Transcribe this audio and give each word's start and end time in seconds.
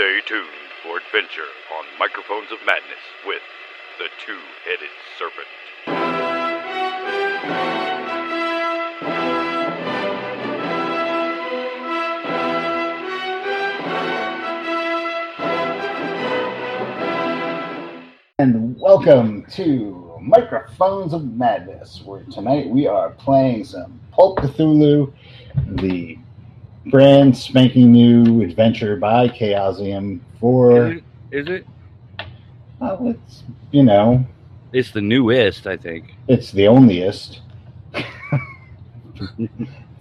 Stay 0.00 0.20
tuned 0.24 0.48
for 0.82 0.96
adventure 0.96 1.50
on 1.76 1.84
Microphones 1.98 2.50
of 2.50 2.58
Madness 2.64 3.04
with 3.26 3.42
the 3.98 4.08
Two 4.24 4.38
Headed 4.64 4.88
Serpent. 5.18 5.46
And 18.38 18.80
welcome 18.80 19.44
to 19.50 20.16
Microphones 20.22 21.12
of 21.12 21.30
Madness, 21.34 22.00
where 22.06 22.22
tonight 22.30 22.70
we 22.70 22.86
are 22.86 23.10
playing 23.10 23.66
some 23.66 24.00
Pulp 24.12 24.38
Cthulhu, 24.38 25.12
the 25.66 26.16
brand 26.86 27.36
spanking 27.36 27.92
new 27.92 28.42
adventure 28.42 28.96
by 28.96 29.28
Chaosium 29.28 30.20
for, 30.38 30.92
Is 30.92 30.96
it? 30.96 31.04
Is 31.32 31.48
it? 31.48 31.66
well, 32.80 33.08
it's, 33.08 33.42
you 33.70 33.82
know, 33.82 34.24
It's 34.72 34.90
the 34.90 35.00
newest, 35.00 35.66
I 35.66 35.76
think. 35.76 36.14
it's 36.28 36.50
the 36.52 36.62
onlyest, 36.62 37.40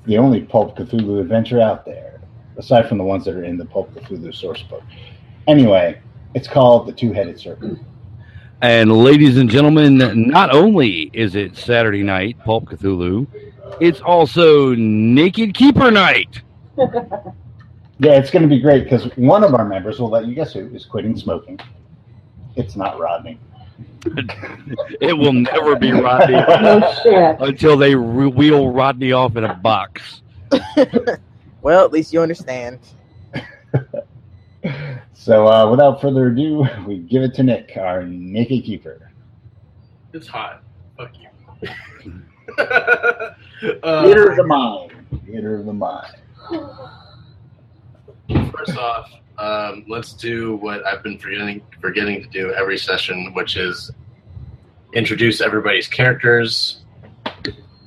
the 0.05 0.17
only 0.17 0.41
Pulp 0.41 0.77
Cthulhu 0.77 1.19
adventure 1.21 1.59
out 1.61 1.85
there, 1.85 2.21
aside 2.57 2.87
from 2.87 2.97
the 2.97 3.03
ones 3.03 3.25
that 3.25 3.35
are 3.35 3.43
in 3.43 3.57
the 3.57 3.65
Pulp 3.65 3.93
Cthulhu 3.93 4.33
source 4.33 4.63
book. 4.63 4.83
Anyway, 5.47 5.99
it's 6.33 6.47
called 6.47 6.87
The 6.87 6.93
Two 6.93 7.11
Headed 7.11 7.39
Serpent. 7.39 7.79
And 8.61 8.91
ladies 8.91 9.37
and 9.37 9.49
gentlemen, 9.49 9.97
not 10.29 10.53
only 10.53 11.09
is 11.13 11.35
it 11.35 11.55
Saturday 11.55 12.03
night, 12.03 12.37
Pulp 12.43 12.65
Cthulhu, 12.65 13.25
it's 13.79 14.01
also 14.01 14.73
Naked 14.75 15.53
Keeper 15.53 15.91
Night. 15.91 16.41
Yeah, 18.01 18.13
it's 18.13 18.31
going 18.31 18.43
to 18.43 18.47
be 18.47 18.61
great 18.61 18.85
because 18.85 19.03
one 19.17 19.43
of 19.43 19.53
our 19.53 19.65
members, 19.65 19.99
will 19.99 20.09
let 20.09 20.25
you 20.25 20.33
guess 20.33 20.53
who, 20.53 20.73
is 20.73 20.85
quitting 20.85 21.17
smoking. 21.17 21.59
It's 22.55 22.77
not 22.77 22.97
Rodney. 22.97 23.37
It 25.01 25.17
will 25.17 25.33
never 25.33 25.75
be 25.75 25.91
Rodney 25.91 26.35
No 26.61 26.93
shit. 27.03 27.35
until 27.41 27.75
they 27.75 27.95
re- 27.95 28.27
wheel 28.27 28.69
Rodney 28.69 29.11
off 29.11 29.35
in 29.35 29.43
a 29.43 29.53
box. 29.53 30.21
Well, 31.61 31.83
at 31.83 31.91
least 31.91 32.13
you 32.13 32.21
understand. 32.21 32.79
So, 35.13 35.47
uh, 35.47 35.69
without 35.69 35.99
further 35.99 36.27
ado, 36.27 36.65
we 36.87 36.99
give 36.99 37.21
it 37.21 37.33
to 37.35 37.43
Nick, 37.43 37.73
our 37.75 38.03
naked 38.03 38.63
keeper. 38.63 39.11
It's 40.13 40.27
hot. 40.27 40.63
Fuck 40.97 41.11
you. 41.19 41.27
Theater 42.57 44.31
of 44.31 44.37
the 44.37 44.43
uh, 44.43 44.47
mind. 44.47 44.91
Theater 45.25 45.59
of 45.59 45.65
the 45.65 45.73
mind. 45.73 46.15
First 48.51 48.77
off, 48.77 49.11
um, 49.37 49.85
let's 49.87 50.13
do 50.13 50.55
what 50.55 50.85
I've 50.85 51.01
been 51.03 51.17
forgetting 51.17 51.61
forgetting 51.81 52.21
to 52.21 52.27
do 52.29 52.53
every 52.53 52.77
session, 52.77 53.33
which 53.33 53.55
is 53.55 53.91
introduce 54.93 55.39
everybody's 55.41 55.87
characters 55.87 56.81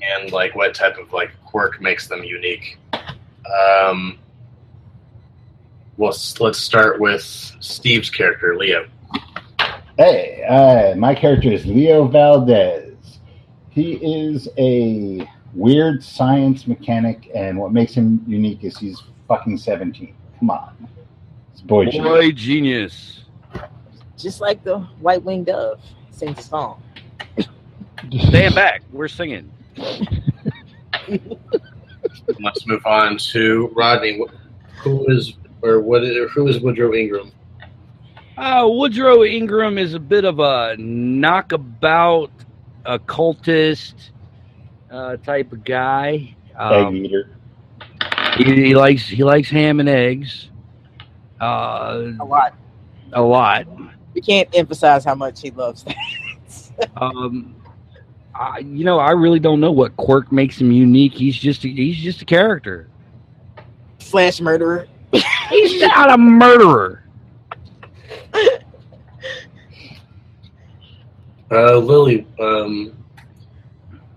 and 0.02 0.32
like 0.32 0.54
what 0.54 0.74
type 0.74 0.96
of 0.98 1.12
like 1.12 1.30
quirk 1.44 1.80
makes 1.80 2.08
them 2.08 2.24
unique. 2.24 2.78
Um, 2.94 4.18
well, 5.96 6.16
let's 6.40 6.58
start 6.58 7.00
with 7.00 7.22
Steve's 7.60 8.08
character, 8.08 8.56
Leo. 8.56 8.86
Hey, 9.98 10.42
uh, 10.48 10.96
my 10.96 11.14
character 11.14 11.52
is 11.52 11.66
Leo 11.66 12.06
Valdez. 12.06 13.18
He 13.70 13.92
is 13.94 14.48
a 14.56 15.28
weird 15.54 16.02
science 16.02 16.66
mechanic, 16.66 17.30
and 17.34 17.58
what 17.58 17.72
makes 17.72 17.94
him 17.94 18.24
unique 18.26 18.64
is 18.64 18.78
he's 18.78 19.02
fucking 19.28 19.58
17. 19.58 20.14
Come 20.38 20.50
on. 20.50 20.88
It's 21.52 21.60
boy, 21.62 21.86
genius. 21.86 22.04
Boy, 22.04 22.32
genius. 22.32 23.24
Just 24.16 24.40
like 24.40 24.62
the 24.64 24.78
white 25.00 25.22
winged 25.22 25.46
dove 25.46 25.80
sings 26.10 26.38
a 26.38 26.42
song. 26.42 26.82
Stand 28.28 28.54
back. 28.54 28.82
We're 28.92 29.08
singing. 29.08 29.50
Let's 32.40 32.66
move 32.66 32.84
on 32.86 33.16
to 33.18 33.72
Rodney. 33.74 34.22
Who 34.82 35.06
is 35.10 35.34
or 35.62 35.80
what? 35.80 36.04
Is, 36.04 36.30
who 36.32 36.46
is 36.48 36.60
Woodrow 36.60 36.94
Ingram? 36.94 37.32
Uh, 38.36 38.66
Woodrow 38.68 39.24
Ingram 39.24 39.78
is 39.78 39.94
a 39.94 40.00
bit 40.00 40.24
of 40.24 40.40
a 40.40 40.76
knockabout, 40.78 42.30
occultist 42.84 44.11
uh, 44.92 45.16
type 45.18 45.52
of 45.52 45.64
guy. 45.64 46.34
Egg 46.50 46.56
Um, 46.60 46.96
eater. 46.96 47.30
he, 48.36 48.44
he 48.44 48.74
likes 48.74 49.08
he 49.08 49.24
likes 49.24 49.48
ham 49.50 49.80
and 49.80 49.88
eggs. 49.88 50.50
Uh, 51.40 52.12
A 52.20 52.24
lot. 52.24 52.54
a 53.12 53.22
lot. 53.22 53.66
We 54.14 54.20
can't 54.20 54.48
emphasize 54.54 55.04
how 55.04 55.14
much 55.14 55.40
he 55.40 55.50
loves 55.50 55.82
that. 55.84 55.96
Um, 56.96 57.54
I, 58.34 58.58
you 58.60 58.84
know, 58.84 58.98
I 58.98 59.10
really 59.12 59.38
don't 59.38 59.60
know 59.60 59.70
what 59.72 59.96
quirk 59.96 60.32
makes 60.32 60.60
him 60.60 60.72
unique. 60.72 61.12
He's 61.12 61.36
just 61.36 61.64
a, 61.64 61.68
he's 61.68 61.96
just 61.98 62.22
a 62.22 62.24
character. 62.24 62.88
Slash 63.98 64.40
murderer. 64.40 64.88
He's 65.12 65.80
not 65.82 66.10
a 66.12 66.18
murderer. 66.18 67.04
Uh, 71.50 71.76
Lily. 71.76 72.26
Um, 72.40 73.01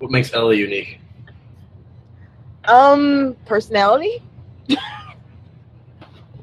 what 0.05 0.11
makes 0.11 0.31
Ella 0.35 0.53
unique? 0.53 0.99
Um, 2.65 3.35
personality? 3.47 4.21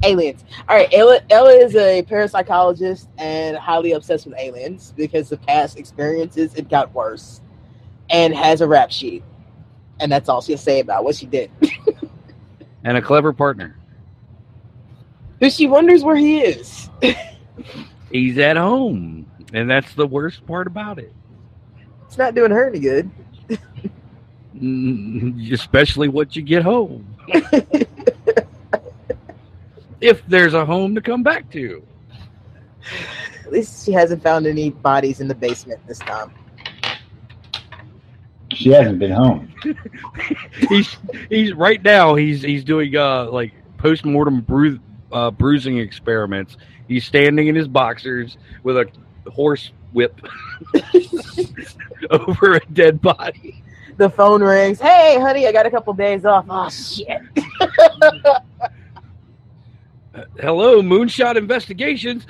aliens. 0.03 0.43
All 0.69 0.75
right, 0.75 0.89
Ella, 0.93 1.21
Ella 1.31 1.53
is 1.53 1.77
a 1.77 2.03
parapsychologist 2.03 3.07
and 3.19 3.57
highly 3.57 3.93
obsessed 3.93 4.27
with 4.27 4.35
aliens 4.37 4.93
because 4.97 5.31
of 5.31 5.41
past 5.43 5.79
experiences. 5.79 6.57
It 6.57 6.69
got 6.69 6.93
worse, 6.93 7.41
and 8.11 8.35
has 8.35 8.63
a 8.63 8.67
rap 8.67 8.91
sheet, 8.91 9.23
and 10.01 10.11
that's 10.11 10.29
all 10.29 10.43
she'll 10.43 10.59
say 10.59 10.81
about 10.81 11.05
what 11.05 11.15
she 11.15 11.27
did. 11.27 11.51
And 12.85 12.97
a 12.97 13.01
clever 13.01 13.33
partner. 13.33 13.77
Who 15.39 15.49
she 15.51 15.69
wonders 15.69 16.03
where 16.03 16.17
he 16.17 16.41
is. 16.41 16.91
He's 18.11 18.39
at 18.39 18.57
home, 18.57 19.31
and 19.53 19.71
that's 19.71 19.95
the 19.95 20.09
worst 20.09 20.45
part 20.49 20.67
about 20.67 20.99
it. 20.99 21.15
It's 22.13 22.19
not 22.19 22.35
doing 22.35 22.51
her 22.51 22.69
any 22.69 22.79
good. 22.79 23.11
Mm, 24.63 25.53
Especially 25.53 26.09
once 26.09 26.37
you 26.37 26.43
get 26.43 26.63
home. 26.63 27.05
if 30.01 30.25
there's 30.27 30.55
a 30.55 30.65
home 30.65 30.95
to 30.95 31.01
come 31.01 31.23
back 31.23 31.51
to. 31.51 31.83
At 33.45 33.53
least 33.53 33.85
she 33.85 33.93
hasn't 33.93 34.23
found 34.23 34.47
any 34.47 34.71
bodies 34.71 35.21
in 35.21 35.29
the 35.29 35.35
basement 35.35 35.85
this 35.87 35.99
time. 35.99 36.33
She 38.53 38.71
hasn't 38.71 38.99
been 38.99 39.11
home. 39.11 39.53
he's 40.69 40.97
he's 41.29 41.55
right 41.55 41.83
now 41.83 42.15
he's 42.15 42.43
he's 42.43 42.65
doing 42.65 42.95
uh 42.97 43.31
like 43.31 43.53
post 43.79 44.05
mortem 44.05 44.43
bru- 44.43 44.81
uh, 45.11 45.31
bruising 45.31 45.79
experiments. 45.79 46.57
He's 46.89 47.05
standing 47.05 47.49
in 47.49 47.55
his 47.55 47.69
boxers 47.69 48.37
with 48.63 48.77
a 48.77 48.87
horse 49.31 49.73
whip 49.93 50.21
over 52.11 52.55
a 52.55 52.61
dead 52.73 53.01
body. 53.01 53.63
The 53.97 54.09
phone 54.11 54.43
rings. 54.43 54.81
Hey, 54.81 55.19
honey, 55.21 55.47
I 55.47 55.53
got 55.53 55.67
a 55.67 55.71
couple 55.71 55.93
days 55.93 56.25
off. 56.25 56.47
Oh 56.49 56.69
shit. 56.71 57.21
Hello, 60.41 60.83
Moonshot 60.83 61.37
Investigations. 61.37 62.27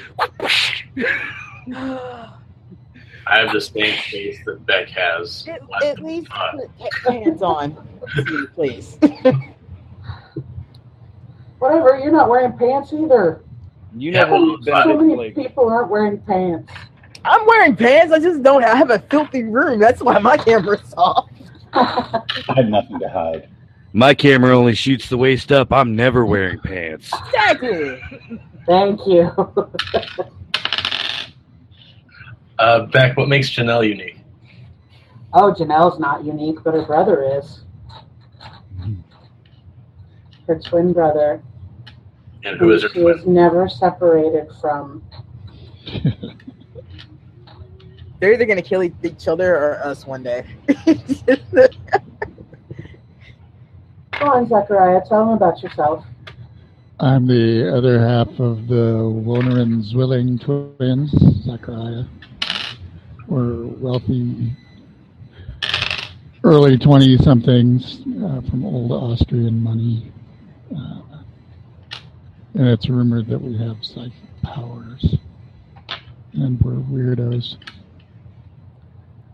I 3.27 3.39
have 3.39 3.53
the 3.53 3.61
same 3.61 3.97
face 4.03 4.39
that 4.45 4.65
Beck 4.67 4.89
has. 4.91 5.47
at, 5.49 5.61
at 5.85 5.99
least 6.01 6.29
put 6.31 7.13
hands 7.13 7.43
on, 7.43 7.77
please. 8.55 8.99
Whatever, 11.59 11.99
you're 12.03 12.11
not 12.13 12.29
wearing 12.29 12.53
pants 12.59 12.93
either. 12.93 13.43
You 13.97 14.11
Yeah, 14.13 14.21
never 14.25 14.33
well, 14.33 14.57
been 14.59 14.75
So 14.83 14.97
many 14.97 15.15
Blake. 15.15 15.37
people 15.37 15.69
aren't 15.69 15.91
wearing 15.91 16.19
pants. 16.23 16.73
I'm 17.25 17.47
wearing 17.47 17.77
pants. 17.77 18.13
I 18.13 18.19
just 18.19 18.43
don't 18.43 18.65
I 18.65 18.75
have 18.75 18.91
a 18.91 18.99
filthy 18.99 19.45
room. 19.45 19.79
That's 19.79 20.03
why 20.03 20.19
my 20.19 20.37
camera's 20.37 20.93
off. 20.97 21.29
I 21.75 22.23
had 22.57 22.71
nothing 22.71 22.99
to 23.01 23.09
hide. 23.09 23.49
My 23.93 24.15
camera 24.15 24.57
only 24.57 24.75
shoots 24.75 25.09
the 25.09 25.17
waist 25.19 25.53
up. 25.53 25.73
I'm 25.73 25.95
never 25.95 26.25
wearing 26.25 26.59
pants. 26.61 27.11
Exactly. 27.27 28.01
Thank 28.67 29.07
you. 29.07 29.31
Uh, 32.59 32.87
Beck, 32.87 33.17
what 33.17 33.29
makes 33.29 33.51
Janelle 33.51 33.87
unique? 33.89 34.19
oh, 35.35 35.53
Janelle's 35.53 35.99
not 35.99 36.25
unique, 36.25 36.59
but 36.63 36.75
her 36.75 36.83
brother 36.85 37.23
is. 37.39 37.65
Her 40.47 40.59
twin 40.59 40.93
brother. 40.93 41.43
And 42.45 42.59
who 42.59 42.73
is 42.73 42.83
her 42.83 42.89
she 42.91 43.01
twin? 43.01 43.05
was 43.17 43.27
never 43.27 43.69
separated 43.69 44.49
from. 44.61 45.03
They're 48.23 48.35
either 48.35 48.47
gonna 48.47 48.63
kill 48.63 48.85
each 48.85 49.27
other 49.27 49.57
or 49.57 49.85
us 49.85 50.07
one 50.07 50.23
day. 50.23 50.45
Go 50.87 51.67
on, 54.21 54.49
Zechariah, 54.49 55.01
tell 55.09 55.27
them 55.27 55.31
about 55.31 55.61
yourself. 55.61 56.05
I'm 57.01 57.27
the 57.27 57.77
other 57.77 57.99
half 57.99 58.29
of 58.39 58.69
the 58.69 59.03
Wonerin 59.03 59.83
Zwilling 59.83 60.39
twins, 60.39 61.11
Zachariah. 61.45 62.05
We're 63.27 63.67
wealthy 63.67 64.53
early 66.45 66.79
20 66.79 67.19
somethings 67.19 68.03
uh, 68.23 68.41
from 68.49 68.65
old 68.65 68.93
Austrian 68.93 69.61
money. 69.61 70.13
Uh, 70.71 71.01
and 72.55 72.69
it's 72.69 72.89
rumored 72.89 73.27
that 73.27 73.43
we 73.43 73.59
have 73.59 73.79
psychic 73.85 74.13
powers. 74.45 75.17
And 76.35 76.61
we're 76.61 76.75
weirdos. 76.75 77.57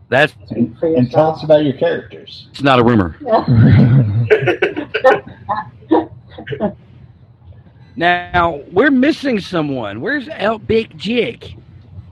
That's 0.09 0.33
And, 0.51 0.79
for 0.79 0.87
and 0.87 1.11
tell 1.11 1.33
us 1.33 1.43
about 1.45 1.65
your 1.65 1.75
characters. 1.75 2.49
it's 2.51 2.63
not 2.63 2.79
a 2.79 2.85
rumor. 2.85 3.17
Now 7.97 8.61
we're 8.71 8.91
missing 8.91 9.41
someone. 9.41 10.01
Where's 10.01 10.29
El 10.31 10.59
Big 10.59 10.97
Jig? 10.97 11.57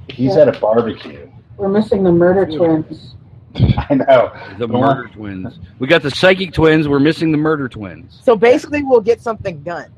He's 0.08 0.34
Yeah. 0.34 0.42
at 0.42 0.56
a 0.56 0.60
barbecue. 0.60 1.28
We're 1.56 1.68
missing 1.68 2.02
the 2.02 2.12
murder 2.12 2.46
twins. 2.46 3.14
I 3.54 3.94
know. 3.94 4.32
The 4.58 4.66
The 4.66 4.68
murder 4.68 5.08
twins. 5.14 5.58
We 5.78 5.86
got 5.86 6.02
the 6.02 6.10
psychic 6.10 6.52
twins. 6.52 6.88
We're 6.88 6.98
missing 7.00 7.32
the 7.32 7.38
murder 7.38 7.68
twins. 7.68 8.18
So 8.22 8.36
basically, 8.36 8.82
we'll 8.82 9.00
get 9.00 9.20
something 9.20 9.62
done 9.62 9.90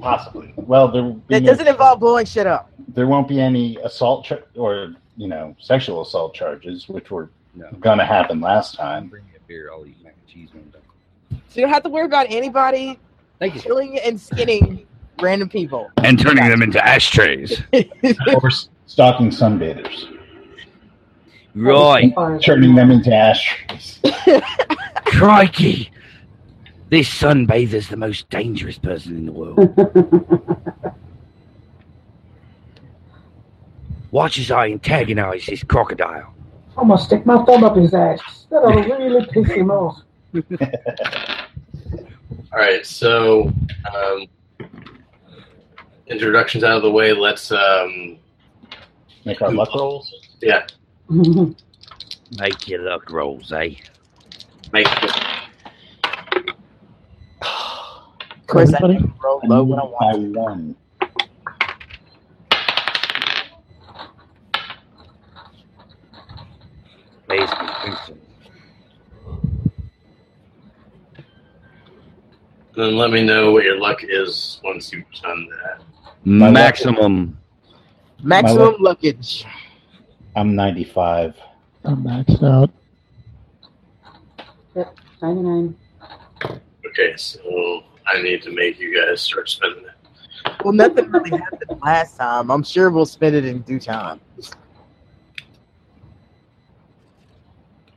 Possibly. 0.00 0.52
Well, 0.56 0.88
there 0.88 1.02
be 1.04 1.20
that 1.28 1.42
no- 1.42 1.46
doesn't 1.52 1.68
involve 1.68 2.00
blowing 2.00 2.26
shit 2.26 2.46
up. 2.46 2.70
there 2.88 3.06
won't 3.06 3.28
be 3.28 3.40
any 3.40 3.76
assault 3.84 4.24
char- 4.24 4.42
or 4.56 4.94
you 5.20 5.28
know 5.28 5.54
sexual 5.60 6.00
assault 6.00 6.32
charges, 6.34 6.88
which 6.88 7.10
were 7.10 7.28
No. 7.54 7.68
gonna 7.80 8.06
happen 8.06 8.40
last 8.40 8.74
time. 8.74 9.08
Bring 9.08 9.24
me 9.24 9.32
a 9.36 9.40
beer. 9.46 9.70
I'll 9.70 9.84
eat 9.86 10.02
mac 10.02 10.14
and 10.18 10.26
cheese 10.26 10.48
one 10.54 10.64
day. 10.72 11.38
So 11.48 11.60
you 11.60 11.66
don't 11.66 11.74
have 11.74 11.82
to 11.82 11.90
worry 11.90 12.06
about 12.06 12.26
anybody 12.30 12.98
Thank 13.38 13.54
you. 13.54 13.60
killing 13.60 13.98
and 13.98 14.18
skinning 14.18 14.86
random 15.20 15.50
people. 15.50 15.90
And 15.98 16.18
turning 16.18 16.48
them 16.48 16.62
into 16.62 16.82
ashtrays. 16.84 17.60
Or 18.42 18.50
stalking 18.86 19.28
sunbathers, 19.30 20.16
Right. 21.54 22.04
As 22.06 22.12
far 22.14 22.36
as- 22.36 22.42
turning 22.42 22.74
them 22.74 22.90
into 22.90 23.14
ashtrays. 23.14 24.00
Crikey. 25.04 25.90
This 26.88 27.08
sunbather's 27.08 27.88
the 27.88 27.96
most 27.96 28.28
dangerous 28.30 28.78
person 28.78 29.16
in 29.16 29.26
the 29.26 29.32
world. 29.32 30.94
Watch 34.10 34.38
as 34.38 34.50
I 34.50 34.68
antagonize 34.70 35.46
this 35.46 35.62
crocodile. 35.64 36.34
I'm 36.76 36.88
gonna 36.88 37.00
stick 37.00 37.24
my 37.26 37.44
thumb 37.44 37.64
up 37.64 37.76
his 37.76 37.94
ass. 37.94 38.46
That'll 38.50 38.70
really 38.98 39.26
piss 39.26 39.48
him 39.50 39.70
off. 39.70 40.00
All 42.52 42.58
right, 42.58 42.84
so 42.84 43.52
um, 43.94 44.26
introductions 46.08 46.64
out 46.64 46.76
of 46.76 46.82
the 46.82 46.90
way. 46.90 47.12
Let's 47.12 47.52
um, 47.52 48.18
Make 49.24 49.40
our 49.42 49.52
luck 49.52 49.72
rolls. 49.74 50.12
yeah, 50.40 50.66
Make 51.08 52.68
your 52.68 52.82
luck 52.82 53.10
rolls, 53.10 53.52
eh? 53.52 53.74
make 54.72 54.86
Of 57.42 58.46
course, 58.46 58.72
I 58.72 58.78
Everybody? 58.78 59.12
roll 59.22 59.40
low 59.44 59.62
when 59.64 59.78
I 59.78 59.84
want. 59.84 60.76
By 67.82 67.88
one. 67.88 67.96
Please 67.96 68.14
be 68.14 68.14
Vincent. 68.14 68.20
then 72.76 72.96
let 72.96 73.10
me 73.10 73.22
know 73.24 73.52
what 73.52 73.64
your 73.64 73.78
luck 73.78 74.02
is 74.02 74.60
once 74.64 74.92
you've 74.92 75.04
done 75.22 75.46
that. 75.48 75.82
My 76.24 76.50
Maximum. 76.50 77.36
Maximum 78.22 78.76
luggage. 78.78 79.44
I'm 80.36 80.54
95. 80.54 81.36
I'm 81.84 82.04
maxed 82.04 82.42
out. 82.42 82.70
Yep, 84.76 84.96
99. 85.22 85.76
Okay, 86.86 87.16
so 87.16 87.82
I 88.06 88.20
need 88.22 88.42
to 88.42 88.50
make 88.50 88.78
you 88.78 88.94
guys 88.94 89.22
start 89.22 89.48
spending 89.48 89.84
it. 89.84 90.62
Well, 90.64 90.72
nothing 90.72 91.10
really 91.10 91.30
happened 91.30 91.80
last 91.82 92.18
time. 92.18 92.50
I'm 92.50 92.62
sure 92.62 92.90
we'll 92.90 93.06
spend 93.06 93.34
it 93.34 93.44
in 93.44 93.62
due 93.62 93.80
time. 93.80 94.20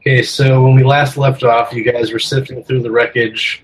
Okay, 0.06 0.22
so 0.22 0.62
when 0.64 0.76
we 0.76 0.84
last 0.84 1.16
left 1.16 1.44
off, 1.44 1.72
you 1.74 1.82
guys 1.90 2.12
were 2.12 2.20
sifting 2.20 2.62
through 2.64 2.82
the 2.82 2.92
wreckage 2.92 3.64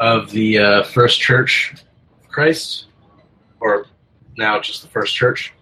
of 0.00 0.30
the 0.30 0.58
uh, 0.58 0.82
First 0.84 1.20
Church 1.20 1.74
of 2.22 2.28
Christ, 2.30 2.86
or 3.60 3.84
now 4.38 4.58
just 4.58 4.80
the 4.80 4.88
First 4.88 5.14
Church. 5.14 5.52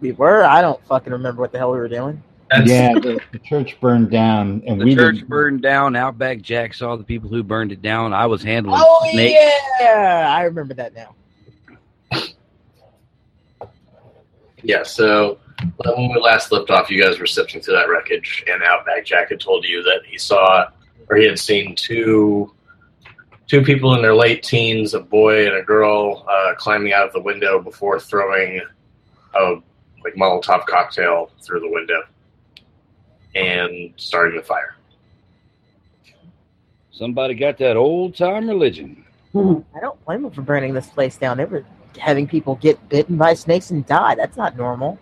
We 0.00 0.12
were. 0.12 0.44
I 0.44 0.62
don't 0.62 0.82
fucking 0.86 1.12
remember 1.12 1.42
what 1.42 1.52
the 1.52 1.58
hell 1.58 1.72
we 1.72 1.78
were 1.78 1.88
doing. 1.88 2.22
That's, 2.50 2.68
yeah, 2.70 2.94
the, 2.94 3.20
the 3.32 3.38
church 3.38 3.78
burned 3.80 4.10
down, 4.10 4.62
and 4.66 4.80
The 4.80 4.86
we 4.86 4.94
church 4.96 5.16
didn't- 5.16 5.28
burned 5.28 5.60
down. 5.62 5.94
Outback 5.94 6.40
Jack 6.40 6.72
saw 6.72 6.96
the 6.96 7.04
people 7.04 7.28
who 7.28 7.42
burned 7.42 7.70
it 7.70 7.82
down. 7.82 8.14
I 8.14 8.24
was 8.26 8.42
handling 8.42 8.80
Oh 8.82 9.08
snakes. 9.12 9.38
yeah, 9.78 10.26
I 10.34 10.42
remember 10.44 10.72
that 10.74 10.94
now. 10.94 11.14
Yeah, 14.62 14.82
so 14.82 15.38
when 15.76 16.12
we 16.12 16.20
last 16.20 16.52
left 16.52 16.70
off, 16.70 16.90
you 16.90 17.02
guys 17.02 17.18
were 17.18 17.26
sifting 17.26 17.60
through 17.60 17.74
that 17.74 17.88
wreckage, 17.88 18.44
and 18.50 18.62
Outback 18.62 19.04
Jack 19.04 19.30
had 19.30 19.40
told 19.40 19.64
you 19.64 19.82
that 19.82 20.00
he 20.06 20.18
saw, 20.18 20.68
or 21.08 21.16
he 21.16 21.26
had 21.26 21.38
seen 21.38 21.74
two 21.74 22.52
two 23.46 23.62
people 23.62 23.94
in 23.96 24.02
their 24.02 24.14
late 24.14 24.44
teens, 24.44 24.94
a 24.94 25.00
boy 25.00 25.44
and 25.44 25.56
a 25.56 25.62
girl, 25.62 26.24
uh, 26.30 26.54
climbing 26.54 26.92
out 26.92 27.04
of 27.04 27.12
the 27.12 27.20
window 27.20 27.60
before 27.60 27.98
throwing 27.98 28.60
a 29.34 29.54
like 30.04 30.14
Molotov 30.14 30.66
cocktail 30.66 31.30
through 31.42 31.60
the 31.60 31.68
window 31.68 32.02
and 33.34 33.92
starting 33.96 34.36
the 34.36 34.42
fire. 34.42 34.76
Somebody 36.90 37.34
got 37.34 37.58
that 37.58 37.76
old 37.76 38.14
time 38.14 38.48
religion. 38.48 39.04
I 39.34 39.80
don't 39.80 40.04
blame 40.04 40.22
them 40.22 40.30
for 40.30 40.42
burning 40.42 40.74
this 40.74 40.88
place 40.88 41.16
down. 41.16 41.36
They 41.36 41.44
were 41.44 41.64
having 41.98 42.26
people 42.26 42.56
get 42.56 42.88
bitten 42.88 43.16
by 43.16 43.34
snakes 43.34 43.70
and 43.70 43.86
die. 43.86 44.14
That's 44.14 44.36
not 44.36 44.56
normal. 44.56 44.98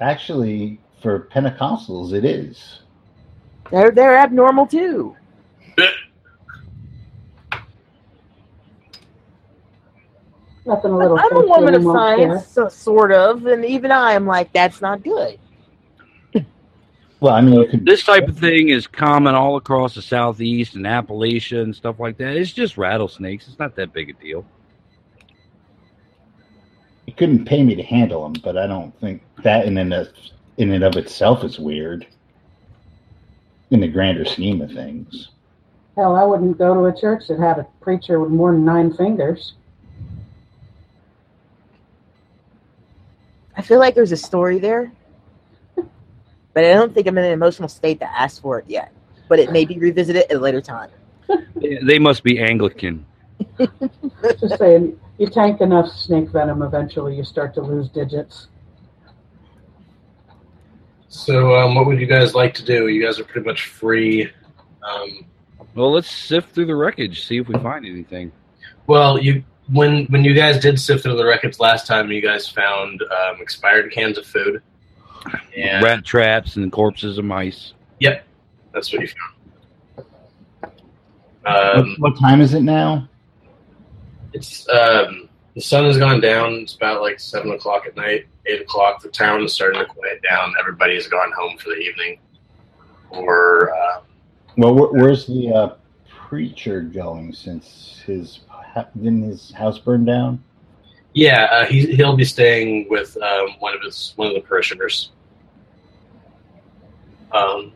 Actually, 0.00 0.80
for 1.02 1.28
Pentecostals, 1.32 2.12
it 2.12 2.24
is. 2.24 2.80
They're 3.70 3.90
they're 3.90 4.16
abnormal 4.16 4.66
too. 4.66 5.16
Nothing 10.64 10.92
a 10.92 10.96
little 10.96 11.18
I'm 11.18 11.36
a 11.36 11.40
woman 11.46 11.74
of 11.74 11.82
science, 11.82 12.46
so, 12.46 12.68
sort 12.68 13.10
of, 13.10 13.46
and 13.46 13.64
even 13.64 13.90
I 13.90 14.12
am 14.12 14.26
like, 14.26 14.52
that's 14.52 14.80
not 14.80 15.02
good. 15.02 15.38
Well, 17.20 17.34
I 17.34 17.40
mean, 17.40 17.70
could. 17.70 17.86
This 17.86 18.02
type 18.02 18.26
of 18.26 18.36
thing 18.36 18.70
is 18.70 18.88
common 18.88 19.36
all 19.36 19.56
across 19.56 19.94
the 19.94 20.02
southeast 20.02 20.74
and 20.74 20.84
Appalachia 20.84 21.62
and 21.62 21.72
stuff 21.72 22.00
like 22.00 22.18
that. 22.18 22.36
It's 22.36 22.52
just 22.52 22.76
rattlesnakes. 22.76 23.46
It's 23.46 23.60
not 23.60 23.76
that 23.76 23.92
big 23.92 24.10
a 24.10 24.12
deal. 24.14 24.44
You 27.12 27.16
couldn't 27.16 27.44
pay 27.44 27.62
me 27.62 27.74
to 27.74 27.82
handle 27.82 28.22
them, 28.22 28.40
but 28.42 28.56
I 28.56 28.66
don't 28.66 28.98
think 28.98 29.20
that 29.42 29.66
in 29.66 29.76
and 29.76 29.92
of, 29.92 30.08
in 30.56 30.72
and 30.72 30.82
of 30.82 30.96
itself 30.96 31.44
is 31.44 31.58
weird. 31.58 32.06
In 33.70 33.80
the 33.80 33.88
grander 33.88 34.24
scheme 34.24 34.62
of 34.62 34.72
things, 34.72 35.28
Hell, 35.94 36.16
I 36.16 36.24
wouldn't 36.24 36.56
go 36.56 36.72
to 36.72 36.86
a 36.86 36.98
church 36.98 37.28
that 37.28 37.38
had 37.38 37.58
a 37.58 37.66
preacher 37.82 38.18
with 38.18 38.30
more 38.30 38.52
than 38.52 38.64
nine 38.64 38.94
fingers. 38.94 39.52
I 43.58 43.60
feel 43.60 43.78
like 43.78 43.94
there's 43.94 44.12
a 44.12 44.16
story 44.16 44.58
there, 44.58 44.90
but 45.76 46.64
I 46.64 46.72
don't 46.72 46.94
think 46.94 47.06
I'm 47.06 47.18
in 47.18 47.24
an 47.24 47.32
emotional 47.32 47.68
state 47.68 48.00
to 48.00 48.10
ask 48.10 48.40
for 48.40 48.58
it 48.58 48.64
yet. 48.68 48.90
But 49.28 49.38
it 49.38 49.52
may 49.52 49.66
be 49.66 49.78
revisited 49.78 50.22
at 50.30 50.36
a 50.36 50.38
later 50.38 50.62
time. 50.62 50.88
They 51.56 51.98
must 51.98 52.22
be 52.22 52.40
Anglican. 52.40 53.04
Just 54.40 54.58
saying, 54.58 54.98
you 55.18 55.26
tank 55.26 55.60
enough 55.60 55.88
snake 55.88 56.30
venom, 56.30 56.62
eventually 56.62 57.16
you 57.16 57.24
start 57.24 57.54
to 57.54 57.62
lose 57.62 57.88
digits. 57.88 58.48
So, 61.08 61.54
um, 61.54 61.74
what 61.74 61.86
would 61.86 62.00
you 62.00 62.06
guys 62.06 62.34
like 62.34 62.54
to 62.54 62.64
do? 62.64 62.88
You 62.88 63.04
guys 63.04 63.20
are 63.20 63.24
pretty 63.24 63.46
much 63.46 63.66
free. 63.66 64.30
Um, 64.82 65.26
Well, 65.74 65.92
let's 65.92 66.10
sift 66.10 66.54
through 66.54 66.66
the 66.66 66.74
wreckage, 66.76 67.26
see 67.26 67.38
if 67.38 67.48
we 67.48 67.54
find 67.58 67.86
anything. 67.86 68.32
Well, 68.86 69.18
you 69.18 69.44
when 69.70 70.06
when 70.06 70.24
you 70.24 70.34
guys 70.34 70.58
did 70.58 70.78
sift 70.80 71.04
through 71.04 71.16
the 71.16 71.24
records 71.24 71.60
last 71.60 71.86
time, 71.86 72.10
you 72.10 72.20
guys 72.20 72.48
found 72.48 73.02
um, 73.02 73.40
expired 73.40 73.92
cans 73.92 74.18
of 74.18 74.26
food, 74.26 74.62
and 75.56 75.82
Rat 75.82 76.04
traps 76.04 76.56
and 76.56 76.70
corpses 76.72 77.16
of 77.18 77.24
mice. 77.24 77.74
Yep, 78.00 78.24
that's 78.74 78.92
what 78.92 79.02
you 79.02 79.08
found. 79.08 80.06
Um, 81.44 81.96
what, 81.98 82.12
what 82.12 82.20
time 82.20 82.40
is 82.40 82.54
it 82.54 82.62
now? 82.62 83.08
It's 84.32 84.68
um, 84.68 85.28
the 85.54 85.60
sun 85.60 85.84
has 85.84 85.98
gone 85.98 86.20
down. 86.20 86.54
It's 86.54 86.74
about 86.74 87.02
like 87.02 87.20
seven 87.20 87.52
o'clock 87.52 87.86
at 87.86 87.96
night, 87.96 88.26
eight 88.46 88.60
o'clock. 88.60 89.02
The 89.02 89.08
town 89.08 89.42
is 89.42 89.52
starting 89.52 89.80
to 89.80 89.86
quiet 89.86 90.22
down. 90.22 90.54
Everybody's 90.58 91.06
gone 91.06 91.30
home 91.32 91.58
for 91.58 91.70
the 91.70 91.76
evening, 91.76 92.18
or 93.10 93.74
uh, 93.74 94.00
Well, 94.56 94.74
where, 94.74 94.88
where's 94.88 95.26
the 95.26 95.52
uh, 95.52 95.74
preacher 96.08 96.80
going 96.80 97.32
since 97.32 98.02
his 98.06 98.40
didn't 98.96 99.22
his 99.22 99.52
house 99.52 99.78
burn 99.78 100.04
down? 100.04 100.42
Yeah, 101.14 101.44
uh, 101.50 101.66
he 101.66 101.94
he'll 101.94 102.16
be 102.16 102.24
staying 102.24 102.88
with 102.88 103.16
um, 103.18 103.48
one 103.58 103.74
of 103.74 103.82
his 103.82 104.14
one 104.16 104.28
of 104.28 104.34
the 104.34 104.40
parishioners. 104.40 105.10
Um, 107.32 107.72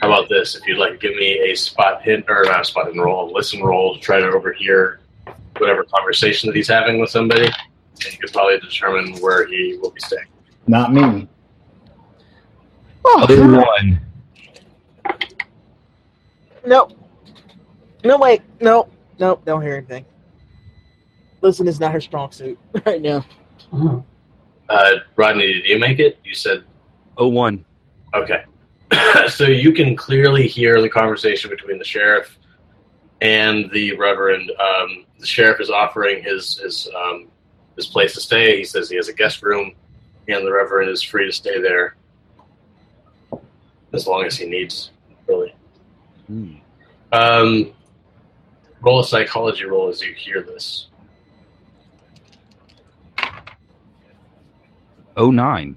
how 0.00 0.06
about 0.12 0.28
this? 0.28 0.54
If 0.56 0.66
you'd 0.66 0.78
like 0.78 0.92
to 0.92 0.98
give 0.98 1.16
me 1.16 1.50
a 1.50 1.54
spot 1.54 2.02
hit 2.02 2.24
or 2.28 2.44
not 2.44 2.60
a 2.60 2.64
spot 2.64 2.86
hit 2.86 2.96
roll, 2.96 3.30
a 3.30 3.32
listen 3.32 3.62
roll 3.62 3.94
to 3.94 4.00
try 4.00 4.20
to 4.20 4.26
overhear 4.26 5.00
whatever 5.58 5.84
conversation 5.84 6.46
that 6.48 6.56
he's 6.56 6.68
having 6.68 7.00
with 7.00 7.10
somebody, 7.10 7.46
and 7.46 8.12
you 8.12 8.18
could 8.18 8.32
probably 8.32 8.58
determine 8.60 9.16
where 9.20 9.46
he 9.46 9.76
will 9.82 9.90
be 9.90 10.00
staying. 10.00 10.26
Not 10.66 10.92
me. 10.92 11.28
Oh, 13.04 13.56
one. 13.56 14.00
Nope. 16.66 16.92
No, 18.04 18.18
wait. 18.18 18.42
Nope. 18.60 18.92
Nope. 19.18 19.44
Don't 19.44 19.62
hear 19.62 19.76
anything. 19.76 20.04
Listen 21.40 21.66
is 21.66 21.80
not 21.80 21.92
her 21.92 22.00
strong 22.00 22.30
suit 22.30 22.58
right 22.86 23.00
now. 23.00 23.24
Uh, 24.68 24.92
Rodney, 25.16 25.52
did 25.54 25.64
you 25.64 25.78
make 25.78 25.98
it? 25.98 26.18
You 26.24 26.34
said 26.34 26.64
Oh, 27.16 27.28
one. 27.28 27.64
Okay. 28.14 28.44
so 29.28 29.44
you 29.44 29.72
can 29.72 29.96
clearly 29.96 30.46
hear 30.46 30.80
the 30.80 30.88
conversation 30.88 31.50
between 31.50 31.78
the 31.78 31.84
sheriff 31.84 32.38
and 33.20 33.70
the 33.72 33.96
reverend. 33.96 34.50
Um, 34.50 35.04
the 35.18 35.26
sheriff 35.26 35.60
is 35.60 35.70
offering 35.70 36.22
his 36.22 36.58
his 36.58 36.88
um, 36.96 37.28
his 37.76 37.86
place 37.86 38.14
to 38.14 38.20
stay. 38.20 38.58
He 38.58 38.64
says 38.64 38.88
he 38.88 38.96
has 38.96 39.08
a 39.08 39.12
guest 39.12 39.42
room, 39.42 39.72
and 40.28 40.46
the 40.46 40.52
reverend 40.52 40.90
is 40.90 41.02
free 41.02 41.26
to 41.26 41.32
stay 41.32 41.60
there 41.60 41.96
as 43.92 44.06
long 44.06 44.24
as 44.24 44.36
he 44.36 44.46
needs. 44.46 44.90
Really. 45.26 45.54
Hmm. 46.26 46.54
Um, 47.12 47.72
roll 48.80 49.00
a 49.00 49.04
psychology 49.04 49.64
roll 49.64 49.88
as 49.88 50.02
you 50.02 50.14
hear 50.14 50.42
this. 50.42 50.86
Oh, 55.16 55.30
nine. 55.32 55.74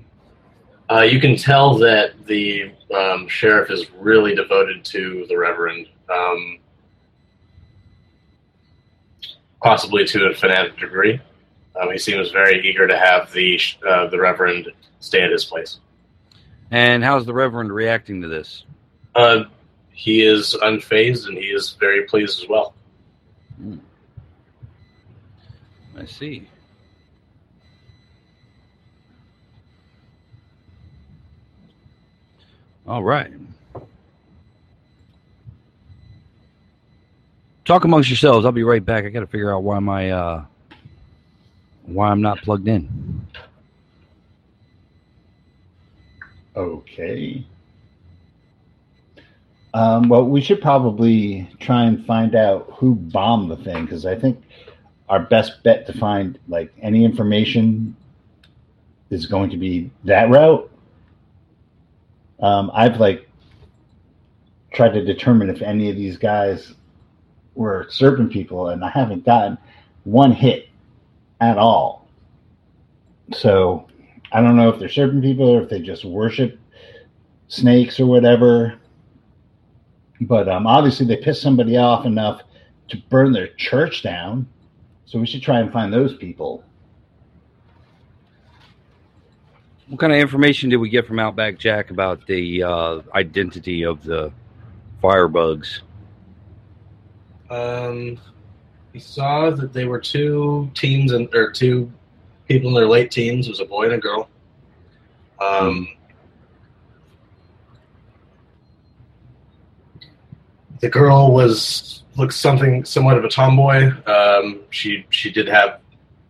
Uh, 0.92 1.04
you 1.04 1.22
can 1.22 1.38
tell 1.38 1.78
that 1.78 2.26
the 2.26 2.70
um, 2.94 3.26
sheriff 3.28 3.72
is 3.72 3.90
really 3.92 4.36
devoted 4.36 4.84
to 4.84 5.26
the 5.30 5.38
reverend, 5.38 5.88
um, 6.14 6.60
possibly 9.64 10.04
to 10.04 10.26
a 10.26 10.34
fanatic 10.34 10.78
degree. 10.78 11.18
Um, 11.80 11.92
he 11.92 11.98
seems 11.98 12.30
very 12.32 12.68
eager 12.68 12.88
to 12.88 12.98
have 12.98 13.32
the 13.32 13.58
uh, 13.88 14.08
the 14.08 14.20
reverend 14.20 14.68
stay 15.00 15.22
at 15.22 15.32
his 15.32 15.46
place. 15.46 15.80
And 16.72 17.04
how's 17.04 17.26
the 17.26 17.34
Reverend 17.34 17.74
reacting 17.74 18.22
to 18.22 18.28
this? 18.28 18.64
Uh, 19.16 19.44
he 19.92 20.22
is 20.22 20.58
unfazed 20.62 21.28
and 21.28 21.38
he 21.38 21.46
is 21.46 21.72
very 21.80 22.04
pleased 22.04 22.42
as 22.42 22.50
well. 22.50 22.74
I 25.98 26.06
see. 26.06 26.48
All 32.88 33.04
right. 33.04 33.32
Talk 37.66 37.86
amongst 37.86 38.10
yourselves. 38.10 38.46
I'll 38.46 38.52
be 38.52 38.64
right 38.64 38.84
back. 38.84 39.06
I 39.06 39.10
got 39.10 39.20
to 39.20 39.28
figure 39.28 39.54
out 39.54 39.64
why 39.64 39.80
my 39.80 40.10
uh, 40.10 40.46
why 41.86 42.10
I'm 42.10 42.22
not 42.22 42.40
plugged 42.40 42.68
in. 42.68 43.28
Okay. 46.56 47.46
Um, 49.74 50.10
well, 50.10 50.26
we 50.26 50.42
should 50.42 50.62
probably 50.62 51.50
try 51.60 51.86
and 51.86 52.06
find 52.06 52.36
out 52.36 52.74
who 52.76 52.96
bombed 52.96 53.52
the 53.52 53.58
thing 53.58 53.86
because 53.86 54.06
I 54.06 54.16
think 54.16 54.44
our 55.08 55.20
best 55.20 55.64
bet 55.64 55.86
to 55.88 55.94
find 55.94 56.40
like 56.48 56.74
any 56.82 57.06
information 57.06 57.96
is 59.12 59.26
going 59.26 59.50
to 59.52 59.58
be 59.58 59.92
that 60.04 60.30
route. 60.30 60.71
Um, 62.42 62.72
I've 62.74 62.98
like 62.98 63.28
tried 64.74 64.94
to 64.94 65.04
determine 65.04 65.50
if 65.50 65.62
any 65.62 65.90
of 65.90 65.96
these 65.96 66.18
guys 66.18 66.74
were 67.56 67.88
serpent 67.90 68.32
people, 68.32 68.70
and 68.70 68.84
I 68.84 68.90
haven't 68.90 69.26
gotten 69.26 69.58
one 70.04 70.32
hit 70.32 70.70
at 71.40 71.58
all. 71.58 72.08
So 73.34 73.88
I 74.32 74.42
don't 74.42 74.56
know 74.56 74.70
if 74.70 74.80
they're 74.80 74.90
serpent 74.90 75.24
people 75.24 75.50
or 75.50 75.62
if 75.62 75.70
they 75.70 75.82
just 75.82 76.06
worship 76.06 76.60
snakes 77.48 78.00
or 78.00 78.06
whatever. 78.06 78.76
But 80.22 80.48
um, 80.48 80.68
obviously, 80.68 81.06
they 81.06 81.18
pissed 81.18 81.42
somebody 81.42 81.78
off 81.78 82.06
enough 82.06 82.42
to 82.90 82.98
burn 83.10 83.32
their 83.34 83.48
church 83.56 84.04
down. 84.04 84.48
So 85.06 85.20
we 85.20 85.26
should 85.26 85.42
try 85.42 85.60
and 85.60 85.72
find 85.72 85.92
those 85.92 86.16
people. 86.16 86.64
What 89.92 90.00
kind 90.00 90.14
of 90.14 90.20
information 90.20 90.70
did 90.70 90.78
we 90.78 90.88
get 90.88 91.06
from 91.06 91.20
Outback 91.20 91.60
Jack 91.60 91.92
about 91.92 92.26
the 92.26 92.64
uh, 92.64 93.02
identity 93.14 93.84
of 93.84 94.02
the 94.06 94.32
firebugs? 95.04 95.82
Um, 97.50 98.18
he 98.94 99.00
saw 99.00 99.50
that 99.50 99.74
they 99.74 99.84
were 99.84 100.00
two 100.00 100.72
teens 100.76 101.12
and 101.12 101.28
or 101.36 101.52
two 101.52 101.92
people 102.48 102.70
in 102.70 102.76
their 102.76 102.88
late 102.88 103.12
teens. 103.12 103.48
It 103.48 103.50
was 103.50 103.60
a 103.60 103.66
boy 103.66 103.84
and 103.84 103.96
a 103.96 103.98
girl. 103.98 104.30
Um, 105.42 105.90
the 110.80 110.88
girl 110.88 111.34
was 111.34 112.04
looked 112.16 112.34
something 112.34 112.86
somewhat 112.86 113.18
of 113.18 113.26
a 113.26 113.30
tomboy. 113.30 113.92
Um, 114.06 114.62
she 114.70 115.06
she 115.10 115.32
did 115.32 115.50
have 115.50 115.82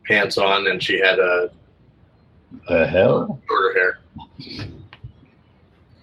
pants 0.06 0.39
on 0.39 0.65
and 0.65 0.82
she 0.82 0.98
had 0.98 1.20
a 1.20 1.51
The 2.67 2.88
hell? 2.88 3.39
shorter 3.48 3.74
hair. 3.74 4.00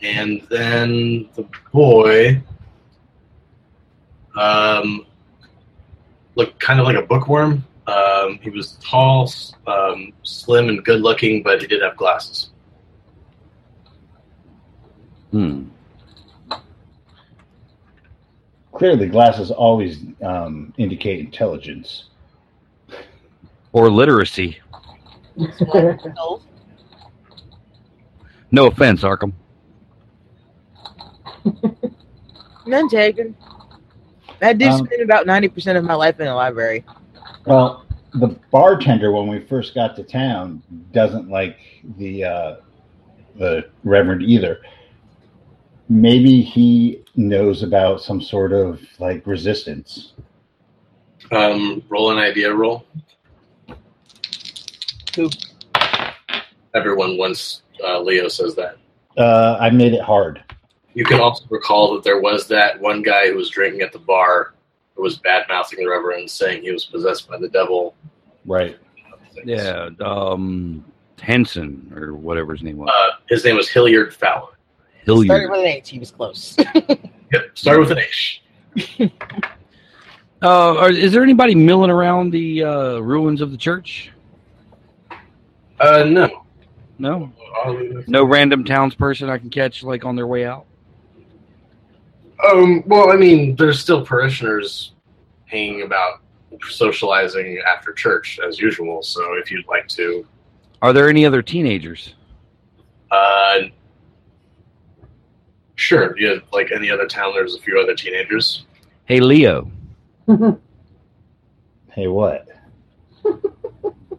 And 0.02 0.46
then 0.50 1.28
the 1.34 1.46
boy 1.72 2.40
um, 4.38 5.06
looked 6.36 6.60
kind 6.60 6.78
of 6.80 6.86
like 6.86 6.96
a 6.96 7.02
bookworm. 7.02 7.64
Um, 7.86 8.38
he 8.42 8.50
was 8.50 8.78
tall, 8.82 9.30
um, 9.66 10.12
slim, 10.22 10.68
and 10.68 10.84
good 10.84 11.00
looking, 11.00 11.42
but 11.42 11.60
he 11.60 11.66
did 11.66 11.82
have 11.82 11.96
glasses. 11.96 12.50
Hmm. 15.30 15.64
Clearly, 18.72 19.08
glasses 19.08 19.50
always 19.50 19.98
um, 20.22 20.72
indicate 20.76 21.18
intelligence. 21.18 22.04
Or 23.72 23.90
literacy. 23.90 24.58
No. 25.38 26.40
No 28.50 28.66
offense, 28.66 29.02
Arkham. 29.02 29.34
None 32.66 32.88
taken. 32.88 33.36
I 34.40 34.54
do 34.54 34.66
Um, 34.68 34.86
spend 34.86 35.02
about 35.02 35.26
ninety 35.26 35.48
percent 35.48 35.76
of 35.76 35.84
my 35.84 35.92
life 35.92 36.18
in 36.18 36.26
a 36.28 36.34
library. 36.34 36.82
Well, 37.44 37.84
the 38.14 38.28
bartender 38.50 39.12
when 39.12 39.26
we 39.26 39.40
first 39.40 39.74
got 39.74 39.94
to 39.96 40.02
town 40.02 40.62
doesn't 40.92 41.28
like 41.28 41.58
the 41.98 42.24
uh, 42.24 42.56
the 43.36 43.68
Reverend 43.84 44.22
either. 44.22 44.60
Maybe 45.90 46.40
he 46.40 47.02
knows 47.16 47.62
about 47.62 48.00
some 48.00 48.22
sort 48.22 48.54
of 48.54 48.80
like 48.98 49.26
resistance. 49.26 50.14
Um, 51.32 51.82
roll 51.90 52.10
an 52.12 52.18
idea 52.18 52.50
roll. 52.52 52.86
Who? 55.18 55.28
Everyone 56.76 57.18
once 57.18 57.62
uh, 57.82 58.00
Leo 58.00 58.28
says 58.28 58.54
that. 58.54 58.76
Uh, 59.16 59.56
I 59.58 59.68
made 59.68 59.92
it 59.92 60.00
hard. 60.00 60.44
You 60.94 61.04
can 61.04 61.20
also 61.20 61.44
recall 61.50 61.92
that 61.94 62.04
there 62.04 62.20
was 62.20 62.46
that 62.46 62.80
one 62.80 63.02
guy 63.02 63.26
who 63.26 63.34
was 63.34 63.50
drinking 63.50 63.82
at 63.82 63.92
the 63.92 63.98
bar 63.98 64.54
who 64.94 65.02
was 65.02 65.18
bad 65.18 65.46
mouthing 65.48 65.80
the 65.80 65.88
Reverend, 65.88 66.30
saying 66.30 66.62
he 66.62 66.70
was 66.70 66.84
possessed 66.84 67.28
by 67.28 67.36
the 67.36 67.48
devil. 67.48 67.96
Right. 68.46 68.78
Yeah, 69.44 69.90
um, 70.00 70.84
Henson 71.20 71.92
or 71.96 72.14
whatever 72.14 72.52
his 72.52 72.62
name 72.62 72.76
was. 72.76 72.88
Uh, 72.92 73.16
his 73.28 73.44
name 73.44 73.56
was 73.56 73.68
Hilliard 73.68 74.14
Fowler. 74.14 74.56
Hilliard. 75.04 75.26
Started 75.26 75.50
with 75.50 75.60
an 75.60 75.66
H. 75.66 75.90
He 75.90 75.98
was 75.98 76.10
close. 76.10 76.56
Yep, 77.30 77.58
started 77.58 77.80
with 77.80 77.90
an 77.90 77.98
H. 77.98 78.42
Uh, 80.40 80.88
is 80.92 81.12
there 81.12 81.22
anybody 81.22 81.54
milling 81.54 81.90
around 81.90 82.30
the 82.30 82.64
uh, 82.64 82.98
ruins 83.00 83.42
of 83.42 83.50
the 83.50 83.56
church? 83.58 84.10
Uh, 85.80 86.04
no. 86.04 86.44
No, 87.00 87.32
no 88.08 88.24
random 88.24 88.64
townsperson 88.64 89.28
I 89.30 89.38
can 89.38 89.50
catch 89.50 89.84
like 89.84 90.04
on 90.04 90.16
their 90.16 90.26
way 90.26 90.44
out. 90.44 90.66
Um, 92.44 92.82
well, 92.86 93.10
I 93.12 93.16
mean, 93.16 93.54
there's 93.56 93.78
still 93.80 94.04
parishioners 94.04 94.92
hanging 95.46 95.82
about, 95.82 96.20
socializing 96.68 97.60
after 97.66 97.92
church 97.92 98.40
as 98.46 98.58
usual. 98.58 99.02
So 99.02 99.34
if 99.34 99.50
you'd 99.50 99.66
like 99.68 99.86
to, 99.88 100.26
Are 100.82 100.92
there 100.92 101.08
any 101.08 101.24
other 101.24 101.40
teenagers? 101.42 102.14
uh, 103.12 103.60
sure, 105.76 106.18
yeah, 106.18 106.34
like 106.52 106.72
any 106.72 106.90
other 106.90 107.06
town, 107.06 107.32
there's 107.32 107.54
a 107.54 107.60
few 107.60 107.78
other 107.80 107.94
teenagers. 107.94 108.64
Hey, 109.04 109.20
Leo, 109.20 109.70
Hey, 111.92 112.06
what? 112.08 112.48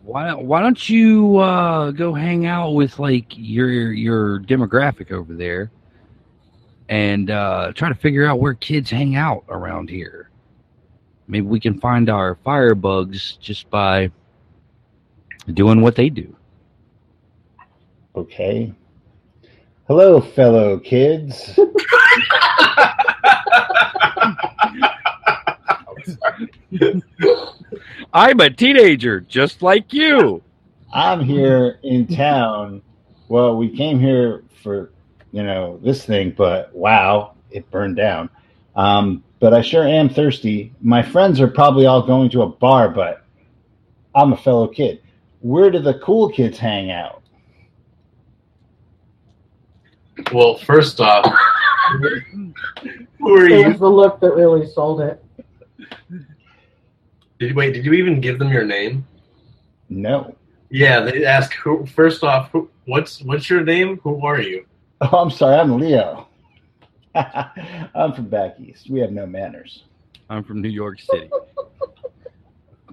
Why 0.09 0.25
don't 0.25 0.45
Why 0.45 0.59
don't 0.61 0.89
you 0.89 1.37
uh, 1.37 1.91
go 1.91 2.15
hang 2.15 2.47
out 2.47 2.71
with 2.71 2.97
like 2.97 3.25
your 3.29 3.93
your 3.93 4.39
demographic 4.39 5.11
over 5.11 5.35
there, 5.35 5.69
and 6.89 7.29
uh, 7.29 7.73
try 7.75 7.89
to 7.89 7.95
figure 7.95 8.25
out 8.25 8.39
where 8.39 8.55
kids 8.55 8.89
hang 8.89 9.15
out 9.15 9.43
around 9.49 9.87
here. 9.87 10.31
Maybe 11.27 11.45
we 11.45 11.59
can 11.59 11.79
find 11.79 12.09
our 12.09 12.39
firebugs 12.43 13.37
just 13.37 13.69
by 13.69 14.09
doing 15.53 15.81
what 15.81 15.95
they 15.95 16.09
do. 16.09 16.35
Okay. 18.15 18.73
Hello, 19.87 20.19
fellow 20.21 20.79
kids. 20.79 21.59
I'm 28.13 28.39
a 28.39 28.49
teenager, 28.49 29.21
just 29.21 29.61
like 29.61 29.93
you. 29.93 30.41
I'm 30.93 31.21
here 31.21 31.79
in 31.83 32.07
town. 32.07 32.81
Well, 33.27 33.57
we 33.57 33.75
came 33.75 33.99
here 33.99 34.43
for, 34.63 34.91
you 35.31 35.43
know, 35.43 35.79
this 35.83 36.03
thing, 36.03 36.33
but 36.35 36.73
wow, 36.73 37.35
it 37.51 37.69
burned 37.69 37.95
down. 37.95 38.29
Um, 38.75 39.23
but 39.39 39.53
I 39.53 39.61
sure 39.61 39.87
am 39.87 40.09
thirsty. 40.09 40.73
My 40.81 41.01
friends 41.01 41.39
are 41.39 41.47
probably 41.47 41.85
all 41.85 42.01
going 42.05 42.29
to 42.31 42.41
a 42.41 42.47
bar, 42.47 42.89
but 42.89 43.25
I'm 44.15 44.33
a 44.33 44.37
fellow 44.37 44.67
kid. 44.67 45.01
Where 45.41 45.71
do 45.71 45.79
the 45.79 45.99
cool 45.99 46.29
kids 46.29 46.57
hang 46.57 46.91
out? 46.91 47.21
Well, 50.33 50.57
first 50.57 50.99
off, 50.99 51.25
who 53.19 53.35
are 53.35 53.47
you? 53.47 53.55
It 53.55 53.67
was 53.67 53.79
the 53.79 53.89
look 53.89 54.19
that 54.19 54.33
really 54.33 54.67
sold 54.67 55.01
it. 55.01 55.23
Did, 57.39 57.55
wait, 57.55 57.73
did 57.73 57.85
you 57.85 57.93
even 57.93 58.19
give 58.19 58.37
them 58.39 58.51
your 58.51 58.65
name? 58.65 59.07
No. 59.89 60.35
Yeah, 60.69 60.99
they 60.99 61.25
ask 61.25 61.53
who. 61.55 61.85
First 61.85 62.23
off, 62.23 62.51
who, 62.51 62.69
what's 62.85 63.21
what's 63.23 63.49
your 63.49 63.63
name? 63.63 63.97
Who 64.03 64.23
are 64.25 64.39
you? 64.41 64.65
Oh, 65.01 65.17
I'm 65.17 65.31
sorry. 65.31 65.55
I'm 65.55 65.79
Leo. 65.79 66.27
I'm 67.15 68.13
from 68.13 68.27
back 68.29 68.59
east. 68.59 68.89
We 68.89 68.99
have 68.99 69.11
no 69.11 69.25
manners. 69.25 69.83
I'm 70.29 70.43
from 70.43 70.61
New 70.61 70.69
York 70.69 70.99
City. 70.99 71.29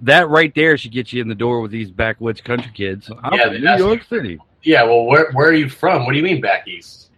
that 0.03 0.29
right 0.29 0.55
there 0.55 0.79
should 0.79 0.93
get 0.93 1.13
you 1.13 1.21
in 1.21 1.29
the 1.29 1.35
door 1.35 1.61
with 1.61 1.71
these 1.71 1.91
backwoods 1.91 2.41
country 2.41 2.71
kids. 2.73 3.11
I'm 3.23 3.35
Yeah, 3.35 3.43
from 3.53 3.61
New 3.61 3.67
asked- 3.69 3.79
York 3.81 4.05
City. 4.05 4.39
Yeah, 4.63 4.85
well, 4.85 5.05
where 5.05 5.31
where 5.33 5.49
are 5.49 5.55
you 5.55 5.69
from? 5.69 6.07
What 6.07 6.13
do 6.13 6.19
you 6.19 6.25
mean 6.25 6.41
back 6.41 6.67
east? 6.67 7.11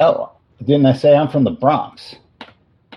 Oh, 0.00 0.32
didn't 0.64 0.84
I 0.86 0.92
say 0.92 1.14
I'm 1.16 1.28
from 1.28 1.44
the 1.44 1.50
Bronx? 1.52 2.16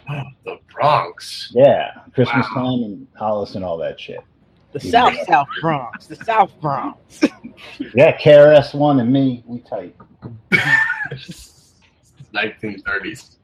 The 0.44 0.60
Bronx. 0.76 1.52
Yeah, 1.54 1.92
Christmas 2.14 2.46
Wow. 2.56 2.64
time 2.64 2.84
and 2.84 3.08
Hollis 3.18 3.56
and 3.56 3.64
all 3.66 3.78
that 3.78 4.00
shit. 4.00 4.20
The 4.74 4.80
South 4.80 5.16
South 5.28 5.48
Bronx. 5.62 6.08
The 6.08 6.16
South 6.18 6.52
Bronx. 6.62 7.22
Yeah, 7.96 8.18
KRS 8.18 8.74
One 8.76 9.00
and 9.00 9.12
me, 9.12 9.44
we 9.48 9.60
tight. 9.60 9.96
1930s. 12.34 13.38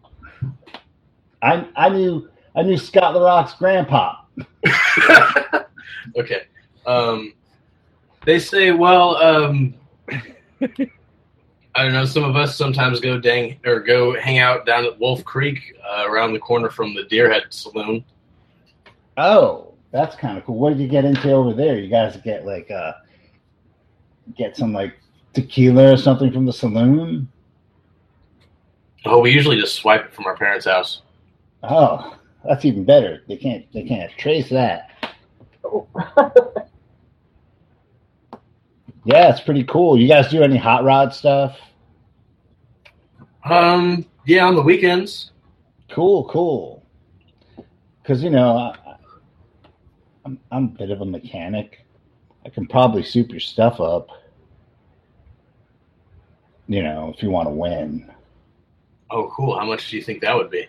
I 1.41 1.65
I 1.75 1.89
knew 1.89 2.29
I 2.55 2.63
knew 2.63 2.77
Scott 2.77 3.13
LaRock's 3.15 3.53
grandpa. 3.53 4.15
okay. 6.17 6.43
Um, 6.85 7.33
they 8.25 8.39
say, 8.39 8.71
well, 8.71 9.15
um, 9.17 9.73
I 11.75 11.83
don't 11.83 11.93
know. 11.93 12.05
Some 12.05 12.23
of 12.23 12.35
us 12.35 12.55
sometimes 12.55 12.99
go 12.99 13.17
dang 13.17 13.59
or 13.65 13.79
go 13.79 14.19
hang 14.19 14.39
out 14.39 14.65
down 14.65 14.85
at 14.85 14.99
Wolf 14.99 15.23
Creek 15.23 15.75
uh, 15.89 16.05
around 16.07 16.33
the 16.33 16.39
corner 16.39 16.69
from 16.69 16.93
the 16.93 17.03
Deerhead 17.03 17.43
Saloon. 17.49 18.03
Oh, 19.17 19.73
that's 19.91 20.15
kind 20.15 20.37
of 20.37 20.45
cool. 20.45 20.57
What 20.57 20.71
did 20.71 20.79
you 20.79 20.87
get 20.87 21.05
into 21.05 21.31
over 21.31 21.53
there? 21.53 21.77
You 21.77 21.89
guys 21.89 22.17
get 22.17 22.45
like 22.45 22.69
uh 22.71 22.93
get 24.35 24.57
some 24.57 24.73
like 24.73 24.97
tequila 25.33 25.93
or 25.93 25.97
something 25.97 26.31
from 26.31 26.45
the 26.45 26.53
saloon? 26.53 27.29
Oh, 29.05 29.19
we 29.19 29.31
usually 29.31 29.59
just 29.59 29.75
swipe 29.75 30.05
it 30.05 30.13
from 30.13 30.25
our 30.25 30.35
parents' 30.35 30.65
house. 30.65 31.01
Oh, 31.63 32.17
that's 32.45 32.65
even 32.65 32.83
better. 32.83 33.23
They 33.27 33.37
can't 33.37 33.65
they 33.71 33.83
can't 33.83 34.11
trace 34.17 34.49
that. 34.49 34.89
Yeah, 39.03 39.29
it's 39.31 39.41
pretty 39.41 39.63
cool. 39.63 39.99
You 39.99 40.07
guys 40.07 40.29
do 40.29 40.43
any 40.43 40.57
hot 40.57 40.83
rod 40.83 41.13
stuff? 41.13 41.57
Um, 43.43 44.05
yeah, 44.25 44.45
on 44.45 44.55
the 44.55 44.61
weekends. 44.61 45.31
Cool, 45.89 46.25
cool. 46.29 46.85
Because 48.01 48.23
you 48.23 48.29
know, 48.29 48.57
I, 48.57 48.95
I'm 50.25 50.39
I'm 50.51 50.65
a 50.65 50.67
bit 50.67 50.91
of 50.91 51.01
a 51.01 51.05
mechanic. 51.05 51.85
I 52.45 52.49
can 52.49 52.67
probably 52.67 53.03
soup 53.03 53.31
your 53.31 53.39
stuff 53.39 53.79
up. 53.79 54.09
You 56.67 56.83
know, 56.83 57.13
if 57.15 57.21
you 57.21 57.29
want 57.29 57.47
to 57.47 57.53
win. 57.53 58.11
Oh, 59.09 59.31
cool. 59.35 59.57
How 59.59 59.65
much 59.65 59.89
do 59.89 59.97
you 59.97 60.03
think 60.03 60.21
that 60.21 60.35
would 60.35 60.49
be? 60.49 60.67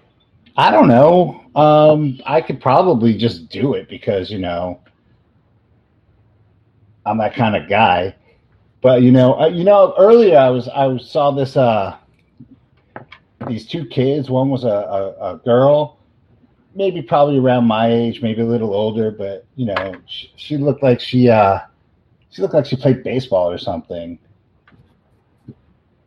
I 0.57 0.71
don't 0.71 0.89
know. 0.89 1.45
Um, 1.55 2.21
I 2.27 2.41
could 2.41 2.61
probably 2.61 3.17
just 3.17 3.49
do 3.49 3.75
it 3.75 3.89
because 3.89 4.31
you 4.31 4.39
know 4.39 4.81
I'm 7.07 7.19
that 7.19 7.35
kind 7.35 7.57
of 7.57 7.69
guy. 7.69 8.15
But 8.81 9.03
you 9.03 9.13
know, 9.13 9.39
uh, 9.39 9.47
you 9.47 9.65
know, 9.65 9.95
earlier 9.97 10.39
I 10.39 10.51
was 10.51 10.69
I 10.69 10.97
saw 10.99 11.31
this 11.31 11.57
uh 11.57 11.97
these 13.47 13.67
two 13.67 13.87
kids. 13.87 14.31
One 14.31 14.51
was 14.51 14.65
a, 14.65 14.69
a, 14.69 15.35
a 15.35 15.37
girl, 15.39 15.99
maybe 16.75 17.03
probably 17.03 17.39
around 17.39 17.67
my 17.67 17.91
age, 17.91 18.23
maybe 18.23 18.43
a 18.43 18.47
little 18.47 18.75
older, 18.75 19.11
but 19.11 19.47
you 19.57 19.67
know, 19.67 19.95
she, 20.07 20.33
she 20.37 20.57
looked 20.57 20.83
like 20.83 21.01
she 21.01 21.29
uh 21.29 21.61
she 22.31 22.43
looked 22.43 22.55
like 22.55 22.67
she 22.67 22.77
played 22.77 23.03
baseball 23.03 23.51
or 23.51 23.59
something 23.59 24.19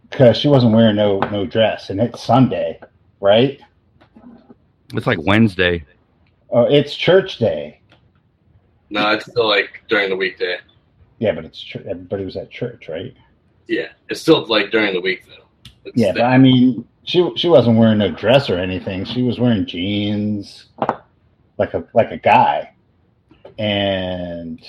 because 0.10 0.38
she 0.38 0.48
wasn't 0.48 0.74
wearing 0.74 0.96
no 0.96 1.20
no 1.20 1.46
dress, 1.46 1.90
and 1.90 2.00
it's 2.00 2.24
Sunday, 2.24 2.80
right? 3.20 3.60
It's 4.94 5.08
like 5.08 5.20
Wednesday. 5.22 5.86
Oh, 6.50 6.64
it's 6.64 6.96
church 6.96 7.38
day. 7.38 7.82
No, 8.90 9.12
it's 9.12 9.26
still 9.26 9.48
like 9.48 9.84
during 9.90 10.10
the 10.10 10.16
weekday. 10.16 10.58
Yeah, 11.20 11.34
but 11.34 11.46
it's 11.46 11.60
chur- 11.60 11.84
everybody 11.90 12.26
was 12.26 12.38
at 12.38 12.50
church, 12.50 12.88
right? 12.88 13.14
Yeah, 13.68 13.90
it's 14.10 14.22
still 14.22 14.46
like 14.46 14.72
during 14.72 14.94
the 14.94 15.02
week 15.02 15.24
though. 15.28 15.72
It's 15.86 15.98
Yeah, 15.98 16.14
but 16.14 16.24
I 16.24 16.38
mean, 16.38 16.88
she 17.06 17.32
she 17.36 17.48
wasn't 17.48 17.78
wearing 17.78 18.00
no 18.00 18.12
dress 18.12 18.50
or 18.50 18.58
anything. 18.58 19.06
She 19.06 19.22
was 19.22 19.40
wearing 19.40 19.66
jeans, 19.66 20.66
like 21.58 21.74
a 21.74 21.86
like 21.94 22.12
a 22.12 22.18
guy, 22.18 22.74
and 23.58 24.62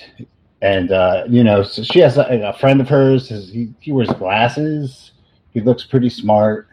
and 0.61 0.91
uh, 0.91 1.23
you 1.27 1.43
know, 1.43 1.63
so 1.63 1.83
she 1.83 1.99
has 1.99 2.17
a, 2.17 2.23
a 2.23 2.53
friend 2.53 2.79
of 2.79 2.87
hers. 2.87 3.29
His, 3.29 3.51
he 3.51 3.73
he 3.79 3.91
wears 3.91 4.09
glasses. 4.09 5.11
He 5.51 5.61
looks 5.61 5.83
pretty 5.85 6.09
smart. 6.09 6.67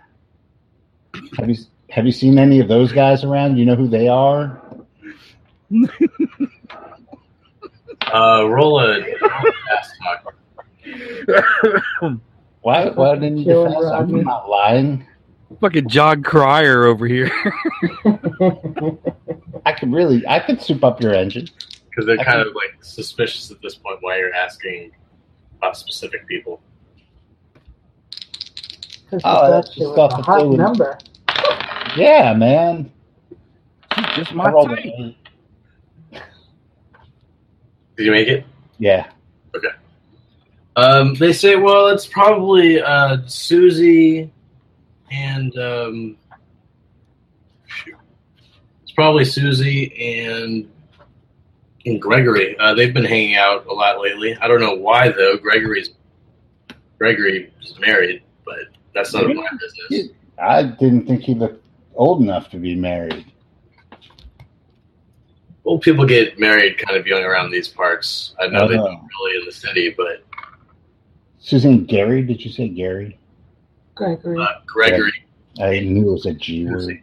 Have 1.39 1.49
you 1.49 1.57
have 1.91 2.07
you 2.07 2.13
seen 2.13 2.39
any 2.39 2.61
of 2.61 2.69
those 2.69 2.93
guys 2.93 3.25
around? 3.25 3.57
You 3.57 3.65
know 3.65 3.77
who 3.77 3.89
they 3.89 4.09
are? 4.09 4.63
uh, 8.13 8.47
roll 8.49 8.81
a, 8.81 9.01
roll 9.01 9.01
a 9.01 9.53
fast 9.67 9.93
talk. 10.03 10.35
Why 12.61 12.89
why 12.89 13.15
didn't 13.17 13.39
you 13.39 13.45
Kill 13.45 13.65
defend? 13.67 13.85
Rodney. 13.85 14.21
I'm 14.21 14.25
not 14.25 14.49
lying. 14.49 15.07
Fucking 15.61 15.89
Jog 15.89 16.25
Crier 16.25 16.85
over 16.85 17.07
here. 17.07 17.31
I 19.67 19.73
could 19.73 19.93
really 19.93 20.27
I 20.27 20.41
could 20.41 20.61
soup 20.61 20.85
up 20.85 21.01
your 21.01 21.15
engine. 21.15 21.49
because 21.91 22.07
they're 22.07 22.19
I 22.21 22.25
kind 22.25 22.39
think- 22.39 22.49
of 22.49 22.55
like 22.55 22.83
suspicious 22.85 23.51
at 23.51 23.61
this 23.63 23.75
point 23.77 23.99
why 24.01 24.19
you're 24.19 24.35
asking 24.35 24.93
about 25.59 25.77
specific 25.77 26.27
people. 26.27 26.61
Oh, 29.23 29.51
that's 29.51 29.73
she 29.75 29.81
the 29.85 29.93
stuff 29.93 30.13
a 30.13 30.17
that 30.17 30.23
hot 30.25 30.51
they 30.51 30.57
number. 30.57 30.99
Yeah, 31.97 32.35
man. 32.35 32.91
Just 34.17 34.33
my 34.35 34.51
rolled 34.51 34.71
type. 34.71 34.83
Did 37.97 38.07
you 38.07 38.11
make 38.11 38.27
it? 38.27 38.45
Yeah. 38.79 39.07
Okay. 39.55 39.69
Um, 40.75 41.15
they 41.15 41.33
say, 41.33 41.55
well, 41.55 41.87
it's 41.89 42.07
probably 42.07 42.81
uh, 42.83 43.19
Susie 43.27 44.33
and 45.15 45.57
um, 45.59 46.17
it's 48.83 48.93
probably 48.95 49.25
Susie 49.25 49.95
and 50.27 50.69
and 51.87 52.01
Gregory. 52.01 52.57
Uh, 52.59 52.75
they've 52.75 52.95
been 52.95 53.05
hanging 53.05 53.37
out 53.37 53.67
a 53.67 53.73
lot 53.73 54.01
lately. 54.01 54.37
I 54.41 54.49
don't 54.49 54.61
know 54.61 54.75
why 54.75 55.11
though. 55.11 55.37
Gregory's 55.37 55.91
Gregory 56.99 57.53
is 57.63 57.79
married, 57.79 58.23
but 58.45 58.59
that's 58.95 59.13
none 59.13 59.31
of 59.31 59.37
my 59.37 59.49
business. 59.61 60.11
I 60.39 60.63
didn't 60.65 61.07
think 61.07 61.23
he 61.23 61.35
looked 61.35 61.63
old 61.95 62.23
enough 62.23 62.51
to 62.51 62.57
be 62.57 62.75
married. 62.75 63.25
Old 65.65 65.81
people 65.83 66.05
get 66.05 66.39
married 66.39 66.77
kind 66.79 66.99
of 66.99 67.07
young 67.07 67.23
around 67.23 67.51
these 67.51 67.69
parts. 67.69 68.35
I 68.41 68.49
know 68.49 68.69
they 68.69 68.75
Oh. 68.79 68.85
don't 68.87 69.09
really 69.21 69.39
in 69.41 69.47
the 69.47 69.53
city, 69.53 69.95
but 69.97 70.23
Susan 71.39 71.85
Gary, 71.85 72.23
did 72.23 72.45
you 72.45 72.51
say 72.51 72.69
Gary? 72.69 73.19
Gregory. 73.95 74.41
uh, 74.41 74.47
Gregory. 74.67 75.13
I 75.61 75.81
knew 75.81 76.09
it 76.09 76.13
was 76.13 76.27
a 76.27 76.35
G 76.35 76.67
word. 76.67 77.01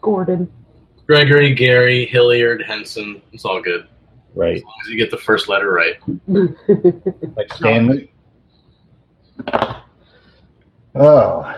Gordon. 0.00 0.50
Gregory, 1.06 1.54
Gary, 1.54 2.06
Hilliard, 2.06 2.62
Henson. 2.62 3.20
It's 3.32 3.44
all 3.44 3.60
good. 3.60 3.86
Right. 4.34 4.56
As 4.56 4.62
long 4.62 4.74
as 4.84 4.90
you 4.90 4.96
get 4.96 5.10
the 5.10 5.18
first 5.18 5.48
letter 5.48 5.72
right. 5.72 5.96
Like 7.36 7.52
Stanley. 7.54 8.12
Oh, 10.94 11.54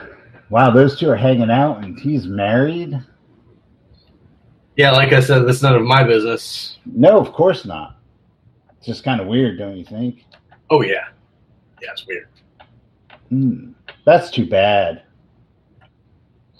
wow! 0.51 0.71
Those 0.71 0.99
two 0.99 1.09
are 1.11 1.17
hanging 1.17 1.51
out, 1.51 1.83
and 1.83 1.99
he's 1.99 2.27
married. 2.27 2.99
Yeah, 4.77 4.91
like 4.93 5.13
I 5.13 5.21
said, 5.21 5.47
that's 5.47 5.63
none 5.63 5.75
of 5.75 5.83
my 5.83 6.05
business. 6.05 6.79
No, 6.85 7.19
of 7.19 7.33
course 7.33 7.65
not. 7.65 7.97
It's 8.77 8.87
just 8.87 9.05
kind 9.05 9.21
of 9.21 9.27
weird, 9.27 9.59
don't 9.59 9.77
you 9.77 9.85
think? 9.85 10.25
Oh 10.71 10.83
yeah, 10.83 11.09
yeah, 11.83 11.91
it's 11.93 12.07
weird. 12.07 12.29
Hmm. 13.29 13.73
That's 14.05 14.31
too 14.31 14.47
bad. 14.49 15.03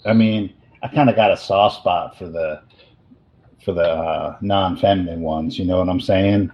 I 0.05 0.13
mean, 0.13 0.53
I 0.81 0.87
kind 0.89 1.09
of 1.09 1.15
got 1.15 1.31
a 1.31 1.37
soft 1.37 1.77
spot 1.77 2.17
for 2.17 2.27
the 2.27 2.61
for 3.63 3.73
the 3.73 3.81
uh, 3.89 4.37
non-feminine 4.41 5.21
ones. 5.21 5.57
You 5.57 5.65
know 5.65 5.77
what 5.79 5.87
I'm 5.89 6.01
saying? 6.01 6.51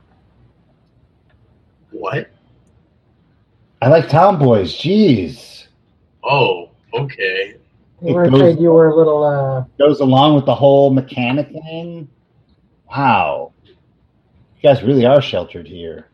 What? 1.92 2.30
I 3.82 3.88
like 3.90 4.10
tomboys. 4.10 4.74
Jeez, 4.78 5.68
Oh, 6.24 6.70
okay. 6.94 7.56
You 8.02 8.14
were 8.14 8.30
goes- 8.30 8.40
afraid 8.42 8.60
you 8.60 8.72
were 8.72 8.90
a 8.90 8.96
little. 8.96 9.24
Uh, 9.24 9.64
goes 9.80 10.00
along 10.02 10.36
with 10.36 10.46
the 10.46 10.54
whole 10.56 10.92
mechanic 10.92 11.50
thing. 11.50 12.08
Wow, 12.90 13.54
you 13.66 14.62
guys 14.62 14.84
really 14.84 15.06
are 15.06 15.22
sheltered 15.22 15.68
here. 15.68 16.09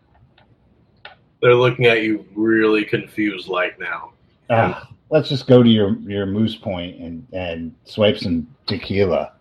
They're 1.42 1.56
looking 1.56 1.86
at 1.86 2.02
you 2.02 2.26
really 2.36 2.86
confused, 2.86 3.48
like 3.48 3.80
now. 3.80 4.14
Ah, 4.50 4.90
let's 5.10 5.30
just 5.30 5.48
go 5.48 5.64
to 5.64 5.70
your 5.70 5.98
your 6.00 6.26
moose 6.26 6.56
point 6.56 7.00
and 7.00 7.28
and 7.34 7.76
swipe 7.84 8.18
some 8.18 8.48
tequila. 8.68 9.34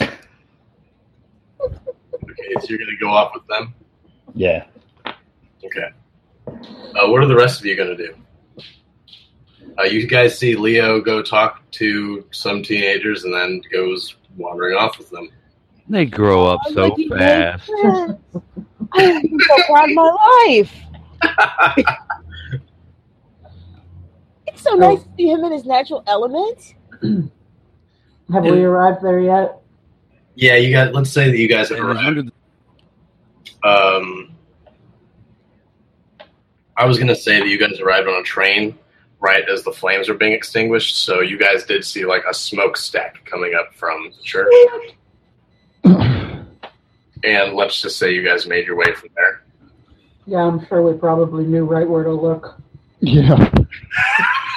Okay, 0.00 0.14
so 2.60 2.66
you're 2.68 2.78
gonna 2.78 2.96
go 3.00 3.08
off 3.10 3.32
with 3.34 3.46
them. 3.46 3.74
Yeah. 4.34 4.66
Okay. 5.64 5.88
Uh, 6.46 7.08
what 7.08 7.22
are 7.22 7.26
the 7.26 7.36
rest 7.36 7.60
of 7.60 7.66
you 7.66 7.76
gonna 7.76 7.96
do? 7.96 8.14
Uh, 9.78 9.84
you 9.84 10.06
guys 10.06 10.38
see 10.38 10.56
Leo 10.56 11.00
go 11.00 11.22
talk 11.22 11.68
to 11.70 12.24
some 12.32 12.62
teenagers 12.62 13.24
and 13.24 13.32
then 13.32 13.62
goes 13.70 14.16
wandering 14.36 14.76
off 14.76 14.98
with 14.98 15.10
them. 15.10 15.28
They 15.88 16.04
grow 16.04 16.46
up 16.46 16.60
so 16.72 16.94
fast. 17.08 17.66
friends. 17.66 18.18
I'm 18.92 19.40
so 19.40 19.56
proud 19.66 19.90
of 19.90 19.94
my 19.94 20.46
life. 20.48 20.74
It's 24.58 24.64
so 24.64 24.74
nice 24.74 25.00
to 25.04 25.08
see 25.16 25.28
him 25.28 25.44
in 25.44 25.52
his 25.52 25.64
natural 25.64 26.02
element. 26.08 26.74
have 28.32 28.42
we 28.44 28.64
arrived 28.64 29.04
there 29.04 29.20
yet? 29.20 29.60
Yeah, 30.34 30.56
you 30.56 30.74
guys. 30.74 30.92
Let's 30.92 31.10
say 31.10 31.30
that 31.30 31.38
you 31.38 31.48
guys 31.48 31.68
have 31.68 31.78
arrived. 31.78 32.32
Um, 33.62 34.34
I 36.76 36.86
was 36.86 36.98
gonna 36.98 37.14
say 37.14 37.38
that 37.38 37.46
you 37.46 37.56
guys 37.56 37.78
arrived 37.78 38.08
on 38.08 38.14
a 38.14 38.24
train 38.24 38.76
right 39.20 39.48
as 39.48 39.62
the 39.62 39.70
flames 39.70 40.08
were 40.08 40.16
being 40.16 40.32
extinguished, 40.32 40.96
so 40.96 41.20
you 41.20 41.38
guys 41.38 41.62
did 41.62 41.84
see 41.84 42.04
like 42.04 42.24
a 42.28 42.34
smokestack 42.34 43.24
coming 43.26 43.54
up 43.54 43.72
from 43.74 44.10
the 44.16 44.22
church. 44.24 44.52
And 47.24 47.54
let's 47.54 47.80
just 47.80 47.96
say 47.96 48.12
you 48.12 48.24
guys 48.24 48.46
made 48.46 48.66
your 48.66 48.76
way 48.76 48.92
from 48.94 49.10
there. 49.14 49.37
Yeah, 50.28 50.44
I'm 50.44 50.64
sure 50.66 50.82
we 50.82 50.92
probably 50.98 51.44
knew 51.44 51.64
right 51.64 51.88
where 51.88 52.04
to 52.04 52.12
look. 52.12 52.60
Yeah. 53.00 53.50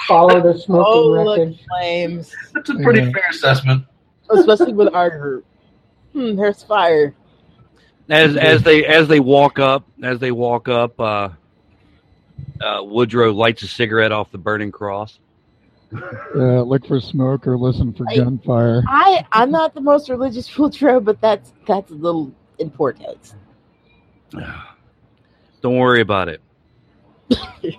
Follow 0.07 0.41
the 0.41 0.59
smoking 0.65 0.83
Oh, 0.85 1.23
look, 1.23 1.55
flames. 1.69 2.35
That's 2.53 2.69
a 2.71 2.75
pretty 2.75 3.01
Yeah. 3.01 3.11
fair 3.13 3.23
assessment. 3.29 3.85
Especially 4.29 4.73
with 4.73 4.93
our 4.93 5.09
group. 5.17 5.45
Hmm, 6.11 6.35
there's 6.35 6.61
fire. 6.63 7.15
as 8.09 8.35
as 8.35 8.63
they 8.63 8.85
as 8.85 9.07
they 9.07 9.21
walk 9.21 9.59
up 9.59 9.85
as 10.03 10.19
they 10.19 10.31
walk 10.31 10.67
up 10.67 10.99
uh 10.99 11.29
uh 12.59 12.83
woodrow 12.83 13.31
lights 13.31 13.63
a 13.63 13.67
cigarette 13.67 14.11
off 14.11 14.29
the 14.33 14.37
burning 14.37 14.71
cross 14.71 15.19
Uh, 16.35 16.61
look 16.63 16.85
for 16.85 16.99
smoke 16.99 17.47
or 17.47 17.57
listen 17.57 17.93
for 17.93 18.05
I- 18.09 18.15
gunfire. 18.17 18.83
I 18.89 19.25
I'm 19.31 19.51
not 19.51 19.73
the 19.73 19.79
most 19.81 20.09
religious 20.09 20.49
Woodrow, 20.57 20.99
but 20.99 21.21
that's 21.21 21.53
that's 21.65 21.91
a 21.91 21.95
little 21.95 22.29
important. 22.59 23.35
don't 25.61 25.77
worry 25.77 26.01
about 26.01 26.27
it 26.29 26.41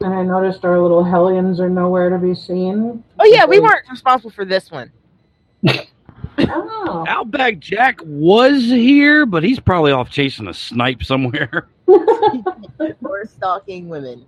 And 0.00 0.14
I 0.14 0.22
noticed 0.22 0.64
our 0.64 0.78
little 0.80 1.02
hellions 1.02 1.58
are 1.58 1.68
nowhere 1.68 2.08
to 2.08 2.18
be 2.18 2.32
seen. 2.32 3.02
Oh 3.18 3.24
yeah, 3.24 3.44
we 3.46 3.58
weren't 3.58 3.84
responsible 3.90 4.30
for 4.30 4.44
this 4.44 4.70
one. 4.70 4.92
Oh. 6.40 7.04
outback 7.08 7.58
jack 7.58 7.98
was 8.04 8.62
here 8.62 9.26
but 9.26 9.42
he's 9.42 9.58
probably 9.58 9.90
off 9.90 10.08
chasing 10.08 10.46
a 10.46 10.54
snipe 10.54 11.02
somewhere 11.02 11.68
Or 11.88 13.24
stalking 13.26 13.88
women. 13.88 14.24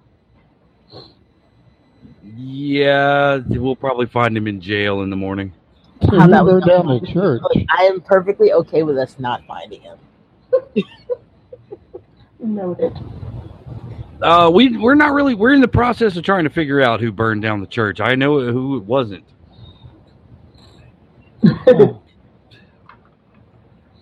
yeah 2.37 3.37
we'll 3.47 3.77
probably 3.77 4.07
find 4.07 4.37
him 4.37 4.49
in 4.49 4.61
jail 4.61 5.03
in 5.03 5.11
the 5.11 5.17
morning 5.17 5.53
So 6.03 6.09
How 6.11 6.17
you 6.17 6.23
about 6.25 6.47
go 6.47 6.55
we 6.57 6.61
down 6.63 6.87
don't- 6.89 7.07
to 7.07 7.13
church. 7.13 7.43
I 7.79 7.85
am 7.85 8.01
perfectly 8.01 8.53
okay 8.55 8.83
with 8.83 8.99
us 8.99 9.17
not 9.21 9.45
finding 9.47 9.81
him. 9.83 9.99
Noted. 12.43 12.97
uh 14.23 14.51
we 14.53 14.77
we're 14.79 14.95
not 14.95 15.13
really 15.13 15.35
we're 15.35 15.53
in 15.53 15.61
the 15.61 15.69
process 15.69 16.17
of 16.17 16.23
trying 16.25 16.45
to 16.45 16.51
figure 16.51 16.81
out 16.81 17.01
who 17.01 17.13
burned 17.13 17.43
down 17.43 17.61
the 17.61 17.67
church 17.67 18.01
i 18.01 18.15
know 18.15 18.41
who 18.51 18.77
it 18.77 18.85
wasn't 18.85 19.25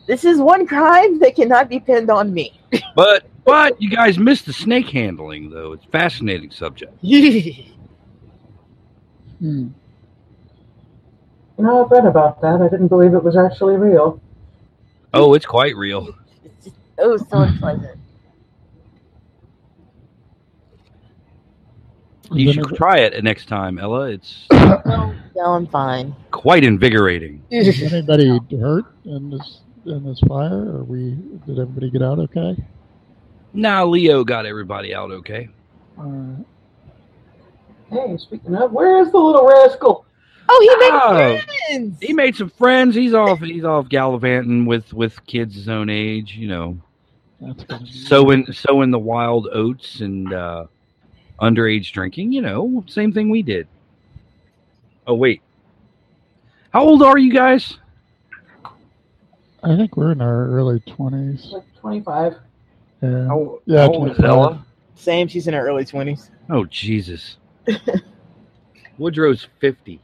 This 0.07 0.25
is 0.25 0.39
one 0.41 0.67
crime 0.67 1.19
that 1.19 1.37
cannot 1.37 1.69
be 1.69 1.81
pinned 1.81 2.11
on 2.11 2.33
me. 2.33 2.59
but 2.97 3.27
but 3.45 3.81
you 3.81 3.91
guys 3.91 4.19
missed 4.19 4.47
the 4.47 4.53
snake 4.55 4.89
handling 4.89 5.51
though 5.51 5.73
it's 5.73 5.85
a 5.85 5.89
fascinating 5.89 6.51
subject 6.51 6.93
Hmm. 9.41 9.69
You 11.57 11.65
know, 11.65 11.85
I've 11.85 11.91
read 11.93 12.07
about 12.07 12.41
that. 12.41 12.61
I 12.61 12.69
didn't 12.69 12.89
believe 12.89 13.15
it 13.15 13.23
was 13.23 13.37
actually 13.37 13.77
real. 13.77 14.21
oh 15.15 15.35
it's 15.35 15.47
quite 15.47 15.77
real 15.77 16.09
It's 16.45 16.65
just, 16.65 16.77
oh, 16.99 17.17
so 17.17 17.39
unpleasant. 17.43 17.98
You 22.33 22.53
should 22.53 22.75
try 22.77 22.99
it 22.99 23.23
next 23.25 23.47
time, 23.49 23.79
Ella. 23.79 24.09
It's 24.11 24.47
No, 24.53 25.15
no, 25.37 25.43
I'm 25.45 25.67
fine. 25.67 26.15
quite 26.31 26.65
invigorating. 26.65 27.43
Is 27.51 27.83
anybody 27.93 28.39
hurt 28.61 28.85
in 29.05 29.31
this 29.31 29.61
in 29.87 30.05
this 30.05 30.21
fire? 30.21 30.77
Or 30.77 30.85
we 30.85 31.17
did 31.47 31.59
everybody 31.59 31.91
get 31.91 32.03
out 32.03 32.19
okay? 32.19 32.57
Now 33.55 33.87
Leo 33.87 34.25
got 34.25 34.45
everybody 34.47 34.95
out 34.95 35.11
okay. 35.11 35.49
Uh, 35.99 36.35
Hey, 37.91 38.19
speaking 38.19 38.55
of, 38.55 38.71
where 38.73 39.01
is 39.01 39.11
the 39.13 39.19
little 39.19 39.47
rascal? 39.47 40.05
Oh, 40.51 40.61
he 40.61 40.77
made 40.85 40.91
Oh. 40.93 41.41
friends. 41.69 41.99
He 42.03 42.13
made 42.13 42.37
some 42.37 42.51
friends. 42.51 42.95
He's 42.95 43.15
off. 43.15 43.41
He's 43.41 43.65
off 43.65 43.89
gallivanting 43.89 44.67
with 44.67 44.93
with 44.93 45.25
kids 45.27 45.55
his 45.55 45.69
own 45.71 45.89
age. 45.89 46.35
You 46.37 46.49
know, 46.49 46.79
that's 47.41 47.65
sowing 48.09 48.51
sowing 48.53 48.91
the 48.91 48.99
wild 48.99 49.49
oats 49.53 50.01
and 50.01 50.31
uh, 50.33 50.65
underage 51.41 51.93
drinking. 51.93 52.33
You 52.33 52.43
know, 52.43 52.85
same 52.87 53.13
thing 53.13 53.31
we 53.31 53.43
did. 53.43 53.67
Oh 55.07 55.15
wait, 55.15 55.43
how 56.71 56.83
old 56.83 57.03
are 57.03 57.19
you 57.19 57.33
guys? 57.33 57.79
I 59.63 59.77
think 59.77 59.97
we're 59.97 60.13
in 60.13 60.21
our 60.21 60.47
early 60.49 60.81
twenties. 60.81 61.47
Like 61.51 61.65
25. 61.81 62.37
Yeah. 63.03 63.27
How, 63.27 63.61
Yeah, 63.67 63.81
how 63.83 63.93
old 63.93 64.11
is 64.11 64.21
Ella? 64.21 64.65
Same. 64.95 65.29
She's 65.29 65.47
in 65.47 65.55
her 65.55 65.67
early 65.67 65.85
twenties. 65.85 66.31
Oh 66.51 66.65
Jesus. 66.67 67.39
Woodrow's 68.99 69.47
fifty. 69.61 70.01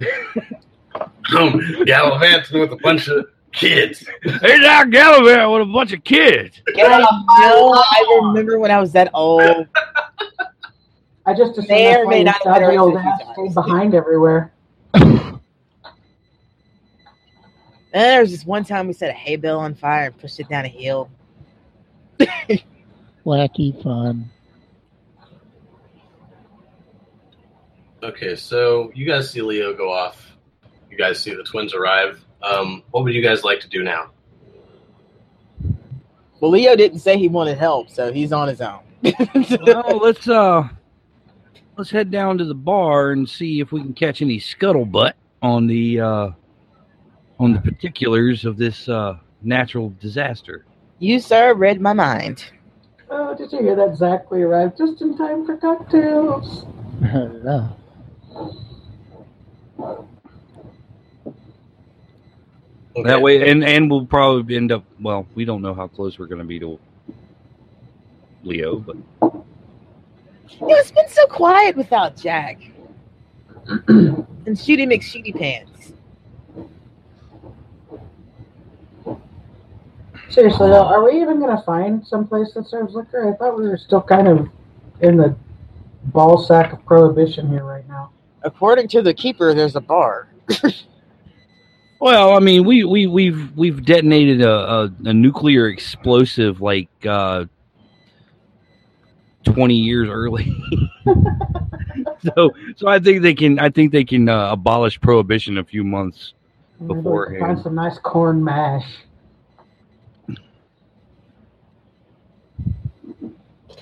Gallivanting 1.30 2.60
with 2.60 2.72
a 2.72 2.78
bunch 2.82 3.08
of 3.08 3.26
kids. 3.52 4.06
He's 4.22 4.64
out 4.64 4.90
gallivanting 4.90 5.50
with 5.52 5.62
a 5.62 5.72
bunch 5.72 5.92
of 5.92 6.04
kids. 6.04 6.60
I 6.76 6.98
know. 6.98 7.72
I 7.74 8.20
remember 8.22 8.58
when 8.58 8.70
I 8.70 8.78
was 8.80 8.92
that 8.92 9.10
old. 9.14 9.66
I 11.26 11.34
just 11.34 11.52
assumed 11.52 11.68
May 11.68 12.22
that's 12.22 12.44
why 12.44 12.58
not 12.58 12.60
said 12.60 12.70
the 12.70 12.76
old 12.76 12.96
ass 12.96 13.04
arrested 13.04 13.32
stayed 13.32 13.54
behind 13.54 13.94
everywhere. 13.94 14.52
And 17.96 18.04
there 18.04 18.20
was 18.20 18.30
just 18.30 18.46
one 18.46 18.62
time 18.62 18.88
we 18.88 18.92
set 18.92 19.08
a 19.08 19.14
hay 19.14 19.36
bale 19.36 19.58
on 19.58 19.74
fire 19.74 20.08
and 20.08 20.18
pushed 20.18 20.38
it 20.38 20.50
down 20.50 20.66
a 20.66 20.68
hill. 20.68 21.08
Wacky 23.24 23.82
fun. 23.82 24.30
Okay, 28.02 28.36
so 28.36 28.92
you 28.94 29.06
guys 29.06 29.30
see 29.30 29.40
Leo 29.40 29.72
go 29.72 29.90
off. 29.90 30.36
You 30.90 30.98
guys 30.98 31.22
see 31.22 31.34
the 31.34 31.42
twins 31.42 31.72
arrive. 31.72 32.22
Um, 32.42 32.82
what 32.90 33.04
would 33.04 33.14
you 33.14 33.22
guys 33.22 33.42
like 33.44 33.60
to 33.60 33.68
do 33.70 33.82
now? 33.82 34.10
Well, 36.38 36.50
Leo 36.50 36.76
didn't 36.76 36.98
say 36.98 37.16
he 37.16 37.28
wanted 37.28 37.56
help, 37.56 37.88
so 37.88 38.12
he's 38.12 38.30
on 38.30 38.48
his 38.48 38.60
own. 38.60 38.80
well, 39.62 39.96
let's 39.96 40.28
uh 40.28 40.68
let's 41.76 41.90
head 41.90 42.10
down 42.10 42.38
to 42.38 42.44
the 42.44 42.54
bar 42.54 43.12
and 43.12 43.28
see 43.28 43.60
if 43.60 43.72
we 43.72 43.80
can 43.80 43.92
catch 43.94 44.22
any 44.22 44.38
scuttlebutt 44.38 45.12
on 45.42 45.66
the 45.66 46.00
uh 46.00 46.30
on 47.38 47.52
the 47.52 47.60
particulars 47.60 48.44
of 48.44 48.56
this 48.56 48.88
uh, 48.88 49.18
natural 49.42 49.92
disaster. 50.00 50.64
You, 50.98 51.20
sir, 51.20 51.52
read 51.54 51.80
my 51.82 51.92
mind. 51.92 52.44
Oh, 53.10 53.36
did 53.36 53.52
you 53.52 53.58
hear 53.60 53.76
that? 53.76 53.96
Zach, 53.96 54.30
we 54.30 54.42
arrived 54.42 54.78
just 54.78 55.02
in 55.02 55.16
time 55.16 55.44
for 55.44 55.56
cocktails. 55.56 56.64
yeah. 57.02 57.68
Okay. 62.96 63.10
That 63.10 63.20
way, 63.20 63.50
and 63.50 63.62
and 63.62 63.90
we'll 63.90 64.06
probably 64.06 64.56
end 64.56 64.72
up. 64.72 64.82
Well, 64.98 65.26
we 65.34 65.44
don't 65.44 65.60
know 65.60 65.74
how 65.74 65.86
close 65.86 66.18
we're 66.18 66.24
going 66.28 66.38
to 66.38 66.46
be 66.46 66.58
to 66.60 66.78
Leo, 68.42 68.78
but 68.78 68.96
It's 70.48 70.90
been 70.90 71.08
so 71.08 71.26
quiet 71.26 71.76
without 71.76 72.16
Jack. 72.16 72.60
and 73.66 74.26
Shooty 74.46 74.86
McShooty 74.86 75.36
Pants. 75.36 75.92
Seriously, 80.28 80.68
though, 80.68 80.84
are 80.84 81.02
we 81.02 81.20
even 81.20 81.40
going 81.40 81.56
to 81.56 81.62
find 81.62 82.06
someplace 82.06 82.52
that 82.54 82.68
serves 82.68 82.94
liquor? 82.94 83.32
I 83.32 83.36
thought 83.36 83.58
we 83.58 83.68
were 83.68 83.78
still 83.78 84.02
kind 84.02 84.28
of 84.28 84.48
in 85.00 85.16
the 85.16 85.34
ball 86.04 86.42
sack 86.44 86.72
of 86.72 86.84
prohibition 86.84 87.48
here 87.48 87.64
right 87.64 87.86
now. 87.88 88.10
According 88.42 88.88
to 88.88 89.02
the 89.02 89.14
keeper, 89.14 89.54
there's 89.54 89.76
a 89.76 89.80
bar. 89.80 90.28
well, 92.00 92.34
I 92.34 92.38
mean, 92.40 92.64
we 92.64 92.84
we 92.84 93.06
we've 93.06 93.50
we've 93.56 93.84
detonated 93.84 94.42
a, 94.42 94.52
a, 94.52 94.92
a 95.06 95.14
nuclear 95.14 95.68
explosive 95.68 96.60
like 96.60 96.88
uh, 97.04 97.46
twenty 99.46 99.76
years 99.76 100.08
early. 100.10 100.52
so 102.34 102.50
so 102.76 102.88
I 102.88 102.98
think 102.98 103.22
they 103.22 103.34
can 103.34 103.58
I 103.58 103.70
think 103.70 103.92
they 103.92 104.04
can 104.04 104.28
uh, 104.28 104.50
abolish 104.52 105.00
prohibition 105.00 105.56
a 105.58 105.64
few 105.64 105.84
months. 105.84 106.34
Maybe 106.80 106.94
Beforehand. 106.94 107.40
Find 107.40 107.58
some 107.62 107.74
nice 107.74 107.98
corn 107.98 108.44
mash. 108.44 108.84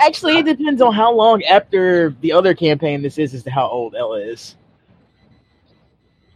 Actually, 0.00 0.38
it 0.38 0.44
depends 0.44 0.82
on 0.82 0.92
how 0.92 1.12
long 1.12 1.42
after 1.44 2.10
the 2.20 2.32
other 2.32 2.52
campaign 2.54 3.00
this 3.02 3.16
is 3.18 3.32
as 3.32 3.42
to 3.44 3.50
how 3.50 3.68
old 3.68 3.94
Ella 3.94 4.18
is. 4.20 4.56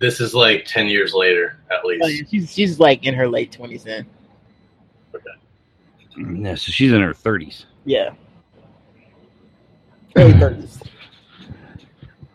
This 0.00 0.20
is 0.20 0.32
like 0.32 0.64
ten 0.64 0.86
years 0.86 1.12
later, 1.12 1.58
at 1.70 1.80
Oh, 1.84 1.90
yeah, 1.90 2.04
least. 2.04 2.30
she's, 2.30 2.52
she's 2.52 2.80
like 2.80 3.04
in 3.04 3.14
her 3.14 3.28
late 3.28 3.56
20s 3.58 3.82
then. 3.82 4.06
Okay. 5.12 6.40
Yeah, 6.40 6.54
so 6.54 6.70
she's 6.70 6.92
in 6.92 7.00
her 7.02 7.12
thirties. 7.12 7.66
Yeah. 7.84 8.10
Early 10.18 10.32
30s. 10.34 10.82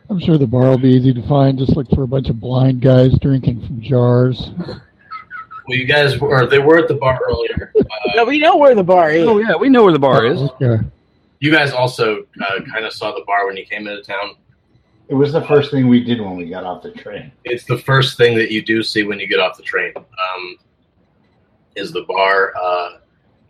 I'm 0.09 0.19
sure 0.19 0.37
the 0.37 0.47
bar 0.47 0.69
will 0.69 0.77
be 0.77 0.89
easy 0.89 1.13
to 1.13 1.21
find. 1.27 1.57
Just 1.57 1.75
look 1.75 1.89
for 1.89 2.03
a 2.03 2.07
bunch 2.07 2.29
of 2.29 2.39
blind 2.39 2.81
guys 2.81 3.17
drinking 3.19 3.65
from 3.65 3.81
jars. 3.81 4.51
Well, 4.57 5.77
you 5.77 5.85
guys 5.85 6.19
were 6.19 6.45
they 6.45 6.59
were 6.59 6.77
at 6.77 6.87
the 6.87 6.93
bar 6.95 7.19
earlier. 7.27 7.73
Uh, 7.77 7.83
No, 8.15 8.25
we 8.25 8.37
know 8.37 8.57
where 8.57 8.75
the 8.75 8.83
bar 8.83 9.11
is. 9.11 9.27
Oh 9.27 9.37
yeah, 9.39 9.55
we 9.55 9.69
know 9.69 9.83
where 9.83 9.91
the 9.93 9.99
bar 9.99 10.25
is. 10.25 10.39
Okay. 10.41 10.79
you 11.39 11.51
guys 11.51 11.71
also 11.71 12.25
uh, 12.41 12.59
kind 12.71 12.85
of 12.85 12.93
saw 12.93 13.11
the 13.13 13.23
bar 13.25 13.47
when 13.47 13.57
you 13.57 13.65
came 13.65 13.87
into 13.87 14.03
town. 14.03 14.35
It 15.07 15.15
was 15.15 15.33
the 15.33 15.41
first 15.41 15.71
thing 15.71 15.87
we 15.87 16.03
did 16.03 16.21
when 16.21 16.35
we 16.37 16.49
got 16.49 16.63
off 16.63 16.83
the 16.83 16.91
train. 16.91 17.31
It's 17.43 17.65
the 17.65 17.77
first 17.77 18.17
thing 18.17 18.37
that 18.37 18.51
you 18.51 18.61
do 18.61 18.83
see 18.83 19.03
when 19.03 19.19
you 19.19 19.27
get 19.27 19.39
off 19.39 19.57
the 19.57 19.63
train. 19.63 19.93
Um, 19.97 20.55
is 21.75 21.91
the 21.91 22.03
bar 22.03 22.53
uh, 22.55 22.89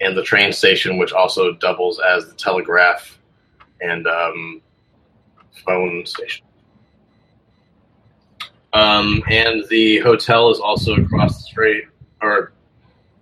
and 0.01 0.15
the 0.17 0.23
train 0.23 0.53
station, 0.53 0.97
which 0.97 1.11
also 1.11 1.53
doubles 1.53 1.99
as 1.99 2.27
the 2.27 2.33
telegraph 2.35 3.19
and 3.83 4.07
um, 4.07 4.61
phone 5.65 6.05
station. 6.05 6.45
Um, 8.71 9.23
and 9.29 9.63
the 9.69 9.99
hotel 9.99 10.49
is 10.49 10.59
also 10.59 10.95
across 10.95 11.37
the 11.37 11.43
street, 11.43 11.85
or 12.21 12.53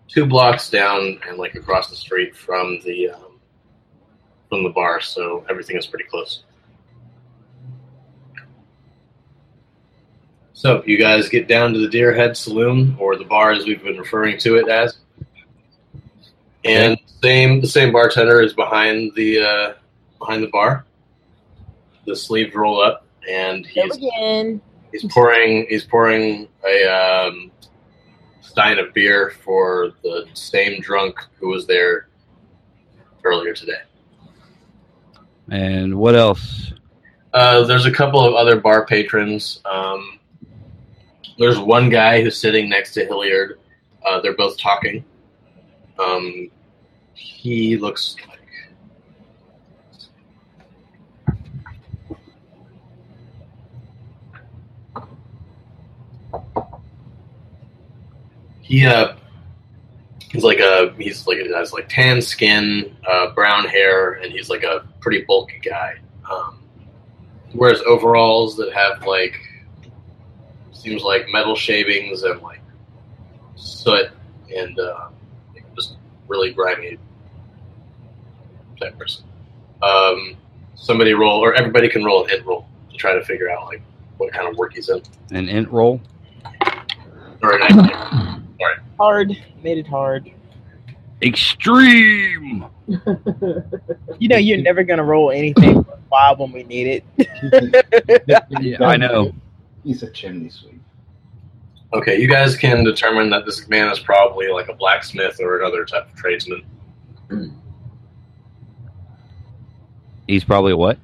two 0.08 0.26
blocks 0.26 0.70
down, 0.70 1.20
and 1.28 1.38
like 1.38 1.56
across 1.56 1.90
the 1.90 1.96
street 1.96 2.36
from 2.36 2.80
the 2.86 3.10
um, 3.10 3.40
from 4.48 4.64
the 4.64 4.70
bar. 4.70 5.02
So 5.02 5.46
everything 5.50 5.76
is 5.76 5.86
pretty 5.88 6.06
close. 6.06 6.44
So 10.54 10.84
you 10.86 10.98
guys 10.98 11.28
get 11.28 11.48
down 11.48 11.74
to 11.74 11.80
the 11.80 11.88
Deerhead 11.88 12.38
Saloon, 12.38 12.96
or 13.00 13.18
the 13.18 13.26
bar 13.26 13.52
as 13.52 13.66
we've 13.66 13.84
been 13.84 13.98
referring 13.98 14.38
to 14.40 14.56
it 14.56 14.70
as, 14.70 14.96
and 16.64 16.98
same 17.22 17.60
the 17.60 17.68
same 17.68 17.92
bartender 17.92 18.42
is 18.42 18.54
behind 18.54 19.12
the 19.16 19.42
uh, 19.42 19.74
behind 20.22 20.42
the 20.42 20.48
bar. 20.48 20.86
The 22.06 22.16
sleeves 22.16 22.56
roll 22.56 22.82
up, 22.82 23.06
and 23.30 23.66
he's 23.66 23.98
again. 23.98 24.62
he's 24.92 25.06
pouring 25.12 25.68
he's 25.70 25.84
pouring 25.84 26.48
a 26.66 26.88
um, 26.88 27.52
stein 28.40 28.80
of 28.80 28.94
beer 28.94 29.34
for 29.44 29.92
the 30.04 30.26
same 30.34 30.82
drunk 30.82 31.20
who 31.40 31.50
was 31.50 31.68
there 31.68 32.08
earlier 33.24 33.54
today. 33.54 33.82
And 35.50 35.96
what 35.96 36.16
else? 36.16 36.74
Uh, 37.34 37.64
there's 37.66 37.86
a 37.86 37.92
couple 37.92 38.26
of 38.26 38.34
other 38.34 38.60
bar 38.60 38.86
patrons. 38.86 39.62
Um, 39.66 40.20
there's 41.38 41.60
one 41.60 41.90
guy 41.90 42.22
who's 42.22 42.38
sitting 42.38 42.70
next 42.70 42.94
to 42.94 43.06
Hilliard. 43.06 43.60
Uh, 44.06 44.22
they're 44.22 44.36
both 44.36 44.58
talking. 44.60 45.04
Um, 46.00 46.50
he 47.14 47.78
looks 47.78 48.16
like. 48.28 48.32
He 58.72 58.86
uh, 58.86 59.16
he's 60.30 60.46
like 60.46 60.60
a 60.60 60.94
he's 60.98 61.28
like 61.28 61.40
he 61.40 61.52
has 61.52 61.74
like 61.74 61.90
tan 61.90 62.22
skin, 62.22 62.96
uh, 63.06 63.32
brown 63.32 63.66
hair, 63.68 64.14
and 64.14 64.32
he's 64.32 64.50
like 64.50 64.64
a 64.64 64.88
pretty 65.02 65.26
bulky 65.28 65.60
guy. 65.62 65.96
Um, 66.32 66.64
wears 67.54 67.82
overalls 67.82 68.56
that 68.56 68.72
have 68.72 69.06
like 69.06 69.34
seems 70.72 71.04
like 71.04 71.28
metal 71.34 71.54
shavings 71.54 72.24
and 72.24 72.42
like 72.42 72.62
soot 73.58 74.06
and 74.56 74.80
uh, 74.80 75.10
just 75.76 75.98
really 76.30 76.54
grimy 76.54 76.98
type 78.80 78.98
person. 78.98 79.26
Um, 79.84 80.38
somebody 80.76 81.14
roll, 81.14 81.44
or 81.44 81.54
everybody 81.56 81.90
can 81.90 82.06
roll 82.06 82.24
an 82.24 82.30
int 82.32 82.46
roll 82.46 82.66
to 82.90 82.96
try 82.96 83.14
to 83.14 83.22
figure 83.26 83.50
out 83.52 83.66
like 83.66 83.82
what 84.16 84.32
kind 84.32 84.48
of 84.48 84.56
work 84.56 84.76
he's 84.76 84.88
in, 84.88 85.02
An 85.32 85.50
int 85.50 85.70
roll? 85.70 86.00
or 87.44 87.58
an 87.58 88.31
idea. 88.64 88.84
Hard. 88.98 89.38
Made 89.64 89.78
it 89.78 89.88
hard. 89.88 90.32
Extreme. 91.22 92.66
You 94.20 94.28
know 94.28 94.38
you're 94.38 94.62
never 94.62 94.84
gonna 94.84 95.04
roll 95.04 95.32
anything 95.32 95.84
wild 96.12 96.40
when 96.40 96.52
we 96.52 96.64
need 96.64 97.04
it. 97.18 98.26
Yeah, 98.28 98.84
I 98.84 98.98
know. 98.98 99.34
He's 99.84 100.04
a 100.04 100.12
chimney 100.12 100.50
sweep. 100.50 100.80
Okay, 101.94 102.20
you 102.22 102.28
guys 102.28 102.56
can 102.56 102.84
determine 102.84 103.30
that 103.32 103.46
this 103.46 103.68
man 103.68 103.92
is 103.92 104.00
probably 104.00 104.50
like 104.50 104.70
a 104.70 104.74
blacksmith 104.74 105.40
or 105.42 105.60
another 105.60 105.86
type 105.86 106.08
of 106.08 106.16
tradesman. 106.16 106.64
He's 110.28 110.44
probably 110.44 110.74
what? 110.74 111.00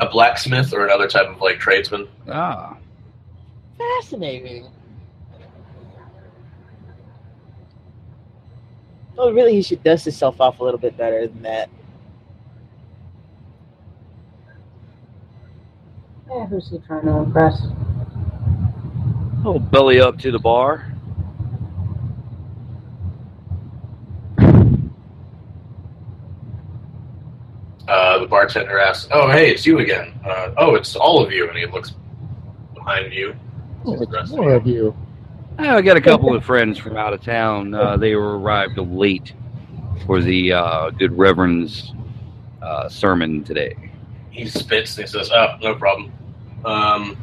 A 0.00 0.08
blacksmith 0.08 0.72
or 0.72 0.84
another 0.84 1.08
type 1.08 1.28
of 1.28 1.40
like 1.40 1.58
tradesman. 1.58 2.08
Ah. 2.28 2.76
Fascinating. 3.78 4.66
Oh, 9.18 9.32
really? 9.32 9.54
He 9.54 9.62
should 9.62 9.82
dust 9.82 10.04
himself 10.04 10.40
off 10.40 10.60
a 10.60 10.64
little 10.64 10.78
bit 10.78 10.96
better 10.96 11.26
than 11.26 11.42
that. 11.42 11.70
Yeah, 16.28 16.46
who's 16.46 16.68
he 16.68 16.78
trying 16.78 17.06
to 17.06 17.18
impress? 17.18 17.62
Oh, 19.44 19.58
belly 19.58 20.00
up 20.00 20.18
to 20.18 20.30
the 20.32 20.38
bar. 20.38 20.92
Uh, 27.88 28.18
the 28.18 28.26
bartender 28.26 28.80
asks, 28.80 29.08
"Oh, 29.12 29.30
hey, 29.30 29.50
it's 29.52 29.64
you 29.64 29.78
again. 29.78 30.12
Uh, 30.24 30.50
oh, 30.56 30.74
it's 30.74 30.96
all 30.96 31.24
of 31.24 31.30
you." 31.30 31.48
And 31.48 31.56
he 31.56 31.66
looks 31.66 31.94
behind 32.74 33.12
you. 33.12 33.36
Oh, 33.84 33.92
Sees 33.92 34.00
the 34.00 34.06
rest 34.08 34.32
it's 34.32 34.36
more 34.36 34.54
of 34.54 34.66
you. 34.66 34.94
I 35.58 35.80
got 35.82 35.96
a 35.96 36.00
couple 36.00 36.34
of 36.34 36.44
friends 36.44 36.78
from 36.78 36.96
out 36.96 37.12
of 37.12 37.22
town. 37.22 37.74
Uh, 37.74 37.96
they 37.96 38.14
were 38.14 38.38
arrived 38.38 38.78
late 38.78 39.32
for 40.04 40.20
the 40.20 40.52
uh, 40.52 40.90
good 40.90 41.16
reverend's 41.16 41.94
uh, 42.62 42.88
sermon 42.88 43.42
today. 43.42 43.74
He 44.30 44.46
spits 44.46 44.96
and 44.98 45.06
he 45.06 45.10
says, 45.10 45.30
"Oh, 45.32 45.56
no 45.62 45.74
problem. 45.74 46.12
Um, 46.64 47.16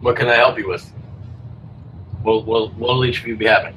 what 0.00 0.16
can 0.16 0.28
I 0.28 0.34
help 0.34 0.58
you 0.58 0.68
with? 0.68 0.90
What 2.22 2.46
will 2.46 2.70
what'll 2.70 3.04
each 3.04 3.20
of 3.20 3.26
you 3.26 3.36
be 3.36 3.46
having?" 3.46 3.74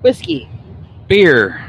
Whiskey. 0.00 0.48
Beer. 1.06 1.66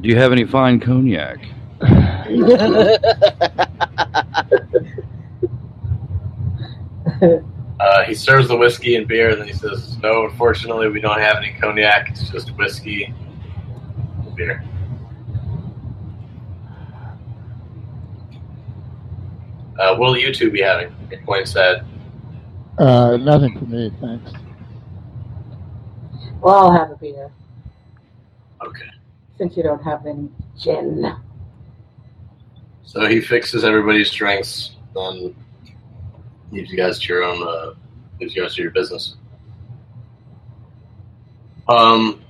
Do 0.00 0.08
you 0.08 0.16
have 0.16 0.32
any 0.32 0.44
fine 0.44 0.80
cognac? 0.80 1.38
Uh, 7.80 8.04
he 8.04 8.12
serves 8.14 8.48
the 8.48 8.56
whiskey 8.56 8.96
and 8.96 9.08
beer, 9.08 9.30
and 9.30 9.40
then 9.40 9.46
he 9.48 9.54
says, 9.54 9.96
"No, 9.98 10.26
unfortunately, 10.26 10.88
we 10.90 11.00
don't 11.00 11.18
have 11.18 11.38
any 11.38 11.54
cognac. 11.54 12.10
It's 12.10 12.28
just 12.28 12.50
whiskey, 12.58 13.04
and 13.06 14.36
beer." 14.36 14.62
Uh, 19.78 19.96
what 19.96 20.08
will 20.10 20.18
you 20.18 20.34
two 20.34 20.50
be 20.50 20.60
having? 20.60 20.94
Point 21.24 21.48
said. 21.48 21.86
Uh, 22.78 23.16
nothing 23.16 23.58
for 23.58 23.64
me, 23.64 23.90
thanks. 24.00 24.30
well, 26.42 26.54
I'll 26.54 26.72
have 26.72 26.90
a 26.90 26.96
beer 26.96 27.30
Okay. 28.64 28.86
since 29.38 29.56
you 29.56 29.62
don't 29.62 29.82
have 29.82 30.04
any 30.06 30.28
gin. 30.58 31.14
So 32.90 33.06
he 33.06 33.20
fixes 33.20 33.62
everybody's 33.64 34.10
drinks, 34.10 34.72
then 34.96 35.32
leaves 36.50 36.72
you 36.72 36.76
guys 36.76 36.98
to 36.98 37.12
your 37.12 37.22
own, 37.22 37.40
uh, 37.46 37.74
leaves 38.20 38.34
you 38.34 38.42
guys 38.42 38.56
to 38.56 38.62
your 38.62 38.72
business. 38.72 39.14
Um, 41.68 42.20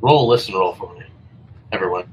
roll 0.00 0.28
a 0.28 0.30
listen 0.30 0.54
roll 0.54 0.74
for 0.74 0.94
me, 0.94 1.02
everyone. 1.72 2.08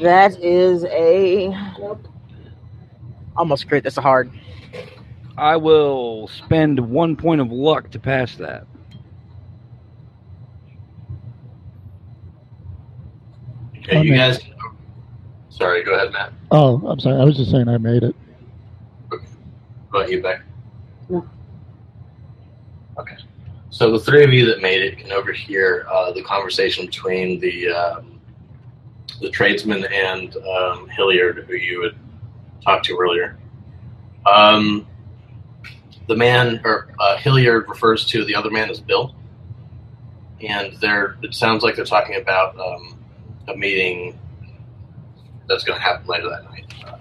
That 0.00 0.38
is 0.40 0.84
a 0.84 1.48
Nope. 1.80 2.06
almost 3.36 3.66
crit. 3.66 3.82
That's 3.82 3.98
a 3.98 4.02
hard. 4.02 4.30
I 5.36 5.56
will 5.56 6.28
spend 6.28 6.78
one 6.78 7.16
point 7.16 7.40
of 7.40 7.50
luck 7.50 7.90
to 7.90 7.98
pass 7.98 8.36
that. 8.36 8.68
Okay, 13.84 14.02
you 14.02 14.14
guys. 14.14 14.40
Sorry, 15.50 15.84
go 15.84 15.94
ahead, 15.94 16.12
Matt. 16.12 16.32
Oh, 16.50 16.84
I'm 16.86 16.98
sorry. 16.98 17.20
I 17.20 17.24
was 17.24 17.36
just 17.36 17.50
saying 17.50 17.68
I 17.68 17.78
made 17.78 18.02
it. 18.02 18.16
What 19.08 19.20
about 19.90 20.10
you, 20.10 20.22
Beck? 20.22 20.40
No. 21.08 21.28
Okay. 22.98 23.16
So 23.70 23.92
the 23.92 24.00
three 24.00 24.24
of 24.24 24.32
you 24.32 24.46
that 24.46 24.62
made 24.62 24.82
it 24.82 24.98
can 24.98 25.12
overhear 25.12 25.86
uh, 25.90 26.12
the 26.12 26.22
conversation 26.22 26.86
between 26.86 27.40
the 27.40 27.68
um, 27.68 28.20
the 29.20 29.30
tradesman 29.30 29.84
and 29.84 30.36
um, 30.36 30.88
Hilliard, 30.88 31.44
who 31.46 31.54
you 31.54 31.82
had 31.82 31.94
talked 32.62 32.86
to 32.86 32.96
earlier. 32.96 33.36
Um, 34.26 34.86
the 36.08 36.16
man, 36.16 36.60
or 36.64 36.88
uh, 36.98 37.16
Hilliard, 37.18 37.68
refers 37.68 38.06
to 38.06 38.24
the 38.24 38.34
other 38.34 38.50
man 38.50 38.70
as 38.70 38.80
Bill, 38.80 39.14
and 40.40 40.72
they're. 40.80 41.16
It 41.22 41.34
sounds 41.34 41.62
like 41.62 41.76
they're 41.76 41.84
talking 41.84 42.16
about 42.16 42.58
um, 42.58 42.93
a 43.48 43.56
meeting 43.56 44.18
that's 45.48 45.64
going 45.64 45.78
to 45.78 45.82
happen 45.82 46.06
later 46.06 46.28
that 46.30 46.44
night. 46.44 46.72
Uh, 46.86 46.96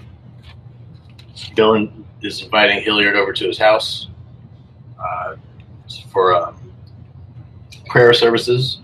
Bill 1.55 1.87
is 2.21 2.41
inviting 2.41 2.83
Hilliard 2.83 3.15
over 3.15 3.33
to 3.33 3.47
his 3.47 3.57
house 3.57 4.07
uh, 4.99 5.35
for 6.11 6.33
uh, 6.33 6.53
prayer 7.87 8.13
services 8.13 8.79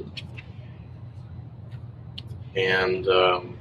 and 2.56 3.08
um, 3.08 3.58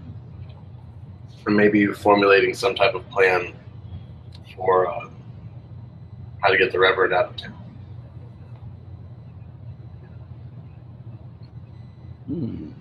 for 1.43 1.51
maybe 1.51 1.87
formulating 1.87 2.55
some 2.55 2.75
type 2.75 2.95
of 2.95 3.09
plan 3.11 3.55
for 4.57 4.89
uh, 4.89 5.09
how 6.43 6.49
to 6.49 6.59
get 6.59 6.73
the 6.73 6.79
Reverend 6.79 7.13
out 7.13 7.27
of 7.31 7.37
town. 7.37 7.55
Hmm. 12.27 12.78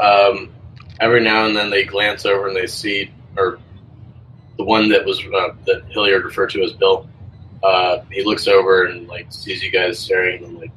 Um, 0.00 0.52
every 1.00 1.22
now 1.22 1.46
and 1.46 1.56
then 1.56 1.70
they 1.70 1.84
glance 1.84 2.24
over 2.24 2.48
and 2.48 2.56
they 2.56 2.66
see, 2.66 3.10
or 3.36 3.58
the 4.56 4.64
one 4.64 4.88
that 4.88 5.04
was 5.04 5.20
uh, 5.20 5.54
that 5.66 5.84
Hilliard 5.90 6.24
referred 6.24 6.50
to 6.50 6.62
as 6.62 6.72
Bill. 6.72 7.08
Uh, 7.62 8.00
he 8.10 8.24
looks 8.24 8.48
over 8.48 8.86
and 8.86 9.06
like 9.08 9.30
sees 9.30 9.62
you 9.62 9.70
guys 9.70 9.98
staring 9.98 10.44
and 10.44 10.58
like 10.58 10.70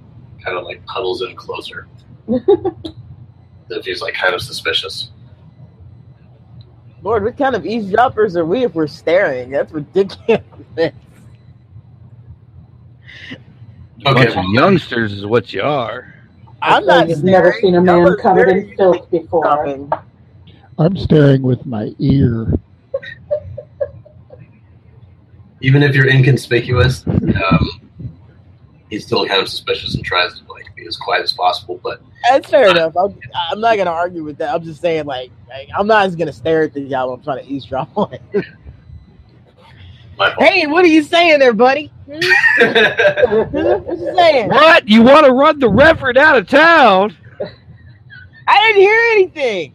kind 0.44 0.58
of 0.58 0.66
like 0.66 0.82
huddles 0.88 1.22
in 1.22 1.36
closer. 1.36 1.88
As 2.28 3.78
if 3.78 3.86
he's 3.86 4.02
like 4.02 4.14
kind 4.14 4.34
of 4.34 4.42
suspicious. 4.42 5.10
Lord, 7.02 7.24
what 7.24 7.38
kind 7.38 7.56
of 7.56 7.66
eavesdroppers 7.66 8.36
are 8.38 8.46
we 8.46 8.64
if 8.64 8.74
we're 8.76 8.88
staring? 8.88 9.52
That's 9.52 9.72
ridiculous. 9.72 10.42
Okay, 14.06 14.26
Bunch 14.26 14.36
of 14.36 14.46
youngsters 14.52 15.14
is 15.14 15.26
what 15.26 15.54
you 15.54 15.62
are. 15.62 16.13
I'm 16.64 16.86
not 16.86 17.10
You've 17.10 17.24
never 17.24 17.54
seen 17.60 17.76
a 17.76 17.82
man 17.82 18.04
was 18.04 18.20
covered 18.22 18.50
in 18.50 18.76
filth 18.78 19.10
before. 19.12 19.44
stopping. 19.44 19.92
I'm 20.80 20.96
staring 20.98 21.42
with 21.42 21.66
my 21.66 21.94
ear. 22.00 22.48
even 25.62 25.84
if 25.84 25.96
you're 25.96 26.08
inconspicuous, 26.10 27.06
um, 27.08 27.70
he's 28.90 29.06
still 29.06 29.26
kind 29.26 29.42
of 29.42 29.48
suspicious 29.50 29.96
and 29.96 30.04
tries 30.06 30.40
to 30.40 30.52
like 30.52 30.74
be 30.76 30.86
as 30.86 30.98
quiet 30.98 31.24
as 31.24 31.34
possible. 31.34 31.80
But 31.84 32.02
That's 32.30 32.50
fair 32.50 32.70
enough. 32.70 32.96
I'm, 32.98 33.18
I'm 33.52 33.60
not 33.60 33.78
gonna 33.78 33.92
argue 33.92 34.24
with 34.24 34.38
that. 34.38 34.54
I'm 34.54 34.64
just 34.64 34.82
saying, 34.82 35.06
like, 35.06 35.32
like 35.50 35.70
I'm 35.78 35.88
not 35.88 36.06
just 36.06 36.18
gonna 36.18 36.34
stare 36.34 36.64
at 36.64 36.74
the 36.74 36.88
guy 36.88 37.04
when 37.04 37.16
I'm 37.20 37.24
trying 37.24 37.44
to 37.46 37.52
eavesdrop 37.52 37.90
on 37.98 38.14
it. 38.14 38.46
My 40.18 40.34
fault. 40.34 40.44
hey, 40.48 40.68
what 40.68 40.84
are 40.84 40.90
you 40.90 41.04
saying 41.04 41.40
there, 41.40 41.54
buddy? 41.54 41.92
What 42.08 42.22
you 43.98 44.14
saying? 44.16 44.50
What? 44.50 44.88
You 44.88 45.02
want 45.02 45.26
to 45.26 45.32
run 45.32 45.60
the 45.60 45.70
Reverend 45.70 46.18
out 46.18 46.38
of 46.38 46.48
town? 46.48 47.16
I 48.48 48.60
didn't 48.68 48.82
hear 48.82 49.00
anything. 49.14 49.74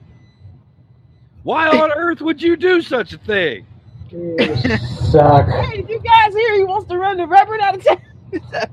Why 1.42 1.68
on 1.68 1.90
earth 1.92 2.20
would 2.20 2.42
you 2.42 2.56
do 2.56 2.82
such 2.82 3.12
a 3.12 3.18
thing? 3.18 3.66
You 4.10 4.36
suck. 5.10 5.48
Hey, 5.48 5.76
did 5.78 5.88
you 5.88 6.00
guys 6.00 6.34
hear 6.34 6.54
he 6.56 6.64
wants 6.64 6.88
to 6.90 6.98
run 6.98 7.16
the 7.16 7.26
Reverend 7.26 7.62
out 7.62 7.76
of 7.76 7.84
town? 7.84 8.00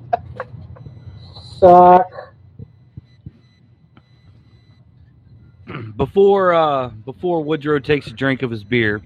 Suck. 1.59 2.05
Before 5.95 6.53
uh, 6.53 6.89
before 6.89 7.41
Woodrow 7.43 7.79
takes 7.79 8.07
a 8.07 8.11
drink 8.13 8.43
of 8.43 8.51
his 8.51 8.63
beer, 8.63 9.01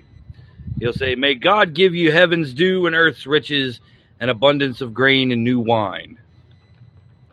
he'll 0.79 0.93
say, 0.93 1.15
"May 1.15 1.35
God 1.35 1.73
give 1.73 1.93
you 1.95 2.11
heaven's 2.11 2.53
dew 2.53 2.87
and 2.87 2.95
earth's 2.95 3.25
riches, 3.27 3.79
and 4.19 4.29
abundance 4.31 4.81
of 4.81 4.93
grain 4.93 5.31
and 5.31 5.43
new 5.43 5.59
wine." 5.59 6.17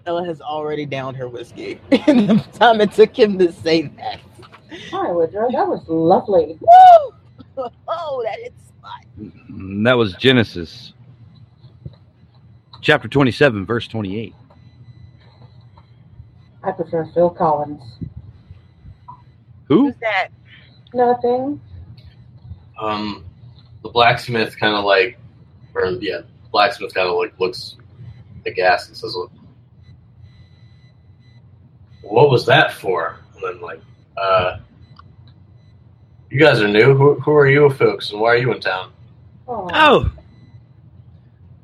Ella 0.06 0.24
has 0.24 0.40
already 0.40 0.86
downed 0.86 1.16
her 1.16 1.28
whiskey 1.28 1.80
in 2.06 2.26
the 2.28 2.36
time 2.54 2.80
it 2.80 2.92
took 2.92 3.18
him 3.18 3.38
to 3.38 3.50
say 3.52 3.82
that. 3.96 4.20
Hi, 4.90 5.10
Woodrow. 5.10 5.50
That 5.50 5.66
was 5.66 5.82
lovely. 5.88 6.58
Woo! 6.60 7.14
Oh, 7.88 8.22
that 8.24 8.38
is 8.40 8.52
spot. 8.68 9.04
Mm, 9.18 9.82
That 9.84 9.94
was 9.94 10.12
Genesis, 10.14 10.92
chapter 12.82 13.08
twenty-seven, 13.08 13.64
verse 13.64 13.88
twenty-eight. 13.88 14.34
I 16.62 16.72
prefer 16.72 17.06
Phil 17.14 17.30
Collins. 17.30 17.82
Who? 19.68 19.86
Who's 19.86 19.94
that? 20.02 20.28
Nothing. 20.92 21.60
um, 22.78 23.24
the 23.86 23.92
blacksmith 23.92 24.58
kind 24.58 24.74
of 24.74 24.84
like, 24.84 25.18
or 25.74 25.86
yeah, 26.00 26.22
blacksmith 26.50 26.92
kind 26.92 27.08
of 27.08 27.16
like 27.16 27.38
looks 27.38 27.76
aghast 28.44 28.88
and 28.88 28.96
says, 28.96 29.16
"What 32.02 32.30
was 32.30 32.46
that 32.46 32.72
for?" 32.72 33.20
And 33.34 33.42
then 33.42 33.60
like, 33.60 33.80
uh, 34.16 34.58
"You 36.30 36.40
guys 36.40 36.60
are 36.60 36.68
new. 36.68 36.94
Who, 36.94 37.14
who 37.20 37.32
are 37.32 37.48
you 37.48 37.70
folks, 37.70 38.10
and 38.10 38.20
why 38.20 38.30
are 38.30 38.36
you 38.36 38.52
in 38.52 38.60
town?" 38.60 38.92
Oh, 39.48 39.68
Oh, 39.72 40.10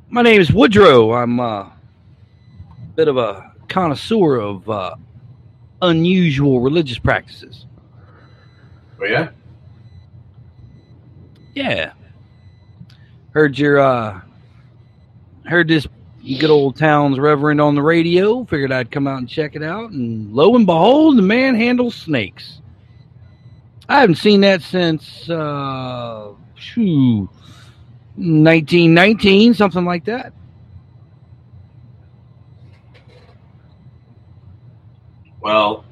my 0.09 0.23
name 0.23 0.41
is 0.41 0.53
Woodrow. 0.53 1.13
I'm 1.15 1.41
uh, 1.41 1.63
a 1.63 1.73
bit 2.95 3.09
of 3.09 3.17
a 3.17 3.53
connoisseur 3.69 4.37
of 4.37 4.71
uh, 4.71 4.95
unusual 5.81 6.61
religious 6.61 6.99
practices. 6.99 7.67
Oh 9.01 9.07
yeah. 9.07 9.31
Yeah, 11.55 11.93
heard 13.33 13.59
your 13.59 13.81
uh, 13.81 14.21
heard 15.45 15.69
this 15.69 15.87
good 16.23 16.51
old 16.51 16.77
town's 16.77 17.19
reverend 17.19 17.61
on 17.61 17.75
the 17.75 17.83
radio. 17.83 18.45
Figured 18.45 18.73
I'd 18.73 18.91
come 18.91 19.07
out 19.07 19.19
and 19.19 19.29
check 19.29 19.57
it 19.57 19.63
out, 19.63 19.91
and 19.91 20.33
lo 20.33 20.55
and 20.55 20.67
behold, 20.67 21.19
the 21.19 21.23
man 21.23 21.55
handles 21.55 21.95
snakes. 21.95 22.61
I 23.89 24.01
haven't 24.01 24.17
seen 24.17 24.41
that 24.43 24.63
since 24.63 25.29
uh, 25.29 26.33
shoo, 26.55 27.29
1919, 28.17 29.55
something 29.55 29.85
like 29.85 30.05
that. 30.05 30.33
Well, 35.41 35.85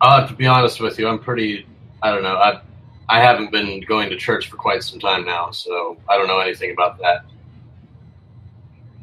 I'll 0.00 0.20
have 0.20 0.28
to 0.28 0.36
be 0.36 0.46
honest 0.46 0.78
with 0.78 0.98
you. 0.98 1.08
I'm 1.08 1.18
pretty. 1.18 1.66
I 2.02 2.10
don't 2.10 2.22
know. 2.22 2.36
I 2.36 2.60
I 3.08 3.20
haven't 3.20 3.52
been 3.52 3.80
going 3.82 4.10
to 4.10 4.16
church 4.16 4.48
for 4.48 4.56
quite 4.56 4.82
some 4.82 4.98
time 4.98 5.24
now, 5.24 5.50
so 5.50 5.96
I 6.08 6.16
don't 6.16 6.26
know 6.26 6.40
anything 6.40 6.72
about 6.72 6.98
that. 6.98 7.24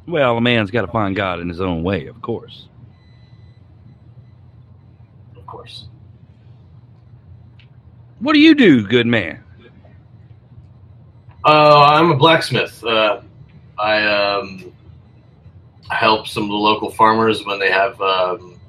Well, 0.08 0.38
a 0.38 0.42
man's 0.42 0.72
got 0.72 0.82
to 0.82 0.92
find 0.92 1.16
God 1.16 1.40
in 1.40 1.48
his 1.48 1.62
own 1.62 1.84
way, 1.84 2.08
of 2.08 2.22
course. 2.22 2.68
Of 5.38 5.46
course. 5.46 5.86
What 8.20 8.34
do 8.34 8.40
you 8.40 8.56
do, 8.56 8.86
good 8.86 9.08
man? 9.08 9.44
Uh, 11.46 11.82
I'm 11.82 12.12
a 12.12 12.16
blacksmith. 12.16 12.84
Uh, 12.84 13.22
I 13.78 14.06
um, 14.06 14.74
help 15.90 16.28
some 16.28 16.44
of 16.44 16.50
the 16.50 16.56
local 16.56 16.90
farmers 16.90 17.46
when 17.46 17.60
they 17.60 17.72
have 17.72 18.00
um, 18.02 18.60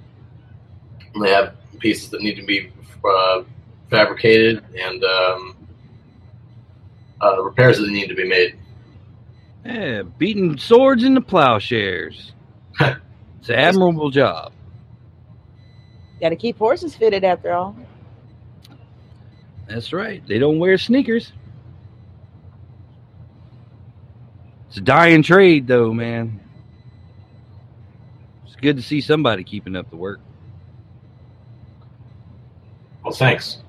they 1.20 1.30
have 1.30 1.54
pieces 1.78 2.10
that 2.10 2.20
need 2.20 2.34
to 2.34 2.42
be 2.42 2.72
uh, 3.04 3.42
fabricated 3.90 4.64
and 4.78 5.04
um, 5.04 5.56
uh, 7.20 7.42
repairs 7.42 7.78
that 7.78 7.88
need 7.88 8.08
to 8.08 8.14
be 8.14 8.28
made. 8.28 8.58
Yeah, 9.64 10.02
beating 10.02 10.58
swords 10.58 11.04
into 11.04 11.20
plowshares. 11.20 12.32
it's 12.80 13.48
an 13.48 13.54
admirable 13.54 14.10
job. 14.10 14.52
Got 16.20 16.30
to 16.30 16.36
keep 16.36 16.58
horses 16.58 16.94
fitted 16.94 17.24
after 17.24 17.52
all. 17.52 17.76
That's 19.68 19.92
right. 19.92 20.26
They 20.26 20.38
don't 20.38 20.58
wear 20.58 20.76
sneakers. 20.76 21.32
It's 24.68 24.76
a 24.76 24.82
dying 24.82 25.22
trade, 25.22 25.66
though, 25.66 25.94
man. 25.94 26.40
It's 28.44 28.56
good 28.56 28.76
to 28.76 28.82
see 28.82 29.00
somebody 29.00 29.44
keeping 29.44 29.76
up 29.76 29.88
the 29.88 29.96
work. 29.96 30.20
Well, 33.02 33.14
thanks. 33.14 33.63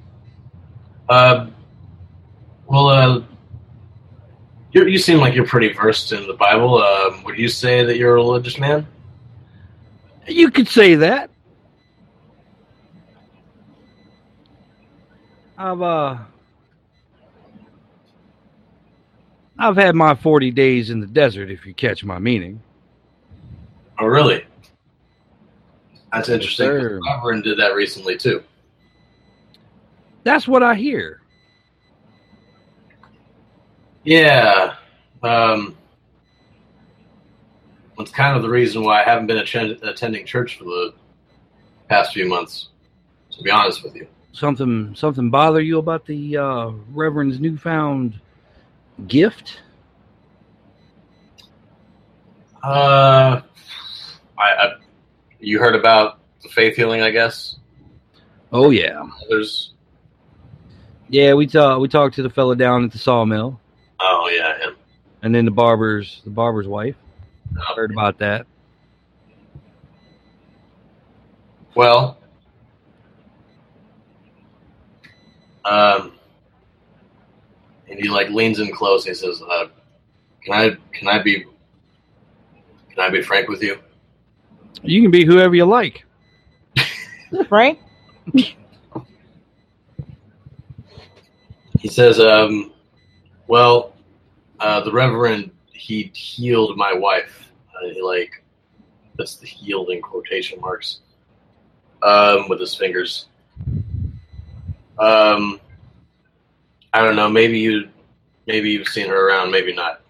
Uh, 1.08 1.48
well, 2.68 2.90
uh, 2.90 3.22
you 4.72 4.86
you 4.88 4.98
seem 4.98 5.20
like 5.20 5.34
you're 5.36 5.46
pretty 5.46 5.72
versed 5.72 6.12
in 6.12 6.28
the 6.28 6.34
Bible. 6.34 6.84
Um, 6.84 7.24
would 7.24 7.38
you 7.38 7.48
say 7.48 7.84
that 7.84 7.98
you're 7.98 8.12
a 8.12 8.16
religious 8.16 8.58
man? 8.58 8.88
You 10.28 10.52
could 10.52 10.68
say 10.68 10.96
that. 10.96 11.30
I've 15.58 15.82
uh 15.82 16.18
I've 19.58 19.78
had 19.78 19.96
my 19.96 20.16
40 20.16 20.52
days 20.52 20.90
in 20.90 21.00
the 21.00 21.08
desert 21.08 21.50
if 21.50 21.66
you 21.66 21.74
catch 21.74 22.04
my 22.04 22.20
meaning. 22.20 22.62
Oh, 23.98 24.06
really? 24.06 24.46
That's 26.12 26.28
interesting. 26.28 27.00
Reverend 27.08 27.44
did 27.44 27.58
that 27.60 27.74
recently 27.74 28.18
too. 28.18 28.44
That's 30.26 30.48
what 30.48 30.64
I 30.64 30.74
hear. 30.74 31.22
Yeah. 34.04 34.76
Um, 35.22 35.78
that's 37.98 38.12
kind 38.12 38.36
of 38.36 38.42
the 38.42 38.50
reason 38.50 38.84
why 38.84 39.02
I 39.02 39.06
haven't 39.06 39.28
been 39.28 39.38
atten- 39.38 39.80
attending 39.84 40.26
church 40.26 40.58
for 40.58 40.64
the 40.64 40.94
past 41.88 42.14
few 42.14 42.28
months. 42.28 42.70
To 43.32 43.44
be 43.44 43.52
honest 43.52 43.84
with 43.84 43.96
you. 43.96 44.08
Something 44.32 44.96
something 44.96 45.30
bother 45.30 45.62
you 45.62 45.78
about 45.78 46.06
the 46.06 46.38
uh 46.38 46.72
Reverend's 46.92 47.40
newfound 47.40 48.20
gift? 49.08 49.62
Uh, 52.64 53.42
I, 54.38 54.44
I 54.44 54.74
you 55.40 55.60
heard 55.60 55.76
about 55.76 56.20
the 56.42 56.50
faith 56.50 56.76
healing, 56.76 57.02
I 57.02 57.12
guess. 57.12 57.58
Oh 58.52 58.72
yeah. 58.72 59.04
Others. 59.26 59.75
Yeah, 61.16 61.34
we 61.34 61.48
talked 61.48 61.80
we 61.80 61.88
talked 61.88 62.16
to 62.16 62.24
the 62.24 62.30
fella 62.30 62.58
down 62.58 62.84
at 62.84 62.92
the 62.92 62.98
sawmill 62.98 63.58
Oh 64.02 64.30
yeah, 64.30 64.58
him. 64.60 64.76
and 65.22 65.34
then 65.34 65.46
the 65.46 65.52
barber's 65.52 66.20
the 66.26 66.30
barber's 66.30 66.68
wife. 66.68 66.98
Oh, 67.58 67.74
Heard 67.74 67.92
about 67.92 68.18
that. 68.18 68.46
Well, 71.74 72.18
um, 75.64 76.12
and 77.90 77.98
he 77.98 78.10
like 78.10 78.28
leans 78.32 78.60
in 78.60 78.74
close. 78.74 79.06
And 79.06 79.16
he 79.16 79.22
says, 79.22 79.42
uh, 79.42 79.68
"Can 80.44 80.54
I 80.54 80.72
can 80.92 81.08
I 81.08 81.24
be 81.24 81.46
can 82.90 83.00
I 83.00 83.10
be 83.10 83.22
frank 83.22 83.48
with 83.48 83.64
you?" 83.64 83.80
You 84.84 85.02
can 85.02 85.12
be 85.12 85.24
whoever 85.24 85.56
you 85.56 85.64
like. 85.64 86.04
Frank? 87.48 87.80
He 91.86 91.92
says, 91.92 92.20
um, 92.20 92.72
"Well, 93.46 93.94
uh, 94.60 94.82
the 94.82 94.92
Reverend 94.92 95.52
he 95.72 96.10
healed 96.16 96.76
my 96.78 96.92
wife. 96.92 97.52
Uh, 97.70 97.90
he, 97.90 98.02
like 98.02 98.44
that's 99.20 99.36
the 99.36 99.46
healed 99.46 99.92
in 99.92 100.02
quotation 100.02 100.60
marks 100.60 101.02
um, 102.02 102.50
with 102.50 102.60
his 102.60 102.74
fingers. 102.74 103.28
Um, 104.98 105.62
I 106.92 107.04
don't 107.04 107.16
know. 107.16 107.30
Maybe 107.30 107.60
you, 107.60 107.88
maybe 108.48 108.72
you've 108.72 108.88
seen 108.88 109.08
her 109.08 109.28
around. 109.30 109.52
Maybe 109.52 109.72
not. 109.72 110.02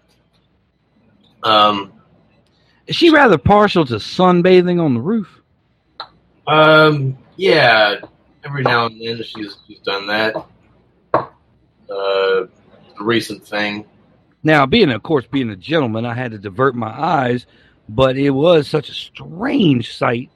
Um, 1.42 1.92
Is 2.86 2.96
she 2.96 3.10
rather 3.10 3.36
partial 3.36 3.84
to 3.84 3.96
sunbathing 3.96 4.82
on 4.82 4.94
the 4.94 5.00
roof? 5.02 5.42
um, 6.46 7.18
yeah. 7.36 7.96
Every 8.46 8.62
now 8.62 8.86
and 8.86 8.98
then 8.98 9.22
she's 9.22 9.58
she's 9.66 9.80
done 9.80 10.06
that. 10.06 10.36
Uh, 11.90 12.46
recent 13.00 13.46
thing. 13.46 13.84
Now, 14.42 14.66
being 14.66 14.90
of 14.90 15.02
course 15.02 15.26
being 15.26 15.50
a 15.50 15.56
gentleman, 15.56 16.06
I 16.06 16.14
had 16.14 16.32
to 16.32 16.38
divert 16.38 16.74
my 16.74 16.90
eyes, 16.90 17.46
but 17.88 18.16
it 18.16 18.30
was 18.30 18.68
such 18.68 18.88
a 18.88 18.94
strange 18.94 19.96
sight, 19.96 20.30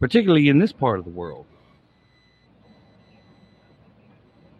particularly 0.00 0.48
in 0.48 0.58
this 0.58 0.72
part 0.72 0.98
of 0.98 1.04
the 1.04 1.10
world. 1.10 1.46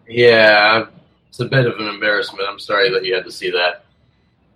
Yeah, 0.09 0.87
it's 1.29 1.41
a 1.41 1.45
bit 1.45 1.67
of 1.67 1.79
an 1.79 1.87
embarrassment. 1.87 2.49
I'm 2.49 2.59
sorry 2.59 2.91
that 2.93 3.05
you 3.05 3.15
had 3.15 3.25
to 3.25 3.33
see 3.33 3.51
that. 3.51 3.85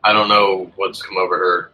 I 0.02 0.12
don't 0.12 0.28
know 0.28 0.72
what's 0.76 1.02
come 1.02 1.16
over 1.18 1.36
her. 1.38 1.72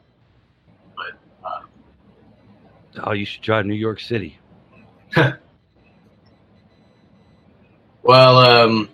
Oh, 3.04 3.12
you 3.12 3.24
should 3.24 3.42
try 3.42 3.62
New 3.62 3.74
York 3.74 4.00
City. 4.00 4.38
Well, 8.08 8.38
um, 8.38 8.88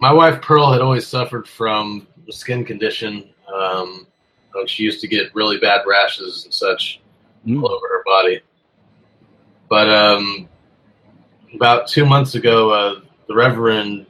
my 0.00 0.12
wife 0.12 0.40
Pearl 0.40 0.72
had 0.72 0.80
always 0.80 1.06
suffered 1.06 1.48
from 1.48 2.06
a 2.28 2.32
skin 2.32 2.64
condition. 2.64 3.30
Um, 3.52 4.06
uh, 4.56 4.66
she 4.66 4.82
used 4.82 5.00
to 5.00 5.08
get 5.08 5.34
really 5.34 5.58
bad 5.58 5.82
rashes 5.86 6.44
and 6.44 6.54
such 6.54 7.00
Mm. 7.46 7.62
all 7.62 7.70
over 7.72 7.88
her 7.88 8.02
body. 8.04 8.40
But 9.68 9.88
um, 9.88 10.48
about 11.54 11.86
two 11.86 12.04
months 12.04 12.34
ago, 12.34 12.70
uh, 12.70 13.00
the 13.26 13.34
Reverend 13.34 14.06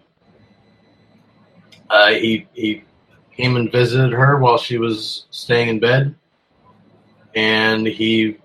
uh, 1.91 2.11
he 2.11 2.47
he 2.53 2.83
came 3.37 3.57
and 3.57 3.71
visited 3.71 4.13
her 4.13 4.39
while 4.39 4.59
she 4.59 4.79
was 4.79 5.27
staying 5.31 5.69
in 5.69 5.79
bed, 5.81 6.15
and 7.35 7.87
he 7.87 8.39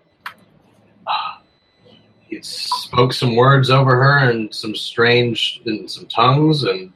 he 2.27 2.41
spoke 2.41 3.13
some 3.13 3.35
words 3.35 3.69
over 3.69 3.95
her 3.95 4.29
and 4.29 4.53
some 4.53 4.75
strange 4.75 5.61
in 5.65 5.87
some 5.87 6.07
tongues 6.07 6.63
and 6.63 6.91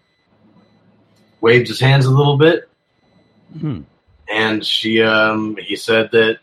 waved 1.48 1.70
his 1.70 1.80
hands 1.80 2.06
a 2.06 2.12
little 2.12 2.38
bit. 2.38 2.70
Hmm. 3.62 3.84
and 4.28 4.66
she 4.66 5.02
um 5.02 5.56
he 5.56 5.78
said 5.78 6.12
that 6.12 6.40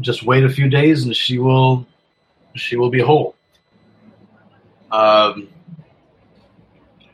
just 0.00 0.24
wait 0.24 0.42
a 0.42 0.48
few 0.48 0.68
days 0.68 1.04
and 1.04 1.14
she 1.14 1.38
will 1.38 1.86
she 2.56 2.74
will 2.76 2.90
be 2.90 3.00
whole. 3.00 3.36
Um 4.90 5.48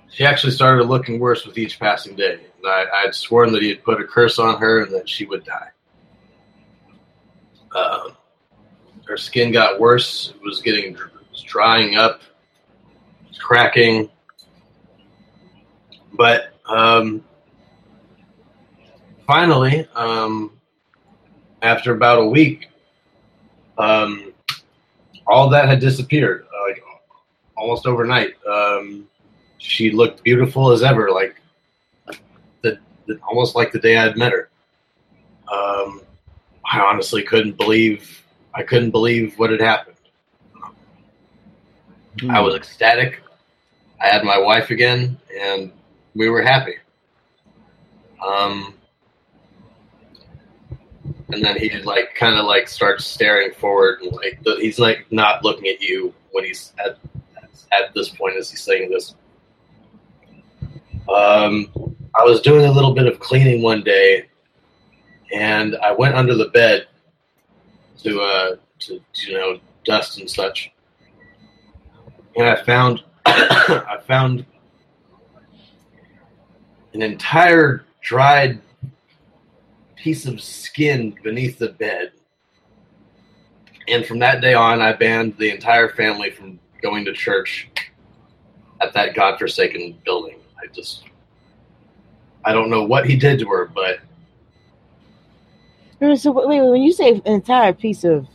she 0.08 0.24
actually 0.24 0.52
started 0.52 0.84
looking 0.84 1.20
worse 1.20 1.44
with 1.44 1.58
each 1.58 1.78
passing 1.78 2.16
day. 2.16 2.40
I, 2.64 2.86
I 2.94 3.00
had 3.04 3.14
sworn 3.14 3.52
that 3.52 3.60
he 3.60 3.68
had 3.68 3.84
put 3.84 4.00
a 4.00 4.04
curse 4.04 4.38
on 4.38 4.58
her 4.58 4.84
and 4.84 4.94
that 4.94 5.06
she 5.06 5.26
would 5.26 5.44
die. 5.44 5.70
Um 7.76 8.16
her 9.06 9.18
skin 9.18 9.52
got 9.52 9.78
worse. 9.78 10.32
It 10.34 10.42
was 10.42 10.62
getting 10.62 10.94
it 10.94 11.30
was 11.30 11.42
drying 11.42 11.96
up. 11.96 12.22
Cracking. 13.38 14.08
But 16.14 16.55
um 16.68 17.24
finally, 19.26 19.86
um, 19.94 20.52
after 21.62 21.94
about 21.94 22.18
a 22.18 22.24
week, 22.24 22.68
um, 23.78 24.32
all 25.26 25.48
that 25.50 25.68
had 25.68 25.80
disappeared, 25.80 26.46
uh, 26.46 26.68
like 26.68 26.82
almost 27.56 27.86
overnight. 27.86 28.34
Um, 28.46 29.08
she 29.58 29.90
looked 29.90 30.22
beautiful 30.22 30.70
as 30.70 30.82
ever, 30.82 31.10
like 31.10 31.36
the, 32.62 32.78
the 33.06 33.18
almost 33.28 33.56
like 33.56 33.72
the 33.72 33.80
day 33.80 33.96
I'd 33.96 34.16
met 34.16 34.32
her. 34.32 34.48
Um, 35.52 36.02
I 36.64 36.80
honestly 36.80 37.22
couldn't 37.22 37.56
believe 37.56 38.22
I 38.54 38.62
couldn't 38.62 38.90
believe 38.90 39.38
what 39.38 39.50
had 39.50 39.60
happened. 39.60 39.96
I 42.30 42.40
was 42.40 42.54
ecstatic. 42.54 43.20
I 44.00 44.06
had 44.06 44.24
my 44.24 44.38
wife 44.38 44.70
again, 44.70 45.18
and 45.38 45.70
we 46.16 46.30
were 46.30 46.42
happy. 46.42 46.76
Um, 48.26 48.74
and 51.32 51.44
then 51.44 51.58
he 51.58 51.70
like 51.82 52.14
kind 52.14 52.38
of 52.38 52.46
like 52.46 52.68
starts 52.68 53.04
staring 53.04 53.52
forward, 53.52 54.00
and 54.00 54.12
like 54.12 54.42
the, 54.42 54.56
he's 54.56 54.78
like 54.78 55.06
not 55.10 55.44
looking 55.44 55.68
at 55.68 55.80
you 55.80 56.14
when 56.32 56.44
he's 56.44 56.72
at, 56.84 56.98
at 57.72 57.92
this 57.94 58.08
point 58.08 58.36
as 58.36 58.50
he's 58.50 58.62
saying 58.62 58.90
this. 58.90 59.14
Um, 61.14 61.70
I 62.18 62.24
was 62.24 62.40
doing 62.40 62.64
a 62.64 62.72
little 62.72 62.94
bit 62.94 63.06
of 63.06 63.20
cleaning 63.20 63.62
one 63.62 63.82
day, 63.82 64.28
and 65.34 65.76
I 65.76 65.92
went 65.92 66.14
under 66.14 66.34
the 66.34 66.48
bed 66.48 66.86
to 68.02 68.20
uh, 68.20 68.56
to 68.80 69.00
you 69.26 69.34
know 69.34 69.60
dust 69.84 70.18
and 70.18 70.30
such, 70.30 70.72
and 72.36 72.48
I 72.48 72.62
found 72.64 73.04
I 73.26 73.98
found 74.06 74.46
an 76.96 77.02
entire 77.02 77.84
dried 78.00 78.58
piece 79.96 80.24
of 80.24 80.40
skin 80.40 81.14
beneath 81.22 81.58
the 81.58 81.68
bed. 81.68 82.12
And 83.86 84.04
from 84.06 84.18
that 84.20 84.40
day 84.40 84.54
on, 84.54 84.80
I 84.80 84.94
banned 84.94 85.36
the 85.36 85.50
entire 85.50 85.90
family 85.90 86.30
from 86.30 86.58
going 86.80 87.04
to 87.04 87.12
church 87.12 87.68
at 88.80 88.94
that 88.94 89.14
godforsaken 89.14 89.98
building. 90.06 90.38
I 90.58 90.68
just, 90.68 91.04
I 92.46 92.52
don't 92.52 92.70
know 92.70 92.84
what 92.84 93.06
he 93.06 93.14
did 93.14 93.38
to 93.40 93.48
her, 93.48 93.66
but 93.66 94.00
Uh, 96.00 96.16
So 96.16 96.32
wait, 96.32 96.48
wait, 96.48 96.62
when 96.62 96.82
you 96.82 96.92
say 96.92 97.10
an 97.10 97.22
entire 97.26 97.74
piece 97.74 98.04
of 98.04 98.26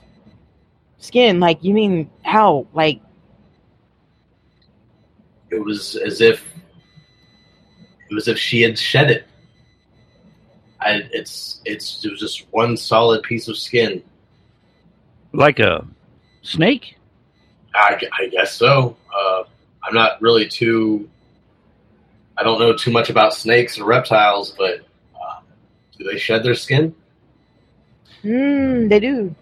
skin, 0.99 1.39
like 1.39 1.63
you 1.63 1.73
mean 1.73 2.09
how? 2.23 2.67
Like 2.73 3.01
it 5.49 5.63
was 5.63 5.95
as 5.95 6.21
if 6.21 6.43
it 8.11 8.15
was 8.15 8.27
as 8.27 8.33
if 8.33 8.37
she 8.37 8.61
had 8.61 8.77
shed 8.77 9.09
it. 9.09 9.25
I, 10.81 11.03
it's 11.13 11.61
it's 11.63 12.03
it 12.03 12.11
was 12.11 12.19
just 12.19 12.45
one 12.51 12.75
solid 12.75 13.23
piece 13.23 13.47
of 13.47 13.57
skin. 13.57 14.03
Like 15.31 15.59
a 15.59 15.87
snake? 16.41 16.97
I, 17.73 17.97
I 18.19 18.27
guess 18.27 18.53
so. 18.53 18.97
Uh, 19.15 19.43
I'm 19.83 19.93
not 19.93 20.21
really 20.21 20.45
too. 20.45 21.09
I 22.37 22.43
don't 22.43 22.59
know 22.59 22.75
too 22.75 22.91
much 22.91 23.09
about 23.09 23.33
snakes 23.33 23.77
and 23.77 23.87
reptiles, 23.87 24.51
but 24.57 24.79
um, 25.15 25.43
do 25.97 26.03
they 26.03 26.17
shed 26.17 26.43
their 26.43 26.55
skin? 26.55 26.93
hmm, 28.23 28.89
they 28.89 28.99
do. 28.99 29.33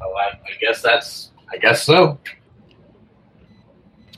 Well, 0.00 0.16
I, 0.16 0.38
I 0.46 0.56
guess 0.60 0.82
that's. 0.82 1.32
I 1.50 1.56
guess 1.56 1.82
so. 1.82 2.18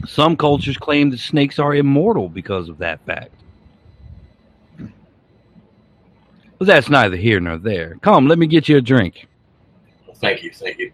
Some 0.06 0.36
cultures 0.36 0.76
claim 0.76 1.10
that 1.10 1.20
snakes 1.20 1.58
are 1.58 1.74
immortal 1.74 2.28
because 2.28 2.68
of 2.68 2.78
that 2.78 3.04
fact. 3.06 3.32
But 6.58 6.66
that's 6.66 6.90
neither 6.90 7.16
here 7.16 7.40
nor 7.40 7.58
there. 7.58 7.96
Come, 8.02 8.26
let 8.28 8.38
me 8.38 8.46
get 8.46 8.68
you 8.68 8.76
a 8.76 8.80
drink. 8.82 9.26
Thank 10.16 10.42
you, 10.42 10.50
thank 10.50 10.78
you. 10.78 10.92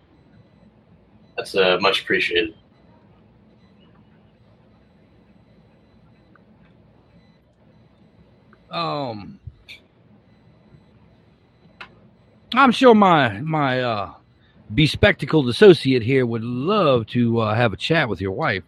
That's 1.36 1.54
uh, 1.54 1.78
much 1.80 2.02
appreciated. 2.02 2.54
Um, 8.70 9.40
I'm 12.54 12.70
sure 12.72 12.94
my 12.94 13.40
my 13.40 13.82
uh, 13.82 14.12
bespectacled 14.74 15.48
associate 15.48 16.02
here 16.02 16.26
would 16.26 16.44
love 16.44 17.06
to 17.08 17.40
uh, 17.40 17.54
have 17.54 17.72
a 17.72 17.76
chat 17.76 18.08
with 18.08 18.20
your 18.20 18.32
wife, 18.32 18.64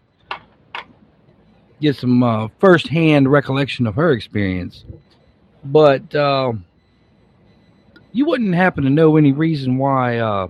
get 1.80 1.96
some 1.96 2.22
uh, 2.22 2.48
firsthand 2.58 3.30
recollection 3.30 3.86
of 3.86 3.94
her 3.94 4.12
experience. 4.12 4.84
But 5.64 6.14
uh, 6.14 6.52
you 8.12 8.26
wouldn't 8.26 8.54
happen 8.54 8.84
to 8.84 8.90
know 8.90 9.16
any 9.16 9.32
reason 9.32 9.78
why 9.78 10.18
uh, 10.18 10.48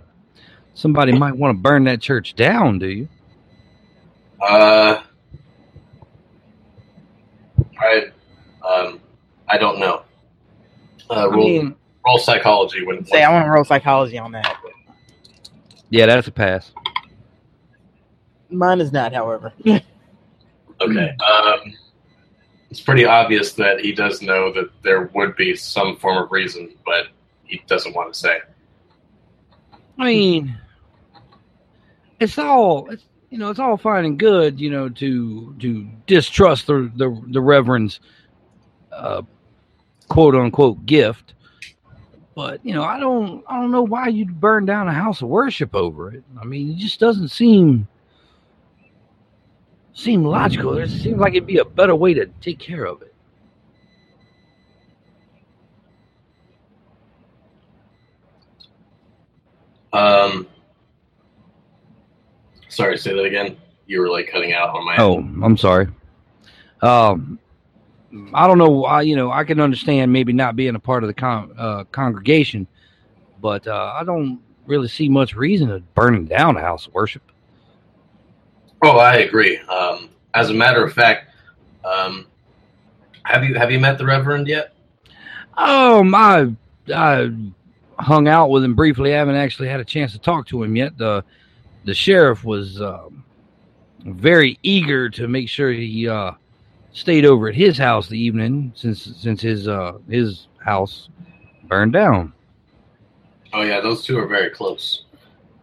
somebody 0.75 1.13
might 1.13 1.37
want 1.37 1.57
to 1.57 1.63
burn 1.63 1.85
that 1.85 2.01
church 2.01 2.35
down, 2.35 2.79
do 2.79 2.89
you? 2.89 3.09
Uh, 4.41 5.03
I 7.81 8.07
um, 8.67 9.01
I 9.49 9.59
don't 9.59 9.79
know. 9.79 10.03
Uh, 11.11 11.15
I 11.15 11.25
roll, 11.25 11.47
mean, 11.47 11.75
roll 12.07 12.19
psychology 12.19 12.85
when. 12.85 13.05
Say 13.05 13.23
I 13.23 13.33
want 13.33 13.47
to 13.47 13.51
roll 13.51 13.65
psychology 13.65 14.19
on 14.19 14.33
that. 14.33 14.57
yeah, 15.91 16.07
that's 16.07 16.29
a 16.29 16.33
pass. 16.33 16.73
Mine 18.51 18.81
is 18.81 18.93
not, 18.93 19.13
however. 19.13 19.53
Okay. 20.81 21.15
Um, 21.29 21.75
it's 22.71 22.81
pretty 22.81 23.07
obvious 23.07 23.55
that 23.55 23.81
he 23.81 23.93
does 23.93 24.21
know 24.21 24.53
that 24.53 24.71
there 24.83 25.11
would 25.15 25.37
be 25.37 25.57
some 25.57 25.97
form 25.97 26.23
of 26.23 26.31
reason, 26.31 26.75
but 26.85 27.09
he 27.45 27.63
doesn't 27.67 27.95
want 27.95 28.13
to 28.13 28.19
say. 28.19 28.41
I 29.99 30.05
mean, 30.05 30.59
it's 32.21 32.39
all 32.39 32.91
it's, 32.91 33.05
you 33.31 33.39
know. 33.39 33.51
It's 33.51 33.59
all 33.59 33.79
fine 33.79 34.05
and 34.05 34.19
good, 34.19 34.61
you 34.61 34.71
know, 34.71 34.89
to 34.91 35.55
to 35.61 35.89
distrust 36.07 36.67
the 36.67 36.93
the, 36.97 37.23
the 37.29 37.41
reverend's 37.41 38.01
uh, 38.93 39.23
quote 40.09 40.35
unquote 40.35 40.85
gift. 40.85 41.35
But 42.35 42.65
you 42.65 42.75
know, 42.75 42.85
I 42.85 43.01
don't 43.01 43.43
I 43.49 43.59
don't 43.61 43.73
know 43.73 43.83
why 43.83 44.09
you'd 44.09 44.41
burn 44.41 44.67
down 44.67 44.89
a 44.89 44.93
house 44.93 45.23
of 45.23 45.29
worship 45.29 45.75
over 45.75 46.13
it. 46.13 46.23
I 46.41 46.45
mean, 46.45 46.71
it 46.71 46.77
just 46.77 47.01
doesn't 47.01 47.29
seem 47.29 47.89
seem 49.99 50.25
logical. 50.25 50.79
It 50.79 50.89
seems 50.89 51.19
like 51.19 51.35
it'd 51.35 51.47
be 51.47 51.59
a 51.59 51.65
better 51.65 51.95
way 51.95 52.15
to 52.15 52.27
take 52.41 52.59
care 52.59 52.85
of 52.85 53.03
it. 53.03 53.15
Um, 59.93 60.47
sorry, 62.69 62.97
say 62.97 63.13
that 63.15 63.23
again. 63.23 63.57
You 63.87 64.01
were 64.01 64.09
like 64.09 64.29
cutting 64.29 64.53
out 64.53 64.71
on 64.71 64.85
my. 64.85 64.97
Oh, 64.99 65.19
I'm 65.19 65.57
sorry. 65.57 65.89
Um, 66.83 67.41
I 68.33 68.47
don't 68.47 68.59
know. 68.59 68.85
I, 68.85 69.03
you 69.03 69.17
know, 69.17 69.33
I 69.33 69.45
can 69.45 69.61
understand 69.61 70.13
maybe 70.13 70.33
not 70.33 70.55
being 70.55 70.77
a 70.77 70.79
part 70.79 71.03
of 71.03 71.09
the 71.09 71.15
con- 71.15 71.53
uh, 71.59 71.85
congregation, 71.85 72.69
but 73.41 73.67
uh, 73.67 73.95
I 73.97 74.05
don't 74.05 74.41
really 74.67 74.89
see 74.89 75.09
much 75.09 75.35
reason 75.35 75.69
to 75.69 75.81
burning 75.95 76.27
down 76.27 76.57
a 76.57 76.61
house 76.61 76.87
of 76.87 76.95
worship. 76.95 77.23
Oh, 78.83 78.99
I 78.99 79.17
agree. 79.17 79.59
Um, 79.59 80.11
as 80.35 80.51
a 80.51 80.55
matter 80.55 80.85
of 80.85 80.93
fact, 80.93 81.33
um, 81.85 82.27
have 83.25 83.45
you 83.45 83.55
have 83.55 83.71
you 83.71 83.81
met 83.81 83.99
the 83.99 84.07
Reverend 84.07 84.47
yet? 84.47 84.75
Um, 85.57 86.15
I 86.15 86.55
I 86.95 87.31
hung 87.99 88.29
out 88.29 88.51
with 88.51 88.63
him 88.65 88.75
briefly. 88.75 89.15
I 89.15 89.19
haven't 89.19 89.37
actually 89.37 89.69
had 89.69 89.81
a 89.81 89.85
chance 89.85 90.13
to 90.13 90.19
talk 90.19 90.47
to 90.49 90.63
him 90.63 90.77
yet. 90.77 90.97
The 90.97 91.25
the 91.85 91.95
sheriff 91.95 92.45
was 92.45 92.81
um, 92.81 93.25
very 94.05 94.59
eager 94.63 95.09
to 95.11 95.29
make 95.29 95.49
sure 95.49 95.73
he 95.73 96.09
uh, 96.09 96.33
stayed 96.93 97.25
over 97.25 97.49
at 97.49 97.55
his 97.55 97.77
house 97.77 98.09
the 98.09 98.19
evening 98.19 98.73
since 98.77 99.03
since 99.03 99.41
his 99.41 99.69
uh, 99.69 99.99
his 100.09 100.47
house 100.59 101.09
burned 101.65 101.93
down. 101.93 102.33
Oh 103.53 103.63
yeah, 103.63 103.81
those 103.81 104.05
two 104.05 104.19
are 104.19 104.27
very 104.27 104.51
close. 104.51 105.05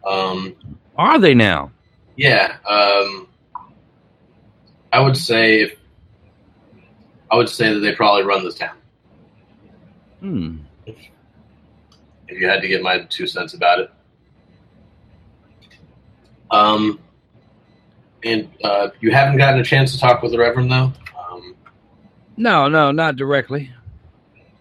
Um, 0.04 0.56
Are 0.96 1.18
they 1.18 1.34
now? 1.34 1.70
Yeah, 2.16 2.56
um, 2.68 3.28
I 4.92 5.00
would 5.00 5.16
say 5.16 5.62
if 5.62 5.76
I 7.30 7.36
would 7.36 7.48
say 7.48 7.72
that 7.74 7.80
they 7.80 7.94
probably 7.94 8.22
run 8.24 8.44
this 8.44 8.54
town. 8.54 8.76
Hmm. 10.20 10.56
If 12.28 12.40
you 12.40 12.48
had 12.48 12.60
to 12.62 12.68
get 12.68 12.82
my 12.82 13.00
two 13.04 13.26
cents 13.26 13.54
about 13.54 13.80
it. 13.80 13.90
Um, 16.50 17.00
and 18.24 18.48
uh, 18.64 18.88
you 19.00 19.10
haven't 19.12 19.38
gotten 19.38 19.60
a 19.60 19.64
chance 19.64 19.92
to 19.92 19.98
talk 19.98 20.22
with 20.22 20.32
the 20.32 20.38
Reverend 20.38 20.70
though. 20.70 20.92
Um, 21.30 21.54
No, 22.36 22.68
no, 22.68 22.92
not 22.92 23.16
directly. 23.16 23.70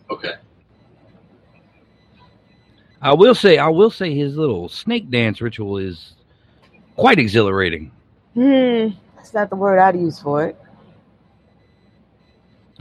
okay. 0.09 0.33
I 3.01 3.13
will 3.13 3.35
say, 3.35 3.57
I 3.59 3.67
will 3.67 3.91
say, 3.91 4.15
his 4.15 4.35
little 4.35 4.67
snake 4.67 5.11
dance 5.11 5.39
ritual 5.39 5.77
is 5.77 6.14
quite 6.95 7.19
exhilarating. 7.19 7.91
Hmm, 8.33 8.89
that's 9.15 9.33
not 9.33 9.49
the 9.49 9.55
word 9.55 9.79
I'd 9.79 9.95
use 9.95 10.19
for 10.19 10.45
it, 10.45 10.57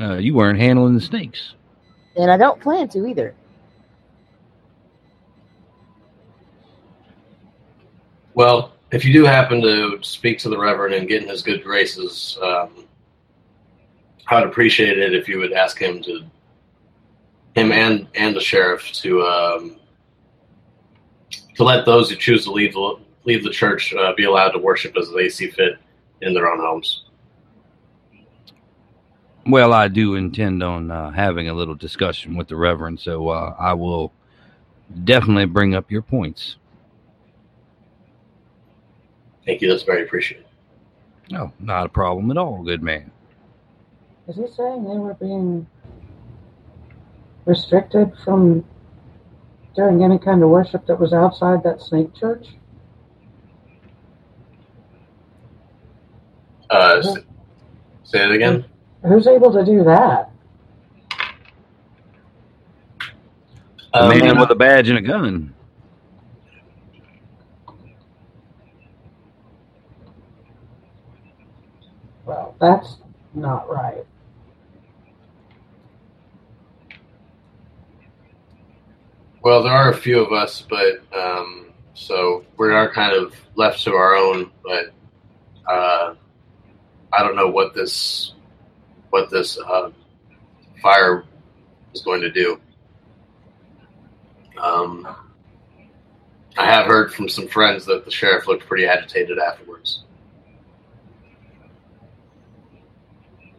Uh, 0.00 0.14
you 0.14 0.34
weren't 0.34 0.58
handling 0.58 0.94
the 0.94 1.00
snakes. 1.00 1.54
and 2.16 2.30
I 2.30 2.36
don't 2.36 2.60
plan 2.60 2.88
to 2.90 3.06
either. 3.06 3.34
Well, 8.34 8.72
if 8.90 9.04
you 9.04 9.12
do 9.12 9.24
happen 9.24 9.60
to 9.62 9.98
speak 10.02 10.38
to 10.40 10.48
the 10.48 10.58
Reverend 10.58 10.94
and 10.94 11.08
get 11.08 11.22
in 11.22 11.28
his 11.28 11.42
good 11.42 11.62
graces, 11.62 12.36
um, 12.42 12.70
I 14.26 14.40
would 14.40 14.48
appreciate 14.48 14.98
it 14.98 15.14
if 15.14 15.28
you 15.28 15.38
would 15.38 15.52
ask 15.52 15.78
him 15.80 16.02
to, 16.02 16.24
him 17.54 17.70
and 17.70 18.08
and 18.16 18.34
the 18.34 18.40
sheriff 18.40 18.90
to 18.94 19.22
um, 19.22 19.76
to 21.54 21.62
let 21.62 21.86
those 21.86 22.10
who 22.10 22.16
choose 22.16 22.42
to 22.44 22.50
leave 22.50 22.72
the, 22.72 22.96
leave 23.24 23.42
the 23.42 23.50
church 23.50 23.94
uh, 23.94 24.12
be 24.16 24.24
allowed 24.24 24.50
to 24.50 24.58
worship 24.58 24.96
as 24.96 25.10
they 25.10 25.28
see 25.28 25.48
fit 25.48 25.78
in 26.20 26.34
their 26.34 26.50
own 26.50 26.58
homes. 26.58 27.04
Well, 29.46 29.72
I 29.72 29.88
do 29.88 30.14
intend 30.14 30.62
on 30.62 30.90
uh, 30.90 31.10
having 31.10 31.48
a 31.48 31.54
little 31.54 31.74
discussion 31.74 32.36
with 32.36 32.48
the 32.48 32.56
Reverend, 32.56 32.98
so 33.00 33.28
uh, 33.28 33.54
I 33.58 33.74
will 33.74 34.12
definitely 35.04 35.44
bring 35.44 35.74
up 35.74 35.90
your 35.90 36.02
points. 36.02 36.56
Thank 39.44 39.60
you. 39.60 39.68
That's 39.68 39.82
very 39.82 40.02
appreciated. 40.02 40.46
No, 41.30 41.52
not 41.58 41.86
a 41.86 41.88
problem 41.88 42.30
at 42.30 42.38
all, 42.38 42.62
good 42.62 42.82
man. 42.82 43.10
Is 44.28 44.36
he 44.36 44.46
saying 44.46 44.84
they 44.84 44.96
were 44.96 45.14
being 45.14 45.66
restricted 47.44 48.12
from 48.24 48.64
doing 49.76 50.02
any 50.02 50.18
kind 50.18 50.42
of 50.42 50.48
worship 50.48 50.86
that 50.86 50.98
was 50.98 51.12
outside 51.12 51.62
that 51.64 51.82
snake 51.82 52.14
church? 52.14 52.48
Uh, 56.70 56.96
s- 56.98 57.16
say 58.04 58.24
it 58.24 58.30
again. 58.32 58.64
Who's 59.06 59.26
able 59.26 59.52
to 59.52 59.64
do 59.64 59.84
that? 59.84 60.30
A 63.92 64.02
Um, 64.04 64.08
man 64.08 64.38
with 64.40 64.50
a 64.50 64.54
badge 64.56 64.88
and 64.88 64.98
a 64.98 65.02
gun. 65.02 65.54
Well, 72.24 72.54
that's 72.60 72.96
not 73.34 73.68
right. 73.68 74.04
Well, 79.42 79.62
there 79.62 79.72
are 79.72 79.90
a 79.90 79.96
few 79.96 80.24
of 80.24 80.32
us, 80.32 80.64
but 80.68 81.00
um, 81.16 81.66
so 81.94 82.44
we 82.56 82.72
are 82.72 82.90
kind 82.92 83.14
of 83.14 83.34
left 83.56 83.82
to 83.84 83.92
our 83.92 84.14
own. 84.16 84.50
But 84.62 84.92
uh, 85.70 86.14
I 87.16 87.22
don't 87.22 87.36
know 87.36 87.48
what 87.48 87.74
this 87.74 88.32
what 89.10 89.30
this 89.30 89.58
uh, 89.58 89.90
fire 90.82 91.24
is 91.94 92.02
going 92.02 92.20
to 92.20 92.30
do. 92.30 92.60
Um, 94.60 95.06
I 96.56 96.66
have 96.66 96.86
heard 96.86 97.12
from 97.12 97.28
some 97.28 97.48
friends 97.48 97.84
that 97.86 98.04
the 98.04 98.10
sheriff 98.10 98.46
looked 98.46 98.66
pretty 98.66 98.86
agitated 98.86 99.38
afterwards. 99.38 100.04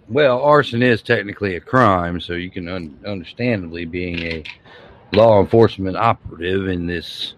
Well, 0.08 0.42
arson 0.42 0.84
is 0.84 1.02
technically 1.02 1.56
a 1.56 1.60
crime, 1.60 2.20
so 2.20 2.34
you 2.34 2.52
can 2.52 2.68
un- 2.68 3.00
understandably 3.06 3.86
being 3.86 4.20
a 4.20 4.44
law 5.14 5.42
enforcement 5.42 5.98
operative 5.98 6.68
in 6.68 6.86
this 6.86 7.34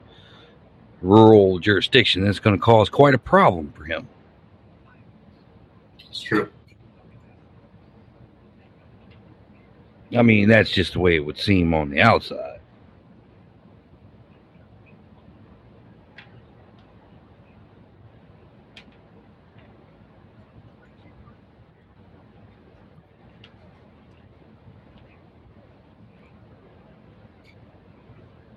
rural 1.02 1.60
jurisdiction, 1.60 2.24
that's 2.24 2.40
going 2.40 2.56
to 2.56 2.62
cause 2.62 2.90
quite 2.90 3.14
a 3.14 3.20
problem 3.20 3.72
for 3.76 3.86
him. 3.86 4.08
It's 6.18 6.24
true. 6.24 6.50
I 10.18 10.24
mean, 10.24 10.50
that's 10.50 10.72
just 10.72 10.94
the 10.94 11.00
way 11.00 11.16
it 11.16 11.20
would 11.20 11.38
seem 11.38 11.76
on 11.76 11.92
the 11.92 12.02
outside. 12.02 12.60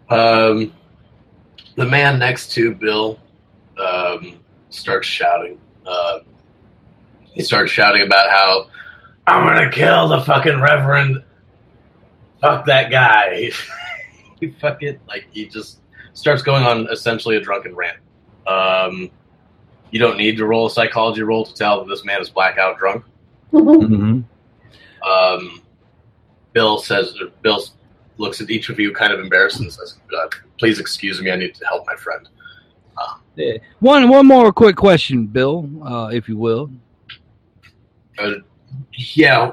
Um, 0.09 0.73
the 1.75 1.85
man 1.85 2.19
next 2.19 2.53
to 2.53 2.75
Bill 2.75 3.21
um, 3.79 4.41
starts 4.71 5.07
shouting. 5.07 5.61
Uh, 5.85 6.21
he 7.33 7.43
starts 7.43 7.71
shouting 7.71 8.03
about 8.03 8.31
how 8.31 8.71
I'm 9.27 9.47
gonna 9.47 9.71
kill 9.71 10.09
the 10.09 10.21
fucking 10.23 10.61
Reverend. 10.61 11.23
Fuck 12.41 12.67
that 12.67 12.91
guy. 12.91 13.51
he 14.41 14.51
fucking 14.51 14.99
like 15.09 15.27
he 15.31 15.47
just 15.47 15.81
starts 16.15 16.43
going 16.43 16.65
on 16.65 16.89
essentially 16.91 17.37
a 17.37 17.41
drunken 17.41 17.75
rant. 17.75 17.99
Um, 18.47 19.11
you 19.91 19.99
don't 19.99 20.17
need 20.17 20.37
to 20.39 20.47
roll 20.47 20.67
a 20.67 20.71
psychology 20.71 21.23
roll 21.23 21.45
to 21.45 21.55
tell 21.55 21.81
that 21.81 21.89
this 21.89 22.05
man 22.05 22.21
is 22.21 22.31
blackout 22.31 22.79
drunk. 22.79 23.05
hmm 23.51 24.21
Um, 25.03 25.63
Bill 26.53 26.79
says, 26.79 27.15
Bill 27.43 27.63
looks 28.19 28.41
at 28.41 28.51
each 28.51 28.69
of 28.69 28.79
you 28.79 28.93
kind 28.93 29.13
of 29.13 29.21
embarrassed 29.21 29.61
and 29.61 29.73
says, 29.73 29.99
uh, 30.17 30.29
"Please 30.59 30.81
excuse 30.81 31.21
me. 31.21 31.31
I 31.31 31.37
need 31.37 31.55
to 31.55 31.67
help 31.67 31.87
my 31.87 31.95
friend." 31.97 32.29
One, 33.79 34.09
one 34.09 34.27
more 34.27 34.53
quick 34.53 34.77
question, 34.77 35.27
Bill, 35.27 35.69
uh, 35.85 36.09
if 36.09 36.29
you 36.29 36.37
will. 36.37 36.71
Uh, 38.21 38.35
yeah, 38.93 39.51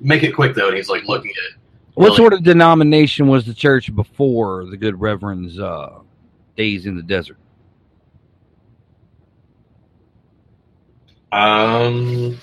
make 0.00 0.22
it 0.22 0.34
quick 0.34 0.54
though. 0.54 0.68
And 0.68 0.76
he's 0.76 0.88
like 0.88 1.04
looking 1.04 1.30
at 1.30 1.52
it. 1.52 1.58
What 1.94 2.06
Really? 2.06 2.16
sort 2.16 2.32
of 2.32 2.42
denomination 2.42 3.28
was 3.28 3.44
the 3.44 3.52
church 3.54 3.94
before 3.94 4.64
the 4.64 4.76
good 4.76 4.98
Reverend's 4.98 5.58
uh, 5.58 5.98
days 6.56 6.86
in 6.86 6.96
the 6.96 7.02
desert? 7.02 7.36
Um, 11.32 12.38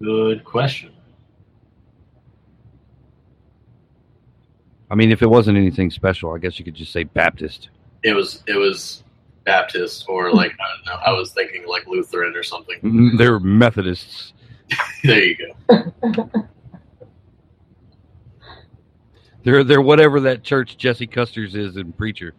good 0.00 0.44
question. 0.44 0.92
I 4.90 4.94
mean, 4.94 5.12
if 5.12 5.22
it 5.22 5.28
wasn't 5.28 5.58
anything 5.58 5.90
special, 5.90 6.32
I 6.34 6.38
guess 6.38 6.58
you 6.58 6.64
could 6.64 6.74
just 6.74 6.92
say 6.92 7.04
Baptist. 7.04 7.68
It 8.02 8.14
was 8.14 8.42
it 8.46 8.56
was 8.56 9.02
Baptist 9.48 10.04
or 10.08 10.32
like 10.32 10.52
I 10.52 10.64
don't 10.76 10.86
know. 10.86 11.00
I 11.06 11.12
was 11.12 11.32
thinking 11.32 11.66
like 11.66 11.86
Lutheran 11.86 12.36
or 12.36 12.42
something. 12.42 12.78
Mm, 12.82 13.18
They're 13.18 13.40
Methodists. 13.40 14.34
There 15.04 15.24
you 15.24 15.36
go. 15.68 16.30
They're 19.44 19.64
they're 19.64 19.80
whatever 19.80 20.20
that 20.20 20.42
church 20.42 20.76
Jesse 20.76 21.06
Custer's 21.06 21.54
is 21.54 21.76
in 21.78 21.92
Preacher. 21.94 22.34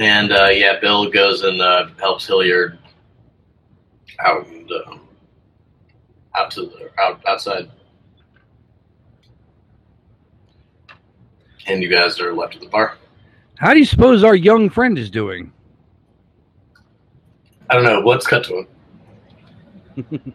And 0.00 0.32
uh, 0.32 0.48
yeah, 0.50 0.78
Bill 0.80 1.10
goes 1.10 1.42
and 1.42 1.60
uh, 1.62 1.86
helps 2.00 2.26
Hilliard 2.26 2.78
out 4.20 4.46
and 4.48 4.70
uh, 4.70 4.98
out 6.34 6.50
to 6.52 6.62
the 6.62 6.90
out 6.98 7.20
outside. 7.26 7.70
And 11.66 11.82
you 11.82 11.88
guys 11.88 12.20
are 12.20 12.34
left 12.34 12.56
at 12.56 12.60
the 12.60 12.68
bar. 12.68 12.98
How 13.56 13.72
do 13.72 13.78
you 13.78 13.86
suppose 13.86 14.22
our 14.24 14.34
young 14.34 14.68
friend 14.68 14.98
is 14.98 15.10
doing? 15.10 15.52
I 17.70 17.74
don't 17.74 17.84
know. 17.84 18.00
Let's 18.00 18.26
cut 18.26 18.44
to 18.44 18.66
him. 19.96 20.34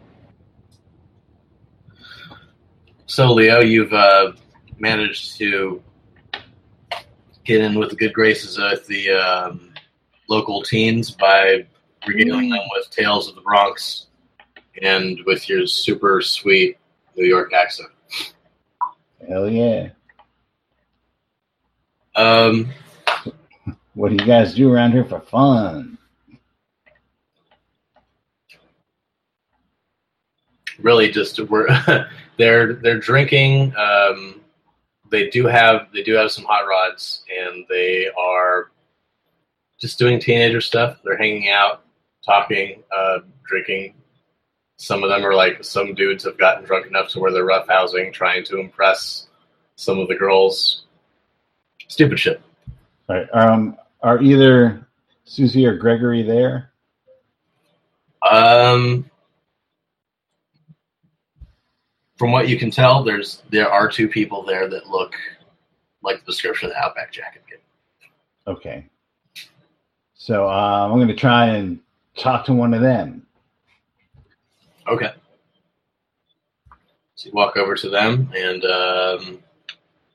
so, 3.06 3.32
Leo, 3.32 3.60
you've 3.60 3.92
uh, 3.92 4.32
managed 4.78 5.36
to 5.38 5.82
get 7.44 7.60
in 7.60 7.78
with 7.78 7.90
the 7.90 7.96
good 7.96 8.12
graces 8.12 8.58
of 8.58 8.84
the 8.86 9.10
um, 9.10 9.72
local 10.28 10.62
teens 10.62 11.10
by 11.10 11.66
regaling 12.06 12.50
them 12.50 12.62
with 12.72 12.90
tales 12.90 13.28
of 13.28 13.34
the 13.34 13.42
Bronx 13.42 14.06
and 14.80 15.18
with 15.26 15.48
your 15.48 15.66
super 15.66 16.20
sweet 16.20 16.78
New 17.16 17.26
York 17.26 17.52
accent. 17.52 17.90
Hell 19.28 19.48
yeah. 19.48 19.90
Um, 22.16 22.70
What 23.94 24.08
do 24.10 24.14
you 24.14 24.26
guys 24.26 24.54
do 24.54 24.72
around 24.72 24.92
here 24.92 25.04
for 25.04 25.20
fun? 25.20 25.98
really 30.82 31.10
just 31.10 31.38
we're 31.50 31.68
they're 32.38 32.74
they're 32.74 32.98
drinking 32.98 33.74
um 33.76 34.40
they 35.10 35.28
do 35.28 35.46
have 35.46 35.88
they 35.92 36.02
do 36.02 36.14
have 36.14 36.30
some 36.30 36.44
hot 36.44 36.66
rods 36.66 37.22
and 37.38 37.64
they 37.68 38.08
are 38.18 38.70
just 39.78 39.98
doing 39.98 40.18
teenager 40.18 40.60
stuff 40.60 40.98
they're 41.04 41.18
hanging 41.18 41.50
out 41.50 41.82
talking 42.24 42.82
uh 42.96 43.18
drinking 43.46 43.94
some 44.80 45.02
of 45.02 45.10
them 45.10 45.26
are 45.26 45.34
like 45.34 45.62
some 45.62 45.94
dudes 45.94 46.24
have 46.24 46.38
gotten 46.38 46.64
drunk 46.64 46.86
enough 46.86 47.08
to 47.10 47.20
where 47.20 47.30
they're 47.30 47.44
roughhousing 47.46 48.12
trying 48.12 48.42
to 48.44 48.58
impress 48.58 49.26
some 49.76 49.98
of 49.98 50.08
the 50.08 50.14
girls 50.14 50.84
stupid 51.88 52.18
shit 52.18 52.40
All 53.08 53.16
right, 53.16 53.28
um, 53.32 53.76
are 54.02 54.22
either 54.22 54.86
Susie 55.24 55.66
or 55.66 55.76
Gregory 55.76 56.22
there? 56.22 56.72
um 58.30 59.08
from 62.16 62.32
what 62.32 62.48
you 62.48 62.58
can 62.58 62.70
tell 62.70 63.02
there's 63.02 63.42
there 63.50 63.70
are 63.70 63.88
two 63.88 64.08
people 64.08 64.42
there 64.42 64.68
that 64.68 64.86
look 64.88 65.14
like 66.02 66.20
the 66.20 66.26
description 66.32 66.68
of 66.68 66.74
the 66.74 66.80
outback 66.80 67.10
jacket 67.12 67.42
kid 67.48 67.60
Okay. 68.46 68.86
So 70.14 70.48
um, 70.48 70.92
I'm 70.92 70.98
going 70.98 71.08
to 71.08 71.14
try 71.14 71.46
and 71.46 71.78
talk 72.16 72.44
to 72.46 72.52
one 72.52 72.74
of 72.74 72.82
them. 72.82 73.26
Okay. 74.90 75.12
So 77.14 77.28
you 77.28 77.32
walk 77.32 77.56
over 77.56 77.74
to 77.76 77.88
them, 77.88 78.30
and 78.36 78.64
um, 78.64 79.38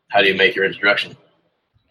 how 0.09 0.21
do 0.21 0.27
you 0.27 0.33
make 0.35 0.55
your 0.55 0.65
introduction? 0.65 1.15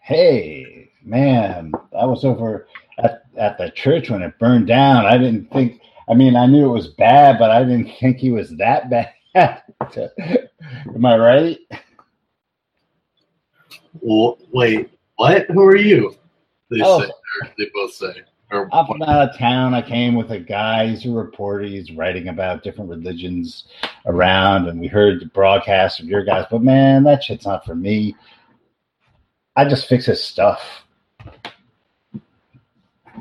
Hey, 0.01 0.91
man, 1.03 1.71
I 1.97 2.05
was 2.05 2.23
over 2.25 2.67
at, 2.99 3.23
at 3.37 3.57
the 3.57 3.71
church 3.71 4.09
when 4.09 4.21
it 4.21 4.37
burned 4.39 4.67
down. 4.67 5.05
I 5.05 5.17
didn't 5.17 5.51
think, 5.51 5.81
I 6.09 6.13
mean, 6.13 6.35
I 6.35 6.45
knew 6.45 6.65
it 6.69 6.73
was 6.73 6.89
bad, 6.89 7.39
but 7.39 7.49
I 7.49 7.63
didn't 7.63 7.91
think 7.99 8.17
he 8.17 8.31
was 8.31 8.49
that 8.57 8.89
bad. 8.89 9.13
Am 9.35 11.05
I 11.05 11.17
right? 11.17 11.57
Well, 14.01 14.37
wait, 14.51 14.91
what? 15.15 15.45
Who 15.49 15.63
are 15.63 15.75
you? 15.77 16.15
They 16.69 16.81
Oh. 16.83 17.01
say, 17.01 17.09
they 17.57 17.69
both 17.73 17.93
say. 17.93 18.13
Or 18.55 18.69
I'm 18.73 18.87
from 18.87 19.01
out 19.01 19.29
of 19.29 19.37
town. 19.37 19.73
I 19.73 19.81
came 19.81 20.15
with 20.15 20.31
a 20.31 20.39
guy. 20.39 20.87
He's 20.87 21.05
a 21.05 21.11
reporter. 21.11 21.65
He's 21.65 21.91
writing 21.91 22.29
about 22.29 22.63
different 22.63 22.89
religions 22.89 23.65
around, 24.05 24.67
and 24.67 24.79
we 24.79 24.87
heard 24.87 25.19
the 25.19 25.25
broadcast 25.25 25.99
of 25.99 26.05
your 26.05 26.23
guys. 26.23 26.45
But 26.49 26.63
man, 26.63 27.03
that 27.03 27.23
shit's 27.23 27.45
not 27.45 27.65
for 27.65 27.75
me. 27.75 28.15
I 29.55 29.67
just 29.67 29.87
fix 29.87 30.05
his 30.05 30.23
stuff. 30.23 30.61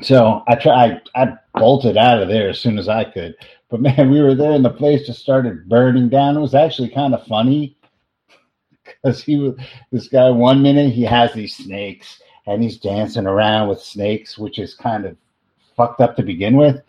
So 0.03 0.43
I 0.47 0.55
try. 0.55 1.01
I, 1.15 1.23
I 1.23 1.35
bolted 1.55 1.97
out 1.97 2.23
of 2.23 2.29
there 2.29 2.49
as 2.49 2.61
soon 2.61 2.79
as 2.79 2.89
I 2.89 3.05
could. 3.05 3.35
But 3.71 3.81
man, 3.81 4.11
we 4.11 4.21
were 4.21 4.35
there, 4.35 4.53
and 4.53 4.65
the 4.65 4.71
place 4.71 5.07
just 5.07 5.21
started 5.21 5.69
burning 5.69 6.09
down. 6.09 6.37
It 6.37 6.41
was 6.41 6.55
actually 6.55 6.91
kind 6.91 7.15
of 7.15 7.27
funny 7.27 7.77
because 8.85 9.23
he 9.23 9.37
was 9.37 9.55
this 9.91 10.09
guy. 10.09 10.31
One 10.31 10.63
minute 10.63 10.93
he 10.93 11.03
has 11.03 11.33
these 11.33 11.57
snakes, 11.57 12.21
and 12.47 12.63
he's 12.63 12.79
dancing 12.79 13.27
around 13.27 13.69
with 13.69 13.81
snakes, 13.81 14.39
which 14.39 14.59
is 14.59 14.75
kind 14.75 15.07
of 15.07 15.17
fucked 15.77 16.01
up 16.01 16.17
to 16.17 16.23
begin 16.23 16.57
with. 16.57 16.81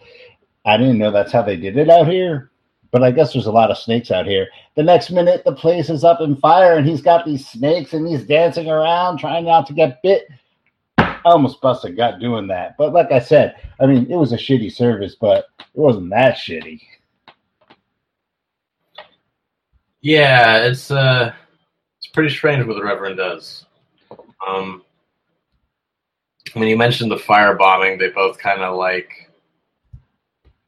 I 0.66 0.78
didn't 0.78 0.98
know 0.98 1.12
that's 1.12 1.32
how 1.32 1.44
they 1.44 1.56
did 1.56 1.78
it 1.78 1.90
out 1.90 2.08
here, 2.08 2.52
but 2.92 3.04
I 3.04 3.12
guess 3.12 3.34
there's 3.34 3.46
a 3.46 3.52
lot 3.52 3.72
of 3.72 3.78
snakes 3.78 4.12
out 4.12 4.26
here. 4.26 4.48
The 4.76 4.84
next 4.84 5.12
minute, 5.12 5.44
the 5.46 5.54
place 5.54 5.90
is 5.90 6.04
up 6.04 6.22
in 6.22 6.36
fire, 6.36 6.78
and 6.78 6.88
he's 6.88 7.02
got 7.02 7.26
these 7.26 7.48
snakes, 7.48 7.94
and 7.94 8.08
he's 8.08 8.24
dancing 8.24 8.70
around, 8.70 9.20
trying 9.20 9.46
not 9.46 9.68
to 9.68 9.74
get 9.74 10.02
bit. 10.02 10.28
I 10.98 11.20
almost 11.26 11.62
busted 11.62 11.92
a 11.92 11.96
gut 11.96 12.20
doing 12.20 12.48
that, 12.48 12.76
but 12.78 12.94
like 12.94 13.12
I 13.12 13.20
said, 13.20 13.56
I 13.80 13.86
mean, 13.86 14.12
it 14.12 14.16
was 14.16 14.32
a 14.32 14.38
shitty 14.38 14.72
service, 14.72 15.16
but 15.20 15.46
it 15.60 15.66
wasn't 15.74 16.10
that 16.12 16.38
shitty. 16.38 16.82
Yeah, 20.02 20.64
it's 20.66 20.92
uh, 20.92 21.34
it's 21.98 22.08
pretty 22.08 22.30
strange 22.30 22.66
what 22.66 22.76
the 22.76 22.84
Reverend 22.84 23.18
does. 23.18 23.66
Um, 24.48 24.84
when 26.56 26.70
you 26.70 26.78
mentioned 26.78 27.12
the 27.12 27.18
firebombing, 27.18 28.00
they 28.00 28.10
both 28.10 28.38
kind 28.38 28.62
of 28.62 28.78
like 28.78 29.30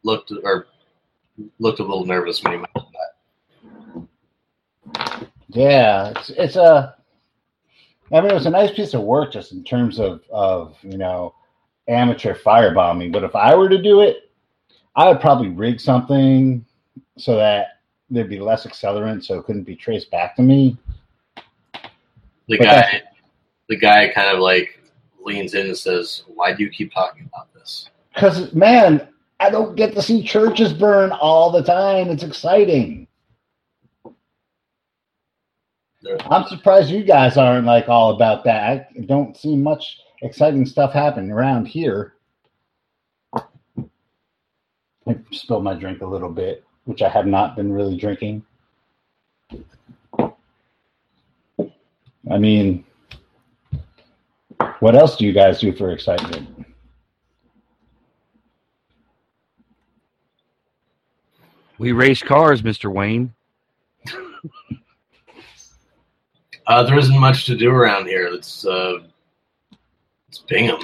looked 0.03 0.31
or 0.43 0.67
looked 1.59 1.79
a 1.79 1.83
little 1.83 2.05
nervous 2.05 2.43
when 2.43 2.53
you 2.53 2.59
mentioned 2.59 2.93
that. 2.93 4.07
Yeah, 5.49 6.09
it's 6.09 6.29
it's 6.31 6.55
a. 6.57 6.95
I 8.11 8.21
mean, 8.21 8.31
it 8.31 8.33
was 8.33 8.45
a 8.45 8.51
nice 8.51 8.71
piece 8.71 8.93
of 8.93 9.01
work, 9.01 9.31
just 9.31 9.53
in 9.53 9.63
terms 9.63 9.99
of 9.99 10.21
of 10.29 10.75
you 10.83 10.97
know 10.97 11.33
amateur 11.87 12.35
firebombing. 12.35 13.13
But 13.13 13.23
if 13.23 13.35
I 13.35 13.55
were 13.55 13.69
to 13.69 13.81
do 13.81 14.01
it, 14.01 14.29
I 14.95 15.07
would 15.07 15.21
probably 15.21 15.49
rig 15.49 15.79
something 15.79 16.65
so 17.17 17.37
that 17.37 17.79
there'd 18.09 18.29
be 18.29 18.39
less 18.39 18.65
accelerant, 18.65 19.23
so 19.23 19.39
it 19.39 19.45
couldn't 19.45 19.63
be 19.63 19.75
traced 19.75 20.11
back 20.11 20.35
to 20.35 20.41
me. 20.41 20.77
The 22.49 22.57
But 22.57 22.63
guy, 22.63 23.01
the 23.69 23.77
guy, 23.77 24.11
kind 24.13 24.35
of 24.35 24.39
like 24.39 24.81
leans 25.27 25.53
in 25.53 25.67
and 25.67 25.77
says, 25.77 26.23
"Why 26.27 26.53
do 26.53 26.63
you 26.63 26.69
keep 26.69 26.91
talking 26.93 27.29
about 27.31 27.53
this?" 27.53 27.89
Because 28.13 28.53
man, 28.53 29.07
I 29.39 29.51
don't 29.51 29.75
get 29.75 29.93
to 29.93 30.01
see 30.01 30.23
churches 30.23 30.73
burn 30.73 31.11
all 31.11 31.51
the 31.51 31.61
time. 31.61 32.09
It's 32.09 32.23
exciting. 32.23 33.07
I'm 36.29 36.47
surprised 36.47 36.89
you 36.89 37.03
guys 37.03 37.37
aren't 37.37 37.65
like 37.65 37.89
all 37.89 38.15
about 38.15 38.43
that. 38.45 38.89
I 38.95 39.01
don't 39.01 39.35
see 39.35 39.55
much 39.55 39.99
exciting 40.21 40.65
stuff 40.65 40.93
happening 40.93 41.31
around 41.31 41.67
here. 41.67 42.13
I 43.35 45.15
spilled 45.31 45.63
my 45.63 45.73
drink 45.73 46.01
a 46.01 46.05
little 46.05 46.31
bit, 46.31 46.63
which 46.85 47.01
I 47.01 47.09
have 47.09 47.25
not 47.27 47.55
been 47.55 47.71
really 47.71 47.97
drinking. 47.97 48.43
I 52.29 52.37
mean, 52.37 52.83
what 54.79 54.95
else 54.95 55.17
do 55.17 55.25
you 55.25 55.33
guys 55.33 55.59
do 55.59 55.71
for 55.73 55.91
excitement? 55.91 56.65
We 61.77 61.91
race 61.91 62.23
cars, 62.23 62.63
Mister 62.63 62.89
Wayne. 62.89 63.33
Uh, 66.67 66.83
there 66.83 66.97
isn't 66.97 67.17
much 67.17 67.45
to 67.45 67.55
do 67.55 67.71
around 67.71 68.07
here. 68.07 68.27
It's 68.27 68.65
uh, 68.65 68.99
it's 70.27 70.39
Bingham. 70.39 70.81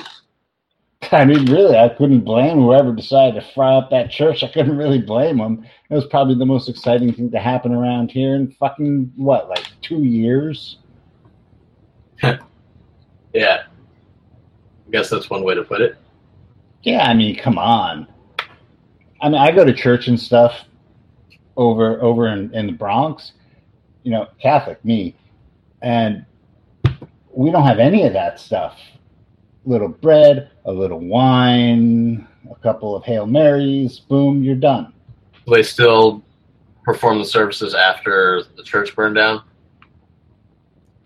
I 1.12 1.26
mean, 1.26 1.46
really, 1.52 1.78
I 1.78 1.90
couldn't 1.90 2.22
blame 2.22 2.58
whoever 2.60 2.94
decided 2.94 3.40
to 3.40 3.48
fry 3.54 3.76
up 3.76 3.90
that 3.90 4.10
church. 4.10 4.44
I 4.44 4.48
couldn't 4.48 4.78
really 4.78 5.02
blame 5.02 5.40
them. 5.40 5.66
It 5.90 5.94
was 5.94 6.06
probably 6.06 6.36
the 6.36 6.46
most 6.46 6.70
exciting 6.70 7.12
thing 7.12 7.30
to 7.32 7.40
happen 7.40 7.74
around 7.74 8.12
here 8.12 8.36
in 8.36 8.52
fucking 8.52 9.12
what, 9.18 9.50
like 9.50 9.66
two 9.82 10.04
years? 10.04 10.78
Yeah, 13.34 13.64
I 14.88 14.92
guess 14.92 15.10
that's 15.10 15.30
one 15.30 15.44
way 15.44 15.56
to 15.56 15.64
put 15.64 15.82
it. 15.82 15.98
Yeah, 16.84 17.06
I 17.06 17.14
mean, 17.14 17.36
come 17.38 17.58
on. 17.58 18.08
I 19.22 19.30
mean, 19.30 19.40
I 19.40 19.52
go 19.52 19.64
to 19.64 19.74
church 19.74 20.08
and 20.08 20.20
stuff 20.20 20.66
over 21.56 22.02
over 22.02 22.28
in, 22.28 22.54
in 22.54 22.68
the 22.68 22.74
Bronx. 22.74 23.34
You 24.04 24.12
know, 24.12 24.28
Catholic 24.42 24.84
me, 24.84 25.16
and 25.82 26.26
we 27.32 27.52
don't 27.52 27.66
have 27.66 27.80
any 27.80 28.06
of 28.06 28.14
that 28.14 28.40
stuff. 28.40 28.78
A 29.66 29.70
little 29.70 29.88
bread, 29.88 30.52
a 30.66 30.72
little 30.72 31.00
wine, 31.00 32.28
a 32.52 32.56
couple 32.56 32.96
of 32.96 33.04
Hail 33.04 33.26
Marys, 33.26 34.00
boom, 34.00 34.44
you're 34.44 34.56
done. 34.56 34.94
They 35.48 35.64
still 35.64 36.22
perform 36.84 37.20
the 37.20 37.26
services 37.26 37.74
after 37.74 38.44
the 38.58 38.64
church 38.64 38.96
burned 38.96 39.16
down. 39.16 39.44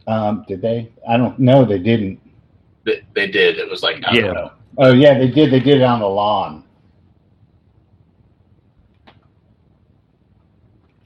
Um, 0.08 0.46
did 0.48 0.62
they? 0.62 0.90
I 1.08 1.18
don't 1.18 1.38
know. 1.38 1.66
They 1.66 1.80
didn't. 1.80 2.20
They, 2.86 3.04
they 3.14 3.28
did. 3.28 3.58
It 3.60 3.70
was 3.70 3.84
like 3.84 3.98
I 4.06 4.14
don't 4.14 4.26
Yeah. 4.26 4.32
know. 4.32 4.52
Oh 4.78 4.94
yeah, 4.94 5.18
they 5.18 5.28
did. 5.28 5.52
They 5.52 5.60
did 5.60 5.78
it 5.82 5.84
on 5.84 6.00
the 6.00 6.08
lawn. 6.08 6.64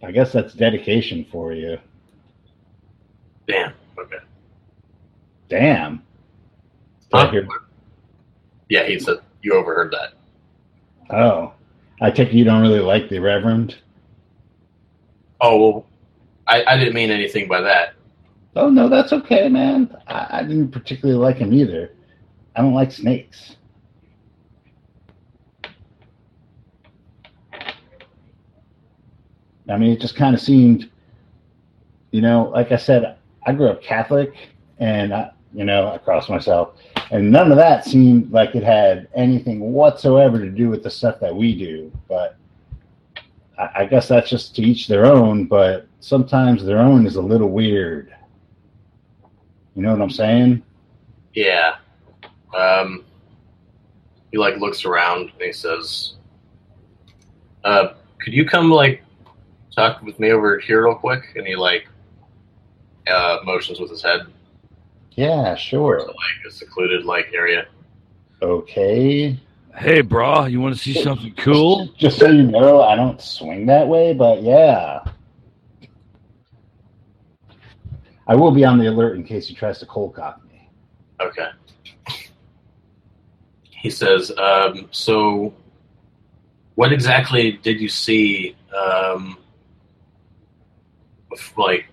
I 0.04 0.12
guess 0.12 0.32
that's 0.32 0.54
dedication 0.54 1.26
for 1.32 1.54
you. 1.54 1.78
Damn. 3.48 3.74
Okay. 4.00 4.18
Damn. 5.50 6.04
Huh? 7.14 7.30
hear- 7.30 7.48
Yeah, 8.70 8.84
he 8.88 9.00
said 9.00 9.18
you 9.42 9.54
overheard 9.54 9.94
that. 9.94 10.14
Oh, 11.16 11.54
I 12.02 12.10
take 12.10 12.34
you 12.34 12.44
don't 12.44 12.62
really 12.62 12.80
like 12.80 13.10
the 13.10 13.20
Reverend. 13.20 13.76
Oh 15.42 15.58
well, 15.60 15.86
I, 16.48 16.64
I 16.66 16.78
didn't 16.78 16.94
mean 16.94 17.12
anything 17.12 17.48
by 17.48 17.62
that. 17.62 17.96
Oh 18.56 18.70
no, 18.70 18.90
that's 18.90 19.14
okay, 19.14 19.48
man. 19.48 19.96
I, 20.08 20.28
I 20.40 20.44
didn't 20.44 20.72
particularly 20.72 21.20
like 21.20 21.38
him 21.38 21.54
either. 21.54 21.94
I 22.56 22.62
don't 22.62 22.74
like 22.74 22.92
snakes. 22.92 23.56
I 29.70 29.78
mean, 29.78 29.92
it 29.92 30.02
just 30.02 30.16
kind 30.16 30.36
of 30.36 30.42
seemed, 30.42 30.90
you 32.12 32.20
know, 32.20 32.50
like 32.54 32.74
I 32.74 32.78
said, 32.78 33.16
I 33.46 33.54
grew 33.54 33.70
up 33.70 33.82
Catholic, 33.82 34.34
and 34.80 35.14
I, 35.14 35.32
you 35.54 35.64
know, 35.64 35.88
I 35.88 35.98
crossed 35.98 36.30
myself, 36.30 36.74
and 37.10 37.32
none 37.32 37.52
of 37.52 37.58
that 37.58 37.86
seemed 37.86 38.32
like 38.32 38.54
it 38.54 38.64
had 38.64 39.08
anything 39.16 39.72
whatsoever 39.72 40.40
to 40.40 40.50
do 40.50 40.70
with 40.70 40.84
the 40.84 40.90
stuff 40.90 41.22
that 41.22 41.34
we 41.34 41.58
do. 41.58 41.90
But 42.10 42.36
I, 43.58 43.70
I 43.76 43.86
guess 43.86 44.10
that's 44.10 44.30
just 44.30 44.56
to 44.58 44.62
each 44.62 44.90
their 44.90 45.06
own. 45.06 45.46
But 45.46 45.88
sometimes 46.02 46.66
their 46.66 46.80
own 46.80 47.08
is 47.08 47.16
a 47.16 47.22
little 47.22 47.50
weird. 47.50 48.14
You 49.76 49.82
know 49.84 49.92
what 49.94 50.02
I'm 50.02 50.10
saying? 50.10 50.62
Yeah. 51.34 51.76
Um, 52.56 53.06
he 54.32 54.38
like 54.38 54.58
looks 54.58 54.86
around 54.86 55.32
and 55.34 55.42
he 55.42 55.52
says, 55.54 56.16
"Uh, 57.64 57.94
could 58.20 58.34
you 58.34 58.46
come 58.46 58.70
like 58.70 59.04
talk 59.76 60.02
with 60.02 60.20
me 60.20 60.32
over 60.32 60.60
here 60.60 60.86
real 60.86 60.96
quick?" 60.96 61.24
And 61.36 61.48
he 61.48 61.56
like 61.56 61.88
uh, 63.08 63.38
motions 63.46 63.80
with 63.80 63.90
his 63.90 64.04
head 64.04 64.22
Yeah, 65.14 65.44
towards 65.44 65.62
sure. 65.62 66.00
like 66.00 66.46
a 66.48 66.52
secluded 66.52 67.06
like 67.06 67.32
area. 67.34 67.68
Okay. 68.42 69.40
Hey, 69.78 70.02
bro, 70.02 70.46
you 70.48 70.60
want 70.60 70.76
to 70.76 70.82
see 70.82 70.94
something 71.02 71.34
cool? 71.36 71.88
Just 71.98 72.20
so 72.20 72.28
you 72.28 72.44
know, 72.44 72.82
I 72.82 72.96
don't 72.96 73.22
swing 73.22 73.66
that 73.68 73.88
way, 73.88 74.14
but 74.14 74.44
yeah. 74.44 75.00
I 78.28 78.36
will 78.36 78.52
be 78.52 78.64
on 78.64 78.78
the 78.78 78.88
alert 78.88 79.16
in 79.16 79.24
case 79.24 79.48
he 79.48 79.56
tries 79.56 79.80
to 79.80 79.86
cold 79.86 80.16
cock 80.16 80.42
me. 80.46 80.70
Okay. 81.20 81.50
He 83.70 83.90
says, 83.90 84.32
um, 84.38 84.88
"So, 84.92 85.54
what 86.76 86.94
exactly 86.94 87.54
did 87.54 87.82
you 87.82 87.90
see? 87.90 88.56
Um, 88.76 89.38
like, 91.58 91.88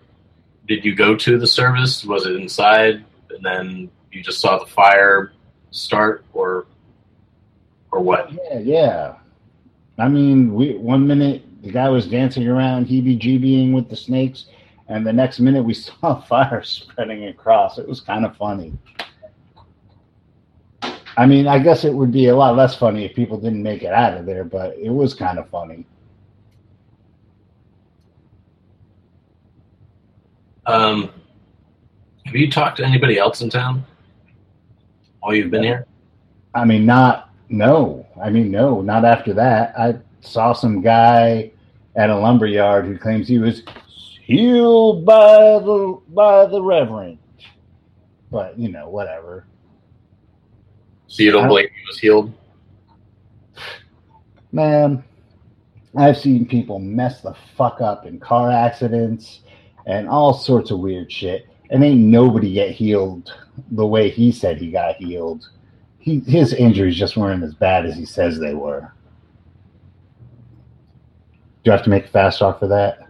did 0.67 0.85
you 0.85 0.95
go 0.95 1.17
to 1.17 1.39
the 1.39 1.47
service? 1.47 2.05
Was 2.05 2.27
it 2.27 2.37
inside, 2.37 3.05
and 3.31 3.45
then 3.45 3.91
you 4.13 4.23
just 4.23 4.41
saw 4.41 4.59
the 4.59 4.67
fire 4.67 5.33
start, 5.71 6.25
or, 6.35 6.67
or 7.91 8.01
what?" 8.01 8.31
Yeah, 8.33 8.59
yeah. 8.59 9.15
I 9.97 10.09
mean, 10.09 10.55
we 10.55 10.75
one 10.75 11.07
minute 11.07 11.43
the 11.63 11.73
guy 11.73 11.89
was 11.89 12.07
dancing 12.07 12.47
around, 12.47 12.87
heebie-jeebying 12.87 13.73
with 13.73 13.89
the 13.89 13.97
snakes, 13.97 14.47
and 14.89 15.07
the 15.07 15.13
next 15.13 15.39
minute 15.39 15.63
we 15.63 15.75
saw 15.75 16.21
fire 16.23 16.63
spreading 16.63 17.27
across. 17.27 17.79
It 17.79 17.87
was 17.89 18.01
kind 18.01 18.25
of 18.25 18.37
funny. 18.37 18.73
I 21.17 21.27
mean, 21.27 21.49
I 21.49 21.59
guess 21.59 21.85
it 21.85 21.93
would 21.93 22.13
be 22.13 22.27
a 22.27 22.37
lot 22.37 22.57
less 22.57 22.77
funny 22.77 23.05
if 23.05 23.15
people 23.15 23.39
didn't 23.39 23.63
make 23.63 23.83
it 23.83 23.93
out 23.93 24.17
of 24.17 24.25
there, 24.25 24.45
but 24.45 24.77
it 24.79 24.91
was 24.91 25.15
kind 25.15 25.39
of 25.39 25.51
funny. 25.51 25.85
Um, 30.65 31.11
have 32.25 32.37
you 32.37 32.51
talked 32.51 32.77
to 32.77 32.85
anybody 32.85 33.19
else 33.19 33.41
in 33.41 33.51
town 33.51 33.85
while 35.21 35.35
you've 35.35 35.51
been 35.51 35.65
here? 35.65 35.87
I 36.55 36.65
mean, 36.65 36.87
not 36.87 37.31
no. 37.49 38.07
I 38.23 38.31
mean, 38.31 38.51
no, 38.51 38.83
not 38.83 39.05
after 39.05 39.33
that. 39.35 39.77
I 39.79 39.97
saw 40.21 40.53
some 40.53 40.83
guy 40.83 41.51
at 41.97 42.11
a 42.11 42.17
lumber 42.17 42.47
yard 42.47 42.85
who 42.85 42.97
claims 42.97 43.27
he 43.27 43.39
was 43.39 43.63
healed 44.29 45.07
by 45.07 45.59
the 45.59 45.99
by 46.09 46.47
the 46.47 46.63
reverend. 46.63 47.19
But 48.31 48.59
you 48.59 48.69
know, 48.69 48.89
whatever. 48.89 49.47
So 51.09 51.23
you 51.23 51.33
don't 51.33 51.47
I- 51.47 51.49
believe 51.49 51.71
he 51.71 51.87
was 51.89 51.99
healed? 51.99 52.33
Man, 54.53 55.03
I've 55.97 56.17
seen 56.17 56.47
people 56.47 56.79
mess 56.79 57.21
the 57.23 57.35
fuck 57.57 57.81
up 57.81 58.07
in 58.07 58.21
car 58.21 58.51
accidents 58.51 59.41
and 59.87 60.09
all 60.09 60.33
sorts 60.33 60.71
of 60.71 60.79
weird 60.81 61.11
shit, 61.11 61.49
and 61.71 61.83
ain't 61.83 62.01
nobody 62.01 62.53
get 62.53 62.71
healed 62.71 63.33
the 63.73 63.87
way 63.87 64.09
he 64.09 64.31
said 64.31 64.59
he 64.59 64.71
got 64.71 64.97
healed. 64.97 65.49
He, 65.99 66.21
his 66.21 66.55
injuries 66.55 66.97
just 66.97 67.17
weren't 67.17 67.43
as 67.43 67.55
bad 67.55 67.85
as 67.85 67.97
he 67.97 68.07
says 68.07 68.39
they 68.39 68.55
were. 68.55 68.93
Do 71.65 71.73
I 71.73 71.75
have 71.75 71.85
to 71.85 71.91
make 71.91 72.07
a 72.07 72.09
fast 72.09 72.39
talk 72.39 72.59
for 72.59 72.69
that? 72.69 73.08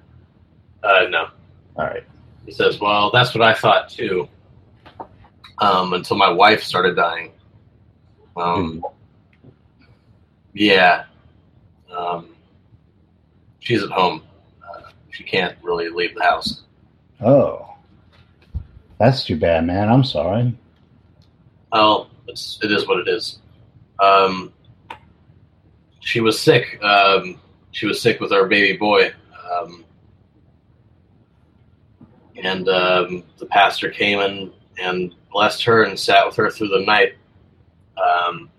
Uh, 0.89 1.07
no. 1.11 1.29
All 1.77 1.85
right. 1.85 2.05
He 2.47 2.53
says, 2.53 2.81
"Well, 2.81 3.11
that's 3.11 3.35
what 3.35 3.47
I 3.47 3.53
thought 3.53 3.91
too." 3.91 4.27
Um, 5.59 5.93
until 5.93 6.17
my 6.17 6.31
wife 6.31 6.63
started 6.63 6.97
dying. 6.97 7.33
Um, 8.37 8.83
yeah. 10.55 11.05
Um, 11.95 12.35
she's 13.59 13.83
at 13.83 13.91
home. 13.91 14.23
Uh, 14.63 14.83
she 15.11 15.25
can't 15.25 15.57
really 15.63 15.91
leave 15.91 16.15
the 16.15 16.23
house. 16.23 16.63
Oh, 17.21 17.75
that's 18.99 19.25
too 19.25 19.37
bad, 19.37 19.67
man. 19.67 19.91
I'm 19.91 20.05
sorry. 20.05 20.57
Well, 21.71 22.09
it's 22.29 22.59
it 22.63 22.73
is 22.73 22.89
what 22.89 23.01
it 23.01 23.09
is. 23.09 23.41
Um, 24.03 24.53
she 26.01 26.21
was 26.21 26.41
sick. 26.41 26.83
Um, 26.83 27.39
she 27.73 27.87
was 27.87 28.01
sick 28.01 28.21
with 28.21 28.33
our 28.33 28.47
baby 28.47 28.79
boy, 28.79 29.13
um, 29.53 29.85
and 32.43 32.69
um, 32.69 33.25
the 33.39 33.47
pastor 33.47 33.91
came 33.91 34.21
in 34.21 34.53
and 34.81 35.15
blessed 35.33 35.65
her 35.65 35.85
and 35.85 35.99
sat 35.99 36.27
with 36.27 36.37
her 36.37 36.51
through 36.51 36.69
the 36.69 36.81
night. 36.81 37.15
Um, 37.97 38.51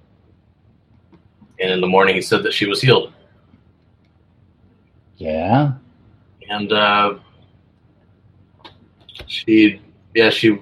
and 1.59 1.71
in 1.71 1.81
the 1.81 1.87
morning, 1.87 2.15
he 2.15 2.21
said 2.21 2.43
that 2.43 2.53
she 2.53 2.65
was 2.65 2.81
healed. 2.81 3.13
Yeah. 5.17 5.73
and 6.49 6.71
uh, 6.71 7.15
she 9.27 9.81
yeah 10.15 10.29
she 10.29 10.59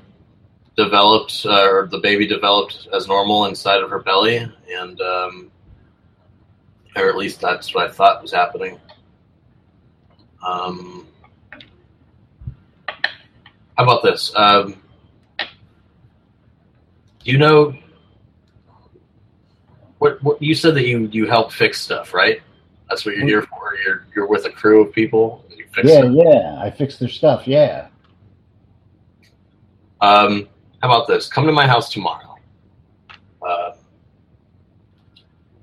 developed 0.76 1.46
uh, 1.46 1.70
or 1.70 1.88
the 1.88 2.00
baby 2.00 2.28
developed 2.28 2.88
as 2.94 3.08
normal 3.08 3.46
inside 3.46 3.82
of 3.82 3.90
her 3.90 4.00
belly 4.00 4.38
and 4.38 5.02
um, 5.02 5.52
or 6.96 7.10
at 7.10 7.16
least 7.16 7.40
that's 7.42 7.74
what 7.74 7.90
I 7.90 7.92
thought 7.92 8.22
was 8.22 8.32
happening. 8.32 8.80
Um, 10.46 11.08
how 13.78 13.84
about 13.84 14.04
this? 14.04 14.32
Um, 14.36 14.82
you 17.24 17.38
know 17.38 17.76
what, 20.00 20.22
what 20.24 20.42
you 20.42 20.54
said 20.56 20.76
that 20.76 20.86
you 20.88 21.08
you 21.12 21.26
help 21.28 21.52
fix 21.52 21.82
stuff, 21.82 22.14
right? 22.14 22.42
That's 22.90 23.06
what 23.06 23.16
you're 23.18 23.26
here 23.28 23.42
for. 23.42 23.76
You're 23.84 24.06
you're 24.16 24.28
with 24.28 24.46
a 24.46 24.50
crew 24.50 24.82
of 24.84 24.94
people. 24.94 25.46
You 25.56 25.66
fix 25.74 25.88
Yeah, 25.90 26.00
stuff. 26.02 26.12
yeah. 26.16 26.58
I 26.62 26.72
fixed 26.72 27.00
their 27.00 27.10
stuff. 27.10 27.48
Yeah. 27.48 27.88
Um, 30.02 30.48
how 30.82 30.90
about 30.90 31.08
this? 31.08 31.28
Come 31.28 31.46
to 31.48 31.52
my 31.52 31.68
house 31.68 31.92
tomorrow. 31.92 32.36
Uh, 33.46 33.72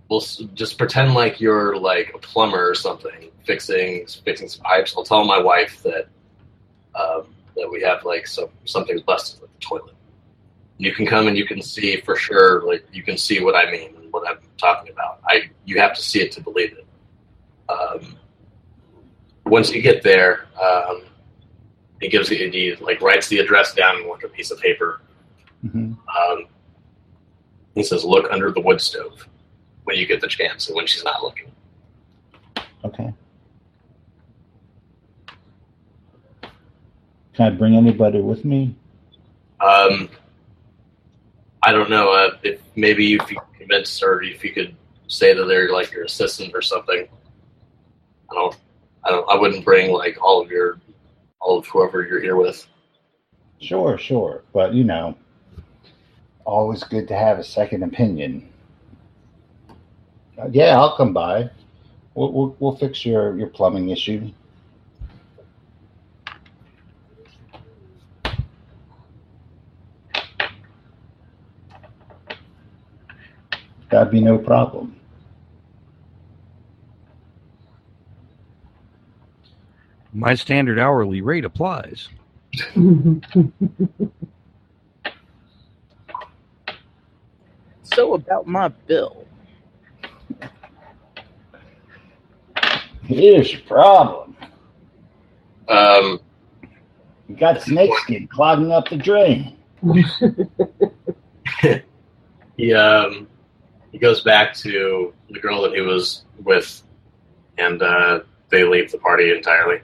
we'll 0.09 0.21
s- 0.21 0.43
just 0.55 0.77
pretend 0.77 1.15
like 1.15 1.41
you're 1.41 1.77
like 1.77 2.13
a 2.15 2.19
plumber 2.19 2.69
or 2.69 2.75
something, 2.75 3.31
fixing 3.45 4.07
fixing 4.25 4.49
some 4.49 4.63
pipes. 4.65 4.95
I'll 4.97 5.05
tell 5.05 5.25
my 5.25 5.41
wife 5.41 5.83
that 5.85 6.09
um, 6.95 7.27
that 7.57 7.71
we 7.71 7.83
have 7.83 8.05
like 8.05 8.27
some 8.27 8.49
something's 8.65 9.03
busted 9.03 9.41
with 9.41 9.53
the 9.53 9.61
toilet. 9.61 9.95
You 10.79 10.93
can 10.93 11.07
come 11.07 11.29
and 11.29 11.37
you 11.37 11.47
can 11.47 11.63
see 11.63 12.01
for 12.01 12.17
sure. 12.17 12.67
Like 12.67 12.87
you 12.93 13.03
can 13.03 13.17
see 13.17 13.41
what 13.41 13.55
I 13.55 13.71
mean 13.71 13.95
and 13.97 14.13
what 14.13 14.29
I'm 14.29 14.39
talking 14.59 14.93
about. 14.93 15.21
I 15.27 15.51
you 15.65 15.79
have 15.81 15.95
to 15.95 16.03
see 16.03 16.21
it 16.21 16.33
to 16.33 16.41
believe 16.41 16.73
it. 16.73 16.87
Um, 17.69 18.17
once 19.47 19.71
you 19.73 19.83
get 19.83 20.03
there, 20.03 20.47
um, 20.61 21.05
he 22.01 22.09
gives 22.09 22.31
you 22.31 22.51
he 22.51 22.77
like 22.77 23.01
writes 23.01 23.29
the 23.29 23.39
address 23.39 23.75
down 23.75 23.97
on 23.97 24.09
like 24.09 24.25
a 24.25 24.29
piece 24.29 24.51
of 24.51 24.61
paper. 24.61 25.01
hmm 25.63 25.93
Um, 26.19 26.47
he 27.75 27.83
says, 27.83 28.05
"Look 28.05 28.31
under 28.31 28.51
the 28.51 28.61
wood 28.61 28.81
stove 28.81 29.29
when 29.85 29.97
you 29.97 30.07
get 30.07 30.21
the 30.21 30.29
chance, 30.29 30.69
and 30.69 30.77
when 30.77 30.87
she's 30.87 31.05
not 31.05 31.23
looking." 31.23 31.51
Okay. 32.85 33.13
Can 37.35 37.47
I 37.47 37.51
bring 37.51 37.77
anybody 37.77 38.21
with 38.21 38.45
me? 38.45 38.75
Um, 39.61 40.09
I 41.63 41.73
don't 41.73 41.91
know 41.91 42.13
uh, 42.13 42.37
if 42.43 42.61
maybe 42.77 43.15
if 43.15 43.31
you 43.31 43.39
could 43.39 43.59
convince 43.59 43.99
her, 44.01 44.23
if 44.23 44.45
you 44.45 44.53
could 44.53 44.75
say 45.09 45.35
that 45.35 45.45
they're 45.45 45.73
like 45.73 45.93
your 45.93 46.05
assistant 46.05 46.53
or 46.55 46.63
something. 46.63 47.09
I 48.31 48.35
don't. 48.35 48.57
I 49.05 49.11
don't. 49.11 49.29
I 49.29 49.35
wouldn't 49.37 49.65
bring 49.65 49.93
like 49.93 50.17
all 50.23 50.41
of 50.41 50.51
your, 50.51 50.81
all 51.41 51.59
of 51.59 51.67
whoever 51.67 52.07
you're 52.07 52.21
here 52.21 52.37
with. 52.37 52.67
Sure, 53.61 53.97
sure. 53.99 54.43
But, 54.53 54.75
you 54.75 54.85
know, 54.85 55.17
always 56.45 56.85
good 56.85 57.09
to 57.09 57.17
have 57.17 57.39
a 57.39 57.45
second 57.45 57.83
opinion. 57.83 58.49
Uh, 60.39 60.49
yeah, 60.51 60.79
I'll 60.79 60.97
come 60.97 61.13
by. 61.13 61.51
We'll, 62.15 62.33
we'll, 62.33 62.57
we'll 62.59 62.77
fix 62.77 63.07
your, 63.07 63.37
your 63.39 63.49
plumbing 63.49 63.91
issue. 63.91 64.31
That'd 73.95 74.11
be 74.11 74.21
no 74.21 74.39
problem. 74.39 74.97
My 80.13 80.35
standard 80.35 80.81
hourly 80.81 81.21
rate 81.21 81.45
applies. 81.45 82.09
So 87.85 88.15
about 88.15 88.49
my 88.49 88.69
bill. 88.89 89.25
Here's 93.05 93.53
your 93.53 93.61
problem. 93.61 94.37
Um, 95.69 96.19
You 97.29 97.37
got 97.37 97.63
snakeskin 97.63 98.27
clogging 98.27 98.73
up 98.73 98.89
the 98.89 98.97
drain. 98.97 99.57
he 102.57 102.75
um, 102.75 103.29
he 103.95 104.01
goes 104.01 104.23
back 104.23 104.53
to 104.53 105.15
the 105.31 105.39
girl 105.39 105.63
that 105.63 105.73
he 105.73 105.81
was 105.81 106.25
with, 106.43 106.83
and 107.59 107.81
uh, 107.81 108.23
they 108.51 108.65
leave 108.65 108.91
the 108.91 108.99
party 108.99 109.31
entirely. 109.31 109.83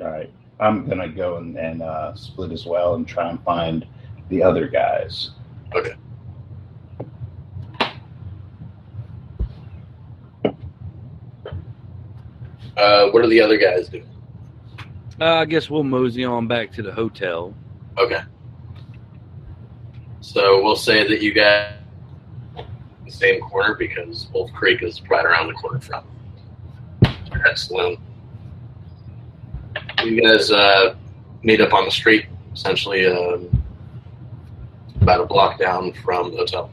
All 0.00 0.06
right. 0.06 0.32
I'm 0.58 0.86
going 0.86 1.00
to 1.00 1.08
go 1.08 1.36
and, 1.36 1.54
and 1.58 1.82
uh, 1.82 2.14
split 2.14 2.50
as 2.50 2.64
well 2.64 2.94
and 2.94 3.06
try 3.06 3.28
and 3.28 3.38
find 3.42 3.86
the 4.30 4.42
other 4.42 4.68
guys. 4.68 5.32
Okay. 5.74 5.92
Uh, 12.74 13.10
what 13.10 13.22
are 13.22 13.28
the 13.28 13.42
other 13.42 13.58
guys 13.58 13.90
doing? 13.90 14.08
Uh, 15.20 15.34
I 15.34 15.44
guess 15.44 15.68
we'll 15.68 15.84
mosey 15.84 16.24
on 16.24 16.48
back 16.48 16.72
to 16.72 16.82
the 16.82 16.90
hotel. 16.90 17.54
Okay. 17.98 18.22
So 20.22 20.62
we'll 20.62 20.74
say 20.74 21.06
that 21.06 21.20
you 21.20 21.34
got 21.34 21.72
the 23.06 23.12
same 23.12 23.40
corner 23.40 23.74
because 23.74 24.28
Wolf 24.34 24.52
Creek 24.52 24.82
is 24.82 25.00
right 25.08 25.24
around 25.24 25.48
the 25.48 25.54
corner 25.54 25.80
from 25.80 26.04
that 27.02 27.58
saloon. 27.58 27.96
You 30.04 30.20
guys 30.20 30.50
uh, 30.50 30.96
meet 31.42 31.60
up 31.60 31.72
on 31.72 31.86
the 31.86 31.90
street, 31.90 32.26
essentially 32.52 33.06
um, 33.06 33.62
about 35.00 35.20
a 35.20 35.26
block 35.26 35.58
down 35.58 35.92
from 35.92 36.32
the 36.32 36.36
hotel. 36.38 36.70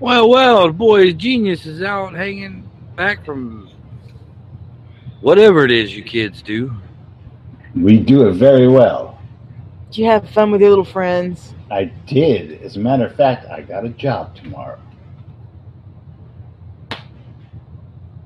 Well, 0.00 0.28
well, 0.28 0.66
the 0.66 0.72
boy 0.72 1.12
genius 1.12 1.66
is 1.66 1.82
out 1.82 2.14
hanging 2.14 2.68
back 2.96 3.24
from 3.24 3.62
Whatever 5.22 5.64
it 5.64 5.70
is 5.70 5.96
you 5.96 6.02
kids 6.02 6.42
do. 6.42 6.74
We 7.76 8.00
do 8.00 8.26
it 8.26 8.32
very 8.32 8.66
well. 8.66 9.20
Did 9.86 9.98
you 9.98 10.06
have 10.06 10.28
fun 10.30 10.50
with 10.50 10.60
your 10.60 10.70
little 10.70 10.84
friends? 10.84 11.54
I 11.70 11.84
did. 12.06 12.60
As 12.62 12.76
a 12.76 12.80
matter 12.80 13.06
of 13.06 13.14
fact, 13.14 13.46
I 13.46 13.60
got 13.60 13.84
a 13.84 13.90
job 13.90 14.34
tomorrow. 14.34 14.80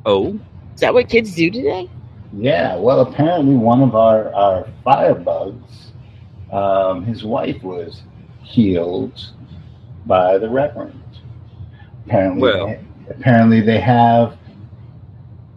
Oh, 0.07 0.39
Is 0.75 0.81
that 0.81 0.95
what 0.95 1.09
kids 1.09 1.35
do 1.35 1.51
today? 1.51 1.91
Yeah, 2.33 2.77
well, 2.77 3.01
apparently 3.01 3.57
one 3.57 3.83
of 3.83 3.97
our, 3.97 4.33
our 4.33 4.69
firebugs, 4.87 5.91
um, 6.53 7.05
his 7.05 7.25
wife 7.25 7.61
was 7.63 8.03
healed 8.45 9.21
by 10.07 10.39
the 10.39 10.49
Reverend. 10.49 11.03
Apparently, 12.07 12.41
Well. 12.41 12.67
they, 12.69 12.81
apparently 13.11 13.61
they 13.61 13.81
have 13.81 14.39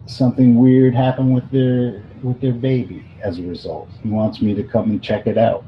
something 0.06 0.56
weird 0.56 0.94
happen 0.94 1.32
with 1.32 1.48
their 1.52 2.02
with 2.24 2.40
their 2.40 2.52
baby 2.52 3.04
as 3.22 3.38
a 3.38 3.42
result. 3.42 3.88
He 4.02 4.08
wants 4.08 4.42
me 4.42 4.52
to 4.54 4.64
come 4.64 4.90
and 4.90 5.00
check 5.02 5.26
it 5.28 5.38
out. 5.38 5.64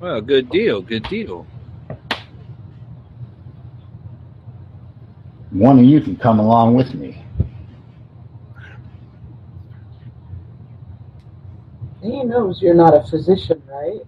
well, 0.00 0.20
good 0.20 0.50
deal, 0.50 0.82
good 0.82 1.02
deal. 1.04 1.46
One 5.56 5.78
of 5.78 5.86
you 5.86 6.02
can 6.02 6.16
come 6.16 6.38
along 6.38 6.74
with 6.74 6.92
me. 6.92 7.24
He 12.02 12.22
knows 12.24 12.60
you're 12.60 12.74
not 12.74 12.94
a 12.94 13.02
physician, 13.02 13.62
right? 13.66 14.02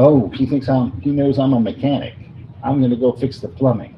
Oh, 0.00 0.30
he 0.30 0.46
thinks 0.46 0.68
I'm. 0.68 1.00
He 1.00 1.12
knows 1.12 1.38
I'm 1.38 1.52
a 1.52 1.60
mechanic. 1.60 2.16
I'm 2.64 2.82
gonna 2.82 2.96
go 2.96 3.12
fix 3.12 3.38
the 3.38 3.46
plumbing. 3.46 3.94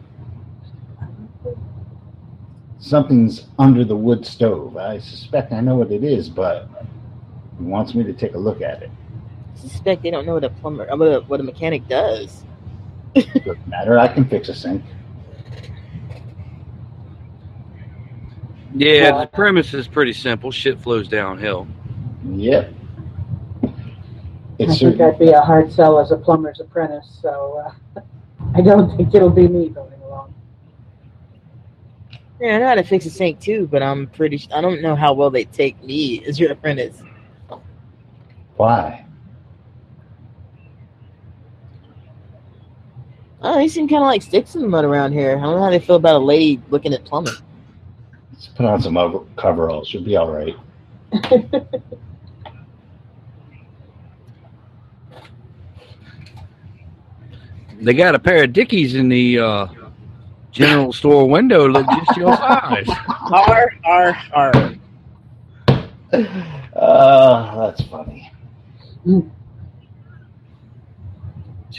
Something's 2.78 3.46
under 3.58 3.82
the 3.82 3.96
wood 3.96 4.26
stove. 4.26 4.76
I 4.76 4.98
suspect 4.98 5.50
I 5.50 5.62
know 5.62 5.76
what 5.76 5.90
it 5.90 6.04
is, 6.04 6.28
but 6.28 6.68
he 7.58 7.64
wants 7.64 7.94
me 7.94 8.04
to 8.04 8.12
take 8.12 8.34
a 8.34 8.38
look 8.38 8.60
at 8.60 8.82
it. 8.82 8.90
I 9.54 9.58
suspect 9.58 10.02
they 10.02 10.10
don't 10.10 10.26
know 10.26 10.34
what 10.34 10.44
a 10.44 10.50
plumber, 10.50 10.86
what 10.94 11.06
a, 11.06 11.20
what 11.20 11.40
a 11.40 11.42
mechanic 11.42 11.88
does. 11.88 12.44
Doesn't 13.14 13.66
matter. 13.66 13.98
I 13.98 14.08
can 14.08 14.28
fix 14.28 14.50
a 14.50 14.54
sink. 14.54 14.84
Yeah, 18.74 19.10
Well, 19.12 19.20
the 19.22 19.26
premise 19.26 19.74
is 19.74 19.88
pretty 19.88 20.12
simple. 20.12 20.50
Shit 20.50 20.78
flows 20.80 21.08
downhill. 21.08 21.66
Yep. 22.30 22.72
I 23.62 23.72
It's 24.58 24.78
think 24.78 24.96
certain, 24.98 25.02
I'd 25.02 25.18
be 25.18 25.30
a 25.30 25.40
hard 25.40 25.72
sell 25.72 25.98
as 25.98 26.10
a 26.12 26.16
plumber's 26.16 26.60
apprentice, 26.60 27.18
so 27.22 27.72
uh, 27.96 28.00
I 28.54 28.60
don't 28.60 28.96
think 28.96 29.14
it'll 29.14 29.30
be 29.30 29.48
me 29.48 29.70
going 29.70 30.00
along. 30.02 30.34
Yeah, 32.40 32.56
I 32.56 32.58
know 32.58 32.68
how 32.68 32.74
to 32.74 32.82
fix 32.84 33.06
a 33.06 33.10
sink 33.10 33.40
too, 33.40 33.66
but 33.70 33.82
I'm 33.82 34.06
pretty. 34.08 34.46
I 34.54 34.60
don't 34.60 34.82
know 34.82 34.94
how 34.94 35.12
well 35.14 35.30
they 35.30 35.44
take 35.44 35.82
me 35.82 36.24
as 36.26 36.38
your 36.38 36.52
apprentice. 36.52 37.02
why? 38.56 39.06
Oh, 43.42 43.54
they 43.56 43.68
seem 43.68 43.88
kind 43.88 44.02
of 44.02 44.06
like 44.06 44.20
sticks 44.22 44.54
in 44.54 44.60
the 44.62 44.68
mud 44.68 44.84
around 44.84 45.12
here. 45.12 45.30
I 45.36 45.40
don't 45.40 45.56
know 45.56 45.62
how 45.62 45.70
they 45.70 45.78
feel 45.78 45.96
about 45.96 46.16
a 46.16 46.24
lady 46.24 46.60
looking 46.68 46.92
at 46.92 47.04
plumbing. 47.06 47.32
Let's 48.40 48.48
put 48.54 48.64
on 48.64 48.80
some 48.80 48.96
over- 48.96 49.26
coveralls. 49.36 49.92
You'll 49.92 50.02
be 50.02 50.16
all 50.16 50.32
right. 50.32 50.56
They 57.82 57.94
got 57.94 58.14
a 58.14 58.18
pair 58.18 58.44
of 58.44 58.52
Dickies 58.52 58.94
in 58.94 59.08
the 59.08 59.38
uh, 59.38 59.66
general 60.52 60.92
store 60.92 61.26
window, 61.28 61.66
look 61.66 61.86
just 61.86 62.16
your 62.18 62.36
size. 62.36 62.86
R 63.32 63.72
R 63.84 64.18
R. 64.34 64.52
Uh, 66.74 67.66
that's 67.66 67.82
funny. 67.84 68.30
Two 69.06 69.32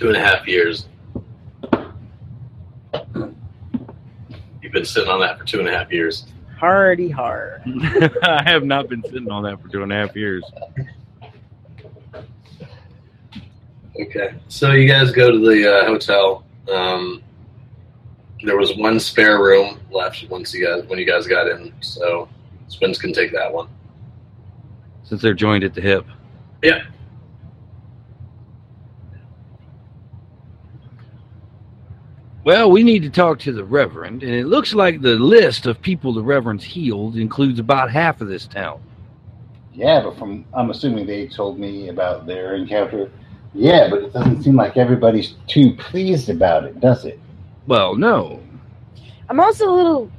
and 0.07 0.15
a 0.15 0.19
half 0.19 0.47
years. 0.47 0.87
You've 4.63 4.71
been 4.71 4.85
sitting 4.85 5.09
on 5.09 5.19
that 5.19 5.37
for 5.37 5.45
two 5.45 5.59
and 5.59 5.67
a 5.67 5.71
half 5.71 5.91
years. 5.91 6.25
Hardy 6.61 7.09
hard. 7.09 7.63
I 8.21 8.43
have 8.45 8.63
not 8.63 8.87
been 8.87 9.01
sitting 9.01 9.31
on 9.31 9.41
that 9.45 9.59
for 9.59 9.67
two 9.67 9.81
and 9.81 9.91
a 9.91 9.95
half 9.95 10.15
years. 10.15 10.43
Okay. 13.99 14.35
So 14.47 14.73
you 14.73 14.87
guys 14.87 15.11
go 15.11 15.31
to 15.31 15.39
the 15.39 15.79
uh, 15.79 15.85
hotel. 15.85 16.45
Um, 16.71 17.23
there 18.43 18.57
was 18.57 18.77
one 18.77 18.99
spare 18.99 19.41
room 19.41 19.79
left 19.89 20.29
once 20.29 20.53
you 20.53 20.63
guys 20.63 20.83
when 20.85 20.99
you 20.99 21.05
guys 21.05 21.25
got 21.25 21.47
in, 21.47 21.73
so 21.79 22.29
Spins 22.67 22.99
can 22.99 23.11
take 23.11 23.31
that 23.31 23.51
one. 23.51 23.67
Since 25.01 25.23
they're 25.23 25.33
joined 25.33 25.63
at 25.63 25.73
the 25.73 25.81
hip. 25.81 26.05
Yeah. 26.61 26.83
Well, 32.43 32.71
we 32.71 32.81
need 32.83 33.03
to 33.03 33.09
talk 33.09 33.39
to 33.39 33.51
the 33.51 33.63
Reverend, 33.63 34.23
and 34.23 34.33
it 34.33 34.47
looks 34.47 34.73
like 34.73 35.01
the 35.01 35.15
list 35.15 35.67
of 35.67 35.81
people 35.81 36.11
the 36.13 36.23
Reverend's 36.23 36.63
healed 36.63 37.15
includes 37.15 37.59
about 37.59 37.91
half 37.91 38.19
of 38.19 38.27
this 38.27 38.47
town. 38.47 38.81
Yeah, 39.73 40.01
but 40.03 40.17
from 40.17 40.45
I'm 40.53 40.71
assuming 40.71 41.05
they 41.05 41.27
told 41.27 41.59
me 41.59 41.89
about 41.89 42.25
their 42.25 42.55
encounter. 42.55 43.11
Yeah, 43.53 43.89
but 43.89 44.03
it 44.03 44.13
doesn't 44.13 44.43
seem 44.43 44.55
like 44.55 44.75
everybody's 44.77 45.35
too 45.47 45.75
pleased 45.75 46.29
about 46.29 46.63
it, 46.63 46.79
does 46.79 47.05
it? 47.05 47.19
Well, 47.67 47.95
no. 47.95 48.41
I'm 49.29 49.39
also 49.39 49.69
a 49.69 49.75
little 49.75 50.11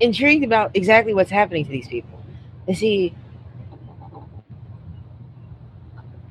intrigued 0.00 0.44
about 0.44 0.70
exactly 0.74 1.14
what's 1.14 1.30
happening 1.30 1.64
to 1.64 1.70
these 1.70 1.88
people. 1.88 2.22
You 2.68 2.74
see, 2.74 3.14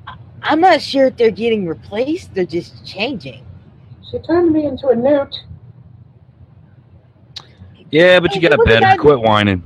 I- 0.06 0.16
I'm 0.42 0.60
not 0.60 0.80
sure 0.80 1.06
if 1.06 1.16
they're 1.16 1.30
getting 1.30 1.66
replaced. 1.66 2.34
They're 2.34 2.46
just 2.46 2.86
changing. 2.86 3.44
She 4.10 4.18
turned 4.20 4.52
me 4.52 4.66
into 4.66 4.88
a 4.88 4.96
newt. 4.96 5.34
Yeah, 7.90 8.20
but 8.20 8.34
you 8.34 8.40
got 8.40 8.52
a 8.52 8.56
the 8.56 8.64
better. 8.64 9.00
Quit 9.00 9.20
whining. 9.20 9.62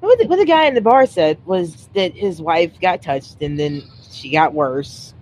What 0.00 0.18
the, 0.18 0.26
what 0.26 0.36
the 0.36 0.46
guy 0.46 0.66
in 0.66 0.74
the 0.74 0.80
bar 0.80 1.06
said 1.06 1.38
was 1.46 1.88
that 1.94 2.12
his 2.12 2.40
wife 2.40 2.78
got 2.80 3.02
touched 3.02 3.40
and 3.40 3.58
then 3.58 3.82
she 4.10 4.30
got 4.30 4.52
worse. 4.52 5.14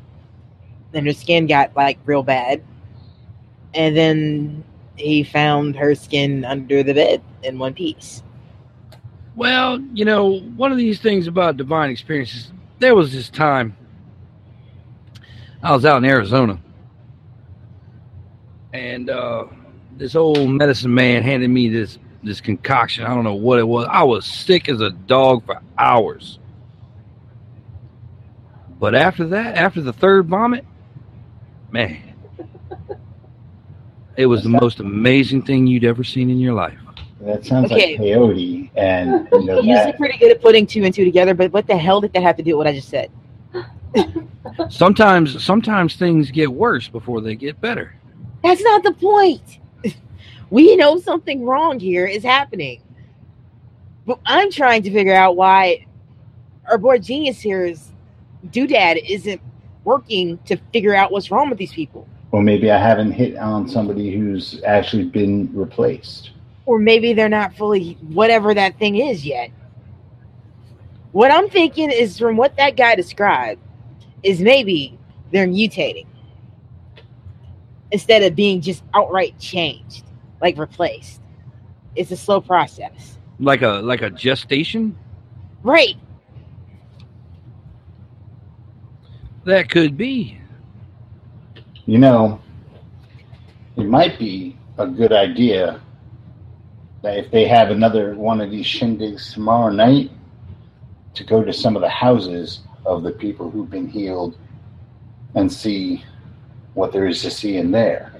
Then 0.93 1.07
her 1.07 1.13
skin 1.13 1.47
got 1.47 1.77
like 1.77 1.99
real 2.05 2.23
bad. 2.23 2.63
And 3.75 3.97
then 3.97 4.65
he 4.97 5.23
found 5.23 5.77
her 5.77 5.95
skin 5.95 6.45
under 6.45 6.83
the 6.83 6.95
bed 6.95 7.23
in 7.43 7.59
one 7.59 7.75
piece. 7.75 8.23
Well, 9.37 9.81
you 9.95 10.05
know, 10.05 10.41
one 10.41 10.73
of 10.73 10.79
these 10.79 11.01
things 11.01 11.27
about 11.27 11.57
divine 11.57 11.91
experiences, 11.91 12.51
there 12.79 12.95
was 12.95 13.13
this 13.13 13.29
time 13.29 13.77
I 15.63 15.73
was 15.73 15.85
out 15.85 15.99
in 15.99 16.05
Arizona, 16.05 16.59
and 18.73 19.11
uh, 19.11 19.47
this 19.97 20.15
old 20.15 20.51
medicine 20.51 20.95
man 20.95 21.23
handed 21.23 21.51
me 21.51 21.69
this 21.69 21.99
this 22.23 22.41
concoction. 22.41 23.05
I 23.05 23.15
don't 23.15 23.25
know 23.25 23.35
what 23.35 23.59
it 23.59 23.67
was. 23.67 23.87
I 23.91 24.03
was 24.05 24.27
sick 24.27 24.69
as 24.69 24.81
a 24.81 24.91
dog 24.91 25.45
for 25.47 25.61
hours. 25.79 26.39
But 28.79 28.95
after 28.95 29.27
that, 29.29 29.57
after 29.57 29.81
the 29.81 29.93
third 29.93 30.27
vomit, 30.27 30.67
man, 31.71 32.15
it 34.17 34.27
was 34.27 34.43
the 34.43 34.49
most 34.51 34.81
amazing 34.81 35.43
thing 35.43 35.67
you'd 35.67 35.85
ever 35.85 36.05
seen 36.05 36.31
in 36.31 36.39
your 36.39 36.55
life. 36.55 36.79
That 37.21 37.45
sounds 37.45 37.71
Okay. 37.73 37.93
like 37.99 38.07
peyote, 38.07 38.71
and 38.77 39.29
you 39.33 39.41
know 39.47 39.61
He's 39.61 39.71
usually 39.71 39.93
pretty 39.95 40.19
good 40.19 40.31
at 40.33 40.43
putting 40.43 40.67
two 40.67 40.85
and 40.85 40.95
two 40.95 41.05
together, 41.05 41.35
but 41.35 41.53
what 41.53 41.67
the 41.67 41.77
hell 41.77 42.01
did 42.01 42.13
that 42.15 42.23
have 42.23 42.37
to 42.37 42.43
do 42.43 42.57
with 42.57 42.67
what 42.67 42.69
I 42.69 42.75
just 42.75 42.89
said? 42.89 43.11
Sometimes, 44.69 45.43
sometimes 45.45 45.97
things 45.97 46.31
get 46.31 46.53
worse 46.53 46.89
before 46.89 47.21
they 47.21 47.35
get 47.37 47.61
better. 47.61 47.95
That's 48.43 48.63
not 48.63 48.83
the 48.83 48.93
point. 48.93 49.59
We 50.51 50.75
know 50.75 50.99
something 50.99 51.45
wrong 51.45 51.79
here 51.79 52.07
is 52.07 52.25
happening. 52.25 52.83
But 54.05 54.19
I'm 54.27 54.51
trying 54.51 54.83
to 54.83 54.91
figure 54.91 55.15
out 55.15 55.37
why 55.37 55.87
our 56.69 56.77
boy 56.77 56.99
genius 56.99 57.41
here's 57.41 57.93
doodad 58.49 59.01
isn't 59.09 59.41
working 59.85 60.39
to 60.47 60.57
figure 60.73 60.93
out 60.95 61.13
what's 61.13 61.31
wrong 61.31 61.51
with 61.51 61.59
these 61.59 61.73
people. 61.73 62.09
Or 62.33 62.43
maybe 62.43 62.71
I 62.71 62.79
haven't 62.79 63.13
hit 63.13 63.37
on 63.37 63.69
somebody 63.69 64.13
who's 64.13 64.61
actually 64.65 65.05
been 65.05 65.51
replaced. 65.53 66.31
Or 66.67 66.79
maybe 66.79 67.13
they're 67.13 67.29
not 67.29 67.55
fully 67.55 67.95
whatever 68.09 68.55
that 68.55 68.79
thing 68.79 68.97
is 68.97 69.25
yet. 69.25 69.51
What 71.13 71.33
I'm 71.33 71.49
thinking 71.49 71.91
is 71.91 72.19
from 72.19 72.37
what 72.37 72.57
that 72.57 72.77
guy 72.77 72.95
described 72.95 73.61
is 74.23 74.41
maybe 74.41 74.99
they're 75.33 75.49
mutating 75.49 76.07
instead 77.93 78.23
of 78.23 78.35
being 78.35 78.61
just 78.61 78.83
outright 78.95 79.39
changed, 79.39 80.05
like 80.41 80.57
replaced. 80.59 81.21
It's 81.97 82.11
a 82.11 82.17
slow 82.17 82.41
process. 82.41 83.19
Like 83.39 83.63
a 83.63 83.81
like 83.83 84.03
a 84.03 84.11
gestation. 84.11 84.97
Right. 85.63 85.97
That 89.45 89.71
could 89.71 89.97
be. 89.97 90.39
You 91.87 91.99
know, 91.99 92.41
it 93.77 93.87
might 93.87 94.19
be 94.19 94.57
a 94.79 94.87
good 94.87 95.13
idea 95.13 95.81
that 97.03 97.17
if 97.17 97.31
they 97.31 97.49
have 97.49 97.71
another 97.71 98.15
one 98.15 98.41
of 98.41 98.51
these 98.51 98.67
shindigs 98.67 99.33
tomorrow 99.33 99.71
night, 99.71 100.11
to 101.15 101.25
go 101.25 101.43
to 101.43 101.53
some 101.53 101.77
of 101.77 101.83
the 101.83 101.89
houses 101.89 102.61
of 102.87 103.03
the 103.03 103.11
people 103.11 103.51
who've 103.51 103.71
been 103.71 103.89
healed 103.89 104.39
and 105.35 105.53
see 105.53 106.05
what 106.75 106.93
there 106.93 107.07
is 107.07 107.23
to 107.23 107.31
see 107.31 107.57
in 107.57 107.71
there. 107.71 108.13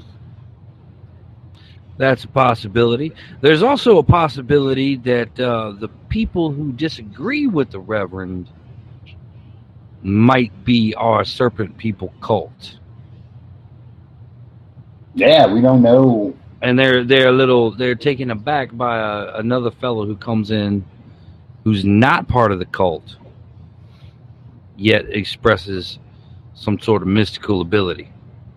That's 1.99 2.25
a 2.25 2.29
possibility. 2.29 3.13
There's 3.43 3.63
also 3.63 3.99
a 3.99 4.03
possibility 4.03 4.97
that 4.97 5.39
uh, 5.39 5.73
the 5.73 5.89
people 6.09 6.51
who 6.51 6.73
disagree 6.73 7.47
with 7.47 7.71
the 7.71 7.81
Reverend 7.81 8.49
might 10.03 10.65
be 10.65 10.95
our 10.95 11.25
Serpent 11.25 11.77
People 11.77 12.15
cult, 12.23 12.79
Yeah, 15.15 15.47
we 15.53 15.61
don't 15.61 15.83
know. 15.83 16.35
and 16.63 16.79
they're 16.79 17.05
they're 17.05 17.29
a 17.29 17.33
little 17.33 17.71
they're 17.73 17.95
taken 17.95 18.31
aback 18.31 18.75
by 18.77 18.99
a, 18.99 19.35
another 19.39 19.71
fellow 19.71 20.07
who 20.07 20.17
comes 20.17 20.51
in, 20.51 20.85
who's 21.65 21.85
not 21.85 22.29
part 22.29 22.53
of 22.53 22.59
the 22.59 22.67
cult, 22.67 23.17
yet 24.77 25.07
expresses 25.11 25.99
some 26.55 26.79
sort 26.79 27.03
of 27.03 27.09
mystical 27.09 27.61
ability. 27.61 28.11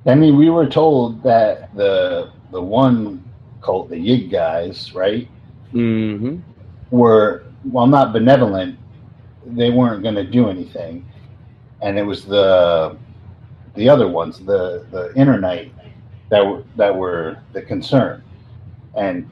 I 0.05 0.15
mean, 0.15 0.37
we 0.37 0.49
were 0.49 0.67
told 0.67 1.23
that 1.23 1.73
the 1.75 2.31
the 2.51 2.61
one 2.61 3.23
cult, 3.61 3.89
the 3.89 3.95
Yig 3.95 4.31
guys, 4.31 4.93
right, 4.93 5.27
Mm-hmm. 5.73 6.37
were 6.91 7.43
well 7.65 7.87
not 7.87 8.13
benevolent. 8.13 8.77
They 9.45 9.69
weren't 9.71 10.03
going 10.03 10.15
to 10.15 10.23
do 10.23 10.49
anything, 10.49 11.05
and 11.81 11.97
it 11.97 12.03
was 12.03 12.25
the 12.25 12.97
the 13.75 13.89
other 13.89 14.07
ones, 14.07 14.39
the 14.39 14.85
the 14.91 15.09
Internight, 15.15 15.71
that 16.29 16.45
were 16.45 16.63
that 16.75 16.95
were 16.95 17.37
the 17.53 17.61
concern. 17.61 18.23
And 18.95 19.27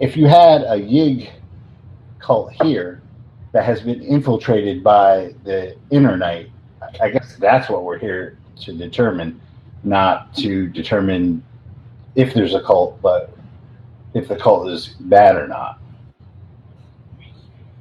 if 0.00 0.16
you 0.16 0.26
had 0.28 0.62
a 0.62 0.76
Yig 0.76 1.30
cult 2.20 2.52
here 2.62 3.02
that 3.52 3.64
has 3.64 3.80
been 3.80 4.02
infiltrated 4.02 4.84
by 4.84 5.34
the 5.44 5.76
Internight, 5.90 6.50
I 7.00 7.08
guess 7.10 7.36
that's 7.36 7.68
what 7.68 7.82
we're 7.84 7.98
here 7.98 8.38
to 8.60 8.72
determine, 8.72 9.40
not 9.84 10.34
to 10.36 10.68
determine 10.68 11.42
if 12.14 12.34
there's 12.34 12.54
a 12.54 12.62
cult, 12.62 13.00
but 13.00 13.36
if 14.14 14.28
the 14.28 14.36
cult 14.36 14.68
is 14.68 14.88
bad 15.00 15.36
or 15.36 15.46
not 15.46 15.78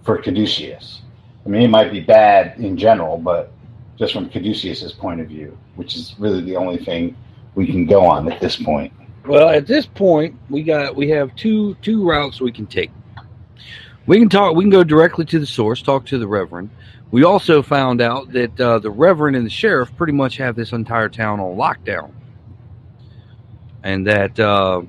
for 0.04 0.18
Caduceus. 0.18 1.02
I 1.46 1.50
mean, 1.50 1.62
it 1.62 1.70
might 1.70 1.92
be 1.92 2.00
bad 2.00 2.58
in 2.60 2.78
general, 2.78 3.18
but 3.18 3.52
just 3.98 4.14
from 4.14 4.30
Caduceus's 4.30 4.94
point 4.94 5.22
of 5.22 5.28
view, 5.28 5.58
which 5.76 5.96
is 5.96 6.16
really 6.20 6.42
the 6.42 6.56
only 6.56 6.78
thing 6.78 7.16
we 7.56 7.66
can 7.66 7.86
go 7.86 8.06
on 8.06 8.32
at 8.32 8.40
this 8.40 8.56
point. 8.56 8.94
Well, 9.26 9.50
at 9.50 9.68
this 9.68 9.86
point, 9.86 10.38
we 10.50 10.64
got 10.64 10.96
we 10.96 11.10
have 11.10 11.36
two 11.36 11.76
two 11.82 12.08
routes 12.08 12.40
we 12.40 12.52
can 12.52 12.68
take. 12.68 12.92
We 14.06 14.20
can 14.20 14.30
talk. 14.30 14.56
We 14.56 14.64
can 14.64 14.70
go 14.70 14.84
directly 14.84 15.26
to 15.26 15.40
the 15.40 15.46
source, 15.46 15.82
talk 15.82 16.06
to 16.08 16.18
the 16.18 16.28
Reverend. 16.28 16.70
We 17.10 17.24
also 17.24 17.62
found 17.62 18.02
out 18.02 18.32
that 18.34 18.60
uh, 18.60 18.80
the 18.80 18.92
Reverend 18.92 19.38
and 19.38 19.46
the 19.46 19.50
sheriff 19.50 19.96
pretty 19.96 20.14
much 20.14 20.38
have 20.38 20.56
this 20.56 20.74
entire 20.74 21.08
town 21.08 21.40
on 21.40 21.56
lockdown, 21.56 22.12
and 23.84 24.06
that 24.08 24.38
uh, 24.40 24.82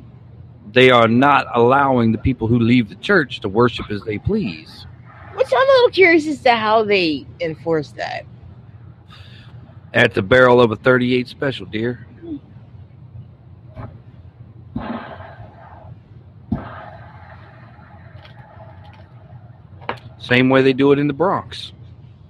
they 0.73 0.91
are 0.91 1.07
not 1.07 1.47
allowing 1.55 2.11
the 2.11 2.19
people 2.19 2.49
who 2.49 2.59
leave 2.59 2.89
the 2.89 2.97
church 2.97 3.41
to 3.41 3.49
worship 3.49 3.91
as 3.91 4.03
they 4.03 4.19
please. 4.19 4.87
Which 5.35 5.47
I'm 5.53 5.69
a 5.69 5.73
little 5.73 5.91
curious 5.91 6.27
as 6.27 6.41
to 6.43 6.57
how 6.57 6.83
they 6.83 7.25
enforce 7.41 7.93
that. 7.93 8.27
At 9.95 10.12
the 10.12 10.23
barrel 10.23 10.61
of 10.61 10.73
a 10.73 10.77
38 10.77 11.29
special, 11.29 11.66
dear. 11.66 12.05
Same 20.19 20.51
way 20.51 20.62
they 20.62 20.73
do 20.73 20.93
it 20.93 20.99
in 20.99 21.07
the 21.07 21.14
Bronx. 21.14 21.73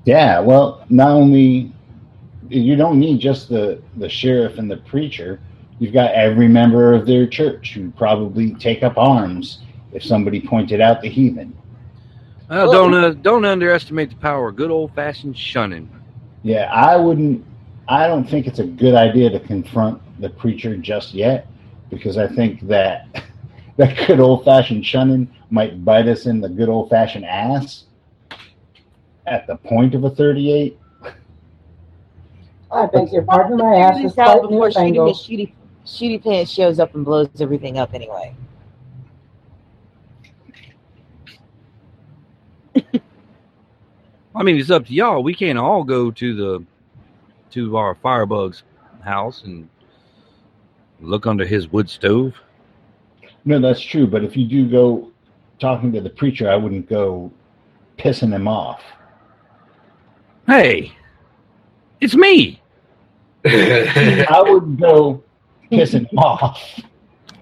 Yeah, 0.09 0.40
well, 0.40 0.86
not 0.88 1.11
only 1.11 1.70
you 2.48 2.76
don't 2.76 2.98
need 2.98 3.20
just 3.20 3.50
the 3.50 3.82
the 3.98 4.09
sheriff 4.09 4.56
and 4.56 4.70
the 4.70 4.78
preacher. 4.78 5.38
You've 5.78 5.92
got 5.92 6.14
every 6.14 6.48
member 6.48 6.94
of 6.94 7.06
their 7.06 7.26
church 7.26 7.74
who 7.74 7.90
probably 7.90 8.54
take 8.54 8.82
up 8.82 8.96
arms 8.96 9.59
if 9.92 10.02
somebody 10.02 10.40
pointed 10.40 10.80
out 10.80 11.02
the 11.02 11.11
heathen. 11.11 11.54
Uh, 12.48 12.72
don't 12.72 12.94
uh, 12.94 13.11
don't 13.11 13.44
underestimate 13.44 14.09
the 14.09 14.16
power 14.16 14.48
of 14.48 14.56
good 14.56 14.70
old 14.70 14.94
fashioned 14.94 15.36
shunning. 15.36 15.90
Yeah, 16.42 16.72
I 16.72 16.96
wouldn't. 16.96 17.44
I 17.86 18.06
don't 18.06 18.24
think 18.24 18.46
it's 18.46 18.61
a 18.61 18.66
good 18.66 18.94
idea 18.94 19.28
to 19.28 19.40
confront 19.40 20.00
the 20.22 20.30
preacher 20.30 20.74
just 20.78 21.12
yet 21.12 21.48
because 21.90 22.16
I 22.16 22.28
think 22.28 22.66
that 22.68 23.24
that 23.76 24.06
good 24.06 24.20
old 24.20 24.46
fashioned 24.46 24.86
shunning 24.86 25.28
might 25.50 25.84
bite 25.84 26.09
us 26.09 26.24
in 26.24 26.40
the 26.40 26.48
good 26.48 26.70
old 26.70 26.88
fashioned 26.88 27.26
ass 27.26 27.84
at 29.31 29.47
the 29.47 29.57
point 29.57 29.95
of 29.95 30.05
a 30.05 30.11
38. 30.11 30.79
I 32.70 32.87
beg 32.87 33.12
your 33.12 33.22
pardon, 33.22 33.57
my 33.57 33.76
ass 33.76 33.97
is 33.97 34.14
this 34.14 34.18
out 34.18 34.41
quite 34.41 34.51
before 34.51 34.70
shooting 34.70 34.93
newfangled. 34.95 35.16
Shooty, 35.16 35.53
Shooty 35.87 36.22
Pants 36.22 36.51
shows 36.51 36.79
up 36.79 36.95
and 36.95 37.05
blows 37.05 37.29
everything 37.41 37.79
up 37.79 37.95
anyway. 37.95 38.35
I 44.35 44.43
mean, 44.43 44.59
it's 44.59 44.70
up 44.70 44.87
to 44.87 44.93
y'all. 44.93 45.22
We 45.22 45.35
can't 45.35 45.59
all 45.59 45.83
go 45.83 46.11
to 46.11 46.35
the 46.35 46.64
to 47.53 47.76
our 47.76 47.95
firebug's 47.95 48.62
house 49.01 49.43
and 49.43 49.68
look 51.01 51.26
under 51.26 51.47
his 51.47 51.72
wood 51.72 51.89
stove. 51.89 52.35
No, 53.45 53.59
that's 53.59 53.81
true. 53.81 54.07
But 54.07 54.22
if 54.24 54.37
you 54.37 54.47
do 54.47 54.68
go 54.68 55.11
talking 55.59 55.91
to 55.93 56.01
the 56.01 56.11
preacher, 56.11 56.51
I 56.51 56.57
wouldn't 56.57 56.89
go 56.89 57.33
pissing 57.97 58.33
him 58.33 58.47
off. 58.47 58.83
Hey, 60.49 60.92
it's 62.01 62.16
me. 62.16 62.62
I 63.46 64.42
would 64.46 64.78
go 64.80 65.24
pissing 65.72 66.09
him 66.11 66.18
off. 66.18 66.62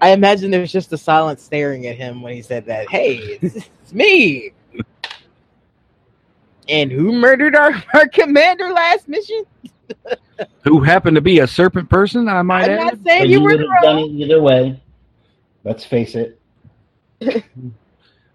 I 0.01 0.11
imagine 0.11 0.51
there's 0.51 0.71
just 0.71 0.93
a 0.93 0.97
silent 0.97 1.39
staring 1.39 1.87
at 1.87 1.97
him 1.97 2.21
when 2.21 2.33
he 2.35 2.41
said 2.43 2.65
that. 2.67 2.89
Hey, 2.89 3.17
it's, 3.41 3.55
it's 3.83 3.93
me. 3.93 4.53
And 6.69 6.91
who 6.91 7.13
murdered 7.13 7.55
our, 7.55 7.71
our 7.95 8.07
commander 8.09 8.71
last 8.71 9.07
mission? 9.09 9.43
Who 10.65 10.81
happened 10.81 11.15
to 11.15 11.21
be 11.21 11.39
a 11.39 11.47
serpent 11.47 11.89
person? 11.89 12.29
I 12.29 12.41
might 12.43 12.67
I'm 12.67 12.69
add. 12.69 12.77
not 12.77 12.99
saying 13.05 13.25
But 13.25 13.29
you 13.29 13.39
you 13.39 13.43
were 13.43 13.53
would 13.53 13.59
the 13.59 13.67
have 13.67 13.79
done 13.79 13.97
wrong. 13.97 13.99
it 13.99 14.11
either 14.11 14.41
way. 14.41 14.81
Let's 15.63 15.85
face 15.85 16.15
it. 16.15 16.39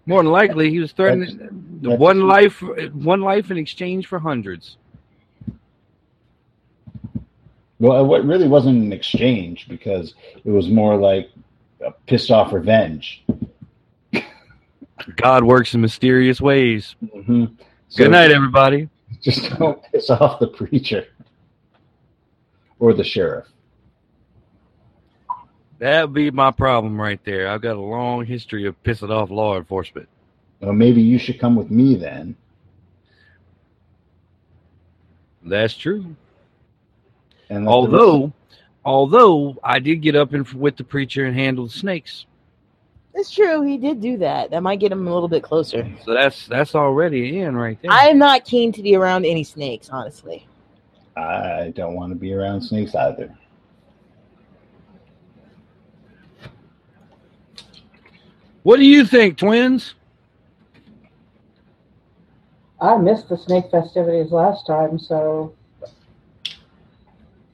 More 0.05 0.21
than 0.21 0.31
likely, 0.31 0.69
he 0.69 0.79
was 0.79 0.91
threatening 0.91 1.79
the 1.81 1.89
that's 1.89 1.99
one 1.99 2.17
true. 2.17 2.27
life, 2.27 2.61
one 2.93 3.21
life 3.21 3.51
in 3.51 3.57
exchange 3.57 4.07
for 4.07 4.19
hundreds. 4.19 4.77
Well, 7.79 8.13
it 8.15 8.23
really 8.23 8.47
wasn't 8.47 8.83
an 8.83 8.93
exchange 8.93 9.67
because 9.67 10.13
it 10.43 10.49
was 10.51 10.69
more 10.69 10.95
like 10.97 11.29
a 11.85 11.91
pissed 11.91 12.31
off 12.31 12.53
revenge. 12.53 13.23
God 15.17 15.43
works 15.43 15.73
in 15.73 15.81
mysterious 15.81 16.39
ways. 16.39 16.95
hmm 17.25 17.45
Good 17.95 18.11
night, 18.11 18.31
everybody. 18.31 18.89
Just 19.21 19.57
don't 19.57 19.81
piss 19.91 20.09
off 20.09 20.39
the 20.39 20.47
preacher 20.47 21.05
or 22.79 22.93
the 22.93 23.03
sheriff. 23.03 23.45
That 25.83 26.03
would 26.03 26.13
be 26.13 26.31
my 26.31 26.51
problem 26.51 26.97
right 26.99 27.19
there. 27.25 27.49
I've 27.49 27.61
got 27.61 27.75
a 27.75 27.81
long 27.81 28.25
history 28.25 28.65
of 28.67 28.81
pissing 28.83 29.09
off 29.09 29.29
law 29.29 29.57
enforcement. 29.57 30.07
Well, 30.61 30.71
maybe 30.71 31.01
you 31.01 31.19
should 31.19 31.41
come 31.41 31.57
with 31.57 31.69
me 31.69 31.95
then. 31.95 32.37
That's 35.43 35.75
true. 35.75 36.15
And 37.49 37.65
let 37.65 37.69
the- 37.69 37.69
Although, 37.69 38.33
although 38.85 39.57
I 39.61 39.79
did 39.79 39.97
get 39.97 40.15
up 40.15 40.31
and 40.31 40.47
with 40.53 40.77
the 40.77 40.85
preacher 40.85 41.25
and 41.25 41.35
handle 41.35 41.65
the 41.65 41.71
snakes, 41.73 42.27
It's 43.13 43.29
true. 43.29 43.61
He 43.61 43.77
did 43.77 43.99
do 43.99 44.19
that. 44.19 44.51
That 44.51 44.63
might 44.63 44.79
get 44.79 44.93
him 44.93 45.05
a 45.05 45.13
little 45.13 45.27
bit 45.27 45.43
closer. 45.43 45.85
so 46.05 46.13
that's 46.13 46.47
that's 46.47 46.75
already 46.75 47.39
in 47.39 47.57
right 47.57 47.77
there. 47.81 47.91
I 47.91 48.05
am 48.07 48.17
not 48.17 48.45
keen 48.45 48.71
to 48.71 48.81
be 48.81 48.95
around 48.95 49.25
any 49.25 49.43
snakes, 49.43 49.89
honestly. 49.89 50.47
I 51.17 51.73
don't 51.75 51.93
want 51.93 52.13
to 52.13 52.15
be 52.15 52.33
around 52.33 52.61
snakes 52.61 52.95
either. 52.95 53.37
What 58.63 58.77
do 58.77 58.85
you 58.85 59.05
think, 59.05 59.37
twins? 59.37 59.93
I 62.81 62.97
missed 62.97 63.29
the 63.29 63.37
snake 63.37 63.65
festivities 63.71 64.31
last 64.31 64.65
time, 64.67 64.99
so 64.99 65.53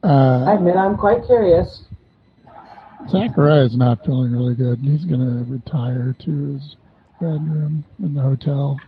I 0.03 0.07
Uh, 0.07 0.55
admit 0.55 0.75
I'm 0.75 0.97
quite 0.97 1.25
curious. 1.25 1.83
Zachariah 3.09 3.65
is 3.65 3.75
not 3.75 4.03
feeling 4.05 4.31
really 4.31 4.55
good. 4.55 4.79
He's 4.79 5.05
going 5.05 5.19
to 5.21 5.51
retire 5.51 6.15
to 6.19 6.53
his 6.53 6.75
bedroom 7.19 7.83
in 8.01 8.13
the 8.13 8.21
hotel. 8.21 8.79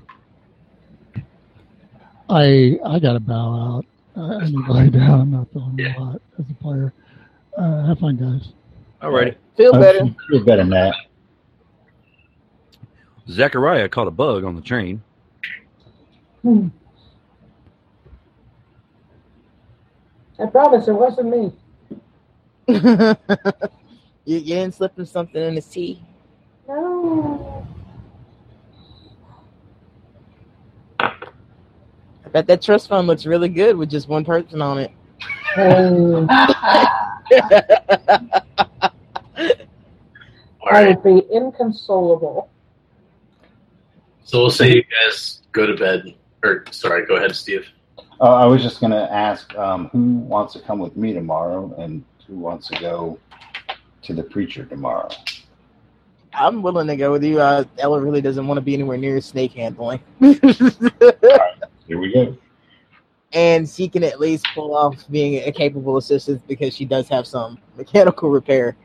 I 2.30 2.80
I 2.86 3.00
got 3.00 3.14
to 3.14 3.20
bow 3.20 3.54
out. 3.78 3.86
I 4.16 4.36
I 4.36 4.46
need 4.46 4.66
to 4.66 4.72
lay 4.72 4.90
down. 4.90 5.22
I'm 5.22 5.32
not 5.32 5.48
feeling 5.52 5.76
Yeah. 5.78 5.98
a 5.98 6.00
lot 6.00 6.22
as 6.40 6.46
a 6.50 6.64
player. 6.64 6.94
Uh, 7.58 7.86
have 7.88 8.00
fun, 8.00 8.16
gues. 8.18 8.54
Alrighty. 9.02 9.36
Feel 9.58 9.76
I 9.76 9.80
better. 9.80 10.16
feel 10.30 10.44
better, 10.46 10.64
Matt. 10.66 10.94
Zachariah 13.32 13.90
caught 13.90 14.08
a 14.08 14.12
bug 14.12 14.44
on 14.44 14.56
the 14.56 14.62
train. 14.62 15.02
Hmm. 16.42 16.68
I 20.40 20.46
promise 20.48 20.88
it 20.88 20.94
wasn't 20.94 21.30
me. 21.30 21.54
you, 22.68 23.16
you 24.26 24.40
didn't 24.40 24.74
slip 24.74 24.98
him 24.98 25.06
something 25.06 25.42
in 25.42 25.56
his 25.56 25.66
tea. 25.66 26.02
No. 26.68 27.68
I 31.00 32.30
bet 32.32 32.48
that 32.48 32.62
trust 32.62 32.88
fund 32.90 33.08
looks 33.08 33.26
really 33.26 33.50
good 33.50 33.78
with 33.78 33.90
just 33.90 34.08
one 34.08 34.26
person 34.26 34.62
on 34.62 34.80
it. 34.80 34.92
Um, 35.58 36.28
I 40.70 40.88
would 40.88 41.04
be 41.04 41.24
inconsolable. 41.32 42.51
So 44.32 44.40
we'll 44.40 44.50
say 44.50 44.74
you 44.76 44.84
guys 44.84 45.42
go 45.52 45.66
to 45.66 45.76
bed. 45.76 46.16
Or 46.42 46.64
sorry, 46.72 47.06
go 47.06 47.18
ahead, 47.18 47.36
Steve. 47.36 47.68
Uh, 48.22 48.34
I 48.36 48.46
was 48.46 48.64
just 48.64 48.80
going 48.80 48.94
to 48.94 49.12
ask 49.12 49.54
um, 49.58 49.90
who 49.90 50.20
wants 50.20 50.54
to 50.54 50.62
come 50.62 50.80
with 50.80 50.96
me 50.96 51.12
tomorrow 51.12 51.76
and 51.78 52.06
who 52.26 52.38
wants 52.38 52.70
to 52.70 52.80
go 52.80 53.20
to 54.04 54.14
the 54.14 54.24
preacher 54.24 54.64
tomorrow. 54.64 55.10
I'm 56.32 56.62
willing 56.62 56.88
to 56.88 56.96
go 56.96 57.12
with 57.12 57.26
you. 57.26 57.42
Uh, 57.42 57.66
Ella 57.78 58.00
really 58.00 58.22
doesn't 58.22 58.48
want 58.48 58.58
to 58.58 58.62
be 58.62 58.74
anywhere 58.74 58.96
near 58.96 59.20
snake 59.20 59.52
handling. 59.52 60.00
Here 60.22 60.40
we 62.00 62.14
go. 62.14 62.38
and 63.34 63.68
she 63.68 63.90
can 63.90 64.02
at 64.02 64.22
least 64.22 64.48
pull 64.56 64.74
off 64.74 65.10
being 65.12 65.46
a 65.46 65.52
capable 65.52 65.98
assistant 65.98 66.48
because 66.48 66.74
she 66.74 66.86
does 66.86 67.10
have 67.10 67.28
some 67.28 67.58
mechanical 67.76 68.30
repair. 68.30 68.78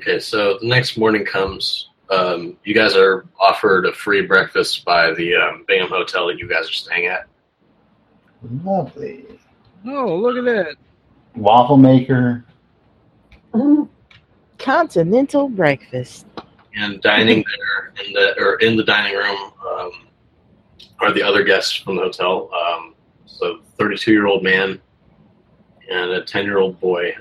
Okay, 0.00 0.18
so 0.18 0.56
the 0.62 0.66
next 0.66 0.96
morning 0.96 1.26
comes. 1.26 1.90
Um, 2.08 2.56
you 2.64 2.74
guys 2.74 2.96
are 2.96 3.26
offered 3.38 3.84
a 3.84 3.92
free 3.92 4.22
breakfast 4.22 4.82
by 4.82 5.12
the 5.12 5.36
um, 5.36 5.66
Bingham 5.68 5.90
Hotel 5.90 6.26
that 6.28 6.38
you 6.38 6.48
guys 6.48 6.66
are 6.70 6.72
staying 6.72 7.08
at. 7.08 7.26
Lovely. 8.64 9.26
Oh, 9.86 10.16
look 10.16 10.38
at 10.38 10.44
that. 10.46 10.76
Waffle 11.36 11.76
maker. 11.76 12.46
Continental 14.58 15.50
breakfast. 15.50 16.24
And 16.74 17.02
dining 17.02 17.44
there 17.44 17.92
in 18.02 18.14
the 18.14 18.34
or 18.40 18.54
in 18.60 18.76
the 18.76 18.84
dining 18.84 19.18
room 19.18 19.52
um, 19.68 19.90
are 21.00 21.12
the 21.12 21.22
other 21.22 21.44
guests 21.44 21.74
from 21.74 21.96
the 21.96 22.02
hotel. 22.02 22.50
Um, 22.54 22.94
so, 23.26 23.60
thirty-two-year-old 23.76 24.42
man 24.42 24.80
and 25.90 26.10
a 26.12 26.24
ten-year-old 26.24 26.80
boy. 26.80 27.14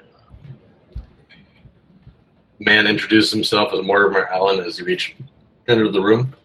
Man 2.60 2.88
introduces 2.88 3.32
himself 3.32 3.74
as 3.74 3.86
Mortimer 3.86 4.26
Allen 4.28 4.60
as 4.60 4.78
he 4.78 4.84
reached 4.84 5.16
entered 5.68 5.94
the 5.94 6.02
room, 6.02 6.36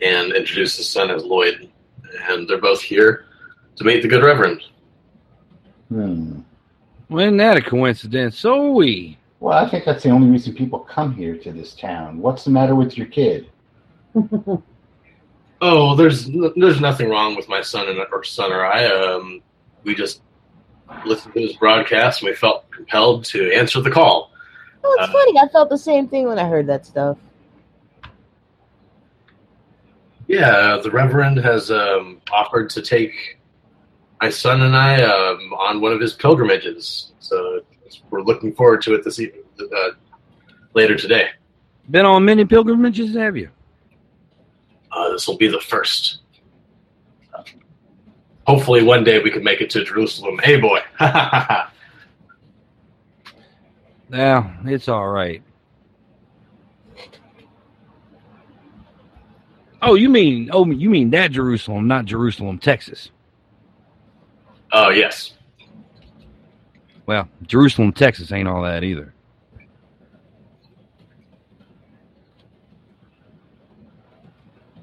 and 0.00 0.32
introduced 0.32 0.78
his 0.78 0.88
son 0.88 1.10
as 1.10 1.24
Lloyd. 1.24 1.68
And 2.28 2.48
they're 2.48 2.60
both 2.60 2.80
here 2.80 3.26
to 3.76 3.84
meet 3.84 4.02
the 4.02 4.08
good 4.08 4.22
Reverend. 4.22 4.62
Hmm. 5.88 6.40
Well, 7.08 7.24
isn't 7.24 7.36
that 7.38 7.56
a 7.56 7.62
coincidence? 7.62 8.38
So 8.38 8.70
we. 8.70 9.18
Well, 9.40 9.56
I 9.56 9.68
think 9.68 9.84
that's 9.84 10.02
the 10.02 10.10
only 10.10 10.28
reason 10.28 10.54
people 10.54 10.80
come 10.80 11.14
here 11.14 11.36
to 11.36 11.52
this 11.52 11.74
town. 11.74 12.18
What's 12.18 12.44
the 12.44 12.50
matter 12.50 12.74
with 12.74 12.96
your 12.96 13.06
kid? 13.06 13.50
Oh, 15.62 15.94
there's 15.94 16.26
there's 16.56 16.80
nothing 16.80 17.10
wrong 17.10 17.36
with 17.36 17.48
my 17.48 17.60
son 17.60 17.88
and 17.88 17.98
or 18.12 18.24
son 18.24 18.50
or 18.50 18.64
I. 18.64 18.86
Um, 18.86 19.42
we 19.84 19.94
just 19.94 20.22
listened 21.04 21.34
to 21.34 21.40
his 21.40 21.52
broadcast 21.56 22.22
and 22.22 22.30
we 22.30 22.34
felt 22.34 22.70
compelled 22.70 23.24
to 23.26 23.52
answer 23.52 23.80
the 23.80 23.90
call. 23.90 24.29
Oh, 24.82 24.96
it's 24.98 25.08
Uh, 25.08 25.12
funny. 25.12 25.38
I 25.38 25.48
felt 25.48 25.68
the 25.68 25.78
same 25.78 26.08
thing 26.08 26.26
when 26.26 26.38
I 26.38 26.48
heard 26.48 26.66
that 26.68 26.86
stuff. 26.86 27.18
Yeah, 30.28 30.78
the 30.82 30.90
Reverend 30.90 31.38
has 31.38 31.70
um, 31.70 32.20
offered 32.32 32.70
to 32.70 32.82
take 32.82 33.38
my 34.22 34.30
son 34.30 34.62
and 34.62 34.76
I 34.76 35.02
um, 35.02 35.52
on 35.54 35.80
one 35.80 35.92
of 35.92 36.00
his 36.00 36.14
pilgrimages. 36.14 37.12
So 37.18 37.60
we're 38.10 38.22
looking 38.22 38.52
forward 38.54 38.80
to 38.82 38.94
it 38.94 39.02
this 39.04 39.18
e- 39.18 39.32
uh, 39.60 39.88
later 40.74 40.96
today. 40.96 41.30
Been 41.90 42.06
on 42.06 42.24
many 42.24 42.44
pilgrimages, 42.44 43.14
have 43.16 43.36
you? 43.36 43.48
Uh, 44.92 45.10
this 45.10 45.26
will 45.26 45.36
be 45.36 45.48
the 45.48 45.60
first. 45.60 46.18
Hopefully, 48.46 48.82
one 48.82 49.04
day 49.04 49.20
we 49.20 49.30
can 49.30 49.42
make 49.44 49.60
it 49.60 49.70
to 49.70 49.84
Jerusalem. 49.84 50.38
Hey, 50.42 50.60
boy! 50.60 50.80
Yeah, 54.12 54.56
it's 54.64 54.88
all 54.88 55.08
right. 55.08 55.42
Oh, 59.82 59.94
you 59.94 60.08
mean 60.08 60.50
oh 60.52 60.66
you 60.66 60.90
mean 60.90 61.10
that 61.10 61.30
Jerusalem, 61.30 61.86
not 61.86 62.04
Jerusalem, 62.04 62.58
Texas. 62.58 63.10
Oh 64.72 64.90
yes. 64.90 65.34
Well, 67.06 67.28
Jerusalem, 67.46 67.92
Texas 67.92 68.30
ain't 68.30 68.46
all 68.46 68.62
that 68.62 68.84
either. 68.84 69.12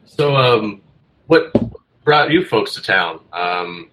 So, 0.03 0.35
um, 0.35 0.81
what 1.27 1.53
brought 2.03 2.31
you 2.31 2.43
folks 2.43 2.73
to 2.73 2.81
town? 2.81 3.21
Um, 3.31 3.89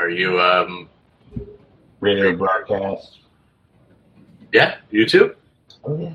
are 0.00 0.08
you, 0.08 0.40
um, 0.40 0.88
Radio 2.00 2.36
broadcast. 2.36 3.20
yeah, 4.52 4.76
you 4.90 5.06
too? 5.06 5.34
Oh, 5.84 5.98
yeah. 5.98 6.14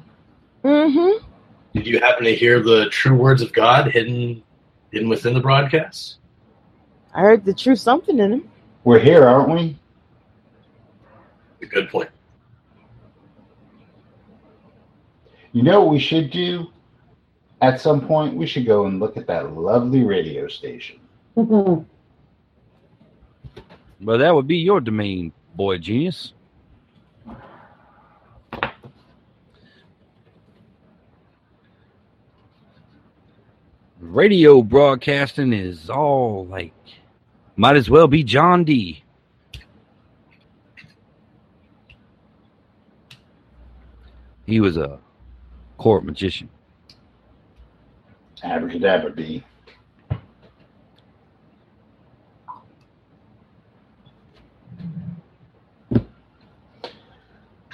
Mm-hmm. 0.64 1.26
Did 1.74 1.88
you 1.88 2.00
happen 2.00 2.26
to 2.26 2.36
hear 2.36 2.62
the 2.62 2.90
true 2.90 3.16
words 3.16 3.42
of 3.42 3.52
God 3.54 3.92
hidden 3.92 4.44
hidden 4.92 5.10
within 5.10 5.34
the 5.34 5.40
broadcast? 5.40 6.18
I 7.14 7.22
heard 7.22 7.46
the 7.46 7.54
true 7.54 7.76
something 7.76 8.20
in 8.20 8.34
him. 8.34 8.50
We're 8.84 9.00
here, 9.00 9.26
aren't 9.26 9.50
we? 9.50 9.78
A 11.62 11.66
good 11.66 11.90
point. 11.90 12.10
You 15.52 15.64
know 15.64 15.82
what 15.82 15.92
we 15.92 16.00
should 16.00 16.32
do? 16.32 16.68
At 17.62 17.80
some 17.80 18.08
point, 18.08 18.36
we 18.36 18.48
should 18.48 18.66
go 18.66 18.86
and 18.86 19.00
look 19.00 19.18
at 19.18 19.28
that 19.28 19.54
lovely 19.54 20.04
radio 20.04 20.48
station. 20.48 21.00
But 24.04 24.18
that 24.18 24.34
would 24.34 24.48
be 24.48 24.58
your 24.58 24.82
domain, 24.82 25.32
boy 25.56 25.78
genius. 25.78 26.34
Radio 34.00 34.62
broadcasting 34.62 35.54
is 35.54 35.90
all 35.90 36.46
like 36.48 36.74
might 37.56 37.76
as 37.76 37.90
well 37.90 38.08
be 38.08 38.24
John 38.24 38.64
Dee 38.64 39.04
He 44.52 44.60
was 44.60 44.76
a 44.76 45.00
court 45.78 46.04
magician. 46.04 46.50
Abracadabra 48.44 49.12
bee. 49.12 49.46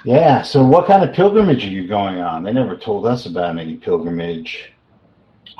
Yeah, 0.07 0.41
so 0.41 0.63
what 0.63 0.87
kind 0.87 1.03
of 1.03 1.13
pilgrimage 1.13 1.65
are 1.65 1.69
you 1.69 1.85
going 1.85 2.21
on? 2.21 2.41
They 2.41 2.53
never 2.53 2.77
told 2.77 3.05
us 3.05 3.25
about 3.25 3.59
any 3.59 3.75
pilgrimage. 3.75 4.71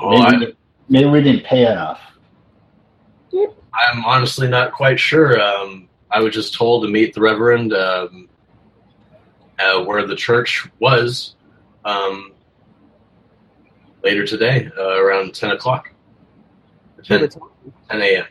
Well, 0.02 0.22
maybe, 0.22 0.46
I, 0.46 0.52
maybe 0.88 1.10
we 1.10 1.22
didn't 1.22 1.44
pay 1.44 1.70
enough. 1.70 2.00
I'm 3.34 4.02
honestly 4.06 4.48
not 4.48 4.72
quite 4.72 4.98
sure. 4.98 5.38
Um, 5.38 5.86
I 6.10 6.20
was 6.20 6.32
just 6.32 6.54
told 6.54 6.82
to 6.84 6.88
meet 6.88 7.12
the 7.12 7.20
Reverend 7.20 7.74
um, 7.74 8.26
uh, 9.58 9.84
where 9.84 10.06
the 10.06 10.16
church 10.16 10.66
was 10.80 11.34
um, 11.84 12.32
later 14.02 14.26
today, 14.26 14.70
uh, 14.78 15.02
around 15.04 15.34
10 15.34 15.50
o'clock. 15.50 15.92
10, 17.04 17.28
10 17.28 17.38
a.m. 18.00 18.24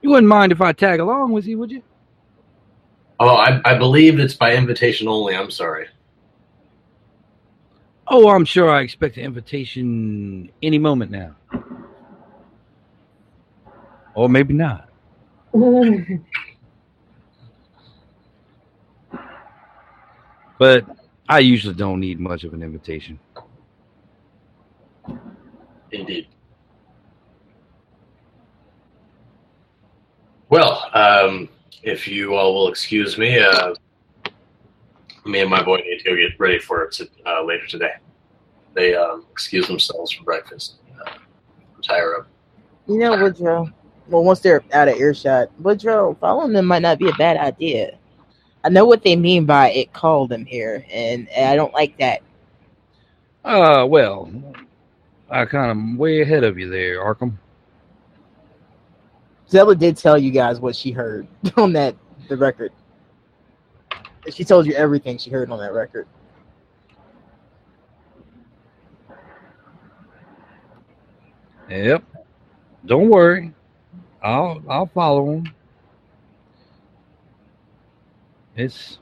You 0.00 0.08
wouldn't 0.08 0.26
mind 0.26 0.52
if 0.52 0.62
I 0.62 0.72
tag 0.72 1.00
along 1.00 1.32
with 1.32 1.44
you, 1.44 1.58
would 1.58 1.70
you? 1.70 1.82
Oh, 3.20 3.28
I, 3.36 3.60
I 3.66 3.76
believe 3.76 4.18
it's 4.18 4.32
by 4.34 4.54
invitation 4.56 5.06
only. 5.06 5.36
I'm 5.36 5.50
sorry. 5.50 5.86
Oh, 8.08 8.30
I'm 8.30 8.46
sure 8.46 8.70
I 8.70 8.80
expect 8.80 9.18
an 9.18 9.24
invitation 9.24 10.50
any 10.62 10.78
moment 10.78 11.10
now. 11.10 11.36
Or 14.14 14.28
maybe 14.28 14.54
not. 14.54 14.88
But 20.58 20.84
I 21.26 21.38
usually 21.38 21.74
don't 21.74 22.00
need 22.00 22.20
much 22.20 22.44
of 22.44 22.52
an 22.52 22.62
invitation. 22.62 23.18
Indeed. 25.90 26.28
Well, 30.50 30.90
Um, 30.92 31.48
if 31.82 32.06
you 32.06 32.34
all 32.34 32.54
will 32.54 32.68
excuse 32.68 33.16
me, 33.18 33.38
uh, 33.38 33.74
me 35.24 35.40
and 35.40 35.50
my 35.50 35.62
boy 35.62 35.76
need 35.76 35.98
to 35.98 36.04
go 36.04 36.16
get 36.16 36.38
ready 36.38 36.58
for 36.58 36.84
it 36.84 37.00
uh, 37.26 37.42
later 37.42 37.66
today. 37.66 37.94
They 38.74 38.94
um, 38.94 39.26
excuse 39.30 39.66
themselves 39.66 40.12
from 40.12 40.24
breakfast. 40.24 40.76
Uh, 41.06 41.12
retire 41.76 42.16
up. 42.16 42.26
You 42.86 42.98
know, 42.98 43.22
Woodrow. 43.22 43.70
Well, 44.08 44.24
once 44.24 44.40
they're 44.40 44.62
out 44.72 44.88
of 44.88 44.96
earshot, 44.96 45.50
Woodrow, 45.60 46.16
following 46.20 46.52
them 46.52 46.66
might 46.66 46.82
not 46.82 46.98
be 46.98 47.08
a 47.08 47.14
bad 47.14 47.36
idea. 47.36 47.96
I 48.64 48.68
know 48.68 48.84
what 48.84 49.02
they 49.02 49.16
mean 49.16 49.46
by 49.46 49.70
it 49.70 49.92
called 49.92 50.28
them 50.28 50.44
here, 50.44 50.84
and, 50.90 51.28
and 51.30 51.48
I 51.48 51.56
don't 51.56 51.72
like 51.72 51.96
that. 51.98 52.20
Uh, 53.44 53.86
well, 53.88 54.30
I 55.30 55.44
kind 55.46 55.70
of 55.70 55.98
way 55.98 56.20
ahead 56.20 56.44
of 56.44 56.58
you 56.58 56.68
there, 56.68 57.02
Arkham. 57.02 57.34
Zella 59.50 59.74
did 59.74 59.96
tell 59.96 60.16
you 60.16 60.30
guys 60.30 60.60
what 60.60 60.76
she 60.76 60.92
heard 60.92 61.26
on 61.56 61.72
that 61.72 61.96
the 62.28 62.36
record. 62.36 62.72
She 64.30 64.44
told 64.44 64.66
you 64.66 64.74
everything 64.74 65.18
she 65.18 65.30
heard 65.30 65.50
on 65.50 65.58
that 65.58 65.72
record. 65.72 66.06
Yep. 71.68 72.04
Don't 72.86 73.08
worry. 73.08 73.52
I'll 74.22 74.62
I'll 74.68 74.86
follow 74.86 75.32
him. 75.34 75.52
It's 78.56 78.98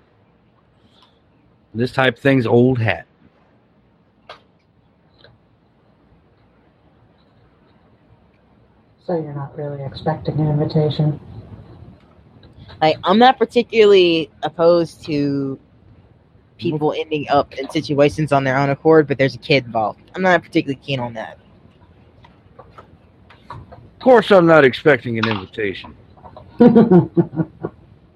this 1.75 1.93
type 1.93 2.17
of 2.17 2.23
thing's 2.23 2.47
old 2.47 2.79
hat. 2.79 3.08
So 9.09 9.15
you're 9.15 9.33
not 9.33 9.57
really 9.57 9.83
expecting 9.83 10.39
an 10.39 10.49
invitation. 10.49 11.19
Like 12.83 12.99
I'm 13.03 13.19
not 13.19 13.39
particularly 13.39 14.31
opposed 14.43 15.03
to 15.07 15.59
people 16.59 16.93
ending 16.95 17.27
up 17.31 17.55
in 17.55 17.71
situations 17.71 18.33
on 18.33 18.45
their 18.45 18.59
own 18.59 18.69
accord, 18.69 19.09
but 19.09 19.17
there's 19.17 19.35
a 19.35 19.39
kid 19.39 19.65
involved. 19.65 19.99
I'm 20.15 20.21
not 20.21 20.43
particularly 20.43 20.79
keen 20.85 21.01
on 21.01 21.15
that. 21.15 21.39
Of 23.49 23.99
course, 23.99 24.31
I'm 24.31 24.45
not 24.45 24.67
expecting 24.67 25.19
an 25.19 25.27
invitation. 25.27 25.97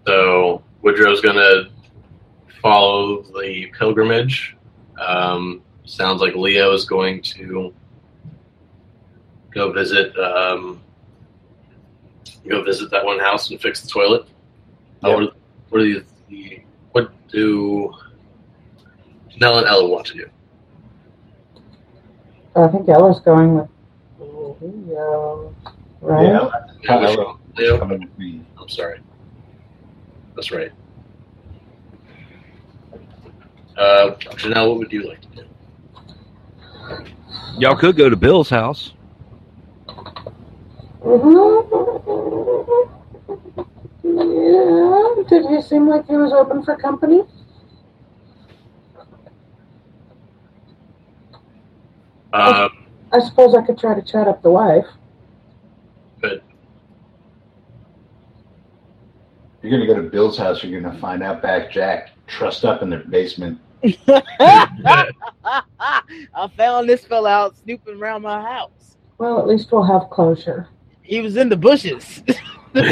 So 0.05 0.64
Woodrow's 0.82 1.20
gonna 1.20 1.70
follow 2.60 3.23
the 3.40 3.73
pilgrimage. 3.78 4.56
Um, 5.01 5.62
sounds 5.85 6.20
like 6.20 6.35
Leo 6.35 6.73
is 6.73 6.86
going 6.86 7.23
to 7.23 7.73
go 9.54 9.72
visit 9.72 10.16
um, 10.18 10.80
go 12.48 12.62
visit 12.62 12.90
that 12.90 13.04
one 13.04 13.18
house 13.18 13.50
and 13.50 13.60
fix 13.60 13.80
the 13.80 13.88
toilet. 13.88 14.26
Uh, 15.04 15.08
Yep. 15.08 15.16
what, 15.18 15.36
what 15.70 15.80
are 15.80 15.84
the, 15.84 16.04
the 16.28 16.60
what 16.92 17.12
do 17.28 17.92
Janelle 19.30 19.58
and 19.58 19.66
Ella 19.66 19.88
want 19.88 20.06
to 20.06 20.14
do? 20.14 20.28
I 22.54 22.68
think 22.68 22.88
Ella's 22.88 23.20
going 23.20 23.54
with 23.54 23.68
Leo, 24.60 25.54
right? 26.02 26.22
Yeah, 26.22 26.50
Yeah, 26.82 27.06
Ella? 27.08 27.36
Leo? 27.56 27.78
coming 27.78 28.00
with 28.00 28.18
me. 28.18 28.44
I'm 28.60 28.68
sorry. 28.68 29.00
That's 30.36 30.50
right. 30.50 30.70
Uh, 33.76 34.10
Janelle, 34.36 34.68
what 34.68 34.78
would 34.78 34.92
you 34.92 35.08
like 35.08 35.20
to 35.22 35.28
do? 35.28 35.44
Y'all 37.58 37.74
could 37.76 37.96
go 37.96 38.08
to 38.10 38.16
Bill's 38.16 38.50
house. 38.50 38.92
Yeah. 44.04 45.24
Did 45.28 45.46
he 45.46 45.62
seem 45.62 45.88
like 45.88 46.06
he 46.06 46.16
was 46.16 46.32
open 46.32 46.62
for 46.62 46.76
company? 46.76 47.22
Um, 52.32 52.86
I 53.12 53.20
suppose 53.20 53.54
I 53.54 53.62
could 53.62 53.78
try 53.78 53.94
to 53.94 54.02
chat 54.02 54.28
up 54.28 54.42
the 54.42 54.50
wife. 54.50 54.86
You're 59.62 59.70
gonna 59.70 59.86
go 59.86 59.94
to 59.94 60.08
Bill's 60.08 60.36
house. 60.36 60.64
You're 60.64 60.80
gonna 60.80 60.98
find 60.98 61.22
out 61.22 61.40
back 61.40 61.70
Jack 61.70 62.10
trussed 62.26 62.64
up 62.64 62.82
in 62.82 62.90
the 62.90 62.98
basement. 62.98 63.60
I 64.08 65.10
found 66.56 66.88
this 66.88 67.04
fella 67.04 67.30
out 67.30 67.56
snooping 67.58 68.00
around 68.00 68.22
my 68.22 68.40
house. 68.40 68.96
Well, 69.18 69.38
at 69.38 69.46
least 69.46 69.70
we'll 69.70 69.84
have 69.84 70.10
closure. 70.10 70.68
He 71.02 71.20
was 71.20 71.36
in 71.36 71.48
the 71.48 71.56
bushes. 71.56 72.22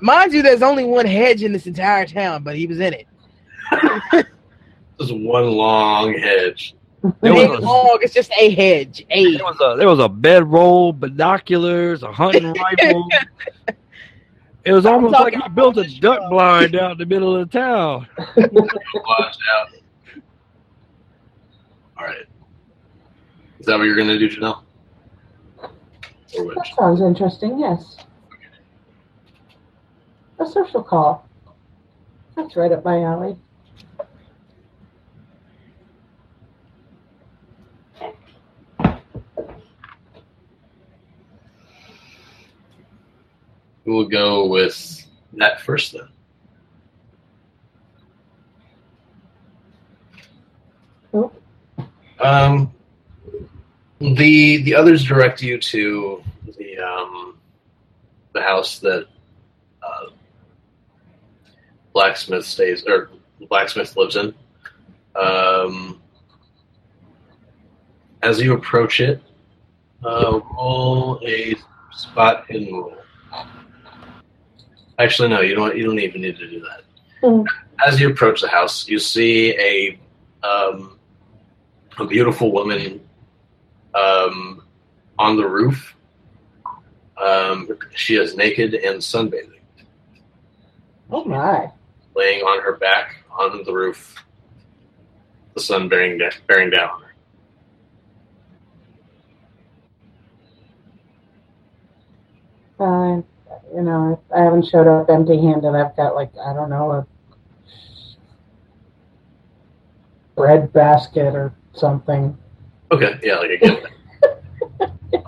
Mind 0.00 0.32
you, 0.32 0.42
there's 0.42 0.62
only 0.62 0.84
one 0.84 1.06
hedge 1.06 1.42
in 1.42 1.52
this 1.52 1.66
entire 1.66 2.06
town, 2.06 2.42
but 2.42 2.56
he 2.56 2.66
was 2.66 2.80
in 2.80 2.94
it. 2.94 3.06
is 5.00 5.12
one 5.12 5.46
long 5.50 6.12
hedge. 6.14 6.74
There 7.20 7.32
It 7.36 7.50
was 7.50 7.58
a- 7.58 7.62
long, 7.62 7.98
it's 8.02 8.14
just 8.14 8.32
a 8.38 8.50
hedge. 8.50 9.04
A 9.10 9.36
There 9.36 9.44
was 9.44 9.56
a 9.60 9.76
there 9.78 9.88
was 9.88 9.98
a 9.98 10.08
bedroll, 10.08 10.92
binoculars, 10.92 12.02
a 12.02 12.10
hunting 12.12 12.52
rifle. 12.78 13.06
It 14.64 14.72
was 14.72 14.86
almost 14.86 15.12
like 15.12 15.34
he 15.34 15.48
built 15.50 15.76
a 15.76 15.84
duck 16.00 16.20
this 16.20 16.28
blind 16.30 16.74
out 16.76 16.92
in 16.92 16.98
the 16.98 17.04
middle 17.06 17.36
of 17.36 17.50
the 17.50 17.58
town. 17.58 18.06
Watch 18.36 19.36
out. 19.52 19.68
All 21.98 22.06
right. 22.06 22.24
Is 23.60 23.66
that 23.66 23.76
what 23.78 23.84
you're 23.84 23.96
going 23.96 24.08
to 24.08 24.18
do, 24.18 24.28
Janelle? 24.30 24.62
That 26.36 26.72
sounds 26.76 27.00
interesting, 27.00 27.58
yes. 27.58 27.96
A 30.40 30.46
social 30.46 30.82
call. 30.82 31.28
That's 32.34 32.56
right 32.56 32.72
up 32.72 32.84
my 32.84 33.02
alley. 33.02 33.36
We'll 43.84 44.08
go 44.08 44.46
with 44.46 45.06
that 45.34 45.60
first 45.60 45.92
then. 45.92 46.08
Oh. 51.12 51.30
Um, 52.18 52.72
the 54.12 54.62
the 54.62 54.74
others 54.74 55.04
direct 55.04 55.42
you 55.42 55.58
to 55.58 56.22
the 56.58 56.78
um, 56.78 57.38
the 58.32 58.42
house 58.42 58.78
that 58.80 59.06
uh, 59.82 60.06
blacksmith 61.92 62.44
stays 62.44 62.84
or 62.86 63.10
blacksmith 63.48 63.96
lives 63.96 64.16
in. 64.16 64.34
Um, 65.16 66.02
as 68.22 68.40
you 68.40 68.54
approach 68.54 69.00
it, 69.00 69.22
uh, 70.04 70.40
roll 70.56 71.20
a 71.24 71.54
spot 71.92 72.44
hidden 72.48 72.74
roll. 72.74 72.96
Actually, 74.98 75.28
no, 75.28 75.40
you 75.40 75.54
don't. 75.54 75.76
You 75.76 75.84
don't 75.86 75.98
even 75.98 76.20
need 76.20 76.36
to 76.36 76.48
do 76.48 76.60
that. 76.60 76.82
Hmm. 77.26 77.42
As 77.86 78.00
you 78.00 78.10
approach 78.10 78.40
the 78.40 78.48
house, 78.48 78.86
you 78.86 78.98
see 78.98 79.52
a 79.58 79.98
um, 80.46 80.98
a 81.98 82.06
beautiful 82.06 82.52
woman 82.52 83.00
um, 83.94 84.62
on 85.18 85.36
the 85.36 85.46
roof. 85.46 85.94
Um, 87.22 87.68
she 87.94 88.16
is 88.16 88.36
naked 88.36 88.74
and 88.74 88.98
sunbathing, 89.00 89.60
Oh 91.10 91.24
my. 91.24 91.70
laying 92.16 92.40
on 92.42 92.62
her 92.62 92.76
back 92.76 93.16
on 93.30 93.62
the 93.64 93.72
roof. 93.72 94.16
The 95.54 95.60
sun 95.60 95.88
bearing 95.88 96.18
da- 96.18 96.30
bearing 96.48 96.70
down 96.70 96.90
on 96.90 97.02
her. 97.02 97.14
Uh, 102.80 103.22
you 103.74 103.82
know, 103.82 104.20
I 104.34 104.40
haven't 104.42 104.66
showed 104.66 104.86
up 104.88 105.08
empty 105.08 105.40
handed. 105.40 105.74
I've 105.74 105.96
got 105.96 106.14
like, 106.14 106.32
I 106.44 106.52
don't 106.52 106.70
know, 106.70 106.90
a 106.92 107.06
bread 110.34 110.72
basket 110.72 111.34
or 111.34 111.52
something. 111.72 112.36
Okay, 112.94 113.18
yeah, 113.24 113.38
like 113.38 113.50
again. 113.50 113.78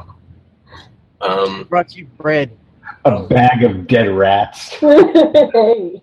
um, 1.20 1.64
brought 1.64 1.96
you 1.96 2.04
bread 2.04 2.56
A 3.04 3.24
bag 3.24 3.64
of 3.64 3.88
dead 3.88 4.08
rats. 4.08 4.68
hey. 4.74 6.00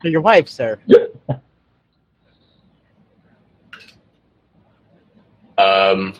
for 0.00 0.08
your 0.08 0.20
wife, 0.20 0.48
sir. 0.48 0.76
um, 5.58 6.12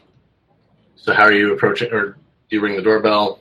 so 0.95 1.13
how 1.13 1.25
are 1.25 1.33
you 1.33 1.53
approaching, 1.53 1.93
or 1.93 2.17
do 2.49 2.57
you 2.57 2.61
ring 2.61 2.77
the 2.77 2.83
doorbell? 2.83 3.41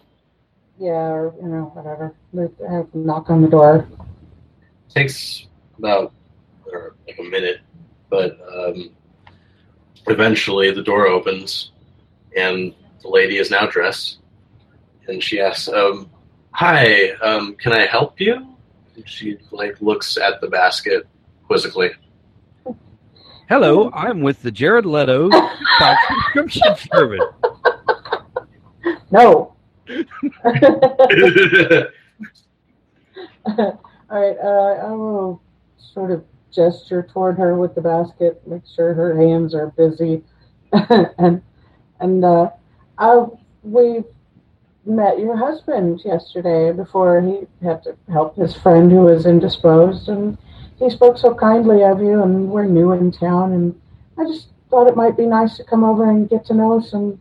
Yeah, 0.80 0.94
or, 0.94 1.36
you 1.40 1.48
know, 1.48 1.72
whatever. 1.76 2.16
I 2.36 2.74
have 2.74 2.92
to 2.94 2.98
knock 2.98 3.30
on 3.30 3.44
the 3.44 3.50
door. 3.50 3.88
takes 4.90 5.46
about 5.78 6.12
or 6.66 6.96
like 7.08 7.20
a 7.20 7.24
minute, 7.24 7.60
but 8.10 8.40
um, 8.52 8.90
eventually 10.08 10.72
the 10.72 10.82
door 10.82 11.08
opens 11.08 11.72
and 12.36 12.74
the 13.02 13.08
lady 13.08 13.38
is 13.38 13.52
now 13.52 13.66
dressed 13.66 14.20
and 15.08 15.24
she 15.24 15.40
asks, 15.40 15.70
um, 15.70 16.10
"Hi, 16.52 17.12
um, 17.22 17.56
can 17.56 17.74
I 17.74 17.86
help 17.86 18.20
you?" 18.20 18.56
And 18.96 19.08
she 19.08 19.38
like 19.52 19.80
looks 19.82 20.18
at 20.18 20.42
the 20.42 20.48
basket 20.48 21.08
quizzically. 21.46 21.92
Hello, 23.50 23.90
I'm 23.94 24.22
with 24.22 24.42
the 24.42 24.52
Jared 24.52 24.86
Leto 24.86 25.30
subscription 25.80 26.76
service. 26.92 27.22
No. 29.10 29.54
All 34.10 34.10
right, 34.10 34.38
uh, 34.44 34.86
I 34.86 34.92
will 34.92 35.42
sort 35.78 36.12
of 36.12 36.26
gesture 36.52 37.08
toward 37.12 37.38
her 37.38 37.56
with 37.56 37.76
the 37.76 37.82
basket, 37.82 38.42
make 38.48 38.64
sure 38.76 38.94
her 38.94 39.16
hands 39.20 39.54
are 39.54 39.68
busy, 39.68 40.24
and 40.72 41.42
and 42.00 42.26
uh, 42.26 42.50
I 42.98 43.26
we 43.64 44.04
met 44.86 45.20
your 45.20 45.36
husband 45.36 46.02
yesterday 46.06 46.72
before 46.72 47.22
he 47.22 47.46
had 47.66 47.84
to 47.84 47.96
help 48.10 48.36
his 48.36 48.56
friend 48.56 48.92
who 48.92 49.02
was 49.02 49.26
indisposed, 49.26 50.10
and 50.10 50.38
he 50.80 50.90
spoke 50.90 51.18
so 51.18 51.34
kindly 51.34 51.84
of 51.84 52.00
you, 52.02 52.24
and 52.24 52.50
we're 52.50 52.66
new 52.66 52.92
in 52.94 53.12
town, 53.12 53.54
and 53.54 53.80
I 54.18 54.26
just 54.26 54.48
thought 54.70 54.88
it 54.88 54.96
might 54.96 55.18
be 55.18 55.26
nice 55.26 55.58
to 55.58 55.64
come 55.64 55.84
over 55.84 56.10
and 56.10 56.30
get 56.30 56.46
to 56.46 56.54
know 56.54 56.80
some 56.80 57.20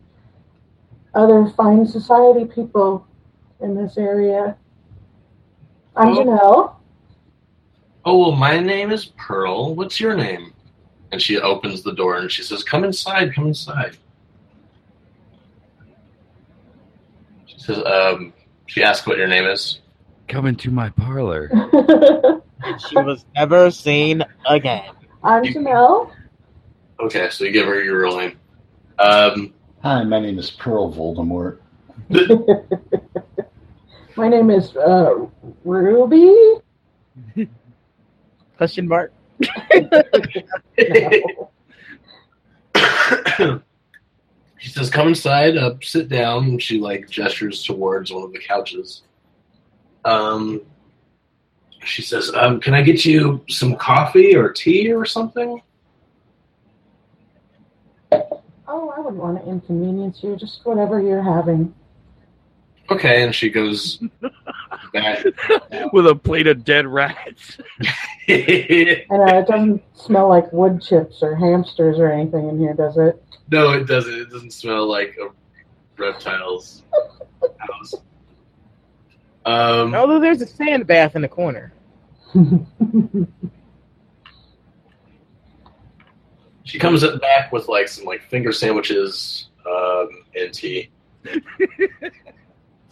other 1.13 1.47
fine 1.57 1.85
society 1.85 2.45
people 2.45 3.05
in 3.59 3.75
this 3.75 3.97
area. 3.97 4.55
I'm. 5.95 6.15
Janelle. 6.15 6.76
Oh 8.07 8.17
well, 8.17 8.31
my 8.31 8.57
name 8.57 8.91
is 8.91 9.05
Pearl. 9.17 9.75
What's 9.75 9.99
your 9.99 10.15
name? 10.15 10.53
And 11.11 11.21
she 11.21 11.37
opens 11.37 11.83
the 11.83 11.93
door 11.93 12.17
and 12.17 12.31
she 12.31 12.41
says, 12.41 12.63
"Come 12.63 12.85
inside. 12.85 13.35
Come 13.35 13.47
inside." 13.47 13.97
She 17.45 17.59
says, 17.59 17.83
um, 17.85 18.33
"She 18.65 18.81
asks 18.81 19.05
what 19.05 19.17
your 19.17 19.27
name 19.27 19.45
is." 19.45 19.81
Come 20.29 20.47
into 20.47 20.71
my 20.71 20.89
parlor. 20.89 21.51
She 22.89 22.95
was 22.95 23.23
never 23.35 23.69
seen 23.69 24.23
again. 24.49 24.91
I'm 25.23 25.43
Janelle. 25.43 26.11
Okay, 26.99 27.29
so 27.29 27.43
you 27.43 27.51
give 27.51 27.67
her 27.67 27.83
your 27.83 28.01
real 28.01 28.17
name. 28.17 28.39
Um, 28.97 29.53
Hi, 29.83 30.03
my 30.03 30.19
name 30.19 30.39
is 30.39 30.49
Pearl 30.49 30.91
Voldemort. 30.91 31.59
My 34.17 34.27
name 34.27 34.49
is 34.49 34.75
uh, 34.75 35.27
Ruby. 35.63 36.55
Question 38.57 38.87
mark. 38.87 39.13
She 44.59 44.69
says, 44.69 44.89
"Come 44.89 45.09
inside. 45.09 45.55
Uh, 45.55 45.75
sit 45.81 46.09
down." 46.09 46.45
And 46.45 46.61
she 46.61 46.79
like 46.79 47.09
gestures 47.09 47.63
towards 47.63 48.11
one 48.11 48.23
of 48.23 48.33
the 48.33 48.39
couches. 48.39 49.03
Um, 50.03 50.61
she 51.83 52.01
says, 52.01 52.31
um, 52.33 52.59
"Can 52.59 52.73
I 52.73 52.81
get 52.81 53.05
you 53.05 53.43
some 53.49 53.75
coffee 53.75 54.35
or 54.35 54.51
tea 54.51 54.91
or 54.91 55.05
something?" 55.05 55.61
Oh, 58.11 58.93
I 58.97 58.99
wouldn't 58.99 59.21
want 59.21 59.41
to 59.41 59.49
inconvenience 59.49 60.23
you. 60.23 60.35
Just 60.35 60.65
whatever 60.65 60.99
you're 60.99 61.23
having. 61.23 61.73
Okay, 62.89 63.23
and 63.23 63.33
she 63.35 63.49
goes 63.49 64.01
back. 64.93 65.25
with 65.93 66.07
a 66.07 66.15
plate 66.15 66.47
of 66.47 66.63
dead 66.63 66.87
rats. 66.87 67.57
And 68.29 69.21
uh, 69.21 69.37
it 69.37 69.47
doesn't 69.47 69.81
smell 69.93 70.27
like 70.27 70.51
wood 70.51 70.81
chips 70.81 71.23
or 71.23 71.33
hamsters 71.33 71.97
or 71.97 72.11
anything 72.11 72.49
in 72.49 72.59
here, 72.59 72.73
does 72.73 72.97
it? 72.97 73.23
no, 73.49 73.71
it 73.71 73.87
doesn't. 73.87 74.13
It 74.13 74.29
doesn't 74.29 74.51
smell 74.51 74.85
like 74.85 75.17
a 75.17 75.29
reptile's 75.97 76.83
house. 77.57 77.93
Um, 79.45 79.95
Although 79.95 80.19
there's 80.19 80.41
a 80.41 80.45
sand 80.45 80.87
bath 80.87 81.15
in 81.15 81.21
the 81.21 81.29
corner. 81.29 81.71
She 86.67 86.79
comes 86.79 87.01
back 87.21 87.53
with 87.53 87.69
like 87.69 87.87
some 87.87 88.03
like 88.03 88.21
finger 88.23 88.51
sandwiches 88.51 89.47
um, 89.65 90.09
and 90.35 90.53
tea. 90.53 90.89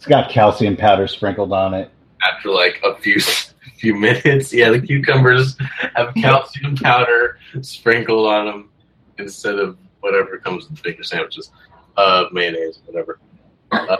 It's 0.06 0.10
got 0.12 0.30
calcium 0.30 0.76
powder 0.76 1.08
sprinkled 1.08 1.52
on 1.52 1.74
it. 1.74 1.90
After 2.22 2.50
like 2.50 2.80
a 2.84 2.94
few 2.94 3.18
few 3.80 3.96
minutes, 3.96 4.52
yeah, 4.52 4.70
the 4.70 4.80
cucumbers 4.80 5.56
have 5.96 6.14
calcium 6.14 6.76
powder 6.76 7.40
sprinkled 7.60 8.28
on 8.28 8.46
them 8.46 8.70
instead 9.18 9.58
of 9.58 9.76
whatever 10.02 10.38
comes 10.38 10.70
with 10.70 10.78
finger 10.78 11.02
sandwiches, 11.02 11.50
uh, 11.96 12.26
mayonnaise, 12.30 12.78
whatever. 12.86 13.18
Uh, 13.72 13.96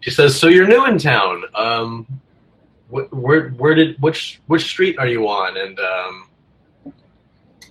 she 0.00 0.10
says, 0.10 0.38
"So 0.38 0.48
you're 0.48 0.68
new 0.68 0.84
in 0.84 0.98
town. 0.98 1.44
Um, 1.54 2.06
wh- 2.90 3.10
where 3.10 3.48
where 3.52 3.74
did 3.74 3.96
which 4.02 4.42
which 4.48 4.64
street 4.64 4.98
are 4.98 5.08
you 5.08 5.26
on? 5.26 5.56
And 5.56 5.80
um, 5.80 6.28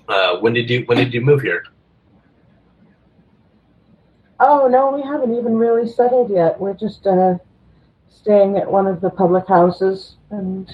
uh, 0.10 0.38
when 0.38 0.54
did 0.54 0.72
you 0.72 0.86
when 0.88 0.98
did 0.98 1.14
you 1.14 1.22
move 1.22 1.44
here?" 1.44 1.66
Oh 4.44 4.68
no, 4.68 4.92
we 4.92 5.02
haven't 5.02 5.36
even 5.36 5.56
really 5.56 5.90
settled 5.90 6.30
yet. 6.30 6.60
We're 6.60 6.74
just 6.74 7.08
uh, 7.08 7.38
staying 8.10 8.58
at 8.58 8.70
one 8.70 8.88
of 8.88 9.00
the 9.00 9.10
public 9.10 9.48
houses, 9.48 10.18
and 10.30 10.70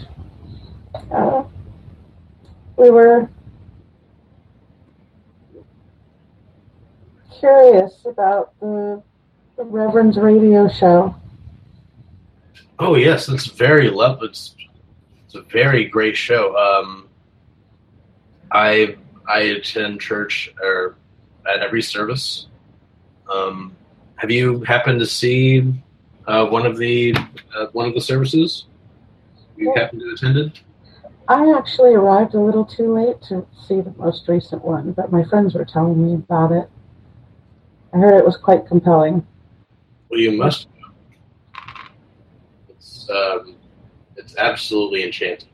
uh, 1.12 1.44
we 2.78 2.90
were 2.90 3.30
curious 7.40 8.06
about 8.06 8.60
the, 8.60 9.02
the 9.56 9.64
Reverend's 9.64 10.18
radio 10.18 10.68
show. 10.68 11.16
Oh 12.80 12.96
yes, 12.96 13.30
it's 13.30 13.46
very 13.46 13.90
love. 13.90 14.24
It's 14.24 14.56
it's 15.26 15.36
a 15.36 15.42
very 15.44 15.86
great 15.86 16.18
show. 16.18 16.56
Um, 16.58 17.08
I 18.52 18.96
I 19.28 19.42
attend 19.42 20.02
church 20.02 20.52
or 20.62 20.96
at 21.46 21.62
every 21.62 21.84
service. 21.84 22.49
Um, 23.30 23.76
have 24.16 24.32
you 24.32 24.62
happened 24.64 25.00
to 25.00 25.06
see 25.06 25.74
uh, 26.28 26.46
one 26.48 26.66
of 26.66 26.78
the 26.78 27.16
uh, 27.56 27.68
one 27.74 27.88
of 27.88 27.94
the 27.94 28.02
services? 28.02 28.66
You 29.56 29.74
Yeah. 29.76 29.84
happened 29.84 30.02
to 30.02 30.14
attended? 30.14 30.60
I 31.28 31.54
actually 31.56 31.94
arrived 31.94 32.34
a 32.34 32.40
little 32.40 32.66
too 32.66 32.94
late 32.94 33.22
to 33.24 33.46
see 33.68 33.82
the 33.82 33.94
most 33.98 34.28
recent 34.28 34.66
one, 34.66 34.94
but 34.94 35.12
my 35.12 35.24
friends 35.24 35.54
were 35.54 35.66
telling 35.66 36.04
me 36.04 36.16
about 36.16 36.52
it. 36.52 36.68
I 37.94 37.98
heard 37.98 38.18
it 38.18 38.26
was 38.26 38.36
quite 38.38 38.66
compelling. 38.66 39.26
Well, 40.10 40.20
you 40.20 40.32
must. 40.32 40.68
It's 42.70 43.08
um, 43.10 43.56
it's 44.16 44.36
absolutely 44.38 45.04
enchanting, 45.04 45.50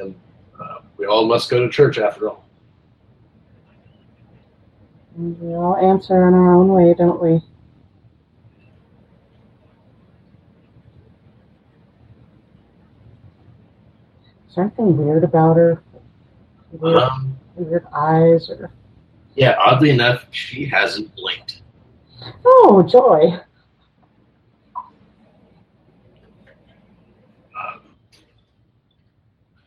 and 0.00 0.14
uh, 0.58 0.78
we 0.96 1.04
all 1.04 1.26
must 1.26 1.50
go 1.50 1.60
to 1.60 1.68
church 1.70 1.98
after 1.98 2.30
all. 2.30 2.47
And 5.18 5.36
we 5.40 5.52
all 5.52 5.76
answer 5.76 6.28
in 6.28 6.34
our 6.34 6.54
own 6.54 6.68
way, 6.68 6.94
don't 6.94 7.20
we? 7.20 7.42
Is 14.48 14.54
there 14.54 14.64
anything 14.64 14.96
weird 14.96 15.24
about 15.24 15.56
her? 15.56 15.82
Weird, 16.70 16.98
Um, 16.98 17.36
weird 17.56 17.86
eyes 17.92 18.48
or 18.48 18.70
yeah, 19.34 19.56
oddly 19.58 19.90
enough, 19.90 20.26
she 20.32 20.66
hasn't 20.66 21.14
blinked. 21.14 21.62
Oh 22.44 22.82
joy. 22.82 23.40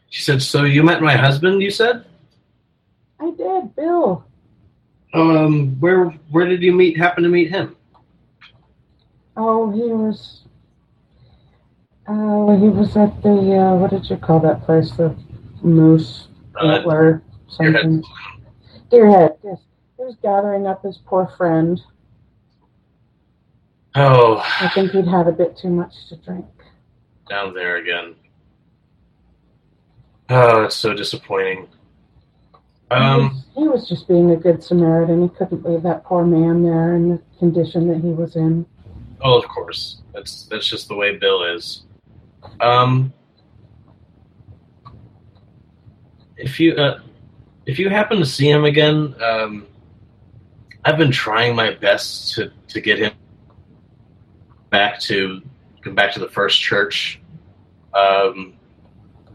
She 0.09 0.21
said, 0.23 0.41
"So 0.41 0.63
you 0.63 0.83
met 0.83 1.01
my 1.01 1.15
husband?" 1.15 1.61
You 1.61 1.71
said, 1.71 2.05
I 3.19 3.31
did, 3.31 3.75
Bill. 3.75 4.25
"Um, 5.13 5.79
where 5.79 6.05
where 6.31 6.45
did 6.45 6.61
you 6.61 6.73
meet? 6.73 6.97
Happen 6.97 7.23
to 7.23 7.29
meet 7.29 7.49
him?" 7.49 7.75
Oh, 9.37 9.71
he 9.71 9.81
was 9.83 10.43
uh 12.07 12.57
he 12.57 12.67
was 12.69 12.95
at 12.97 13.21
the 13.23 13.29
uh 13.55 13.75
what 13.75 13.91
did 13.91 14.09
you 14.09 14.17
call 14.17 14.39
that 14.41 14.63
place? 14.65 14.91
The 14.91 15.15
moose 15.61 16.27
Uh, 16.59 16.81
something. 17.47 18.03
Deerhead, 18.91 19.37
yes. 19.43 19.59
He 19.97 20.03
was 20.03 20.15
gathering 20.21 20.67
up 20.67 20.83
his 20.83 20.97
poor 20.97 21.27
friend. 21.37 21.79
oh, 23.95 24.37
I 24.59 24.69
think 24.73 24.91
he'd 24.91 25.07
had 25.07 25.27
a 25.27 25.31
bit 25.31 25.55
too 25.57 25.69
much 25.69 26.07
to 26.09 26.15
drink. 26.17 26.45
down 27.29 27.53
there 27.53 27.77
again. 27.77 28.15
Oh, 30.29 30.63
it's 30.63 30.75
so 30.75 30.93
disappointing. 30.93 31.67
He, 32.91 32.97
Um, 32.97 33.21
was, 33.21 33.43
he 33.55 33.67
was 33.67 33.89
just 33.89 34.07
being 34.07 34.31
a 34.31 34.35
good 34.35 34.63
Samaritan. 34.63 35.21
He 35.23 35.29
couldn't 35.29 35.65
leave 35.65 35.83
that 35.83 36.03
poor 36.03 36.25
man 36.25 36.63
there 36.63 36.95
in 36.95 37.09
the 37.09 37.21
condition 37.39 37.87
that 37.87 38.01
he 38.01 38.09
was 38.09 38.35
in. 38.35 38.65
oh, 39.21 39.37
of 39.37 39.47
course, 39.47 40.01
that's 40.13 40.45
that's 40.47 40.67
just 40.67 40.87
the 40.87 40.95
way 40.95 41.17
Bill 41.17 41.43
is. 41.43 41.83
Um, 42.59 43.13
if 46.37 46.59
you 46.59 46.73
uh, 46.75 46.99
if 47.65 47.79
you 47.79 47.89
happen 47.89 48.17
to 48.19 48.25
see 48.25 48.49
him 48.49 48.65
again, 48.65 49.15
um, 49.21 49.67
I've 50.83 50.97
been 50.97 51.11
trying 51.11 51.55
my 51.55 51.71
best 51.71 52.33
to 52.35 52.51
to 52.69 52.81
get 52.81 52.99
him 52.99 53.13
back 54.69 54.99
to 55.01 55.41
come 55.81 55.95
back 55.95 56.11
to 56.13 56.19
the 56.19 56.29
first 56.29 56.59
church. 56.59 57.21
Um, 57.93 58.53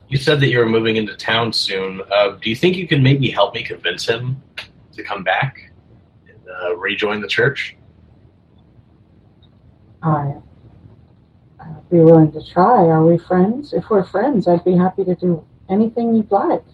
you 0.08 0.16
said 0.16 0.40
that 0.40 0.48
you 0.48 0.58
were 0.58 0.68
moving 0.68 0.96
into 0.96 1.16
town 1.16 1.52
soon. 1.52 2.00
Uh, 2.12 2.36
do 2.40 2.48
you 2.48 2.56
think 2.56 2.76
you 2.76 2.86
can 2.86 3.02
maybe 3.02 3.28
help 3.30 3.54
me 3.54 3.62
convince 3.62 4.06
him 4.06 4.40
to 4.92 5.02
come 5.02 5.24
back 5.24 5.72
and 6.28 6.38
uh, 6.48 6.76
rejoin 6.76 7.20
the 7.20 7.28
church? 7.28 7.76
I, 10.02 10.34
I'd 11.58 11.90
be 11.90 11.98
willing 11.98 12.30
to 12.32 12.44
try. 12.44 12.84
Are 12.86 13.04
we 13.04 13.18
friends? 13.18 13.72
If 13.72 13.90
we're 13.90 14.04
friends, 14.04 14.46
I'd 14.46 14.64
be 14.64 14.76
happy 14.76 15.04
to 15.04 15.14
do 15.14 15.44
anything 15.68 16.14
you'd 16.14 16.30
like. 16.30 16.64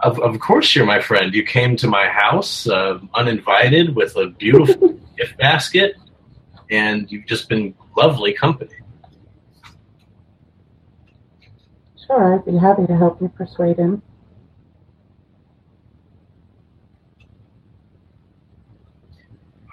Of, 0.00 0.18
of 0.20 0.38
course, 0.40 0.74
you're 0.74 0.86
my 0.86 1.00
friend. 1.00 1.34
You 1.34 1.44
came 1.44 1.76
to 1.76 1.88
my 1.88 2.06
house 2.06 2.68
uh, 2.68 2.98
uninvited 3.14 3.94
with 3.94 4.16
a 4.16 4.28
beautiful 4.28 4.88
gift 5.18 5.36
basket, 5.38 5.96
and 6.70 7.10
you've 7.10 7.26
just 7.26 7.48
been 7.48 7.74
lovely 7.96 8.32
company. 8.32 8.74
Sure, 12.08 12.34
I'd 12.34 12.44
be 12.46 12.56
happy 12.56 12.86
to 12.86 12.96
help 12.96 13.20
you 13.20 13.28
persuade 13.28 13.76
him. 13.76 14.00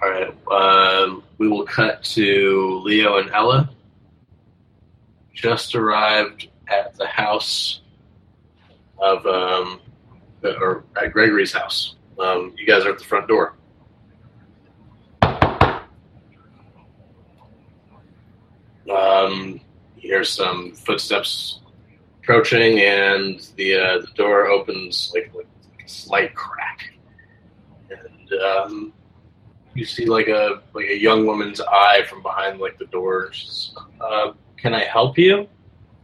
All 0.02 0.10
right. 0.10 0.36
Um, 0.52 1.22
we 1.38 1.48
will 1.48 1.64
cut 1.64 2.02
to 2.04 2.82
Leo 2.84 3.16
and 3.16 3.30
Ella. 3.30 3.70
Just 5.32 5.74
arrived 5.74 6.48
at 6.68 6.94
the 6.96 7.06
house 7.06 7.80
of, 8.98 9.24
um, 9.24 9.80
or 10.42 10.84
at 11.02 11.14
Gregory's 11.14 11.54
house. 11.54 11.96
Um, 12.18 12.54
you 12.58 12.66
guys 12.66 12.84
are 12.84 12.90
at 12.90 12.98
the 12.98 13.04
front 13.04 13.28
door. 13.28 13.54
Um, 18.90 19.58
hear 19.96 20.22
some 20.22 20.72
footsteps 20.74 21.60
approaching, 22.26 22.80
and 22.80 23.48
the 23.54 23.76
uh, 23.76 23.98
the 24.00 24.08
door 24.16 24.46
opens 24.46 25.12
like, 25.14 25.32
like 25.32 25.46
a 25.84 25.88
slight 25.88 26.34
crack, 26.34 26.92
and 27.88 28.40
um, 28.42 28.92
you 29.74 29.84
see 29.84 30.06
like 30.06 30.26
a 30.26 30.62
like 30.74 30.86
a 30.86 30.98
young 30.98 31.24
woman's 31.24 31.60
eye 31.60 32.02
from 32.08 32.22
behind 32.22 32.58
like 32.58 32.78
the 32.78 32.86
door. 32.86 33.32
She's, 33.32 33.72
uh, 34.00 34.32
Can 34.56 34.74
I 34.74 34.84
help 34.84 35.16
you? 35.16 35.46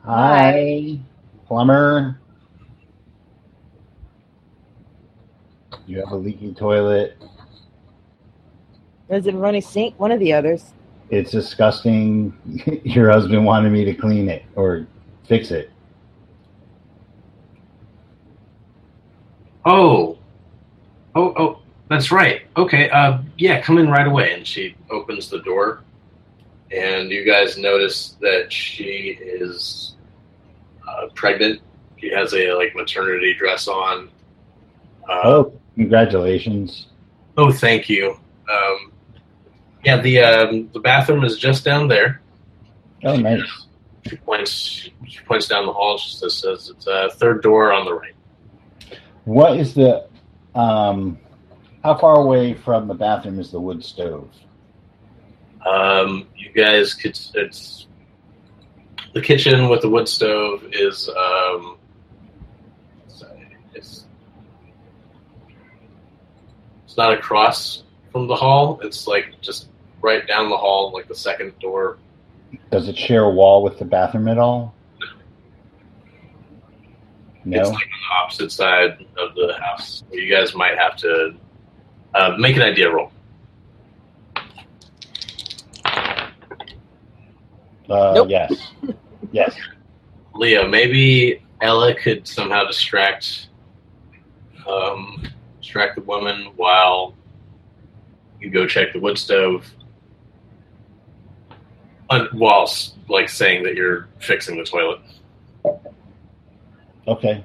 Hi, 0.04 1.00
plumber. 1.46 2.20
You 5.86 5.98
have 5.98 6.12
a 6.12 6.16
leaky 6.16 6.54
toilet. 6.54 7.18
Does 9.10 9.26
it 9.26 9.34
run 9.34 9.56
a 9.56 9.60
sink? 9.60 9.98
One 9.98 10.12
of 10.12 10.20
the 10.20 10.32
others. 10.32 10.72
It's 11.10 11.32
disgusting. 11.32 12.32
Your 12.84 13.10
husband 13.10 13.44
wanted 13.44 13.72
me 13.72 13.84
to 13.84 13.94
clean 13.94 14.28
it 14.28 14.44
or 14.54 14.86
fix 15.26 15.50
it. 15.50 15.71
Oh, 19.64 20.18
oh, 21.14 21.34
oh, 21.36 21.58
that's 21.88 22.10
right. 22.10 22.42
Okay, 22.56 22.90
uh, 22.90 23.18
yeah, 23.38 23.60
come 23.60 23.78
in 23.78 23.88
right 23.88 24.06
away. 24.06 24.32
And 24.34 24.46
she 24.46 24.74
opens 24.90 25.28
the 25.30 25.40
door, 25.40 25.82
and 26.70 27.10
you 27.10 27.24
guys 27.24 27.56
notice 27.58 28.16
that 28.20 28.52
she 28.52 29.18
is 29.20 29.94
uh, 30.88 31.08
pregnant. 31.14 31.60
She 31.98 32.10
has 32.10 32.32
a 32.34 32.52
like 32.54 32.74
maternity 32.74 33.34
dress 33.34 33.68
on. 33.68 34.10
Uh, 35.08 35.20
Oh, 35.24 35.52
congratulations. 35.74 36.86
Oh, 37.36 37.50
thank 37.52 37.88
you. 37.88 38.16
Um, 38.50 38.92
yeah, 39.84 40.00
the 40.00 40.18
um, 40.20 40.70
the 40.72 40.80
bathroom 40.80 41.24
is 41.24 41.38
just 41.38 41.64
down 41.64 41.88
there. 41.88 42.20
Oh, 43.04 43.16
nice. 43.16 43.42
She 44.08 44.16
points. 44.16 44.88
She 45.08 45.20
points 45.26 45.46
down 45.48 45.66
the 45.66 45.72
hall. 45.72 45.98
She 45.98 46.16
says, 46.16 46.34
says 46.34 46.70
"It's 46.70 46.86
a 46.86 47.10
third 47.14 47.42
door 47.42 47.72
on 47.72 47.84
the 47.84 47.94
right." 47.94 48.14
What 49.24 49.56
is 49.56 49.74
the, 49.74 50.06
um, 50.54 51.18
how 51.82 51.96
far 51.96 52.16
away 52.16 52.54
from 52.54 52.88
the 52.88 52.94
bathroom 52.94 53.38
is 53.38 53.50
the 53.50 53.60
wood 53.60 53.84
stove? 53.84 54.28
Um, 55.64 56.26
you 56.36 56.50
guys 56.50 56.94
could. 56.94 57.18
It's 57.34 57.86
the 59.14 59.20
kitchen 59.20 59.68
with 59.68 59.82
the 59.82 59.88
wood 59.88 60.08
stove 60.08 60.64
is. 60.72 61.08
Um, 61.08 61.78
it's 63.74 64.06
it's 66.84 66.96
not 66.96 67.12
across 67.12 67.84
from 68.10 68.26
the 68.26 68.34
hall. 68.34 68.80
It's 68.82 69.06
like 69.06 69.40
just 69.40 69.68
right 70.00 70.26
down 70.26 70.50
the 70.50 70.56
hall, 70.56 70.92
like 70.92 71.08
the 71.08 71.14
second 71.14 71.58
door. 71.60 71.98
Does 72.70 72.88
it 72.88 72.98
share 72.98 73.24
a 73.24 73.30
wall 73.30 73.62
with 73.62 73.78
the 73.78 73.84
bathroom 73.84 74.28
at 74.28 74.38
all? 74.38 74.74
It's 77.44 77.68
like 77.68 77.74
on 77.74 78.00
the 78.08 78.14
opposite 78.22 78.52
side 78.52 79.04
of 79.18 79.34
the 79.34 79.56
house. 79.60 80.04
You 80.12 80.32
guys 80.32 80.54
might 80.54 80.78
have 80.78 80.96
to 80.98 81.34
uh, 82.14 82.36
make 82.38 82.56
an 82.56 82.62
idea 82.62 82.90
roll. 82.90 83.10
Uh, 87.88 88.12
Nope. 88.14 88.28
Yes. 88.30 88.72
Yes. 89.34 89.56
Leo, 90.34 90.68
maybe 90.68 91.42
Ella 91.62 91.94
could 91.94 92.28
somehow 92.28 92.66
distract 92.66 93.48
um, 94.68 95.26
distract 95.60 95.96
the 95.96 96.02
woman 96.02 96.52
while 96.56 97.14
you 98.40 98.50
go 98.50 98.66
check 98.66 98.92
the 98.92 99.00
wood 99.00 99.16
stove, 99.16 99.66
uh, 102.10 102.26
whilst 102.34 102.96
like 103.08 103.30
saying 103.30 103.62
that 103.62 103.74
you're 103.74 104.08
fixing 104.18 104.58
the 104.58 104.64
toilet. 104.64 105.00
Okay. 107.08 107.44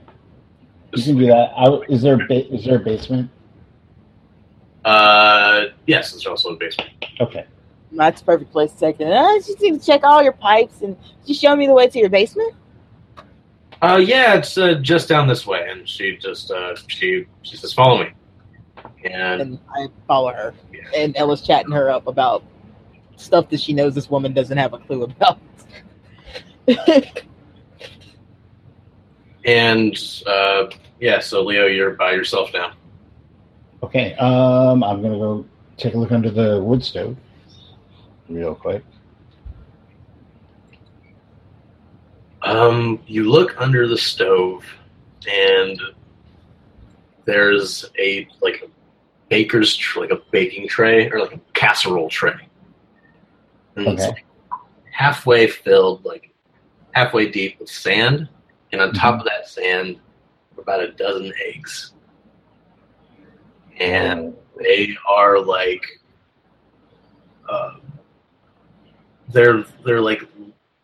You 0.93 1.03
can 1.03 1.17
do 1.17 1.27
that. 1.27 1.51
I, 1.55 1.79
is 1.89 2.01
there 2.01 2.15
a 2.15 2.27
ba- 2.27 2.53
is 2.53 2.65
there 2.65 2.77
a 2.77 2.79
basement? 2.79 3.29
Uh, 4.85 5.65
yes, 5.85 6.11
there's 6.11 6.25
also 6.25 6.53
a 6.53 6.55
basement. 6.55 6.91
Okay. 7.19 7.45
That's 7.91 8.21
a 8.21 8.25
perfect 8.25 8.51
place 8.51 8.71
to 8.73 8.79
take 8.79 8.99
it. 8.99 9.11
I 9.11 9.37
just 9.39 9.59
need 9.61 9.79
to 9.79 9.85
check 9.85 10.03
all 10.03 10.21
your 10.23 10.33
pipes 10.33 10.81
and 10.81 10.95
just 11.25 11.41
show 11.41 11.55
me 11.55 11.67
the 11.67 11.73
way 11.73 11.87
to 11.87 11.99
your 11.99 12.09
basement. 12.09 12.53
Uh, 13.81 14.01
yeah, 14.03 14.35
it's 14.35 14.57
uh, 14.57 14.75
just 14.75 15.07
down 15.07 15.27
this 15.27 15.45
way, 15.45 15.67
and 15.69 15.87
she 15.87 16.17
just 16.17 16.51
uh, 16.51 16.75
she 16.87 17.25
she 17.43 17.57
says, 17.57 17.73
"Follow 17.73 18.03
me." 18.03 18.09
And 19.03 19.41
And 19.41 19.59
I 19.75 19.87
follow 20.07 20.31
her. 20.33 20.53
yeah. 20.73 20.81
And 20.95 21.15
Ella's 21.15 21.41
chatting 21.41 21.71
her 21.71 21.89
up 21.89 22.07
about 22.07 22.43
stuff 23.17 23.49
that 23.49 23.59
she 23.59 23.73
knows 23.73 23.93
this 23.93 24.09
woman 24.09 24.33
doesn't 24.33 24.57
have 24.57 24.73
a 24.73 24.79
clue 24.79 25.03
about. 25.03 25.39
and 29.47 29.97
uh, 30.27 30.69
yeah, 30.99 31.19
so 31.19 31.41
Leo, 31.43 31.65
you're 31.65 31.91
by 31.91 32.11
yourself 32.11 32.51
now. 32.53 32.73
Okay. 33.81 34.13
Um, 34.15 34.83
I'm 34.83 35.01
gonna 35.01 35.17
go 35.17 35.45
take 35.77 35.93
a 35.93 35.97
look 35.97 36.11
under 36.11 36.29
the 36.29 36.61
wood 36.61 36.83
stove, 36.83 37.15
real 38.29 38.53
quick. 38.53 38.83
Um, 42.43 42.99
you 43.07 43.29
look 43.29 43.59
under 43.59 43.87
the 43.87 43.97
stove, 43.97 44.65
and 45.27 45.79
there's 47.25 47.85
a 47.97 48.27
like 48.41 48.63
a 48.63 48.67
baker's 49.29 49.75
tr- 49.75 50.01
like 50.01 50.11
a 50.11 50.21
baking 50.31 50.67
tray 50.67 51.09
or 51.09 51.19
like 51.19 51.33
a 51.33 51.39
casserole 51.53 52.09
tray, 52.09 52.47
and 53.75 53.87
it's 53.87 54.05
like 54.05 54.25
halfway 54.91 55.47
filled, 55.47 56.03
like 56.03 56.33
halfway 56.91 57.29
deep 57.29 57.59
with 57.59 57.69
sand, 57.69 58.27
and 58.77 58.89
on 58.89 58.93
top 58.93 59.19
of 59.19 59.25
that 59.25 59.47
sand, 59.49 59.99
about 60.59 60.81
a 60.81 60.91
dozen 60.91 61.33
eggs, 61.47 61.93
and 63.79 64.35
they 64.59 64.95
are 65.09 65.39
like 65.39 65.83
uh, 67.49 67.75
they're 69.29 69.63
they're 69.85 70.01
like 70.01 70.23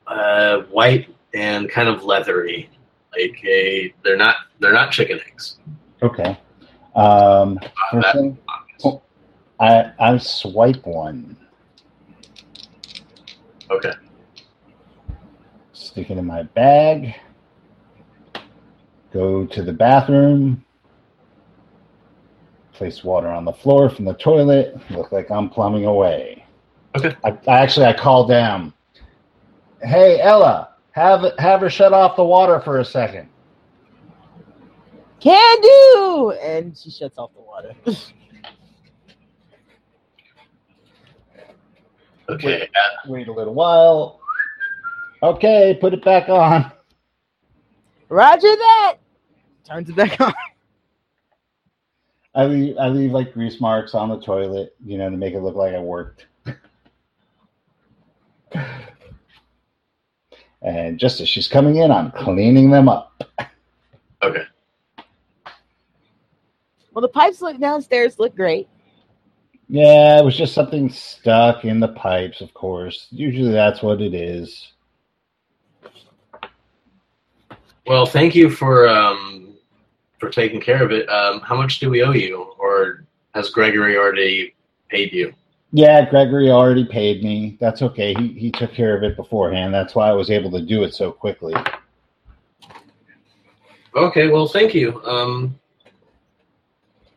uh, 0.08 0.60
white 0.72 1.14
and 1.34 1.70
kind 1.70 1.88
of 1.88 2.04
leathery 2.04 2.70
like 3.16 3.44
a 3.46 3.94
they're 4.04 4.18
not 4.18 4.36
they're 4.60 4.74
not 4.74 4.92
chicken 4.92 5.20
eggs. 5.28 5.58
Okay. 6.02 6.38
Um, 6.96 7.60
Uh, 7.92 8.02
that- 8.02 8.38
I 9.60 9.92
I 10.00 10.18
swipe 10.18 10.86
one, 10.86 11.38
okay. 13.70 13.94
Stick 15.74 16.10
it 16.10 16.18
in 16.18 16.26
my 16.26 16.44
bag, 16.44 17.16
go 19.14 19.46
to 19.46 19.64
the 19.64 19.72
bathroom, 19.72 20.64
place 22.74 23.04
water 23.04 23.28
on 23.30 23.46
the 23.46 23.54
floor 23.54 23.90
from 23.90 24.06
the 24.06 24.16
toilet. 24.16 24.76
Look 24.90 25.12
like 25.12 25.30
I'm 25.30 25.50
plumbing 25.50 25.86
away. 25.86 26.46
Okay. 26.96 27.16
I, 27.24 27.30
I 27.48 27.60
actually 27.62 27.86
I 27.86 27.94
call 27.94 28.28
down. 28.28 28.74
Hey 29.82 30.20
Ella, 30.20 30.76
have 30.92 31.24
have 31.38 31.62
her 31.62 31.70
shut 31.70 31.94
off 31.94 32.16
the 32.16 32.24
water 32.24 32.60
for 32.60 32.80
a 32.80 32.86
second. 32.86 33.30
Can 35.20 35.62
do! 35.62 36.36
And 36.42 36.78
she 36.78 36.90
shuts 36.92 37.18
off 37.18 37.34
the 37.34 37.42
water. 37.42 37.74
Okay. 42.30 42.64
uh, 42.64 43.10
Wait 43.10 43.28
a 43.28 43.34
little 43.34 43.54
while. 43.54 44.22
Okay, 45.22 45.78
put 45.80 45.94
it 45.94 46.04
back 46.06 46.30
on. 46.30 46.72
Roger 48.10 48.42
that. 48.56 48.98
Turns 49.66 49.90
it 49.90 49.96
back 49.96 50.20
on. 50.20 50.34
I 52.36 52.46
leave 52.46 52.78
I 52.78 52.88
leave 52.88 53.12
like 53.12 53.34
grease 53.34 53.62
marks 53.62 53.94
on 53.94 54.10
the 54.10 54.20
toilet, 54.20 54.76
you 54.84 54.98
know, 54.98 55.10
to 55.10 55.18
make 55.18 55.34
it 55.34 55.42
look 55.42 55.56
like 55.56 55.74
I 55.74 55.80
worked. 55.80 56.26
And 60.64 60.98
just 60.98 61.20
as 61.20 61.28
she's 61.28 61.48
coming 61.48 61.76
in, 61.78 61.92
I'm 61.92 62.12
cleaning 62.12 62.72
them 62.72 62.88
up. 62.88 63.22
okay. 64.24 64.44
Well, 66.94 67.02
the 67.02 67.10
pipes 67.10 67.42
look 67.42 67.60
downstairs 67.60 68.18
look 68.18 68.36
great. 68.36 68.70
Yeah, 69.68 70.20
it 70.20 70.26
was 70.26 70.38
just 70.38 70.54
something 70.54 70.90
stuck 70.90 71.66
in 71.66 71.80
the 71.80 71.90
pipes, 71.90 72.40
of 72.42 72.54
course. 72.54 73.08
Usually 73.12 73.52
that's 73.52 73.82
what 73.82 74.02
it 74.02 74.14
is. 74.14 74.72
Well, 77.86 78.06
thank 78.06 78.34
you 78.34 78.50
for 78.50 78.88
um, 78.88 79.53
for 80.24 80.30
taking 80.30 80.62
care 80.62 80.82
of 80.82 80.92
it. 80.92 81.10
Um, 81.10 81.42
how 81.42 81.56
much 81.56 81.80
do 81.80 81.90
we 81.90 82.02
owe 82.02 82.12
you, 82.12 82.56
or 82.58 83.04
has 83.36 83.50
Gregory 83.50 83.98
already 83.98 84.56
paid 84.90 85.12
you? 85.12 85.34
Yeah, 85.74 86.10
Gregory 86.10 86.50
already 86.50 86.86
paid 86.86 87.24
me. 87.24 87.58
That's 87.60 87.82
okay. 87.82 88.14
He 88.14 88.30
he 88.30 88.52
took 88.52 88.74
care 88.74 88.96
of 88.96 89.04
it 89.04 89.18
beforehand. 89.18 89.74
That's 89.74 89.96
why 89.96 90.08
I 90.08 90.14
was 90.14 90.30
able 90.30 90.50
to 90.52 90.62
do 90.62 90.84
it 90.84 90.94
so 90.94 91.12
quickly. 91.12 91.54
Okay. 93.96 94.30
Well, 94.30 94.48
thank 94.48 94.74
you. 94.74 95.04
Um, 95.04 95.60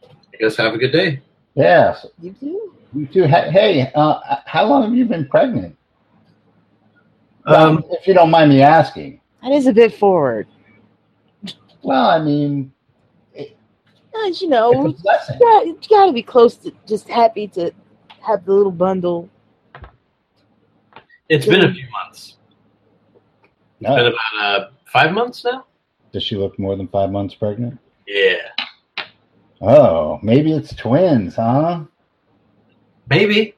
I 0.02 0.36
guess 0.40 0.56
have 0.56 0.74
a 0.74 0.78
good 0.78 0.92
day. 0.92 1.22
Yeah. 1.54 1.94
so 1.94 2.10
You 2.20 2.30
do? 2.32 2.72
You 2.94 3.06
too. 3.06 3.24
Hey, 3.24 3.50
hey, 3.50 3.92
uh, 3.94 4.18
how 4.46 4.66
long 4.66 4.82
have 4.82 4.94
you 4.94 5.04
been 5.04 5.28
pregnant? 5.28 5.76
Um, 7.46 7.84
if 7.90 8.08
you 8.08 8.14
don't 8.14 8.30
mind 8.30 8.50
me 8.50 8.62
asking. 8.62 9.20
That 9.42 9.52
is 9.52 9.66
a 9.68 9.72
bit 9.72 9.94
forward. 9.94 10.48
Well, 11.82 12.10
I 12.10 12.20
mean, 12.20 12.72
As 14.24 14.40
you 14.40 14.48
know, 14.48 14.86
it's 14.88 15.02
you 15.02 15.38
gotta, 15.38 15.66
you 15.66 15.78
gotta 15.88 16.12
be 16.12 16.22
close 16.22 16.56
to 16.56 16.72
just 16.86 17.09
happy 17.09 17.47
to 17.48 17.70
have 18.20 18.44
the 18.44 18.52
little 18.52 18.72
bundle. 18.72 19.28
it's 21.28 21.47
been 21.47 21.64
a 21.64 21.72
few 21.72 21.86
months. 21.90 22.36
It's 23.80 23.88
been 23.90 24.06
about 24.06 24.14
uh, 24.40 24.68
five 24.86 25.12
months 25.12 25.44
now. 25.44 25.66
Does 26.12 26.22
she 26.22 26.36
look 26.36 26.59
more 26.59 26.76
than 26.76 26.88
five 26.88 27.10
months 27.10 27.34
pregnant? 27.34 27.78
Yeah, 28.06 28.36
Oh, 29.60 30.18
maybe 30.22 30.52
it's 30.52 30.74
twins, 30.74 31.36
huh? 31.36 31.84
maybe 33.09 33.55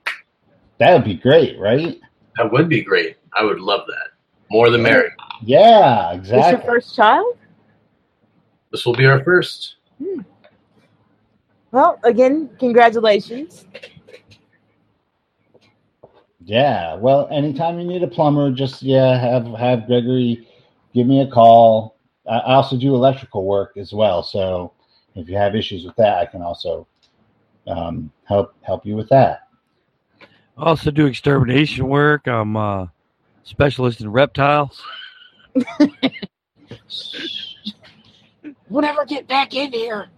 That 0.79 0.93
would 0.95 1.05
be 1.05 1.15
great, 1.15 1.59
right? 1.59 1.99
that 2.37 2.53
would 2.53 2.69
be 2.69 2.83
great. 2.83 3.17
I 3.35 3.43
would 3.45 3.59
love 3.61 3.87
that. 3.89 4.11
More 4.51 4.71
than 4.71 4.83
merry. 4.83 5.11
Yeah, 5.43 6.11
Is 6.13 6.29
your 6.31 6.39
exactly. 6.39 6.67
first 6.67 6.95
child? 6.97 7.37
This 8.71 8.87
will 8.87 8.95
be 8.95 9.07
our 9.07 9.23
first. 9.25 9.77
Well, 11.71 11.99
again, 12.05 12.51
congratulations. 12.59 13.67
Yeah. 16.45 16.95
Well, 16.95 17.29
anytime 17.31 17.79
you 17.79 17.87
need 17.87 18.03
a 18.03 18.09
plumber, 18.09 18.51
just 18.51 18.83
yeah, 18.83 19.19
have 19.19 19.47
have 19.59 19.87
Gregory 19.87 20.49
give 20.95 21.07
me 21.07 21.21
a 21.21 21.27
call. 21.27 21.97
I 22.29 22.39
I 22.39 22.55
also 22.55 22.77
do 22.77 22.95
electrical 22.95 23.45
work 23.45 23.77
as 23.77 23.93
well, 23.93 24.23
so 24.23 24.73
if 25.15 25.29
you 25.29 25.37
have 25.37 25.55
issues 25.55 25.85
with 25.85 25.97
that, 25.97 26.19
I 26.19 26.27
can 26.27 26.43
also 26.43 26.87
um, 27.67 28.11
help 28.25 28.55
help 28.63 28.87
you 28.87 28.97
with 28.97 29.09
that. 29.11 29.49
I 30.57 30.65
also 30.65 30.91
do 30.91 31.07
extermination 31.07 31.87
work. 31.87 32.27
I'm 32.27 32.57
a 32.57 32.91
specialist 33.45 34.01
in 34.01 34.11
reptiles. 34.11 34.83
We'll 38.71 38.83
never 38.83 39.05
get 39.07 39.27
back 39.27 39.55
in 39.55 39.73
here. 39.73 40.09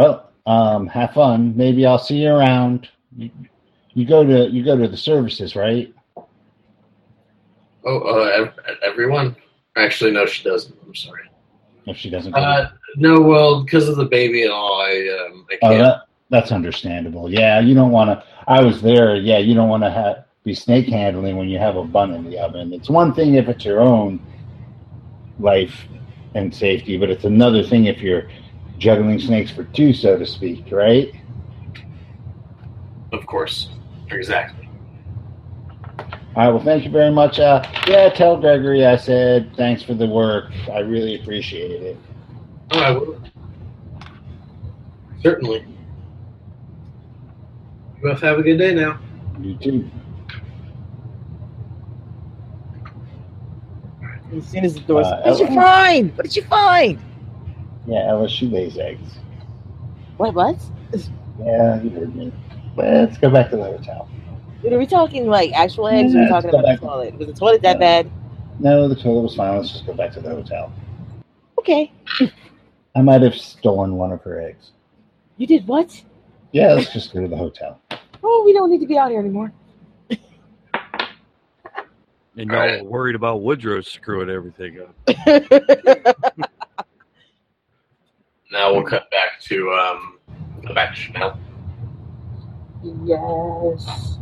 Well, 0.00 0.30
um, 0.46 0.86
have 0.86 1.12
fun. 1.12 1.54
Maybe 1.56 1.84
I'll 1.84 1.98
see 1.98 2.22
you 2.22 2.30
around. 2.30 2.88
You, 3.16 3.30
you 3.92 4.06
go 4.06 4.24
to 4.24 4.48
you 4.50 4.64
go 4.64 4.76
to 4.76 4.88
the 4.88 4.96
services, 4.96 5.54
right? 5.54 5.94
Oh, 7.84 7.98
uh, 7.98 8.50
everyone? 8.82 9.36
Actually, 9.76 10.12
no, 10.12 10.24
she 10.26 10.42
doesn't. 10.42 10.74
I'm 10.86 10.94
sorry. 10.94 11.22
If 11.86 11.98
she 11.98 12.08
doesn't. 12.08 12.34
Uh, 12.34 12.70
no, 12.96 13.20
well, 13.20 13.62
because 13.62 13.88
of 13.88 13.96
the 13.96 14.06
baby 14.06 14.44
and 14.44 14.52
all, 14.52 14.80
I 14.80 15.26
um, 15.26 15.46
I 15.50 15.58
Oh, 15.62 15.68
can't. 15.68 15.82
that, 15.82 16.02
that's 16.30 16.52
understandable. 16.52 17.30
Yeah, 17.30 17.60
you 17.60 17.74
don't 17.74 17.90
want 17.90 18.08
to. 18.08 18.24
I 18.48 18.62
was 18.62 18.80
there. 18.80 19.16
Yeah, 19.16 19.38
you 19.38 19.54
don't 19.54 19.68
want 19.68 19.82
to 19.82 19.90
have 19.90 20.24
be 20.44 20.54
snake 20.54 20.88
handling 20.88 21.36
when 21.36 21.50
you 21.50 21.58
have 21.58 21.76
a 21.76 21.84
bun 21.84 22.14
in 22.14 22.24
the 22.24 22.38
oven. 22.38 22.72
It's 22.72 22.88
one 22.88 23.12
thing 23.12 23.34
if 23.34 23.48
it's 23.48 23.66
your 23.66 23.80
own 23.80 24.18
life 25.38 25.86
and 26.34 26.54
safety, 26.54 26.96
but 26.96 27.10
it's 27.10 27.24
another 27.24 27.62
thing 27.62 27.84
if 27.84 28.00
you're 28.00 28.30
juggling 28.80 29.20
snakes 29.20 29.50
for 29.50 29.64
two, 29.64 29.92
so 29.92 30.18
to 30.18 30.26
speak, 30.26 30.64
right? 30.72 31.14
Of 33.12 33.26
course, 33.26 33.68
exactly. 34.10 34.68
All 36.36 36.44
right. 36.44 36.48
Well, 36.48 36.64
thank 36.64 36.84
you 36.84 36.90
very 36.90 37.10
much. 37.10 37.38
Uh, 37.38 37.62
yeah, 37.86 38.08
tell 38.08 38.36
Gregory 38.36 38.86
I 38.86 38.96
said 38.96 39.54
thanks 39.56 39.82
for 39.82 39.94
the 39.94 40.06
work. 40.06 40.52
I 40.72 40.78
really 40.78 41.20
appreciate 41.20 41.82
it. 41.82 41.96
Oh, 42.72 42.78
I 42.80 42.90
will. 42.92 43.20
Certainly. 45.22 45.66
You 47.96 48.02
both 48.02 48.20
have 48.20 48.38
a 48.38 48.42
good 48.42 48.56
day 48.58 48.74
now. 48.74 48.98
You 49.40 49.56
too. 49.56 49.90
As 54.34 54.46
soon 54.46 54.64
as 54.64 54.74
the 54.74 54.80
door's 54.80 55.06
Uh, 55.06 55.20
what 55.24 55.38
did 55.38 55.48
you 55.48 55.54
find? 55.54 56.16
What 56.16 56.22
did 56.22 56.36
you 56.36 56.42
find? 56.44 56.98
Yeah, 57.86 58.08
Ella, 58.08 58.28
she 58.28 58.46
lays 58.46 58.78
eggs. 58.78 59.18
Wait, 60.18 60.34
what? 60.34 60.56
Yeah, 61.38 61.82
you 61.82 61.90
heard 61.90 62.14
me. 62.14 62.32
Let's 62.76 63.18
go 63.18 63.30
back 63.30 63.50
to 63.50 63.56
the 63.56 63.64
hotel. 63.64 64.08
Are 64.70 64.78
we 64.78 64.86
talking 64.86 65.26
like 65.26 65.52
actual 65.52 65.88
eggs 65.88 66.14
or 66.14 66.18
are 66.18 66.22
we 66.24 66.28
talking 66.28 66.50
about 66.50 66.62
the 66.66 66.76
toilet? 66.76 67.16
Was 67.16 67.28
the 67.28 67.32
toilet 67.34 67.62
that 67.62 67.76
Yeah. 67.76 68.02
bad? 68.02 68.10
No, 68.58 68.88
the 68.88 68.94
toilet 68.94 69.22
was 69.22 69.34
fine. 69.34 69.56
Let's 69.56 69.72
just 69.72 69.86
go 69.86 69.94
back 69.94 70.12
to 70.12 70.20
the 70.20 70.28
hotel. 70.30 70.70
Okay. 71.58 71.90
I 72.94 73.00
might 73.00 73.22
have 73.22 73.34
stolen 73.34 73.96
one 73.96 74.12
of 74.12 74.22
her 74.22 74.40
eggs. 74.40 74.72
You 75.38 75.46
did 75.46 75.66
what? 75.66 76.02
Yeah, 76.52 76.74
let's 76.74 76.92
just 76.92 77.14
go 77.14 77.22
to 77.22 77.28
the 77.28 77.36
hotel. 77.36 77.80
Oh, 78.22 78.42
we 78.44 78.52
don't 78.52 78.70
need 78.70 78.80
to 78.80 78.86
be 78.86 78.98
out 78.98 79.10
here 79.10 79.20
anymore. 79.20 79.52
And 82.36 82.50
y'all 82.50 82.60
Alright. 82.60 82.80
are 82.82 82.84
worried 82.84 83.14
about 83.16 83.42
Woodrow 83.42 83.80
screwing 83.80 84.28
everything 84.30 84.78
up. 84.80 84.94
Now 88.50 88.72
we'll 88.72 88.84
cut 88.84 89.10
back 89.10 89.40
to 89.42 89.70
um, 89.72 90.18
go 90.66 90.74
back 90.74 90.94
to 90.94 91.00
Chanel. 91.00 91.38
Yes. 93.04 94.16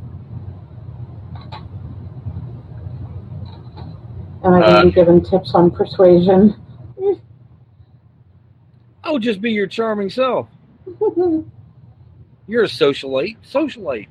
Am 4.45 4.55
I 4.55 4.61
going 4.61 4.63
Uh, 4.63 4.81
to 4.81 4.87
be 4.87 4.93
given 4.93 5.23
tips 5.23 5.55
on 5.55 5.71
persuasion? 5.71 6.55
I'll 9.05 9.19
just 9.19 9.41
be 9.41 9.51
your 9.53 9.67
charming 9.67 10.11
self. 10.11 10.49
You're 12.47 12.65
a 12.65 12.69
socialite. 12.69 13.37
Socialite. 13.51 14.09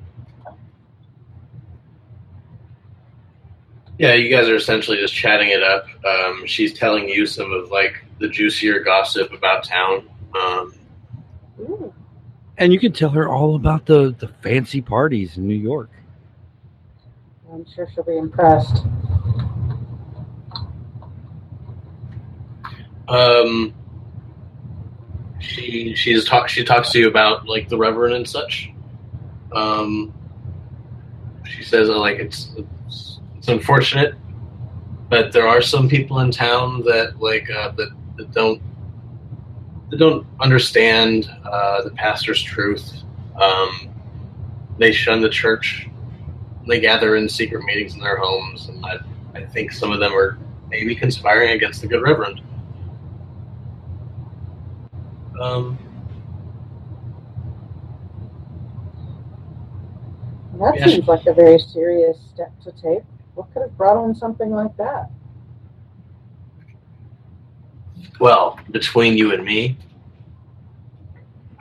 Yeah, 3.98 4.14
you 4.14 4.30
guys 4.34 4.48
are 4.48 4.54
essentially 4.54 4.96
just 4.98 5.12
chatting 5.14 5.50
it 5.50 5.62
up. 5.62 5.86
Um, 6.04 6.46
she's 6.46 6.72
telling 6.72 7.08
you 7.08 7.26
some 7.26 7.52
of 7.52 7.70
like 7.70 8.04
the 8.18 8.28
juicier 8.28 8.80
gossip 8.80 9.32
about 9.32 9.64
town. 9.64 10.08
Um, 10.34 10.74
And 12.56 12.72
you 12.72 12.80
can 12.80 12.92
tell 12.92 13.10
her 13.10 13.28
all 13.28 13.54
about 13.54 13.86
the, 13.86 14.14
the 14.18 14.28
fancy 14.42 14.80
parties 14.80 15.36
in 15.36 15.46
New 15.46 15.54
York. 15.54 15.90
I'm 17.52 17.64
sure 17.74 17.88
she'll 17.94 18.04
be 18.04 18.16
impressed. 18.16 18.84
um, 23.08 23.74
she 25.40 25.94
she's 25.94 26.24
talk 26.24 26.48
she 26.48 26.62
talks 26.64 26.90
to 26.90 26.98
you 26.98 27.08
about 27.08 27.46
like 27.46 27.68
the 27.68 27.76
Reverend 27.76 28.14
and 28.14 28.28
such. 28.28 28.70
Um, 29.52 30.12
she 31.46 31.62
says 31.62 31.88
uh, 31.88 31.98
like 31.98 32.18
it's, 32.18 32.52
it's 32.56 33.20
it's 33.38 33.48
unfortunate, 33.48 34.14
but 35.08 35.32
there 35.32 35.48
are 35.48 35.62
some 35.62 35.88
people 35.88 36.20
in 36.20 36.30
town 36.30 36.82
that 36.84 37.18
like 37.18 37.48
uh, 37.50 37.70
that, 37.72 37.90
that 38.18 38.32
don't 38.32 38.60
that 39.90 39.96
don't 39.96 40.26
understand 40.40 41.34
uh, 41.44 41.82
the 41.82 41.90
pastor's 41.92 42.42
truth. 42.42 43.02
Um, 43.40 43.88
they 44.78 44.92
shun 44.92 45.22
the 45.22 45.30
church. 45.30 45.88
They 46.66 46.80
gather 46.80 47.16
in 47.16 47.28
secret 47.28 47.64
meetings 47.64 47.94
in 47.94 48.00
their 48.00 48.18
homes, 48.18 48.68
and 48.68 48.84
I, 48.84 48.98
I 49.34 49.46
think 49.46 49.72
some 49.72 49.90
of 49.92 50.00
them 50.00 50.12
are 50.12 50.38
maybe 50.68 50.94
conspiring 50.94 51.52
against 51.52 51.80
the 51.80 51.86
good 51.86 52.02
reverend. 52.02 52.42
Um, 55.40 55.78
that 60.60 60.76
yeah. 60.76 60.86
seems 60.86 61.06
like 61.06 61.24
a 61.26 61.32
very 61.32 61.58
serious 61.58 62.18
step 62.34 62.52
to 62.62 62.72
take. 62.72 63.04
What 63.34 63.52
could 63.54 63.62
have 63.62 63.76
brought 63.76 63.96
on 63.96 64.14
something 64.14 64.50
like 64.50 64.76
that? 64.76 65.10
Well, 68.18 68.58
between 68.70 69.16
you 69.16 69.32
and 69.32 69.44
me, 69.44 69.76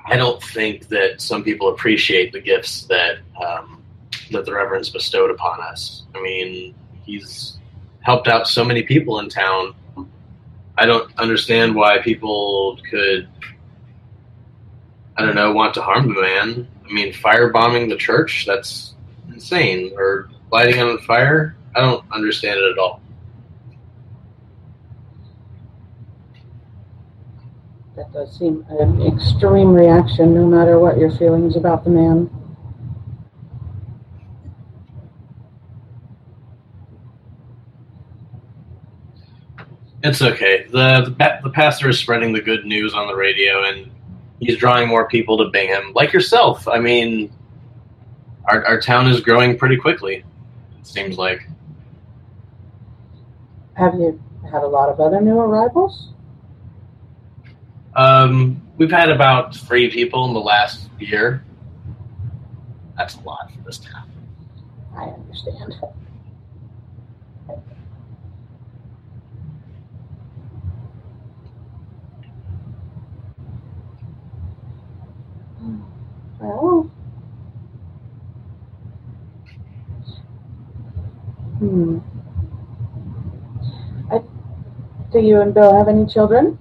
I 0.05 0.15
don't 0.15 0.41
think 0.41 0.87
that 0.87 1.21
some 1.21 1.43
people 1.43 1.69
appreciate 1.69 2.31
the 2.31 2.39
gifts 2.39 2.83
that 2.85 3.19
um, 3.41 3.83
that 4.31 4.45
the 4.45 4.53
Reverend's 4.53 4.89
bestowed 4.89 5.29
upon 5.29 5.61
us. 5.61 6.03
I 6.15 6.21
mean, 6.21 6.73
he's 7.03 7.57
helped 8.01 8.27
out 8.27 8.47
so 8.47 8.63
many 8.63 8.83
people 8.83 9.19
in 9.19 9.29
town. 9.29 9.75
I 10.77 10.85
don't 10.85 11.11
understand 11.17 11.75
why 11.75 11.99
people 11.99 12.79
could, 12.89 13.27
I 15.17 15.25
don't 15.25 15.35
know, 15.35 15.51
want 15.51 15.73
to 15.75 15.81
harm 15.81 16.13
the 16.13 16.21
man. 16.21 16.67
I 16.87 16.93
mean, 16.93 17.11
firebombing 17.13 17.89
the 17.89 17.97
church—that's 17.97 18.93
insane. 19.29 19.91
Or 19.97 20.29
lighting 20.51 20.81
on 20.81 20.97
fire. 20.99 21.55
I 21.75 21.81
don't 21.81 22.03
understand 22.11 22.59
it 22.59 22.71
at 22.71 22.77
all. 22.77 23.01
That 27.97 28.13
does 28.13 28.37
seem 28.37 28.63
an 28.69 29.01
extreme 29.01 29.73
reaction, 29.73 30.35
no 30.35 30.45
matter 30.45 30.77
what 30.77 30.99
your 30.99 31.09
feelings 31.09 31.55
about 31.55 31.83
the 31.83 31.89
man. 31.89 32.29
It's 40.03 40.21
okay. 40.21 40.67
The, 40.69 41.15
the 41.17 41.39
the 41.41 41.49
pastor 41.49 41.89
is 41.89 41.97
spreading 41.97 42.33
the 42.33 42.41
good 42.41 42.67
news 42.67 42.93
on 42.93 43.07
the 43.07 43.15
radio, 43.15 43.63
and 43.63 43.89
he's 44.39 44.57
drawing 44.57 44.87
more 44.87 45.07
people 45.07 45.35
to 45.39 45.45
Bingham, 45.45 45.91
like 45.95 46.13
yourself. 46.13 46.67
I 46.67 46.77
mean, 46.77 47.33
our 48.45 48.63
our 48.63 48.79
town 48.79 49.07
is 49.07 49.21
growing 49.21 49.57
pretty 49.57 49.75
quickly. 49.75 50.23
It 50.79 50.85
seems 50.85 51.17
like. 51.17 51.49
Have 53.73 53.95
you 53.95 54.21
had 54.51 54.61
a 54.61 54.67
lot 54.67 54.89
of 54.89 54.99
other 54.99 55.19
new 55.19 55.39
arrivals? 55.39 56.13
Um, 57.97 58.61
we've 58.77 58.91
had 58.91 59.09
about 59.09 59.55
three 59.55 59.89
people 59.89 60.25
in 60.25 60.33
the 60.35 60.39
last 60.39 60.87
year. 60.99 61.43
That's 62.95 63.15
a 63.15 63.21
lot 63.21 63.51
for 63.51 63.59
this 63.63 63.79
town. 63.79 64.11
I 64.95 65.05
understand. 65.05 65.73
Well, 76.39 76.91
hmm. 81.57 81.97
I, 84.11 84.21
do 85.11 85.19
you 85.19 85.41
and 85.41 85.51
Bill 85.51 85.75
have 85.75 85.87
any 85.87 86.05
children? 86.05 86.59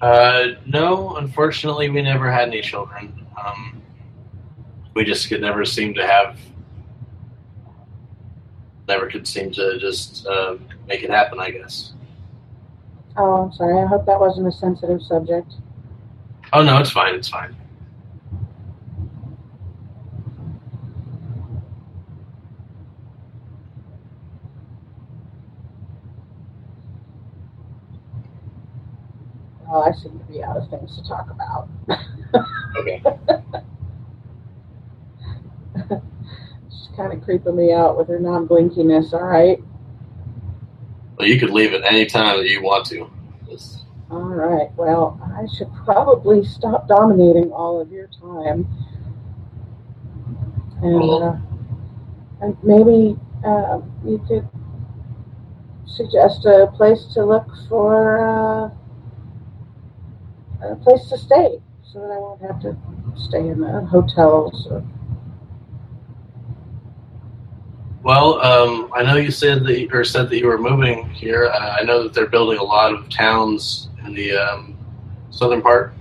Uh, 0.00 0.52
no, 0.66 1.16
unfortunately, 1.16 1.90
we 1.90 2.00
never 2.00 2.30
had 2.30 2.48
any 2.48 2.62
children. 2.62 3.26
Um, 3.42 3.82
we 4.94 5.04
just 5.04 5.28
could 5.28 5.40
never 5.40 5.64
seem 5.64 5.94
to 5.94 6.06
have, 6.06 6.38
never 8.88 9.08
could 9.08 9.26
seem 9.26 9.50
to 9.52 9.78
just 9.78 10.26
uh, 10.26 10.56
make 10.88 11.02
it 11.02 11.10
happen. 11.10 11.38
I 11.38 11.50
guess. 11.50 11.92
Oh, 13.16 13.44
I'm 13.44 13.52
sorry. 13.52 13.82
I 13.82 13.86
hope 13.86 14.06
that 14.06 14.18
wasn't 14.18 14.48
a 14.48 14.52
sensitive 14.52 15.02
subject. 15.02 15.52
Oh 16.52 16.62
no, 16.62 16.78
it's 16.78 16.90
fine. 16.90 17.14
It's 17.14 17.28
fine. 17.28 17.54
Oh, 29.80 29.82
I 29.82 29.92
seem 29.92 30.18
to 30.18 30.24
be 30.26 30.42
out 30.42 30.56
of 30.58 30.68
things 30.68 30.94
to 30.96 31.08
talk 31.08 31.30
about. 31.30 31.68
Okay. 32.76 33.02
She's 36.70 36.88
kind 36.96 37.12
of 37.14 37.22
creeping 37.24 37.56
me 37.56 37.72
out 37.72 37.96
with 37.96 38.08
her 38.08 38.18
non-blinkiness. 38.18 39.14
All 39.14 39.22
right. 39.24 39.58
Well, 41.18 41.26
you 41.28 41.38
could 41.38 41.50
leave 41.50 41.72
at 41.72 41.82
any 41.84 42.04
time 42.06 42.36
that 42.38 42.48
you 42.48 42.62
want 42.62 42.84
to. 42.86 43.10
Just- 43.48 43.84
All 44.10 44.20
right. 44.20 44.68
Well, 44.76 45.18
I 45.22 45.46
should 45.56 45.72
probably 45.84 46.44
stop 46.44 46.86
dominating 46.86 47.50
all 47.50 47.80
of 47.80 47.90
your 47.90 48.08
time. 48.08 48.68
And, 50.82 50.94
Well- 51.00 51.22
uh, 51.22 51.38
and 52.44 52.56
maybe 52.62 53.16
uh, 53.46 53.80
you 54.04 54.18
could 54.28 54.46
suggest 55.86 56.44
a 56.44 56.70
place 56.76 57.06
to 57.14 57.24
look 57.24 57.46
for 57.68 58.66
uh, 58.66 58.70
a 60.62 60.76
place 60.76 61.08
to 61.08 61.18
stay 61.18 61.60
so 61.82 62.00
that 62.00 62.10
I 62.10 62.18
won't 62.18 62.40
have 62.42 62.60
to 62.62 62.76
stay 63.16 63.48
in 63.48 63.60
the 63.60 63.84
hotels. 63.86 64.66
Or, 64.70 64.84
Well, 68.02 68.40
um, 68.40 68.90
I 68.94 69.02
know 69.02 69.16
you 69.16 69.30
said 69.30 69.64
that, 69.64 69.88
or 69.92 70.04
said 70.04 70.30
that 70.30 70.38
you 70.38 70.46
were 70.46 70.58
moving 70.58 71.08
here. 71.10 71.46
Uh, 71.46 71.76
I 71.78 71.82
know 71.82 72.02
that 72.02 72.14
they're 72.14 72.26
building 72.26 72.58
a 72.58 72.62
lot 72.62 72.92
of 72.92 73.08
towns 73.10 73.88
in 74.04 74.14
the 74.14 74.32
um, 74.36 74.76
southern 75.30 75.62
part. 75.62 75.94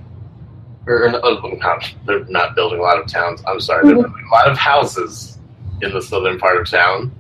Or, 0.87 1.03
or 1.03 1.19
oh, 1.23 1.57
not, 1.59 1.93
they're 2.05 2.25
not 2.25 2.55
building 2.55 2.79
a 2.79 2.81
lot 2.81 2.99
of 2.99 3.07
towns. 3.07 3.43
I'm 3.45 3.59
sorry, 3.59 3.85
they're 3.85 3.95
building 3.95 4.25
a 4.27 4.33
lot 4.33 4.49
of 4.49 4.57
houses 4.57 5.37
in 5.81 5.91
the 5.91 6.01
southern 6.01 6.39
part 6.39 6.57
of 6.59 6.69
town. 6.69 7.11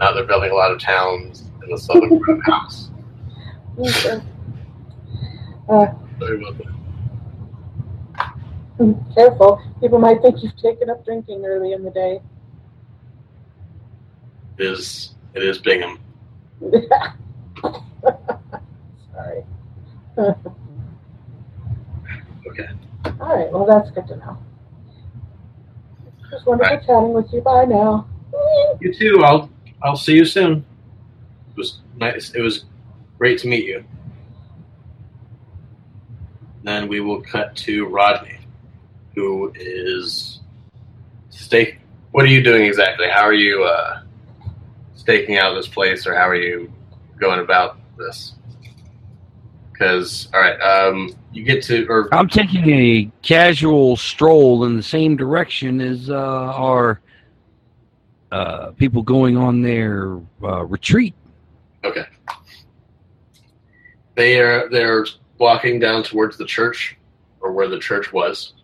Now 0.00 0.12
they're 0.12 0.24
building 0.24 0.50
a 0.50 0.54
lot 0.54 0.70
of 0.70 0.78
towns 0.78 1.44
in 1.62 1.70
the 1.70 1.78
southern 1.78 2.18
part 2.20 2.38
of 2.38 2.44
the 2.44 2.50
house. 2.50 2.90
Uh, 5.66 5.86
Sorry 6.18 6.36
about 6.36 6.58
that. 6.58 6.74
Mm, 8.78 9.14
careful. 9.14 9.60
People 9.80 9.98
might 9.98 10.20
think 10.22 10.42
you've 10.42 10.56
taken 10.56 10.90
up 10.90 11.04
drinking 11.04 11.44
early 11.44 11.72
in 11.72 11.84
the 11.84 11.90
day. 11.90 12.20
It 14.58 14.66
is, 14.66 15.14
it 15.34 15.42
is 15.42 15.58
Bingham. 15.58 15.98
Sorry. 19.12 19.44
Okay. 22.46 22.68
All 23.20 23.36
right. 23.36 23.50
Well, 23.50 23.66
that's 23.66 23.90
good 23.90 24.06
to 24.08 24.16
know. 24.16 24.38
Just 26.30 26.46
wonderful 26.46 26.76
chatting 26.78 27.12
with 27.12 27.32
you. 27.32 27.40
Bye 27.40 27.64
now. 27.64 28.06
You 28.80 28.92
too. 28.92 29.24
I'll 29.24 29.50
I'll 29.82 29.96
see 29.96 30.14
you 30.14 30.24
soon. 30.24 30.64
It 31.50 31.56
was 31.56 31.80
nice. 31.96 32.30
It 32.34 32.40
was 32.40 32.66
great 33.18 33.38
to 33.40 33.48
meet 33.48 33.64
you. 33.64 33.84
Then 36.64 36.88
we 36.88 37.00
will 37.00 37.20
cut 37.20 37.54
to 37.56 37.86
Rodney, 37.86 38.38
who 39.14 39.52
is 39.54 40.40
stake. 41.28 41.78
What 42.12 42.24
are 42.24 42.28
you 42.28 42.42
doing 42.42 42.64
exactly? 42.64 43.06
How 43.06 43.20
are 43.20 43.34
you 43.34 43.64
uh, 43.64 44.00
staking 44.94 45.36
out 45.36 45.54
this 45.54 45.68
place, 45.68 46.06
or 46.06 46.14
how 46.14 46.26
are 46.26 46.34
you 46.34 46.72
going 47.20 47.40
about 47.40 47.76
this? 47.98 48.32
Because 49.72 50.28
all 50.32 50.40
right, 50.40 50.58
um, 50.62 51.14
you 51.34 51.44
get 51.44 51.62
to 51.64 51.86
or 51.86 52.08
I'm 52.14 52.28
taking 52.28 52.70
a 52.70 53.10
casual 53.20 53.98
stroll 53.98 54.64
in 54.64 54.74
the 54.74 54.82
same 54.82 55.16
direction 55.16 55.82
as 55.82 56.08
uh, 56.08 56.14
our 56.14 57.02
uh, 58.32 58.70
people 58.70 59.02
going 59.02 59.36
on 59.36 59.60
their 59.60 60.18
uh, 60.42 60.64
retreat. 60.64 61.14
Okay. 61.84 62.06
They 64.14 64.40
are 64.40 64.70
they're 64.70 65.04
walking 65.38 65.78
down 65.78 66.02
towards 66.02 66.36
the 66.36 66.44
church, 66.44 66.96
or 67.40 67.52
where 67.52 67.68
the 67.68 67.78
church 67.78 68.12
was. 68.12 68.54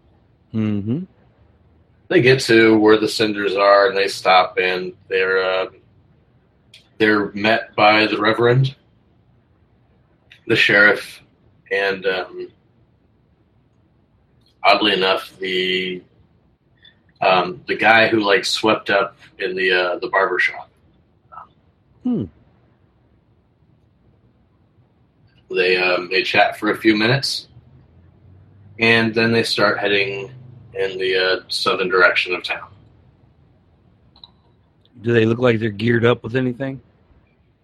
Mm-hmm. 0.55 1.05
They 2.09 2.22
get 2.22 2.40
to 2.40 2.78
where 2.78 2.98
the 2.98 3.09
cinders 3.09 3.55
are, 3.55 3.88
and 3.88 3.97
they 3.97 4.09
stop, 4.09 4.59
and 4.59 4.92
they're 5.09 5.42
uh, 5.42 5.66
they're 6.98 7.32
met 7.32 7.74
by 7.76 8.06
the 8.06 8.18
reverend, 8.18 8.74
the 10.47 10.56
sheriff, 10.56 11.22
and 11.70 12.05
um, 12.06 12.48
oddly 14.64 14.92
enough, 14.92 15.36
the 15.38 16.02
um, 17.20 17.62
the 17.66 17.76
guy 17.76 18.09
who 18.09 18.20
like 18.20 18.44
swept 18.44 18.90
up 18.90 19.16
in 19.38 19.55
the 19.55 19.72
uh, 19.72 19.98
the 19.98 20.09
barber 20.09 20.38
shop. 20.38 20.70
Hmm. 22.02 22.24
They 25.51 25.77
um, 25.77 26.09
they 26.10 26.22
chat 26.22 26.59
for 26.59 26.70
a 26.70 26.77
few 26.77 26.97
minutes, 26.97 27.48
and 28.78 29.12
then 29.14 29.32
they 29.32 29.43
start 29.43 29.78
heading 29.78 30.32
in 30.74 30.98
the 30.98 31.16
uh, 31.16 31.40
southern 31.48 31.89
direction 31.89 32.35
of 32.35 32.44
town. 32.44 32.68
Do 35.02 35.12
they 35.12 35.24
look 35.24 35.39
like 35.39 35.59
they're 35.59 35.70
geared 35.70 36.05
up 36.05 36.22
with 36.22 36.36
anything? 36.36 36.81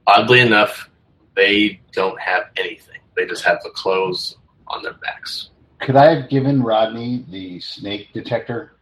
Oddly 0.07 0.41
enough, 0.41 0.91
they 1.37 1.81
don't 1.93 2.19
have 2.21 2.45
anything. 2.57 2.99
They 3.15 3.27
just 3.27 3.45
have 3.45 3.63
the 3.63 3.71
clothes 3.71 4.37
on 4.67 4.83
their 4.83 4.95
backs. 4.95 5.51
Could 5.81 5.97
I 5.97 6.15
have 6.15 6.29
given 6.29 6.63
Rodney 6.63 7.25
the 7.31 7.61
snake 7.61 8.09
detector? 8.13 8.73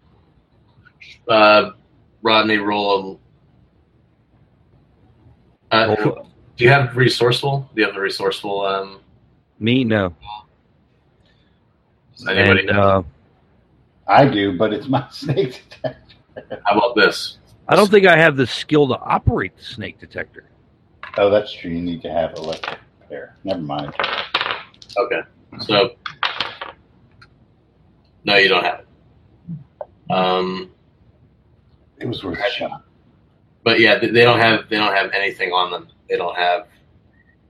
Uh, 1.28 1.72
Rodney, 2.22 2.56
roll 2.56 3.18
a. 5.70 5.76
Uh, 5.76 5.96
Roll- 5.98 6.28
do 6.56 6.64
you 6.64 6.70
have 6.70 6.96
resourceful? 6.96 7.68
Do 7.74 7.80
you 7.80 7.86
have 7.86 7.94
the 7.94 8.00
resourceful? 8.00 8.62
Um, 8.64 9.00
Me, 9.58 9.84
no. 9.84 10.14
does 12.16 12.26
anybody 12.28 12.60
And, 12.60 12.76
know? 12.76 12.82
uh, 12.82 13.02
I 14.06 14.26
do, 14.28 14.56
but 14.56 14.72
it's 14.72 14.86
my 14.88 15.08
snake 15.10 15.62
detector. 15.70 16.16
How 16.64 16.76
about 16.76 16.94
this? 16.96 17.38
I 17.68 17.76
don't 17.76 17.90
think 17.90 18.06
I 18.06 18.16
have 18.16 18.36
the 18.36 18.46
skill 18.46 18.86
to 18.88 18.98
operate 18.98 19.56
the 19.56 19.62
snake 19.64 19.98
detector. 19.98 20.44
Oh, 21.16 21.30
that's 21.30 21.52
true. 21.52 21.70
You 21.70 21.80
need 21.80 22.02
to 22.02 22.10
have 22.12 22.34
electric 22.36 22.78
there. 23.08 23.36
Never 23.44 23.60
mind. 23.60 23.94
Okay, 24.96 25.20
so 25.60 25.90
no, 28.24 28.36
you 28.36 28.48
don't 28.48 28.64
have 28.64 28.80
it. 28.80 30.12
Um, 30.12 30.70
It 31.98 32.06
was 32.06 32.22
worth 32.22 32.38
a 32.38 32.50
shot. 32.50 32.84
but 33.64 33.80
yeah, 33.80 33.98
they 33.98 34.08
they 34.08 34.22
don't 34.24 34.38
have 34.40 34.68
they 34.68 34.76
don't 34.76 34.94
have 34.94 35.10
anything 35.12 35.50
on 35.52 35.70
them. 35.70 35.88
They 36.08 36.16
don't 36.16 36.36
have 36.36 36.66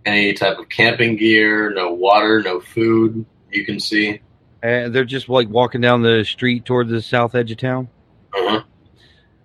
any 0.07 0.33
type 0.33 0.59
of 0.59 0.69
camping 0.69 1.17
gear, 1.17 1.73
no 1.73 1.93
water, 1.93 2.43
no 2.43 2.61
food. 2.61 3.25
You 3.51 3.65
can 3.65 3.81
see. 3.81 4.21
And 4.63 4.95
they're 4.95 5.05
just 5.05 5.29
like 5.29 5.49
walking 5.49 5.81
down 5.81 6.03
the 6.03 6.25
street 6.25 6.65
toward 6.65 6.89
the 6.89 7.03
south 7.03 7.35
edge 7.35 7.51
of 7.51 7.59
town. 7.59 7.89
Uh-huh. 8.33 8.63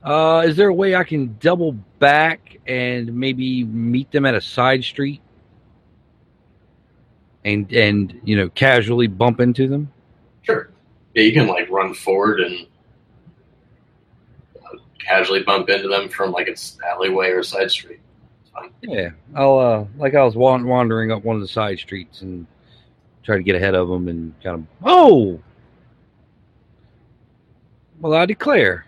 Uh, 0.03 0.41
is 0.41 0.55
there 0.55 0.69
a 0.69 0.73
way 0.73 0.95
I 0.95 1.03
can 1.03 1.37
double 1.39 1.73
back 1.73 2.57
and 2.65 3.13
maybe 3.13 3.63
meet 3.63 4.11
them 4.11 4.25
at 4.25 4.33
a 4.33 4.41
side 4.41 4.83
street? 4.83 5.21
And 7.43 7.71
and 7.73 8.19
you 8.23 8.35
know 8.35 8.49
casually 8.49 9.07
bump 9.07 9.39
into 9.39 9.67
them. 9.67 9.91
Sure. 10.41 10.69
Yeah, 11.15 11.23
you 11.23 11.33
can 11.33 11.47
like 11.47 11.69
run 11.69 11.93
forward 11.93 12.41
and 12.41 12.67
uh, 14.57 14.77
casually 14.99 15.43
bump 15.43 15.69
into 15.69 15.87
them 15.87 16.09
from 16.09 16.31
like 16.31 16.47
its 16.47 16.77
alleyway 16.85 17.29
or 17.29 17.43
side 17.43 17.71
street. 17.71 17.99
Yeah, 18.81 19.09
I'll 19.35 19.59
uh 19.59 19.85
like 19.97 20.15
I 20.15 20.23
was 20.23 20.35
wandering 20.35 21.11
up 21.11 21.23
one 21.23 21.35
of 21.35 21.41
the 21.41 21.47
side 21.47 21.79
streets 21.79 22.21
and 22.21 22.45
try 23.23 23.37
to 23.37 23.43
get 23.43 23.55
ahead 23.55 23.75
of 23.75 23.87
them 23.89 24.07
and 24.07 24.33
kind 24.43 24.55
of 24.55 24.65
oh. 24.83 25.39
Well, 27.99 28.13
I 28.13 28.25
declare. 28.25 28.85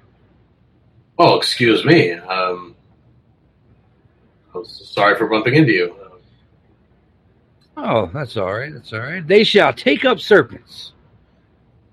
Oh, 1.19 1.35
excuse 1.35 1.84
me. 1.84 2.14
Um, 2.14 2.76
I'm 4.56 4.65
sorry 4.65 5.18
for 5.18 5.27
bumping 5.27 5.56
into 5.56 5.73
you. 5.73 5.95
Oh, 7.77 8.10
that's 8.14 8.38
all 8.38 8.53
right. 8.53 8.73
That's 8.73 8.93
all 8.93 8.99
right. 8.99 9.26
They 9.26 9.43
shall 9.43 9.73
take 9.73 10.06
up 10.06 10.19
serpents, 10.19 10.93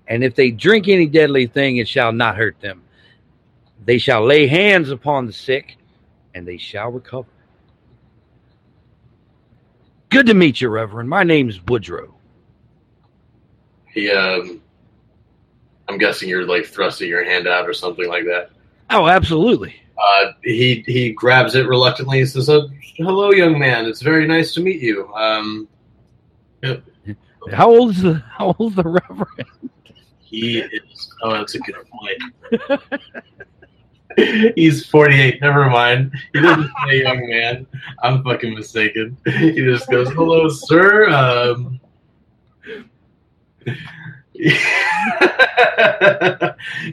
and 0.07 0.23
if 0.23 0.35
they 0.35 0.51
drink 0.51 0.87
any 0.87 1.07
deadly 1.07 1.47
thing, 1.47 1.77
it 1.77 1.87
shall 1.87 2.11
not 2.11 2.37
hurt 2.37 2.59
them. 2.61 2.83
They 3.85 3.97
shall 3.97 4.25
lay 4.25 4.47
hands 4.47 4.89
upon 4.89 5.25
the 5.25 5.33
sick, 5.33 5.77
and 6.35 6.47
they 6.47 6.57
shall 6.57 6.91
recover. 6.91 7.27
Good 10.09 10.25
to 10.27 10.33
meet 10.33 10.59
you, 10.61 10.69
Reverend. 10.69 11.07
My 11.09 11.23
name's 11.23 11.59
Woodrow. 11.67 12.13
He, 13.93 14.09
um, 14.11 14.61
I'm 15.87 15.97
guessing 15.97 16.29
you're 16.29 16.45
like 16.45 16.65
thrusting 16.65 17.07
your 17.09 17.23
hand 17.23 17.47
out 17.47 17.67
or 17.67 17.73
something 17.73 18.07
like 18.07 18.25
that. 18.25 18.51
Oh, 18.89 19.07
absolutely. 19.07 19.75
Uh, 19.97 20.31
he 20.43 20.83
he 20.87 21.11
grabs 21.11 21.55
it 21.55 21.67
reluctantly. 21.67 22.19
He 22.19 22.25
says, 22.25 22.49
oh, 22.49 22.69
"Hello, 22.97 23.31
young 23.31 23.59
man. 23.59 23.85
It's 23.85 24.01
very 24.01 24.25
nice 24.27 24.53
to 24.53 24.61
meet 24.61 24.81
you." 24.81 25.13
Um, 25.13 25.67
How 27.51 27.69
old 27.69 27.91
is 27.91 28.01
the 28.01 28.23
How 28.31 28.55
old's 28.57 28.75
the 28.75 28.83
Reverend? 28.83 29.49
he 30.21 30.59
is. 30.59 31.13
Oh, 31.21 31.33
that's 31.33 31.55
a 31.55 31.59
good 31.59 31.75
point. 31.91 32.91
He's 34.55 34.85
48. 34.85 35.41
Never 35.41 35.69
mind. 35.69 36.11
He 36.33 36.41
doesn't 36.41 36.71
say 36.87 37.01
young 37.01 37.27
man. 37.29 37.67
I'm 38.03 38.23
fucking 38.23 38.53
mistaken. 38.53 39.17
He 39.25 39.53
just 39.63 39.89
goes, 39.89 40.09
"Hello, 40.09 40.49
sir." 40.49 41.09
Um, 41.09 41.79
he 44.33 44.49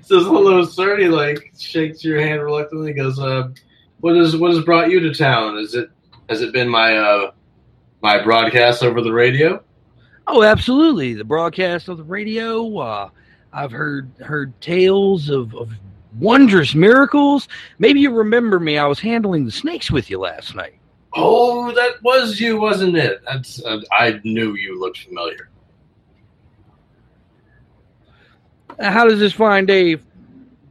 says, 0.03 0.25
"Hello, 0.25 0.65
sir." 0.65 0.95
And 0.95 1.03
he 1.03 1.09
like 1.09 1.53
shakes 1.59 2.05
your 2.05 2.21
hand 2.21 2.43
reluctantly. 2.43 2.93
Goes, 2.93 3.19
uh, 3.19 3.51
"What 4.01 4.17
is 4.17 4.37
what 4.37 4.53
has 4.53 4.65
brought 4.65 4.91
you 4.91 5.01
to 5.01 5.15
town? 5.15 5.59
Is 5.59 5.75
it 5.75 5.91
has 6.29 6.43
it 6.43 6.53
been 6.53 6.69
my 6.69 6.97
uh 6.97 7.31
my 8.03 8.23
broadcast 8.23 8.83
over 8.83 9.01
the 9.01 9.13
radio?" 9.13 9.63
Oh, 10.29 10.43
absolutely. 10.43 11.15
The 11.15 11.25
broadcast 11.25 11.89
of 11.89 11.99
the 11.99 12.05
radio. 12.05 12.77
Uh, 12.79 13.11
I've 13.53 13.71
heard 13.71 14.11
heard 14.21 14.61
tales 14.61 15.31
of, 15.31 15.55
of 15.55 15.71
wondrous 16.19 16.75
miracles. 16.75 17.49
Maybe 17.79 18.01
you 18.01 18.11
remember 18.11 18.59
me. 18.61 18.79
I 18.79 18.87
was 18.87 19.01
handling 19.01 19.45
the 19.45 19.53
snakes 19.53 19.91
with 19.91 20.11
you 20.11 20.19
last 20.19 20.55
night. 20.55 20.75
Oh, 21.15 21.73
that 21.73 22.03
was 22.03 22.39
you, 22.41 22.61
wasn't 22.61 22.97
it? 22.97 23.23
That's 23.25 23.63
uh, 23.65 23.81
I 23.91 24.21
knew 24.25 24.55
you 24.55 24.79
looked 24.79 24.99
familiar. 24.99 25.49
How 28.79 29.09
does 29.09 29.19
this 29.19 29.33
fine 29.33 29.65
day 29.65 29.97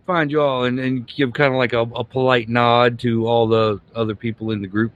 find 0.05 0.29
you 0.29 0.41
all? 0.41 0.65
And, 0.65 0.79
and 0.79 1.07
give 1.07 1.33
kind 1.33 1.51
of 1.51 1.57
like 1.57 1.73
a, 1.73 1.81
a 1.81 2.03
polite 2.03 2.47
nod 2.47 2.99
to 2.99 3.25
all 3.25 3.47
the 3.47 3.81
other 3.95 4.13
people 4.13 4.51
in 4.51 4.61
the 4.61 4.67
group. 4.67 4.91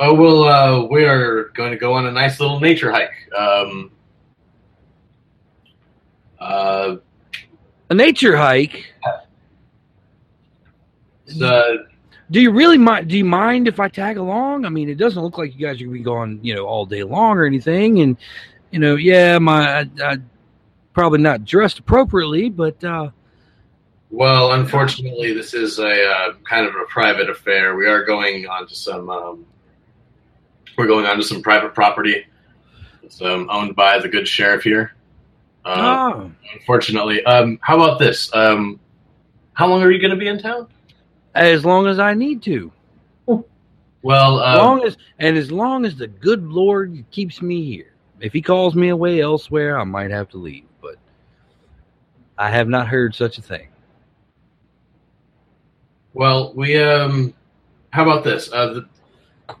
Oh 0.00 0.14
well, 0.14 0.44
uh, 0.44 0.84
we 0.86 1.04
are 1.04 1.50
going 1.54 1.70
to 1.70 1.76
go 1.76 1.92
on 1.92 2.06
a 2.06 2.10
nice 2.10 2.40
little 2.40 2.58
nature 2.58 2.90
hike. 2.90 3.32
Um, 3.36 3.92
uh, 6.40 6.96
A 7.90 7.94
nature 7.94 8.36
hike. 8.36 8.92
Uh, 11.42 11.76
Do 12.30 12.40
you 12.40 12.50
really 12.50 12.78
mind? 12.78 13.08
Do 13.08 13.16
you 13.16 13.24
mind 13.24 13.68
if 13.68 13.80
I 13.80 13.88
tag 13.88 14.16
along? 14.16 14.64
I 14.64 14.68
mean, 14.68 14.88
it 14.88 14.96
doesn't 14.96 15.22
look 15.22 15.38
like 15.38 15.54
you 15.54 15.66
guys 15.66 15.80
are 15.80 15.84
gonna 15.84 15.96
be 15.96 16.02
going, 16.02 16.40
you 16.42 16.54
know, 16.54 16.66
all 16.66 16.86
day 16.86 17.02
long 17.02 17.38
or 17.38 17.44
anything. 17.44 18.00
And 18.00 18.16
you 18.70 18.78
know, 18.78 18.96
yeah, 18.96 19.38
my 19.38 19.80
I, 19.80 19.90
I 20.02 20.16
probably 20.92 21.20
not 21.20 21.44
dressed 21.44 21.78
appropriately, 21.78 22.50
but 22.50 22.82
uh, 22.84 23.10
well, 24.10 24.52
unfortunately, 24.52 25.34
this 25.34 25.54
is 25.54 25.78
a 25.78 26.10
uh, 26.10 26.32
kind 26.48 26.66
of 26.66 26.74
a 26.74 26.84
private 26.88 27.28
affair. 27.28 27.76
We 27.76 27.86
are 27.86 28.04
going 28.04 28.46
on 28.46 28.66
to 28.66 28.74
some. 28.74 29.10
Um, 29.10 29.46
we're 30.76 30.86
going 30.86 31.06
on 31.06 31.16
to 31.16 31.22
some 31.22 31.42
private 31.42 31.74
property. 31.74 32.24
It's 33.02 33.20
um, 33.20 33.48
owned 33.50 33.74
by 33.74 33.98
the 33.98 34.08
good 34.08 34.28
sheriff 34.28 34.62
here. 34.62 34.94
Um, 35.64 35.78
oh, 35.78 36.32
Unfortunately, 36.54 37.22
um, 37.24 37.58
how 37.62 37.76
about 37.76 37.98
this? 37.98 38.32
Um, 38.34 38.78
how 39.52 39.66
long 39.66 39.82
are 39.82 39.90
you 39.90 40.00
going 40.00 40.12
to 40.12 40.16
be 40.16 40.28
in 40.28 40.38
town? 40.38 40.68
As 41.34 41.64
long 41.64 41.86
as 41.86 41.98
I 41.98 42.14
need 42.14 42.42
to, 42.42 42.72
Well, 44.02 44.40
as 44.40 44.58
um, 44.58 44.64
long 44.64 44.84
as 44.84 44.96
and 45.18 45.36
as 45.36 45.50
long 45.50 45.84
as 45.84 45.96
the 45.96 46.06
good 46.06 46.44
Lord 46.44 47.04
keeps 47.10 47.42
me 47.42 47.64
here. 47.64 47.92
If 48.20 48.32
He 48.32 48.42
calls 48.42 48.74
me 48.74 48.88
away 48.88 49.20
elsewhere, 49.20 49.78
I 49.78 49.84
might 49.84 50.10
have 50.10 50.28
to 50.30 50.38
leave, 50.38 50.64
but 50.80 50.96
I 52.36 52.50
have 52.50 52.68
not 52.68 52.88
heard 52.88 53.14
such 53.14 53.38
a 53.38 53.42
thing. 53.42 53.68
Well, 56.14 56.52
we 56.54 56.80
um, 56.82 57.34
how 57.90 58.02
about 58.02 58.24
this? 58.24 58.50
Uh, 58.52 58.74
the, 59.46 59.54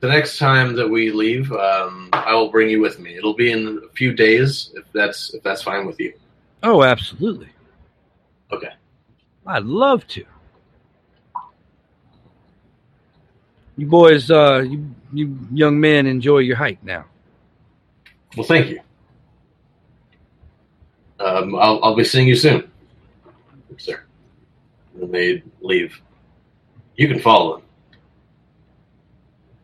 the 0.00 0.08
next 0.08 0.38
time 0.38 0.76
that 0.76 0.88
we 0.88 1.10
leave, 1.10 1.50
um, 1.52 2.10
I 2.12 2.34
will 2.34 2.50
bring 2.50 2.68
you 2.68 2.80
with 2.80 2.98
me. 2.98 3.16
It'll 3.16 3.34
be 3.34 3.52
in 3.52 3.80
a 3.84 3.92
few 3.94 4.12
days, 4.12 4.70
if 4.74 4.84
that's 4.92 5.32
if 5.34 5.42
that's 5.42 5.62
fine 5.62 5.86
with 5.86 5.98
you. 6.00 6.12
Oh, 6.62 6.82
absolutely. 6.82 7.48
Okay. 8.50 8.72
I'd 9.46 9.64
love 9.64 10.06
to. 10.08 10.24
You 13.76 13.86
boys, 13.86 14.30
uh, 14.30 14.60
you, 14.60 14.94
you 15.12 15.38
young 15.52 15.80
men, 15.80 16.06
enjoy 16.06 16.38
your 16.38 16.56
hike 16.56 16.82
now. 16.84 17.04
Well, 18.36 18.46
thank 18.46 18.68
you. 18.68 18.80
Um, 21.20 21.54
I'll 21.56 21.82
I'll 21.82 21.94
be 21.94 22.04
seeing 22.04 22.28
you 22.28 22.36
soon, 22.36 22.70
sir. 23.78 24.02
And 25.00 25.12
they 25.12 25.42
leave. 25.60 26.00
You 26.96 27.08
can 27.08 27.18
follow 27.18 27.56
them. 27.56 27.66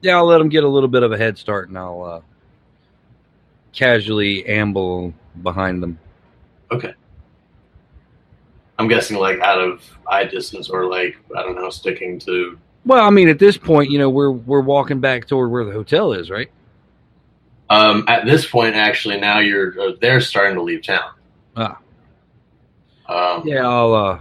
Yeah, 0.01 0.17
I'll 0.17 0.27
let 0.27 0.39
them 0.39 0.49
get 0.49 0.65
a 0.65 0.69
little 0.69 0.89
bit 0.89 1.03
of 1.03 1.13
a 1.13 1.19
head 1.19 1.37
start, 1.37 1.69
and 1.69 1.79
I'll 1.79 2.03
uh, 2.03 2.21
casually 3.73 4.47
amble 4.47 5.13
behind 5.43 5.83
them. 5.83 5.99
Okay. 6.73 6.95
I'm 8.79 8.89
guessing 8.89 9.19
like 9.19 9.41
out 9.41 9.61
of 9.61 9.85
eye 10.07 10.25
distance 10.25 10.71
or 10.71 10.87
like 10.87 11.17
I 11.37 11.43
don't 11.43 11.55
know, 11.55 11.71
sticking 11.71 12.19
to. 12.21 12.59
Well, 12.85 13.05
I 13.05 13.11
mean, 13.11 13.29
at 13.29 13.39
this 13.39 13.57
point, 13.57 13.91
you 13.91 13.99
know, 13.99 14.09
we're 14.11 14.31
we're 14.31 14.61
walking 14.63 15.01
back 15.01 15.27
toward 15.27 15.51
where 15.51 15.65
the 15.65 15.73
hotel 15.73 16.13
is, 16.13 16.31
right? 16.31 16.51
Um, 17.69 18.05
at 18.09 18.25
this 18.25 18.47
point, 18.47 18.75
actually, 18.75 19.21
now 19.21 19.39
you're 19.39 19.79
uh, 19.81 19.93
they're 20.01 20.21
starting 20.21 20.57
to 20.57 20.63
leave 20.63 20.83
town. 20.83 21.13
Ah. 21.57 21.79
Um, 23.09 23.47
Yeah, 23.47 23.67
I'll 23.69 23.95
uh, 23.95 24.21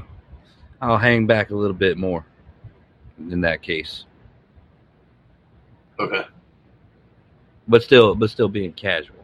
I'll 0.82 0.98
hang 0.98 1.26
back 1.26 1.52
a 1.52 1.56
little 1.56 1.76
bit 1.76 1.98
more. 1.98 2.26
In 3.32 3.42
that 3.42 3.62
case, 3.62 4.06
Okay. 6.00 6.24
but 7.68 7.84
still, 7.84 8.16
but 8.16 8.30
still 8.30 8.48
being 8.48 8.72
casual. 8.72 9.18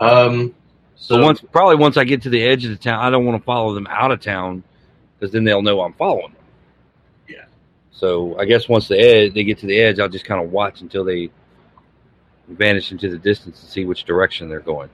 Um, 0.00 0.54
So 0.94 1.22
once, 1.22 1.42
probably 1.52 1.76
once 1.76 1.98
I 1.98 2.04
get 2.04 2.22
to 2.22 2.30
the 2.30 2.42
edge 2.42 2.64
of 2.64 2.70
the 2.70 2.76
town, 2.78 3.04
I 3.04 3.10
don't 3.10 3.26
want 3.26 3.38
to 3.38 3.44
follow 3.44 3.74
them 3.74 3.86
out 3.88 4.12
of 4.12 4.20
town 4.20 4.62
because 5.18 5.32
then 5.32 5.44
they'll 5.44 5.62
know 5.62 5.80
I'm 5.80 5.92
following 5.94 6.32
them. 6.32 6.42
Yeah. 7.28 7.44
So 7.90 8.38
I 8.38 8.44
guess 8.44 8.68
once 8.68 8.88
the 8.88 8.98
edge, 8.98 9.34
they 9.34 9.44
get 9.44 9.58
to 9.58 9.66
the 9.66 9.78
edge, 9.78 9.98
I'll 9.98 10.08
just 10.08 10.24
kind 10.24 10.42
of 10.42 10.50
watch 10.50 10.80
until 10.80 11.04
they 11.04 11.30
vanish 12.48 12.92
into 12.92 13.08
the 13.08 13.18
distance 13.18 13.60
and 13.60 13.70
see 13.70 13.84
which 13.84 14.04
direction 14.04 14.48
they're 14.48 14.60
going. 14.60 14.90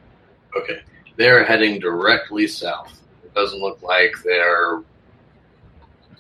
Okay. 0.57 0.81
They're 1.17 1.45
heading 1.45 1.79
directly 1.79 2.47
south. 2.47 3.01
It 3.25 3.35
doesn't 3.35 3.61
look 3.61 3.83
like 3.83 4.15
they're. 4.25 4.83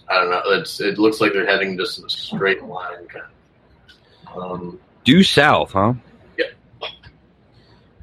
I 0.09 0.15
don't 0.21 0.31
know. 0.31 0.43
It's, 0.47 0.81
it 0.81 0.99
looks 0.99 1.21
like 1.21 1.33
they're 1.33 1.47
heading 1.47 1.79
just 1.79 1.99
in 1.99 2.05
a 2.05 2.11
straight 2.11 2.63
line, 2.63 3.07
kind 3.07 3.25
of. 3.25 4.37
Um, 4.37 4.81
Due 5.05 5.23
south, 5.23 5.73
huh? 5.73 5.95
Yep. 6.37 6.53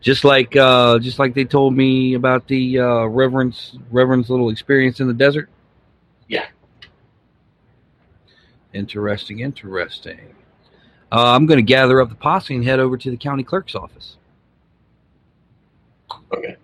Just 0.01 0.23
like, 0.23 0.55
uh, 0.55 0.99
just 0.99 1.19
like 1.19 1.33
they 1.33 1.45
told 1.45 1.75
me 1.75 2.15
about 2.15 2.47
the 2.47 2.79
uh, 2.79 3.03
Reverend's 3.05 3.77
Reverend's 3.91 4.29
little 4.29 4.49
experience 4.49 4.99
in 4.99 5.07
the 5.07 5.13
desert. 5.13 5.49
Yeah. 6.29 6.45
Interesting, 8.73 9.39
interesting. 9.39 10.35
Uh, 11.11 11.33
I'm 11.35 11.45
going 11.45 11.57
to 11.57 11.63
gather 11.63 11.99
up 12.01 12.07
the 12.07 12.15
posse 12.15 12.55
and 12.55 12.63
head 12.63 12.79
over 12.79 12.95
to 12.95 13.11
the 13.11 13.17
county 13.17 13.43
clerk's 13.43 13.75
office. 13.75 14.15
okay. 16.33 16.55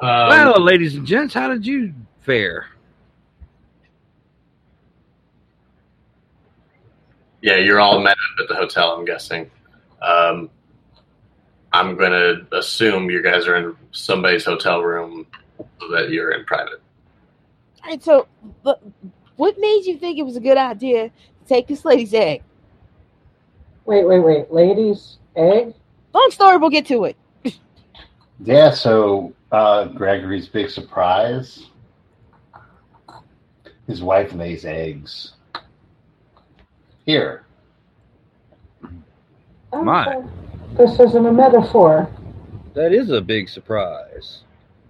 Um, 0.00 0.28
well, 0.28 0.60
ladies 0.60 0.96
and 0.96 1.06
gents, 1.06 1.34
how 1.34 1.48
did 1.48 1.64
you 1.64 1.94
fare? 2.20 2.70
yeah, 7.42 7.56
you're 7.56 7.80
all 7.80 8.00
met 8.00 8.12
up 8.12 8.40
at 8.42 8.48
the 8.48 8.54
hotel. 8.54 8.92
I'm 8.92 9.04
guessing. 9.04 9.50
Um, 10.02 10.50
I'm 11.72 11.96
going 11.96 12.12
to 12.12 12.56
assume 12.56 13.10
you 13.10 13.22
guys 13.22 13.46
are 13.46 13.56
in 13.56 13.76
somebody's 13.92 14.44
hotel 14.44 14.82
room 14.82 15.26
so 15.80 15.88
that 15.92 16.10
you're 16.10 16.32
in 16.32 16.44
private. 16.44 16.80
All 17.82 17.90
right, 17.90 18.02
so 18.02 18.26
but 18.62 18.82
what 19.36 19.58
made 19.58 19.84
you 19.84 19.96
think 19.96 20.18
it 20.18 20.22
was 20.22 20.36
a 20.36 20.40
good 20.40 20.58
idea 20.58 21.08
to 21.08 21.48
take 21.48 21.66
this 21.66 21.84
lady's 21.84 22.12
egg? 22.12 22.42
Wait, 23.86 24.06
wait, 24.06 24.20
wait. 24.20 24.52
Ladies, 24.52 25.18
egg? 25.36 25.74
Long 26.12 26.30
story, 26.30 26.56
we'll 26.58 26.70
get 26.70 26.86
to 26.86 27.04
it. 27.04 27.16
Yeah, 28.42 28.70
so 28.70 29.32
uh, 29.52 29.86
Gregory's 29.86 30.48
big 30.48 30.70
surprise 30.70 31.70
his 33.90 34.02
wife 34.02 34.32
lays 34.32 34.64
eggs. 34.64 35.32
Here. 37.04 37.44
My. 39.72 40.14
Okay. 40.14 40.28
This 40.76 40.98
isn't 40.98 41.26
a 41.26 41.32
metaphor. 41.32 42.08
That 42.74 42.92
is 42.92 43.10
a 43.10 43.20
big 43.20 43.48
surprise. 43.48 44.42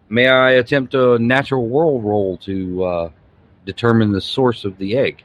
May 0.08 0.28
I 0.28 0.52
attempt 0.52 0.94
a 0.94 1.18
natural 1.18 1.68
world 1.68 2.04
roll 2.04 2.36
to 2.38 2.84
uh, 2.84 3.10
determine 3.64 4.12
the 4.12 4.20
source 4.20 4.64
of 4.64 4.76
the 4.78 4.96
egg? 4.96 5.22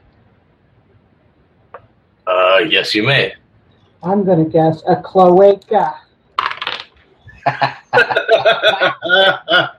Uh, 2.26 2.58
yes, 2.68 2.94
you 2.94 3.02
may. 3.02 3.34
I'm 4.02 4.24
going 4.24 4.44
to 4.44 4.50
guess 4.50 4.82
a 4.88 4.96
cloaca. 4.96 5.94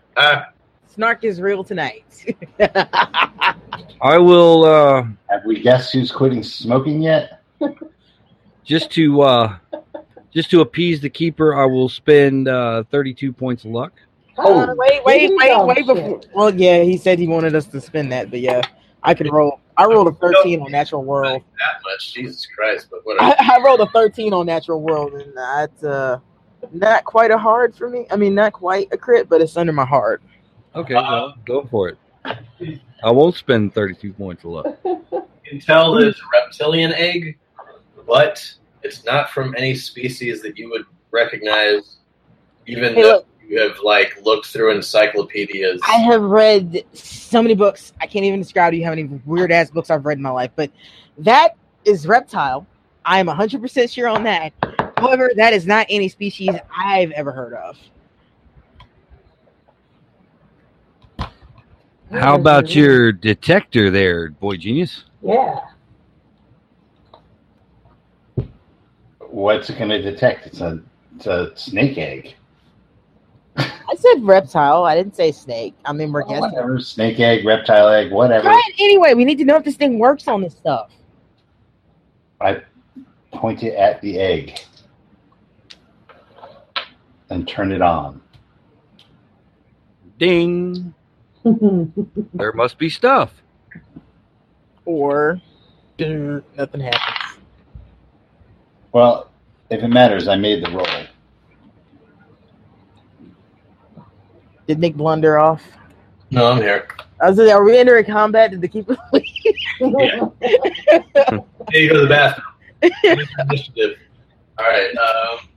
Snark 0.93 1.23
is 1.23 1.41
real 1.41 1.63
tonight. 1.63 2.03
I 4.01 4.17
will 4.17 4.65
uh, 4.65 5.03
Have 5.29 5.45
we 5.45 5.61
guessed 5.61 5.93
who's 5.93 6.11
quitting 6.11 6.43
smoking 6.43 7.01
yet? 7.01 7.41
just 8.63 8.91
to 8.91 9.21
uh, 9.21 9.57
just 10.37 10.51
to 10.51 10.61
appease 10.61 11.01
the 11.01 11.09
keeper. 11.09 11.55
I 11.55 11.65
will 11.65 11.89
spend 11.89 12.47
uh, 12.47 12.83
32 12.91 13.33
points 13.33 13.65
of 13.65 13.71
luck. 13.71 13.93
Oh, 14.37 14.59
Uh, 14.59 14.75
wait, 14.77 15.03
wait, 15.03 15.21
diggity 15.21 15.35
wait, 15.35 15.65
wait 15.65 15.87
before. 15.87 16.21
Well, 16.31 16.53
yeah, 16.53 16.83
he 16.83 16.95
said 16.95 17.17
he 17.17 17.27
wanted 17.27 17.55
us 17.55 17.65
to 17.65 17.81
spend 17.81 18.11
that, 18.11 18.29
but 18.29 18.39
yeah, 18.39 18.61
I 19.01 19.15
can 19.15 19.29
roll. 19.31 19.59
I 19.77 19.85
rolled 19.85 20.07
a 20.07 20.11
13 20.11 20.61
on 20.61 20.71
Natural 20.71 21.03
World. 21.03 21.41
That 21.57 21.81
much, 21.83 22.13
Jesus 22.13 22.45
Christ! 22.45 22.87
But 22.91 22.99
I, 22.99 23.01
whatever. 23.03 23.35
I 23.39 23.59
rolled 23.65 23.81
a 23.81 23.87
13 23.87 24.31
on 24.31 24.45
Natural 24.45 24.79
World, 24.79 25.13
and 25.13 25.35
that's 25.35 25.83
uh, 25.83 26.19
not 26.71 27.03
quite 27.03 27.31
a 27.31 27.37
hard 27.37 27.75
for 27.75 27.89
me. 27.89 28.05
I 28.11 28.15
mean, 28.15 28.35
not 28.35 28.53
quite 28.53 28.89
a 28.91 28.97
crit, 28.97 29.27
but 29.27 29.41
it's 29.41 29.57
under 29.57 29.73
my 29.73 29.85
heart. 29.85 30.21
Okay, 30.75 30.93
well, 30.93 31.33
go 31.45 31.65
for 31.65 31.89
it. 31.89 31.97
I 33.03 33.09
won't 33.09 33.33
spend 33.33 33.73
32 33.73 34.13
points 34.13 34.43
of 34.43 34.51
luck. 34.51 34.77
You 34.85 35.01
can 35.47 35.59
tell 35.59 35.95
that 35.95 36.07
it's 36.09 36.19
a 36.19 36.23
reptilian 36.43 36.93
egg, 36.93 37.39
but 38.05 38.53
it's 38.83 39.05
not 39.05 39.29
from 39.29 39.55
any 39.57 39.75
species 39.75 40.41
that 40.41 40.57
you 40.57 40.69
would 40.69 40.85
recognize, 41.11 41.97
even 42.65 42.93
Hey, 42.95 43.01
though 43.01 43.07
look. 43.07 43.27
you 43.47 43.59
have 43.61 43.79
like 43.83 44.21
looked 44.23 44.47
through 44.47 44.71
encyclopedias. 44.71 45.81
I 45.87 45.95
have 45.97 46.21
read 46.21 46.83
so 46.93 47.41
many 47.41 47.55
books. 47.55 47.93
I 48.01 48.07
can't 48.07 48.25
even 48.25 48.41
describe 48.41 48.71
to 48.71 48.77
you 48.77 48.83
how 48.83 48.91
many 48.91 49.05
weird 49.25 49.51
ass 49.51 49.69
books 49.71 49.89
I've 49.89 50.05
read 50.05 50.17
in 50.17 50.23
my 50.23 50.29
life, 50.29 50.51
but 50.55 50.71
that 51.19 51.55
is 51.85 52.07
reptile. 52.07 52.65
I 53.05 53.19
am 53.19 53.27
100% 53.27 53.91
sure 53.93 54.09
on 54.09 54.23
that. 54.23 54.51
However, 54.97 55.31
that 55.35 55.53
is 55.53 55.65
not 55.65 55.85
any 55.89 56.09
species 56.09 56.49
I've 56.75 57.11
ever 57.11 57.31
heard 57.31 57.53
of. 57.53 57.77
How 62.11 62.35
about 62.35 62.73
your 62.73 63.11
detector 63.11 63.89
there, 63.89 64.29
boy 64.29 64.57
genius? 64.57 65.05
Yeah. 65.21 65.59
What's 69.29 69.69
it 69.69 69.77
going 69.77 69.89
to 69.89 70.01
detect? 70.01 70.47
It's 70.47 70.61
a, 70.61 70.81
it's 71.15 71.27
a 71.27 71.51
snake 71.55 71.97
egg. 71.97 72.35
I 73.57 73.95
said 73.97 74.23
reptile. 74.23 74.83
I 74.83 74.95
didn't 74.95 75.15
say 75.15 75.31
snake. 75.31 75.73
I 75.85 75.93
mean, 75.93 76.11
we're 76.11 76.23
Oh, 76.23 76.27
guessing. 76.27 76.41
whatever. 76.51 76.79
Snake 76.79 77.19
egg, 77.19 77.45
reptile 77.45 77.89
egg, 77.89 78.11
whatever. 78.11 78.43
Try 78.43 78.61
it 78.69 78.75
anyway. 78.79 79.13
We 79.13 79.25
need 79.25 79.37
to 79.39 79.45
know 79.45 79.55
if 79.55 79.63
this 79.63 79.75
thing 79.77 79.97
works 79.97 80.27
on 80.27 80.41
this 80.41 80.53
stuff. 80.55 80.91
I 82.39 82.61
point 83.33 83.63
it 83.63 83.73
at 83.75 83.99
the 84.01 84.19
egg 84.19 84.59
and 87.29 87.47
turn 87.47 87.71
it 87.71 87.81
on. 87.81 88.21
Ding. 90.19 90.93
There 92.33 92.51
must 92.51 92.77
be 92.77 92.89
stuff. 92.89 93.31
Or 94.85 95.41
nothing 95.97 96.81
happens. 96.81 97.16
Well, 98.91 99.29
if 99.69 99.83
it 99.83 99.87
matters, 99.87 100.27
I 100.27 100.35
made 100.35 100.63
the 100.63 100.71
roll. 100.71 100.85
Did 104.67 104.79
Nick 104.79 104.95
blunder 104.95 105.37
off? 105.37 105.63
no, 106.29 106.51
I'm 106.51 106.61
here. 106.61 106.87
I 107.21 107.29
was 107.29 107.39
like, 107.39 107.49
are 107.49 107.63
we 107.63 107.77
entering 107.77 108.05
combat? 108.05 108.51
Did 108.51 108.61
the 108.61 108.67
keeper 108.67 108.97
Yeah. 109.79 110.29
Hey, 111.71 111.83
you 111.83 111.89
go 111.89 111.95
to 111.95 112.01
the 112.01 112.07
bathroom. 112.07 113.21
Initiative. 113.39 113.97
All 114.57 114.65
right. 114.65 114.95
Um, 114.95 115.47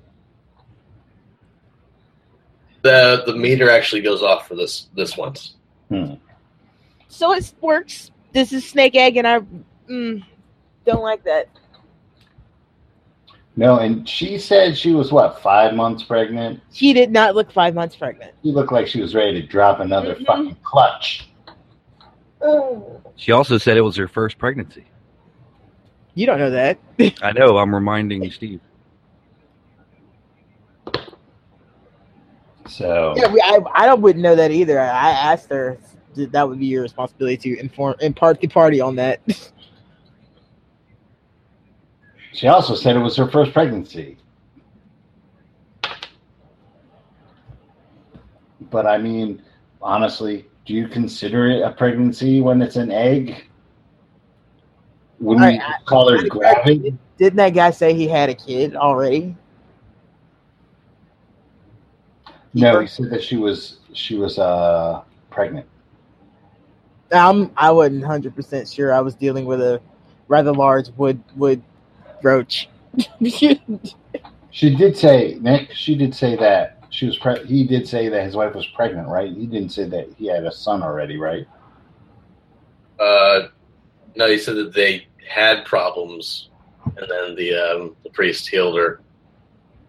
the 2.82 3.22
the 3.26 3.36
meter 3.36 3.70
actually 3.70 4.00
goes 4.00 4.22
off 4.22 4.48
for 4.48 4.54
this 4.54 4.88
this 4.94 5.16
once. 5.16 5.56
Hmm. 5.88 6.14
so 7.08 7.32
it 7.32 7.52
works. 7.60 8.10
This 8.32 8.52
is 8.52 8.64
snake 8.68 8.94
egg, 8.94 9.16
and 9.16 9.26
I 9.26 9.40
mm, 9.88 10.24
don't 10.86 11.02
like 11.02 11.24
that. 11.24 11.48
No, 13.56 13.78
and 13.78 14.08
she 14.08 14.38
said 14.38 14.76
she 14.76 14.94
was 14.94 15.12
what 15.12 15.42
five 15.42 15.74
months 15.74 16.02
pregnant. 16.02 16.60
She 16.72 16.92
did 16.92 17.10
not 17.10 17.34
look 17.34 17.50
five 17.52 17.74
months 17.74 17.96
pregnant. 17.96 18.32
She 18.42 18.52
looked 18.52 18.72
like 18.72 18.86
she 18.86 19.00
was 19.00 19.14
ready 19.14 19.40
to 19.40 19.46
drop 19.46 19.80
another 19.80 20.14
Mhm. 20.14 20.26
fucking 20.26 20.56
clutch. 20.62 21.28
Oh, 22.42 23.00
She 23.16 23.32
also 23.32 23.58
said 23.58 23.76
it 23.76 23.82
was 23.82 23.96
her 23.96 24.08
first 24.08 24.38
pregnancy. 24.38 24.86
You 26.14 26.26
don't 26.26 26.38
know 26.38 26.50
that. 26.50 26.78
I 27.22 27.32
know. 27.32 27.58
I'm 27.58 27.74
reminding 27.74 28.30
Steve. 28.30 28.60
So 32.66 33.14
Yeah, 33.16 33.32
we, 33.32 33.40
I, 33.42 33.58
I 33.74 33.86
don't 33.86 34.00
wouldn't 34.00 34.22
know 34.22 34.36
that 34.36 34.50
either. 34.50 34.80
I 34.80 35.10
asked 35.10 35.50
her 35.50 35.78
that 36.14 36.32
that 36.32 36.48
would 36.48 36.58
be 36.58 36.66
your 36.66 36.82
responsibility 36.82 37.36
to 37.54 37.60
inform 37.60 37.94
impart 38.00 38.40
the 38.40 38.48
party 38.48 38.80
on 38.80 38.96
that. 38.96 39.20
she 42.32 42.48
also 42.48 42.74
said 42.74 42.96
it 42.96 43.00
was 43.00 43.16
her 43.16 43.28
first 43.28 43.52
pregnancy. 43.52 44.16
But 48.70 48.86
I 48.86 48.98
mean, 48.98 49.42
honestly, 49.82 50.46
do 50.64 50.74
you 50.74 50.88
consider 50.88 51.50
it 51.50 51.62
a 51.62 51.72
pregnancy 51.72 52.40
when 52.40 52.62
it's 52.62 52.76
an 52.76 52.90
egg? 52.92 53.44
Wouldn't 55.18 55.60
call 55.86 56.10
her 56.10 56.26
gravid? 56.28 56.96
Didn't 57.18 57.36
that 57.36 57.50
guy 57.50 57.70
say 57.70 57.92
he 57.92 58.08
had 58.08 58.30
a 58.30 58.34
kid 58.34 58.76
already? 58.76 59.36
No, 62.54 62.80
he 62.80 62.86
said 62.86 63.10
that 63.10 63.22
she 63.22 63.36
was 63.36 63.78
she 63.92 64.16
was 64.16 64.38
uh 64.38 65.02
pregnant. 65.30 65.66
I'm 67.12 67.50
I 67.56 67.70
wasn't 67.70 68.04
hundred 68.04 68.34
percent 68.34 68.68
sure. 68.68 68.92
I 68.92 69.00
was 69.00 69.14
dealing 69.14 69.44
with 69.44 69.60
a 69.60 69.80
rather 70.28 70.52
large 70.52 70.88
wood 70.96 71.22
wood 71.36 71.62
roach. 72.22 72.68
She 74.52 74.74
did 74.74 74.96
say, 74.96 75.38
Nick. 75.40 75.72
She 75.72 75.94
did 75.94 76.14
say 76.14 76.36
that 76.36 76.82
she 76.90 77.06
was. 77.06 77.16
Pre- 77.18 77.44
he 77.46 77.64
did 77.66 77.86
say 77.86 78.08
that 78.08 78.24
his 78.24 78.34
wife 78.34 78.54
was 78.54 78.66
pregnant, 78.68 79.08
right? 79.08 79.30
He 79.30 79.46
didn't 79.46 79.70
say 79.70 79.84
that 79.84 80.08
he 80.16 80.26
had 80.26 80.44
a 80.44 80.52
son 80.52 80.82
already, 80.82 81.16
right? 81.16 81.46
Uh, 82.98 83.48
no, 84.16 84.28
he 84.28 84.38
said 84.38 84.56
that 84.56 84.74
they 84.74 85.06
had 85.26 85.64
problems, 85.64 86.48
and 86.84 87.06
then 87.08 87.34
the 87.36 87.54
um, 87.54 87.96
the 88.02 88.10
priest 88.10 88.48
healed 88.48 88.76
her. 88.76 89.00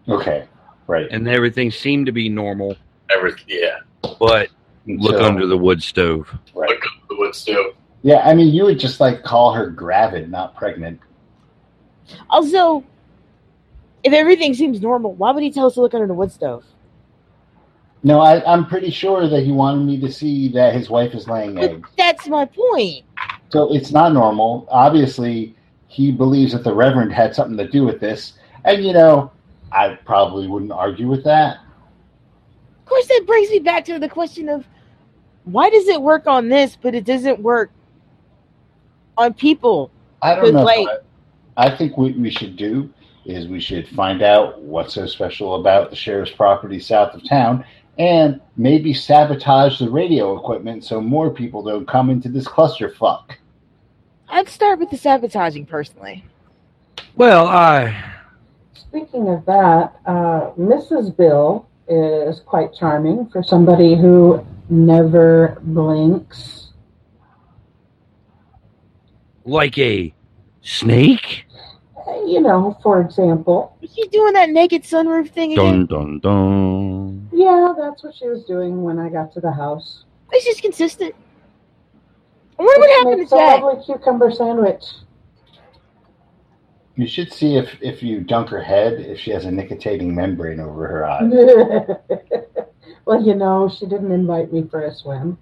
Okay, 0.08 0.46
right. 0.86 1.08
and 1.10 1.28
everything 1.28 1.70
seemed 1.70 2.06
to 2.06 2.12
be 2.12 2.28
normal. 2.28 2.76
Everything, 3.10 3.44
yeah. 3.48 3.78
But 4.18 4.48
look 4.86 5.16
So- 5.18 5.24
under 5.24 5.46
the 5.46 5.58
wood 5.58 5.82
stove. 5.82 6.32
Right. 6.54 6.70
Look 6.70 6.78
up 6.86 7.08
the 7.08 7.16
wood 7.16 7.34
stove. 7.34 7.74
Yeah, 8.02 8.22
I 8.24 8.34
mean, 8.34 8.52
you 8.52 8.64
would 8.64 8.80
just 8.80 8.98
like 9.00 9.22
call 9.22 9.52
her 9.52 9.70
gravid, 9.70 10.28
not 10.30 10.56
pregnant. 10.56 10.98
Also, 12.30 12.84
if 14.04 14.12
everything 14.12 14.54
seems 14.54 14.80
normal, 14.80 15.14
why 15.14 15.30
would 15.30 15.42
he 15.42 15.50
tell 15.50 15.66
us 15.66 15.74
to 15.74 15.80
look 15.80 15.94
under 15.94 16.06
the 16.06 16.14
wood 16.14 16.32
stove? 16.32 16.64
No, 18.04 18.20
I, 18.20 18.42
I'm 18.52 18.66
pretty 18.66 18.90
sure 18.90 19.28
that 19.28 19.42
he 19.44 19.52
wanted 19.52 19.86
me 19.86 20.00
to 20.00 20.10
see 20.10 20.48
that 20.52 20.74
his 20.74 20.90
wife 20.90 21.14
is 21.14 21.28
laying 21.28 21.54
But 21.54 21.64
eggs. 21.70 21.88
that's 21.96 22.26
my 22.26 22.44
point. 22.46 23.04
So 23.50 23.72
it's 23.72 23.92
not 23.92 24.12
normal. 24.12 24.66
Obviously, 24.70 25.54
he 25.86 26.10
believes 26.10 26.52
that 26.52 26.64
the 26.64 26.74
Reverend 26.74 27.12
had 27.12 27.34
something 27.34 27.56
to 27.58 27.68
do 27.68 27.84
with 27.84 28.00
this. 28.00 28.34
And, 28.64 28.84
you 28.84 28.92
know, 28.92 29.30
I 29.70 29.98
probably 30.04 30.48
wouldn't 30.48 30.72
argue 30.72 31.08
with 31.08 31.22
that. 31.24 31.58
Of 32.80 32.86
course, 32.86 33.06
that 33.06 33.22
brings 33.26 33.50
me 33.50 33.60
back 33.60 33.84
to 33.84 33.98
the 34.00 34.08
question 34.08 34.48
of 34.48 34.66
why 35.44 35.70
does 35.70 35.86
it 35.86 36.00
work 36.00 36.26
on 36.26 36.48
this, 36.48 36.76
but 36.80 36.94
it 36.94 37.04
doesn't 37.04 37.40
work 37.40 37.70
on 39.16 39.32
people? 39.34 39.90
I 40.22 40.34
don't 40.34 40.54
know. 40.54 40.64
late. 40.64 40.88
I 41.56 41.76
think 41.76 41.96
what 41.96 42.16
we 42.16 42.30
should 42.30 42.56
do 42.56 42.92
is 43.24 43.46
we 43.46 43.60
should 43.60 43.88
find 43.88 44.22
out 44.22 44.60
what's 44.60 44.94
so 44.94 45.06
special 45.06 45.56
about 45.56 45.90
the 45.90 45.96
sheriff's 45.96 46.32
property 46.32 46.80
south 46.80 47.14
of 47.14 47.28
town 47.28 47.64
and 47.98 48.40
maybe 48.56 48.94
sabotage 48.94 49.78
the 49.78 49.88
radio 49.90 50.38
equipment 50.38 50.84
so 50.84 51.00
more 51.00 51.30
people 51.30 51.62
don't 51.62 51.86
come 51.86 52.10
into 52.10 52.28
this 52.28 52.46
clusterfuck. 52.46 53.32
I'd 54.28 54.48
start 54.48 54.78
with 54.78 54.90
the 54.90 54.96
sabotaging 54.96 55.66
personally. 55.66 56.24
Well, 57.16 57.46
I 57.46 58.12
Speaking 58.92 59.28
of 59.28 59.44
that, 59.46 59.94
uh, 60.04 60.50
Mrs. 60.58 61.16
Bill 61.16 61.66
is 61.88 62.40
quite 62.40 62.74
charming 62.74 63.26
for 63.30 63.42
somebody 63.42 63.94
who 63.94 64.46
never 64.68 65.58
blinks. 65.62 66.72
like 69.44 69.76
a 69.78 70.14
snake. 70.62 71.44
Uh, 72.06 72.22
You 72.24 72.40
know, 72.40 72.76
for 72.82 73.00
example. 73.00 73.76
Are 73.82 73.86
you 73.94 74.08
doing 74.08 74.32
that 74.34 74.50
naked 74.50 74.82
sunroof 74.82 75.30
thing 75.30 75.52
again? 75.52 75.86
Dun 75.86 76.18
dun 76.20 76.20
dun. 76.20 77.28
Yeah, 77.32 77.74
that's 77.78 78.02
what 78.02 78.14
she 78.14 78.26
was 78.28 78.44
doing 78.44 78.82
when 78.82 78.98
I 78.98 79.08
got 79.08 79.32
to 79.34 79.40
the 79.40 79.52
house. 79.52 80.04
It's 80.32 80.44
just 80.44 80.62
consistent. 80.62 81.14
I 82.58 82.62
wonder 82.62 82.80
what 82.80 82.90
happened 82.98 83.12
to 83.12 83.18
Makes 83.18 83.32
a 83.32 83.36
Jack. 83.36 83.62
lovely 83.62 83.84
cucumber 83.84 84.30
sandwich. 84.30 84.84
You 86.94 87.06
should 87.06 87.32
see 87.32 87.56
if, 87.56 87.76
if 87.80 88.02
you 88.02 88.20
dunk 88.20 88.48
her 88.50 88.62
head 88.62 88.94
if 89.00 89.18
she 89.18 89.30
has 89.30 89.46
a 89.46 89.50
nictitating 89.50 90.14
membrane 90.14 90.60
over 90.60 90.86
her 90.86 91.06
eye. 91.06 91.22
well, 93.06 93.22
you 93.22 93.34
know, 93.34 93.68
she 93.68 93.86
didn't 93.86 94.12
invite 94.12 94.52
me 94.52 94.66
for 94.70 94.82
a 94.82 94.94
swim. 94.94 95.38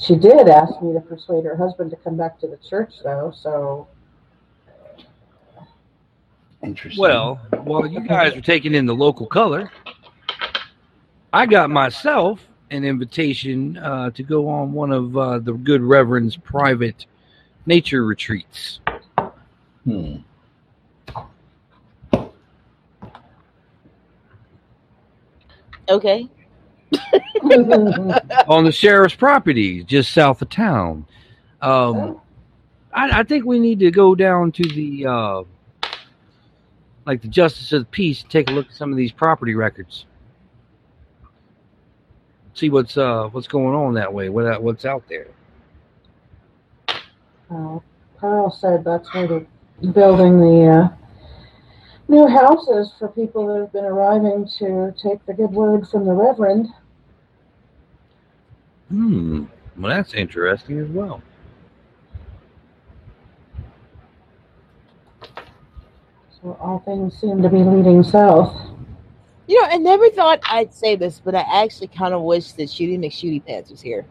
She 0.00 0.14
did 0.14 0.48
ask 0.48 0.80
me 0.80 0.92
to 0.92 1.00
persuade 1.00 1.44
her 1.44 1.56
husband 1.56 1.90
to 1.90 1.96
come 1.96 2.16
back 2.16 2.38
to 2.40 2.46
the 2.46 2.56
church, 2.58 2.94
though, 3.02 3.32
so 3.34 3.88
Interesting. 6.62 7.00
Well, 7.00 7.36
while 7.62 7.86
you 7.86 8.00
guys 8.00 8.34
were 8.34 8.40
taking 8.40 8.74
in 8.74 8.86
the 8.86 8.94
local 8.94 9.26
color, 9.26 9.70
I 11.32 11.46
got 11.46 11.70
myself 11.70 12.44
an 12.70 12.84
invitation 12.84 13.76
uh, 13.78 14.10
to 14.10 14.22
go 14.22 14.48
on 14.48 14.72
one 14.72 14.90
of 14.90 15.16
uh, 15.16 15.38
the 15.38 15.52
good 15.52 15.82
Reverend's 15.82 16.36
private 16.36 17.06
nature 17.66 18.04
retreats. 18.04 18.80
Hmm. 19.84 20.16
Okay. 25.88 26.28
on 28.48 28.64
the 28.64 28.72
sheriff's 28.72 29.14
property 29.14 29.84
just 29.84 30.12
south 30.12 30.42
of 30.42 30.48
town. 30.48 31.06
Um, 31.60 32.20
I, 32.92 33.20
I 33.20 33.22
think 33.22 33.44
we 33.44 33.58
need 33.58 33.80
to 33.80 33.90
go 33.90 34.14
down 34.14 34.52
to 34.52 34.62
the 34.62 35.06
uh, 35.06 35.42
like 37.06 37.22
the 37.22 37.28
justice 37.28 37.72
of 37.72 37.80
the 37.80 37.86
peace 37.86 38.22
and 38.22 38.30
take 38.30 38.50
a 38.50 38.52
look 38.52 38.66
at 38.66 38.72
some 38.74 38.90
of 38.90 38.96
these 38.96 39.12
property 39.12 39.54
records. 39.54 40.06
See 42.54 42.70
what's 42.70 42.96
uh 42.96 43.28
what's 43.28 43.48
going 43.48 43.74
on 43.74 43.94
that 43.94 44.12
way. 44.12 44.28
What 44.28 44.62
what's 44.62 44.84
out 44.84 45.04
there. 45.08 45.28
uh, 47.50 47.78
Pearl 48.18 48.50
said 48.50 48.84
that's 48.84 49.12
where 49.14 49.26
they're 49.26 49.46
building 49.92 50.40
the 50.40 50.66
uh, 50.68 51.07
new 52.08 52.26
houses 52.26 52.92
for 52.98 53.08
people 53.08 53.46
that 53.46 53.60
have 53.60 53.72
been 53.72 53.84
arriving 53.84 54.48
to 54.58 54.94
take 55.00 55.24
the 55.26 55.34
good 55.34 55.50
word 55.50 55.86
from 55.88 56.06
the 56.06 56.12
Reverend. 56.12 56.68
Hmm. 58.88 59.44
Well, 59.76 59.94
that's 59.94 60.14
interesting 60.14 60.78
as 60.80 60.88
well. 60.88 61.22
So 66.42 66.56
all 66.60 66.80
things 66.84 67.18
seem 67.20 67.42
to 67.42 67.48
be 67.48 67.58
leading 67.58 68.02
south. 68.02 68.56
You 69.46 69.60
know, 69.60 69.68
I 69.70 69.76
never 69.76 70.08
thought 70.10 70.40
I'd 70.44 70.72
say 70.72 70.96
this, 70.96 71.20
but 71.24 71.34
I 71.34 71.40
actually 71.64 71.88
kind 71.88 72.14
of 72.14 72.22
wish 72.22 72.52
that 72.52 72.68
Shooty 72.68 72.98
McShooty 72.98 73.44
Pants 73.44 73.70
was 73.70 73.80
here. 73.80 74.06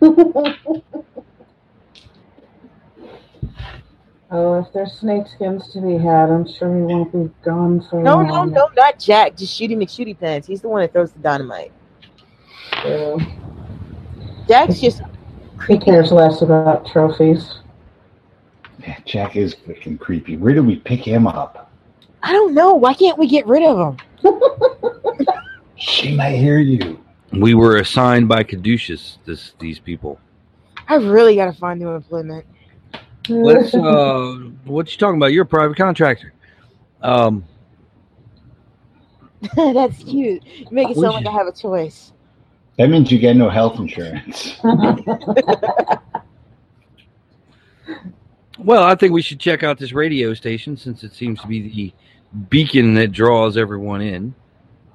oh, 4.32 4.58
if 4.60 4.72
there's 4.72 5.00
snakeskins 5.00 5.70
to 5.72 5.80
be 5.80 5.96
had, 5.98 6.30
I'm 6.30 6.46
sure 6.46 6.74
he 6.74 6.82
won't 6.82 7.12
be 7.12 7.30
gone 7.44 7.80
for 7.88 8.02
No, 8.02 8.22
no, 8.22 8.32
long. 8.34 8.52
no, 8.52 8.68
not 8.76 8.98
Jack. 8.98 9.36
Just 9.36 9.58
Shooty 9.58 9.76
McShooty 9.76 10.18
Pants. 10.18 10.46
He's 10.48 10.60
the 10.62 10.68
one 10.68 10.80
that 10.82 10.92
throws 10.92 11.12
the 11.12 11.20
dynamite. 11.20 11.72
Yeah. 12.84 13.16
Jack's 14.48 14.80
just 14.80 15.02
He 15.68 15.78
cares 15.78 16.10
less 16.10 16.42
about 16.42 16.86
trophies. 16.86 17.60
Yeah, 18.80 18.98
Jack 19.04 19.36
is 19.36 19.54
freaking 19.54 19.98
creepy. 20.00 20.36
Where 20.36 20.54
do 20.54 20.62
we 20.64 20.76
pick 20.76 21.00
him 21.00 21.26
up? 21.28 21.70
I 22.24 22.32
don't 22.32 22.54
know. 22.54 22.74
Why 22.74 22.94
can't 22.94 23.18
we 23.18 23.28
get 23.28 23.46
rid 23.46 23.62
of 23.62 23.96
him? 23.96 23.98
She 25.76 26.14
might 26.14 26.36
hear 26.36 26.58
you. 26.58 27.00
We 27.32 27.54
were 27.54 27.78
assigned 27.78 28.28
by 28.28 28.44
Caduceus 28.44 29.18
this 29.24 29.54
these 29.58 29.80
people. 29.80 30.20
I 30.88 30.94
really 30.94 31.34
got 31.34 31.46
to 31.46 31.52
find 31.52 31.80
new 31.80 31.88
employment. 31.90 32.44
Let's 33.28 33.74
uh 33.74 34.34
what 34.64 34.90
you 34.92 34.98
talking 34.98 35.16
about? 35.16 35.32
You're 35.32 35.44
a 35.44 35.46
private 35.46 35.76
contractor. 35.76 36.32
Um 37.02 37.44
That's 39.56 40.02
cute. 40.04 40.44
You 40.44 40.66
make 40.70 40.90
it 40.90 40.96
sound 40.96 41.14
like? 41.14 41.26
I 41.26 41.32
have 41.32 41.48
a 41.48 41.52
choice. 41.52 42.12
That 42.78 42.88
means 42.88 43.10
you 43.12 43.18
get 43.18 43.36
no 43.36 43.50
health 43.50 43.78
insurance. 43.78 44.58
Well, 48.64 48.84
I 48.84 48.94
think 48.94 49.12
we 49.12 49.22
should 49.22 49.40
check 49.40 49.62
out 49.64 49.78
this 49.78 49.92
radio 49.92 50.34
station 50.34 50.76
since 50.76 51.02
it 51.02 51.14
seems 51.14 51.40
to 51.40 51.48
be 51.48 51.68
the 51.68 51.92
beacon 52.48 52.94
that 52.94 53.10
draws 53.10 53.56
everyone 53.56 54.00
in. 54.00 54.34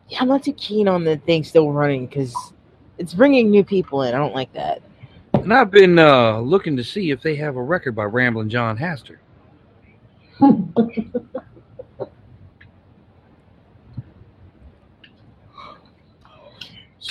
Yeah, 0.07 0.19
I'm 0.21 0.29
not 0.29 0.43
too 0.43 0.53
keen 0.53 0.87
on 0.87 1.03
the 1.03 1.17
thing 1.17 1.43
still 1.43 1.71
running 1.71 2.07
because 2.07 2.33
it's 2.97 3.13
bringing 3.13 3.51
new 3.51 3.65
people 3.65 4.03
in. 4.03 4.15
I 4.15 4.17
don't 4.17 4.33
like 4.33 4.53
that. 4.53 4.81
And 5.43 5.53
I've 5.53 5.71
been 5.71 5.97
uh, 5.97 6.39
looking 6.39 6.75
to 6.77 6.83
see 6.83 7.11
if 7.11 7.21
they 7.21 7.35
have 7.35 7.55
a 7.55 7.63
record 7.63 7.95
by 7.95 8.03
Ramblin' 8.03 8.49
John 8.49 8.77
Haster. 8.77 9.17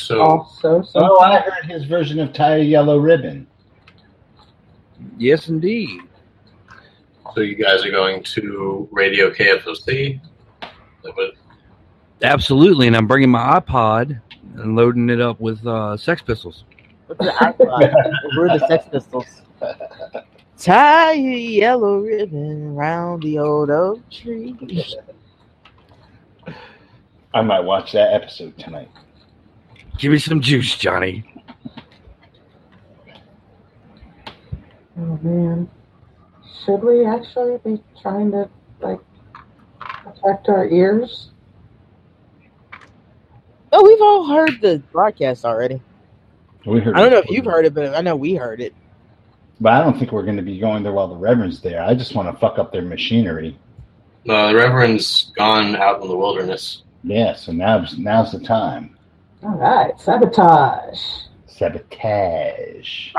So 0.07 0.21
also, 0.21 0.83
so 0.83 1.01
oh, 1.03 1.19
I 1.21 1.41
heard 1.41 1.65
his 1.65 1.85
version 1.85 2.21
of 2.21 2.33
Tie 2.33 2.59
a 2.59 2.63
Yellow 2.63 2.99
Ribbon. 2.99 3.47
Yes, 5.19 5.49
indeed. 5.49 6.01
so 7.35 7.41
you 7.41 7.57
guys 7.57 7.85
are 7.85 7.91
going 7.91 8.23
to 8.23 8.89
Radio 8.93 9.31
KFOC? 9.31 10.21
Absolutely. 12.23 12.87
And 12.87 12.97
I'm 12.97 13.09
bringing 13.09 13.31
my 13.31 13.59
iPod 13.61 14.21
and 14.55 14.77
loading 14.77 15.11
it 15.11 15.21
up 15.21 15.41
with 15.41 15.67
uh, 15.67 15.97
Sex 15.97 16.23
Pistols. 16.23 16.65
What's 17.07 17.21
the 17.21 17.31
iPod? 17.31 18.13
We're 18.37 18.59
the 18.59 18.67
Sex 18.67 18.87
Pistols. 18.91 19.43
Tie 20.59 21.13
your 21.13 21.33
yellow 21.33 21.99
ribbon 21.99 22.77
around 22.77 23.23
the 23.23 23.39
old 23.39 23.71
oak 23.71 24.01
tree. 24.11 24.57
I 27.35 27.43
might 27.43 27.61
watch 27.61 27.93
that 27.93 28.15
episode 28.15 28.57
tonight. 28.59 28.91
Give 29.99 30.13
me 30.13 30.19
some 30.19 30.41
juice, 30.41 30.77
Johnny. 30.77 31.25
Oh 34.99 35.19
man. 35.23 35.69
Should 36.65 36.83
we 36.83 37.05
actually 37.05 37.59
be 37.65 37.83
trying 38.01 38.31
to 38.33 38.49
like 38.81 39.01
Protect 40.07 40.49
our 40.49 40.67
ears. 40.69 41.31
Oh, 43.73 43.83
we've 43.83 44.01
all 44.01 44.25
heard 44.27 44.61
the 44.61 44.81
broadcast 44.93 45.45
already. 45.45 45.83
We 46.67 46.81
heard 46.81 46.97
I 46.97 47.01
don't 47.01 47.11
know 47.13 47.19
if 47.19 47.31
you've 47.31 47.45
heard 47.45 47.65
it, 47.65 47.75
but 47.75 47.95
I 47.95 48.01
know 48.01 48.17
we 48.17 48.35
heard 48.35 48.61
it. 48.61 48.75
But 49.61 49.73
I 49.75 49.83
don't 49.83 49.99
think 49.99 50.13
we're 50.13 50.25
going 50.25 50.37
to 50.37 50.43
be 50.43 50.59
going 50.59 50.83
there 50.83 50.93
while 50.93 51.09
the 51.09 51.17
Reverend's 51.17 51.61
there. 51.63 51.83
I 51.83 51.95
just 51.95 52.15
want 52.15 52.31
to 52.31 52.39
fuck 52.39 52.59
up 52.59 52.73
their 52.73 52.83
machinery. 52.83 53.59
No, 54.25 54.49
the 54.49 54.55
Reverend's 54.57 55.33
gone 55.37 55.77
out 55.77 56.03
in 56.03 56.09
the 56.09 56.17
wilderness. 56.17 56.83
Yeah, 57.05 57.35
so 57.37 57.53
now's 57.53 57.97
now's 57.97 58.33
the 58.33 58.41
time. 58.41 58.97
All 59.45 59.51
right, 59.51 59.99
sabotage. 60.01 61.01
Sabotage. 61.47 63.13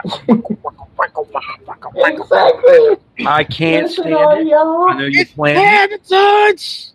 Exactly. 1.95 2.97
I 3.25 3.43
can't 3.45 3.87
Listen 3.87 4.03
stand 4.03 4.41
it. 4.41 4.47
y'all. 4.47 4.89
I 4.89 4.97
know 4.99 5.05
you're 5.05 5.25
planning. 5.25 5.97
Sabotage! 6.05 6.87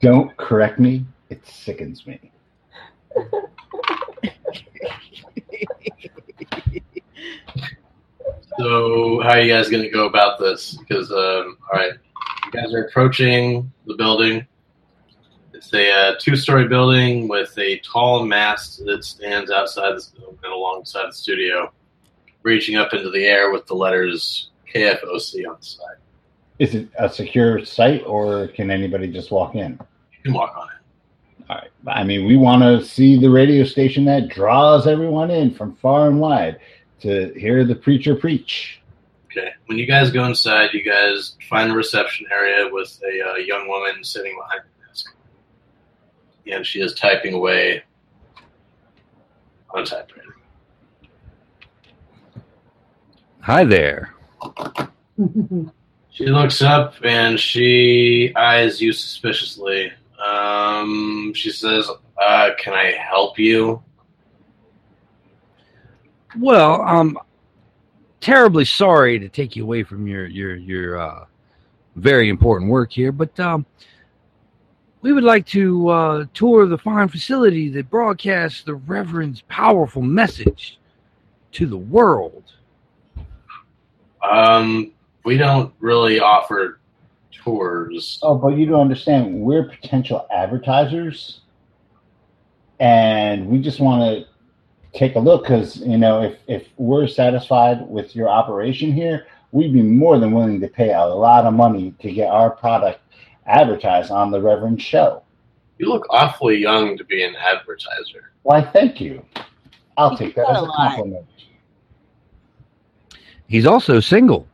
Don't 0.00 0.36
correct 0.36 0.80
me. 0.80 1.04
It 1.30 1.46
sickens 1.46 2.06
me. 2.06 2.32
So, 8.58 9.20
how 9.22 9.30
are 9.30 9.40
you 9.40 9.52
guys 9.52 9.68
going 9.68 9.82
to 9.82 9.90
go 9.90 10.06
about 10.06 10.38
this? 10.38 10.76
Because, 10.76 11.10
um, 11.10 11.58
all 11.72 11.78
right, 11.78 11.92
you 12.46 12.52
guys 12.52 12.72
are 12.72 12.84
approaching 12.84 13.72
the 13.86 13.94
building. 13.94 14.46
It's 15.52 15.74
a 15.74 15.90
uh, 15.90 16.14
two-story 16.20 16.68
building 16.68 17.26
with 17.26 17.56
a 17.58 17.80
tall 17.80 18.24
mast 18.24 18.84
that 18.84 19.04
stands 19.04 19.50
outside 19.50 19.94
the, 19.96 20.06
and 20.44 20.52
alongside 20.52 21.08
the 21.08 21.14
studio, 21.14 21.72
reaching 22.42 22.76
up 22.76 22.92
into 22.94 23.10
the 23.10 23.24
air 23.24 23.50
with 23.50 23.66
the 23.66 23.74
letters 23.74 24.50
KFOC 24.72 25.48
on 25.48 25.56
the 25.58 25.66
side. 25.66 25.96
Is 26.60 26.76
it 26.76 26.88
a 26.96 27.08
secure 27.08 27.64
site 27.64 28.04
or 28.06 28.48
can 28.48 28.70
anybody 28.70 29.08
just 29.08 29.32
walk 29.32 29.56
in? 29.56 29.72
You 30.12 30.18
can 30.22 30.32
walk 30.34 30.56
on 30.56 30.68
it. 30.68 30.73
All 31.54 31.60
right. 31.60 31.70
I 31.86 32.02
mean, 32.02 32.26
we 32.26 32.36
want 32.36 32.62
to 32.62 32.84
see 32.84 33.16
the 33.16 33.30
radio 33.30 33.64
station 33.64 34.04
that 34.06 34.28
draws 34.28 34.88
everyone 34.88 35.30
in 35.30 35.54
from 35.54 35.76
far 35.76 36.08
and 36.08 36.18
wide 36.18 36.58
to 37.02 37.32
hear 37.34 37.64
the 37.64 37.76
preacher 37.76 38.16
preach. 38.16 38.80
Okay. 39.26 39.50
When 39.66 39.78
you 39.78 39.86
guys 39.86 40.10
go 40.10 40.24
inside, 40.24 40.70
you 40.72 40.82
guys 40.82 41.36
find 41.48 41.70
the 41.70 41.76
reception 41.76 42.26
area 42.32 42.68
with 42.72 43.00
a 43.04 43.30
uh, 43.30 43.34
young 43.36 43.68
woman 43.68 44.02
sitting 44.02 44.36
behind 44.36 44.62
the 44.64 44.88
desk, 44.88 45.14
and 46.46 46.66
she 46.66 46.80
is 46.80 46.94
typing 46.94 47.34
away 47.34 47.84
on 49.70 49.82
a 49.82 49.86
typewriter. 49.86 50.34
Hi 53.40 53.64
there. 53.64 54.12
She 56.10 56.26
looks 56.26 56.62
up 56.62 56.94
and 57.04 57.38
she 57.38 58.32
eyes 58.34 58.80
you 58.80 58.92
suspiciously. 58.92 59.92
Um, 60.34 61.32
she 61.34 61.50
says, 61.50 61.88
uh, 62.20 62.50
"Can 62.58 62.72
I 62.72 62.92
help 62.92 63.38
you?" 63.38 63.82
Well, 66.38 66.82
I'm 66.82 67.16
terribly 68.20 68.64
sorry 68.64 69.18
to 69.18 69.28
take 69.28 69.54
you 69.54 69.62
away 69.62 69.82
from 69.82 70.06
your 70.06 70.26
your 70.26 70.56
your 70.56 70.98
uh, 70.98 71.24
very 71.96 72.28
important 72.28 72.70
work 72.70 72.92
here, 72.92 73.12
but 73.12 73.38
um, 73.38 73.64
we 75.02 75.12
would 75.12 75.24
like 75.24 75.46
to 75.48 75.88
uh, 75.88 76.24
tour 76.32 76.66
the 76.66 76.78
fine 76.78 77.08
facility 77.08 77.68
that 77.68 77.90
broadcasts 77.90 78.62
the 78.62 78.74
Reverend's 78.74 79.42
powerful 79.42 80.02
message 80.02 80.78
to 81.52 81.66
the 81.66 81.76
world. 81.76 82.42
Um, 84.28 84.92
we 85.24 85.36
don't 85.36 85.72
really 85.78 86.20
offer 86.20 86.80
tours. 87.44 88.18
Oh, 88.22 88.36
but 88.36 88.56
you 88.56 88.66
don't 88.66 88.80
understand. 88.80 89.40
We're 89.40 89.64
potential 89.64 90.26
advertisers, 90.32 91.40
and 92.80 93.46
we 93.46 93.60
just 93.60 93.80
want 93.80 94.02
to 94.02 94.98
take 94.98 95.16
a 95.16 95.20
look 95.20 95.42
because 95.42 95.76
you 95.78 95.98
know 95.98 96.22
if 96.22 96.38
if 96.46 96.68
we're 96.76 97.06
satisfied 97.06 97.86
with 97.88 98.16
your 98.16 98.28
operation 98.28 98.92
here, 98.92 99.26
we'd 99.52 99.72
be 99.72 99.82
more 99.82 100.18
than 100.18 100.32
willing 100.32 100.60
to 100.60 100.68
pay 100.68 100.92
a 100.92 101.04
lot 101.04 101.44
of 101.44 101.54
money 101.54 101.94
to 102.00 102.12
get 102.12 102.28
our 102.28 102.50
product 102.50 103.00
advertised 103.46 104.10
on 104.10 104.30
the 104.30 104.40
Reverend 104.40 104.80
Show. 104.80 105.22
You 105.78 105.88
look 105.88 106.06
awfully 106.10 106.56
young 106.56 106.96
to 106.96 107.04
be 107.04 107.24
an 107.24 107.34
advertiser. 107.36 108.32
Why, 108.42 108.62
thank 108.62 109.00
you. 109.00 109.24
I'll 109.96 110.16
take 110.16 110.34
that 110.36 110.48
as 110.48 110.62
a 110.62 110.64
a 110.64 110.66
compliment. 110.66 111.26
He's 113.48 113.66
also 113.66 114.00
single. 114.00 114.48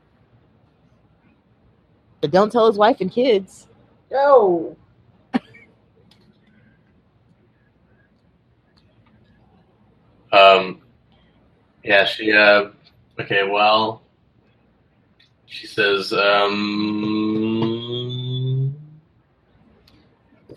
But 2.21 2.31
don't 2.31 2.51
tell 2.53 2.67
his 2.67 2.77
wife 2.77 3.01
and 3.01 3.11
kids. 3.11 3.67
Yo. 4.11 4.77
Um, 10.33 10.81
yeah, 11.83 12.05
she, 12.05 12.31
uh, 12.33 12.67
okay, 13.19 13.49
well, 13.49 14.03
she 15.47 15.67
says, 15.67 16.13
um, 16.13 16.61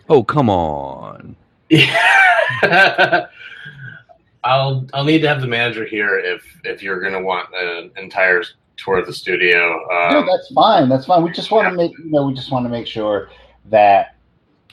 Oh, 0.10 0.24
come 0.24 0.50
on. 0.50 1.36
yeah. 1.70 1.98
I'll, 4.44 4.86
I'll 4.94 5.06
need 5.06 5.22
to 5.22 5.28
have 5.28 5.42
the 5.42 5.48
manager 5.48 5.86
here 5.86 6.20
if, 6.20 6.44
if 6.64 6.84
you're 6.84 7.00
going 7.00 7.14
to 7.14 7.22
want 7.22 7.50
an 7.56 7.90
entire 7.98 8.44
tour 8.78 9.04
the 9.06 9.14
studio. 9.14 9.86
No, 9.90 10.20
Um, 10.20 10.26
that's 10.26 10.52
fine. 10.54 10.90
That's 10.90 11.06
fine. 11.06 11.24
We 11.24 11.32
just 11.32 11.52
want 11.52 11.70
to 11.70 11.76
make 11.76 11.98
you 11.98 12.12
know 12.12 12.28
we 12.28 12.34
just 12.34 12.52
want 12.52 12.66
to 12.66 12.70
make 12.70 12.88
sure 12.88 13.30
that 13.66 14.16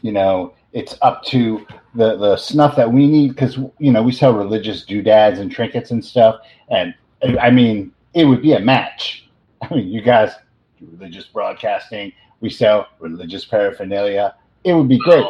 you 0.02 0.12
know 0.12 0.54
it's 0.72 0.96
up 1.02 1.24
to 1.24 1.66
the 1.94 2.16
the 2.16 2.36
snuff 2.36 2.76
that 2.76 2.90
we 2.90 3.06
need 3.06 3.28
because 3.28 3.56
you 3.78 3.92
know 3.92 4.02
we 4.02 4.12
sell 4.12 4.32
religious 4.32 4.84
doodads 4.84 5.38
and 5.38 5.50
trinkets 5.50 5.90
and 5.90 6.04
stuff, 6.04 6.40
and 6.70 6.94
I 7.40 7.50
mean 7.50 7.92
it 8.14 8.24
would 8.24 8.42
be 8.42 8.52
a 8.52 8.60
match. 8.60 9.28
I 9.62 9.74
mean, 9.74 9.88
you 9.88 10.00
guys 10.00 10.32
do 10.78 10.88
religious 10.90 11.26
broadcasting, 11.26 12.12
we 12.40 12.50
sell 12.50 12.88
religious 12.98 13.44
paraphernalia. 13.44 14.34
It 14.64 14.72
would 14.74 14.88
be 14.88 14.98
great. 14.98 15.24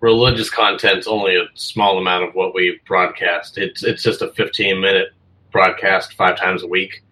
religious 0.00 0.50
content's 0.50 1.06
only 1.06 1.36
a 1.36 1.44
small 1.54 1.98
amount 1.98 2.24
of 2.24 2.34
what 2.34 2.54
we 2.54 2.80
broadcast. 2.86 3.58
It's, 3.58 3.84
it's 3.84 4.02
just 4.02 4.22
a 4.22 4.32
15 4.32 4.80
minute 4.80 5.08
broadcast 5.52 6.14
five 6.14 6.36
times 6.36 6.62
a 6.62 6.66
week. 6.66 7.02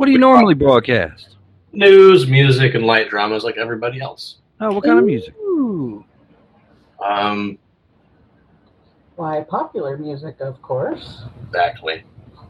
What 0.00 0.06
do 0.06 0.12
you 0.12 0.18
normally 0.18 0.54
broadcast? 0.54 1.36
News, 1.72 2.26
music, 2.26 2.74
and 2.74 2.86
light 2.86 3.10
dramas 3.10 3.44
like 3.44 3.58
everybody 3.58 4.00
else. 4.00 4.38
Oh, 4.58 4.72
what 4.72 4.82
kind 4.82 4.98
of 4.98 5.04
music? 5.04 5.34
Ooh. 5.36 6.02
Um, 7.06 7.58
Why, 9.16 9.42
popular 9.42 9.98
music, 9.98 10.40
of 10.40 10.62
course. 10.62 11.24
exactly. 11.46 12.02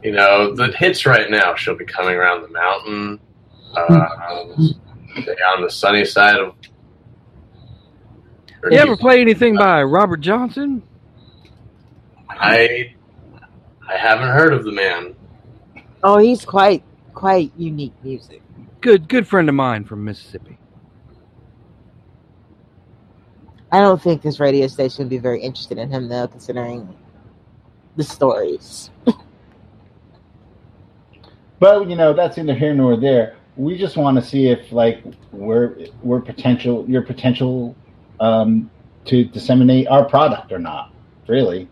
You 0.04 0.12
know, 0.12 0.54
the 0.54 0.68
hits 0.68 1.04
right 1.06 1.28
now, 1.28 1.56
she'll 1.56 1.74
be 1.74 1.84
coming 1.84 2.14
around 2.14 2.42
the 2.42 2.48
mountain, 2.50 3.18
uh, 3.74 4.54
stay 5.20 5.32
on 5.52 5.62
the 5.62 5.70
sunny 5.70 6.04
side 6.04 6.36
of. 6.36 6.54
You 8.70 8.78
ever 8.78 8.96
play 8.96 9.20
anything 9.20 9.56
by 9.56 9.82
Robert 9.82 10.20
Johnson? 10.20 10.84
I, 12.28 12.94
I 13.88 13.96
haven't 13.96 14.28
heard 14.28 14.52
of 14.52 14.62
the 14.62 14.70
man. 14.70 15.16
Oh, 16.04 16.18
he's 16.18 16.44
quite 16.44 16.84
quite 17.20 17.52
unique 17.58 17.92
music. 18.02 18.40
Good, 18.80 19.06
good 19.06 19.28
friend 19.28 19.46
of 19.50 19.54
mine 19.54 19.84
from 19.84 20.02
Mississippi. 20.04 20.56
I 23.70 23.80
don't 23.80 24.00
think 24.00 24.22
this 24.22 24.40
radio 24.40 24.66
station 24.68 25.04
would 25.04 25.10
be 25.10 25.18
very 25.18 25.42
interested 25.42 25.76
in 25.76 25.90
him 25.90 26.08
though, 26.08 26.26
considering 26.26 26.96
the 27.96 28.04
stories. 28.04 28.90
But 31.58 31.90
you 31.90 31.94
know 31.94 32.14
that's 32.14 32.38
neither 32.38 32.54
here 32.54 32.72
nor 32.72 32.96
there. 32.96 33.36
We 33.58 33.76
just 33.76 33.98
want 33.98 34.16
to 34.16 34.24
see 34.24 34.46
if 34.46 34.72
like 34.72 35.04
we're 35.30 35.76
we're 36.02 36.22
potential 36.22 36.86
your 36.88 37.02
potential 37.02 37.76
um, 38.18 38.70
to 39.04 39.24
disseminate 39.24 39.86
our 39.88 40.06
product 40.06 40.52
or 40.52 40.58
not. 40.58 40.94
Really. 41.28 41.68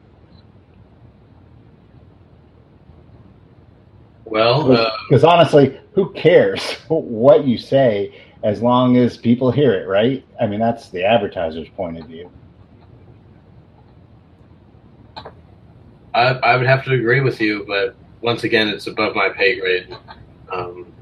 Well, 4.31 4.71
uh, 4.73 4.91
Because 5.09 5.25
honestly, 5.25 5.79
who 5.95 6.13
cares 6.13 6.73
what 6.89 7.47
you 7.47 7.59
say 7.59 8.15
as 8.43 8.63
long 8.63 8.97
as 8.97 9.17
people 9.17 9.51
hear 9.51 9.75
it, 9.75 9.87
right? 9.87 10.25
I 10.41 10.47
mean, 10.47 10.61
that's 10.61 10.91
the 10.91 11.05
advertiser's 11.05 11.69
point 11.71 11.99
of 11.99 12.07
view. 12.07 12.31
I, 16.15 16.31
I 16.31 16.57
would 16.57 16.67
have 16.67 16.85
to 16.85 16.93
agree 16.93 17.21
with 17.21 17.41
you, 17.41 17.65
but 17.67 17.95
once 18.21 18.45
again, 18.45 18.69
it's 18.69 18.87
above 18.87 19.15
my 19.15 19.29
pay 19.31 19.59
grade. 19.59 19.97
Um, 20.53 20.93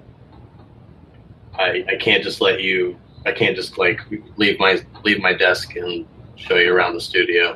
I, 1.59 1.85
I 1.89 1.97
can't 1.97 2.23
just 2.23 2.41
let 2.41 2.61
you. 2.61 2.99
I 3.25 3.33
can't 3.33 3.57
just 3.57 3.77
like 3.77 4.01
leave 4.37 4.59
my 4.61 4.81
leave 5.05 5.21
my 5.21 5.33
desk 5.33 5.75
and 5.77 6.07
show 6.37 6.57
you 6.57 6.73
around 6.73 6.95
the 6.95 7.01
studio. 7.01 7.55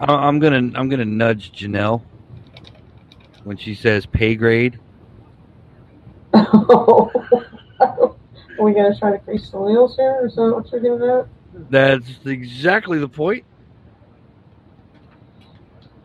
I'm 0.00 0.38
gonna, 0.38 0.72
I'm 0.74 0.88
gonna 0.88 1.04
nudge 1.04 1.52
Janelle 1.52 2.02
when 3.44 3.56
she 3.56 3.74
says 3.74 4.06
pay 4.06 4.34
grade. 4.34 4.78
Are 8.58 8.64
we 8.64 8.72
gonna 8.72 8.98
try 8.98 9.12
to 9.12 9.18
grease 9.18 9.50
the 9.50 9.58
wheels 9.58 9.94
here? 9.96 10.26
Is 10.26 10.34
that 10.34 10.52
what 10.54 10.70
you're 10.72 10.80
getting 10.80 11.08
at? 11.08 11.28
That's 11.70 12.26
exactly 12.26 12.98
the 12.98 13.08
point. 13.08 13.44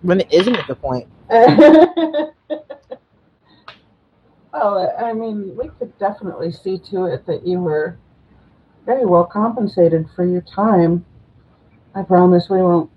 When 0.01 0.21
it 0.21 0.31
isn't 0.31 0.55
at 0.55 0.67
the 0.67 0.75
point. 0.75 1.07
well, 4.53 4.95
I 4.99 5.13
mean, 5.13 5.55
we 5.55 5.69
could 5.79 5.97
definitely 5.97 6.51
see 6.51 6.77
to 6.91 7.05
it 7.05 7.25
that 7.25 7.45
you 7.45 7.59
were 7.59 7.97
very 8.85 9.05
well 9.05 9.25
compensated 9.25 10.07
for 10.15 10.25
your 10.25 10.41
time. 10.41 11.05
I 11.95 12.03
promise 12.03 12.49
we 12.49 12.61
won't 12.61 12.91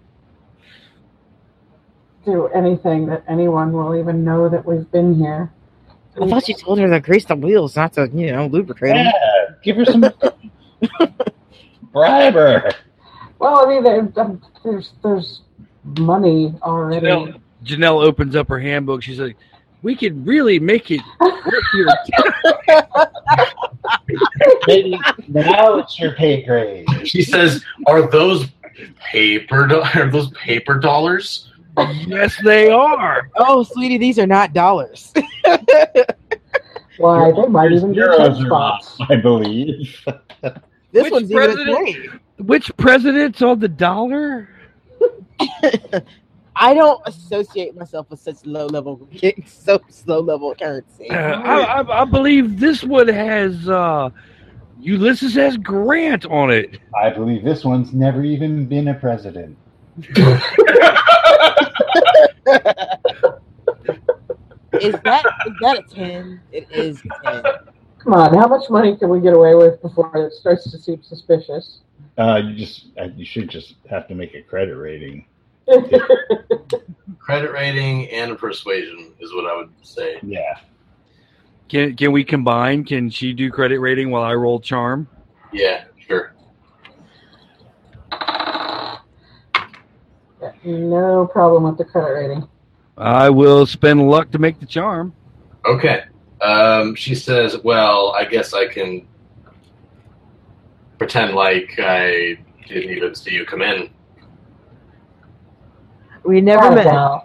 do 2.24 2.46
anything 2.48 3.06
that 3.06 3.24
anyone 3.26 3.72
will 3.72 3.96
even 3.96 4.22
know 4.22 4.48
that 4.50 4.66
we've 4.66 4.90
been 4.90 5.14
here. 5.14 5.50
I 6.20 6.28
thought 6.28 6.48
you 6.48 6.54
told 6.54 6.78
her 6.78 6.88
to 6.88 7.00
grease 7.00 7.24
the 7.24 7.34
wheels, 7.36 7.74
not 7.76 7.94
to, 7.94 8.08
you 8.12 8.32
know, 8.32 8.46
lubricate 8.46 8.94
them. 8.94 9.06
Yeah, 9.06 9.54
give 9.62 9.76
her 9.76 9.84
some 9.86 10.00
bribe 11.92 12.34
her. 12.34 12.70
Well, 13.38 13.66
I 13.66 13.68
mean, 13.68 13.82
there- 13.82 14.38
there's 14.64 14.92
there's 15.02 15.40
money 15.98 16.54
already. 16.62 17.06
Janelle, 17.06 17.40
Janelle 17.64 18.04
opens 18.04 18.36
up 18.36 18.48
her 18.48 18.58
handbook. 18.60 19.02
She's 19.02 19.18
like, 19.18 19.36
"We 19.82 19.96
could 19.96 20.24
really 20.26 20.58
make 20.60 20.90
it 20.90 21.00
worth 21.20 21.64
your 21.74 21.88
Maybe 24.66 24.98
now 25.28 25.78
it's 25.78 25.98
your 25.98 26.12
pay 26.12 26.42
grade. 26.44 26.86
She 27.04 27.22
says, 27.22 27.64
"Are 27.86 28.08
those 28.10 28.46
paper? 29.10 29.66
Do- 29.66 29.82
are 29.94 30.10
those 30.10 30.30
paper 30.32 30.78
dollars?" 30.78 31.48
Yes, 31.78 32.36
they 32.44 32.70
are. 32.70 33.30
Oh, 33.36 33.62
sweetie, 33.62 33.98
these 33.98 34.18
are 34.18 34.26
not 34.26 34.52
dollars. 34.52 35.12
Why, 36.98 37.32
they 37.32 37.46
might 37.46 37.72
even 37.72 37.92
be 37.92 37.98
Euros 37.98 38.16
ten 38.18 38.32
are 38.32 38.46
spots. 38.46 38.96
I 39.08 39.16
believe. 39.16 40.04
This 40.92 41.04
Which 41.04 41.12
one's 41.12 41.30
even 41.30 41.42
a 41.42 41.46
president? 41.46 41.76
twenty. 41.76 42.08
Which 42.38 42.76
president's 42.76 43.42
on 43.42 43.58
the 43.60 43.68
dollar? 43.68 44.48
I 46.54 46.74
don't 46.74 47.00
associate 47.06 47.74
myself 47.74 48.10
with 48.10 48.20
such 48.20 48.44
low 48.44 48.66
level, 48.66 49.08
so 49.46 49.80
low 50.06 50.20
level 50.20 50.54
currency. 50.54 51.10
Uh, 51.10 51.16
I, 51.16 51.80
I, 51.80 52.02
I 52.02 52.04
believe 52.04 52.60
this 52.60 52.84
one 52.84 53.08
has 53.08 53.68
uh, 53.68 54.10
Ulysses 54.78 55.38
S. 55.38 55.56
Grant 55.56 56.26
on 56.26 56.50
it. 56.50 56.78
I 56.94 57.08
believe 57.10 57.42
this 57.42 57.64
one's 57.64 57.94
never 57.94 58.22
even 58.22 58.66
been 58.66 58.88
a 58.88 58.94
president. 58.94 59.56
Is 64.80 64.94
that 65.04 65.24
is 65.46 65.52
that 65.60 65.78
a 65.78 65.82
ten? 65.94 66.40
It 66.50 66.66
is 66.70 67.02
a 67.04 67.42
ten. 67.42 67.42
Come 67.98 68.14
on, 68.14 68.34
how 68.34 68.48
much 68.48 68.68
money 68.70 68.96
can 68.96 69.10
we 69.10 69.20
get 69.20 69.34
away 69.34 69.54
with 69.54 69.80
before 69.82 70.10
it 70.16 70.32
starts 70.32 70.70
to 70.70 70.78
seem 70.78 71.02
suspicious? 71.02 71.80
Uh, 72.18 72.40
you 72.44 72.56
just 72.56 72.86
uh, 72.98 73.08
you 73.14 73.24
should 73.24 73.48
just 73.48 73.74
have 73.88 74.08
to 74.08 74.14
make 74.14 74.34
a 74.34 74.42
credit 74.42 74.74
rating. 74.74 75.26
Credit 77.18 77.52
rating 77.52 78.10
and 78.10 78.36
persuasion 78.36 79.12
is 79.20 79.32
what 79.32 79.46
I 79.46 79.56
would 79.56 79.70
say. 79.82 80.18
Yeah. 80.22 80.58
Can 81.68 81.94
can 81.94 82.10
we 82.10 82.24
combine? 82.24 82.84
Can 82.84 83.08
she 83.10 83.32
do 83.32 83.50
credit 83.50 83.78
rating 83.78 84.10
while 84.10 84.24
I 84.24 84.34
roll 84.34 84.58
charm? 84.58 85.06
Yeah, 85.52 85.84
sure. 85.98 86.34
No 90.64 91.26
problem 91.26 91.64
with 91.64 91.78
the 91.78 91.84
credit 91.84 92.12
rating. 92.12 92.48
I 92.96 93.30
will 93.30 93.66
spend 93.66 94.08
luck 94.08 94.30
to 94.32 94.38
make 94.38 94.60
the 94.60 94.66
charm. 94.66 95.14
Okay. 95.66 96.04
Um, 96.40 96.94
she 96.94 97.14
says, 97.14 97.56
"Well, 97.62 98.12
I 98.16 98.24
guess 98.24 98.52
I 98.52 98.66
can 98.66 99.06
pretend 100.98 101.34
like 101.34 101.74
I 101.78 102.38
didn't 102.68 102.90
even 102.90 103.14
see 103.14 103.32
you 103.32 103.44
come 103.44 103.62
in." 103.62 103.90
We 106.24 106.40
never 106.40 106.66
Oh, 106.66 106.74
met. 106.74 106.86
wow. 106.86 107.24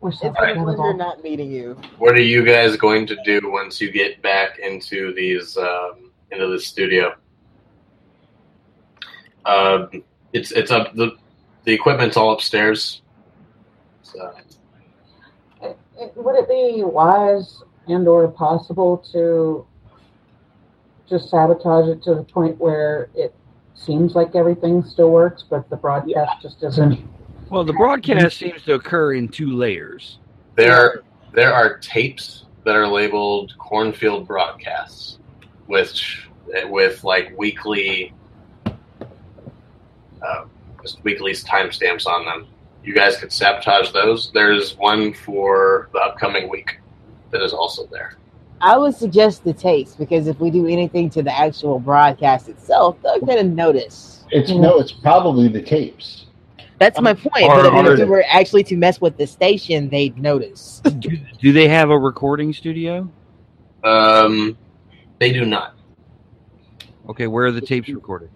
We're 0.00 0.12
so 0.12 0.28
It's 0.28 0.36
because 0.40 0.78
we're 0.78 0.96
not 0.96 1.22
meeting 1.22 1.50
you. 1.50 1.76
What 1.98 2.14
are 2.14 2.22
you 2.22 2.42
guys 2.44 2.76
going 2.76 3.06
to 3.08 3.16
do 3.24 3.40
once 3.44 3.80
you 3.80 3.90
get 3.90 4.22
back 4.22 4.58
into 4.58 5.12
these 5.12 5.58
um, 5.58 6.09
into 6.30 6.46
the 6.48 6.58
studio? 6.58 7.14
Um, 9.44 9.88
it's 10.32 10.52
it's 10.52 10.70
up 10.70 10.94
the 10.94 11.16
the 11.64 11.72
equipment's 11.72 12.16
all 12.16 12.32
upstairs. 12.32 13.02
So 14.02 14.32
It- 15.62 15.76
it- 15.98 16.12
Would 16.16 16.34
it 16.36 16.48
be 16.48 16.82
wise 16.82 17.62
and 17.86 18.06
or 18.08 18.28
possible 18.28 18.98
to 19.12 19.66
just 21.08 21.28
sabotage 21.30 21.88
it 21.88 22.02
to 22.04 22.14
the 22.14 22.22
point 22.22 22.58
where 22.58 23.08
it 23.14 23.34
seems 23.74 24.14
like 24.14 24.34
everything 24.36 24.82
still 24.84 25.10
works, 25.10 25.42
but 25.48 25.68
the 25.70 25.76
broadcast 25.76 26.40
just 26.42 26.62
isn't? 26.62 26.98
Well, 27.50 27.64
the 27.64 27.72
broadcast 27.72 28.36
seems 28.38 28.62
to 28.64 28.74
occur 28.74 29.14
in 29.14 29.28
two 29.28 29.50
layers. 29.56 30.18
there 30.56 31.02
there 31.32 31.52
are 31.54 31.78
tapes 31.78 32.44
that 32.64 32.74
are 32.76 32.86
labeled 32.88 33.54
cornfield 33.58 34.26
broadcasts, 34.26 35.18
which 35.70 36.28
with 36.66 37.04
like 37.04 37.32
weekly 37.38 38.12
uh, 38.66 40.44
just 40.82 41.02
weekly 41.04 41.32
timestamps 41.32 42.06
on 42.06 42.24
them. 42.24 42.48
You 42.82 42.92
guys 42.94 43.16
could 43.16 43.32
sabotage 43.32 43.92
those. 43.92 44.32
There's 44.34 44.76
one 44.76 45.14
for 45.14 45.88
the 45.92 46.00
upcoming 46.00 46.48
week 46.48 46.80
that 47.30 47.40
is 47.40 47.52
also 47.52 47.86
there. 47.86 48.16
I 48.60 48.76
would 48.76 48.94
suggest 48.94 49.44
the 49.44 49.54
tapes 49.54 49.94
because 49.94 50.26
if 50.26 50.40
we 50.40 50.50
do 50.50 50.66
anything 50.66 51.08
to 51.10 51.22
the 51.22 51.34
actual 51.34 51.78
broadcast 51.78 52.48
itself, 52.48 52.96
they're 53.02 53.20
gonna 53.20 53.44
notice. 53.44 54.24
It's 54.30 54.50
no, 54.50 54.80
it's 54.80 54.92
probably 54.92 55.48
the 55.48 55.62
tapes. 55.62 56.26
That's 56.78 57.00
my 57.00 57.14
point. 57.14 57.44
Or- 57.44 57.62
but 57.62 57.86
if 57.86 58.00
or- 58.00 58.04
we 58.04 58.10
were 58.10 58.24
actually 58.28 58.64
to 58.64 58.76
mess 58.76 59.00
with 59.00 59.16
the 59.16 59.26
station, 59.26 59.88
they'd 59.88 60.18
notice. 60.18 60.82
Do, 60.98 61.16
do 61.40 61.52
they 61.52 61.68
have 61.68 61.90
a 61.90 61.98
recording 61.98 62.52
studio? 62.52 63.08
Um, 63.84 64.56
they 65.20 65.32
do 65.32 65.44
not. 65.44 65.76
Okay, 67.08 67.28
where 67.28 67.46
are 67.46 67.52
the 67.52 67.60
tapes 67.60 67.88
recorded? 67.90 68.30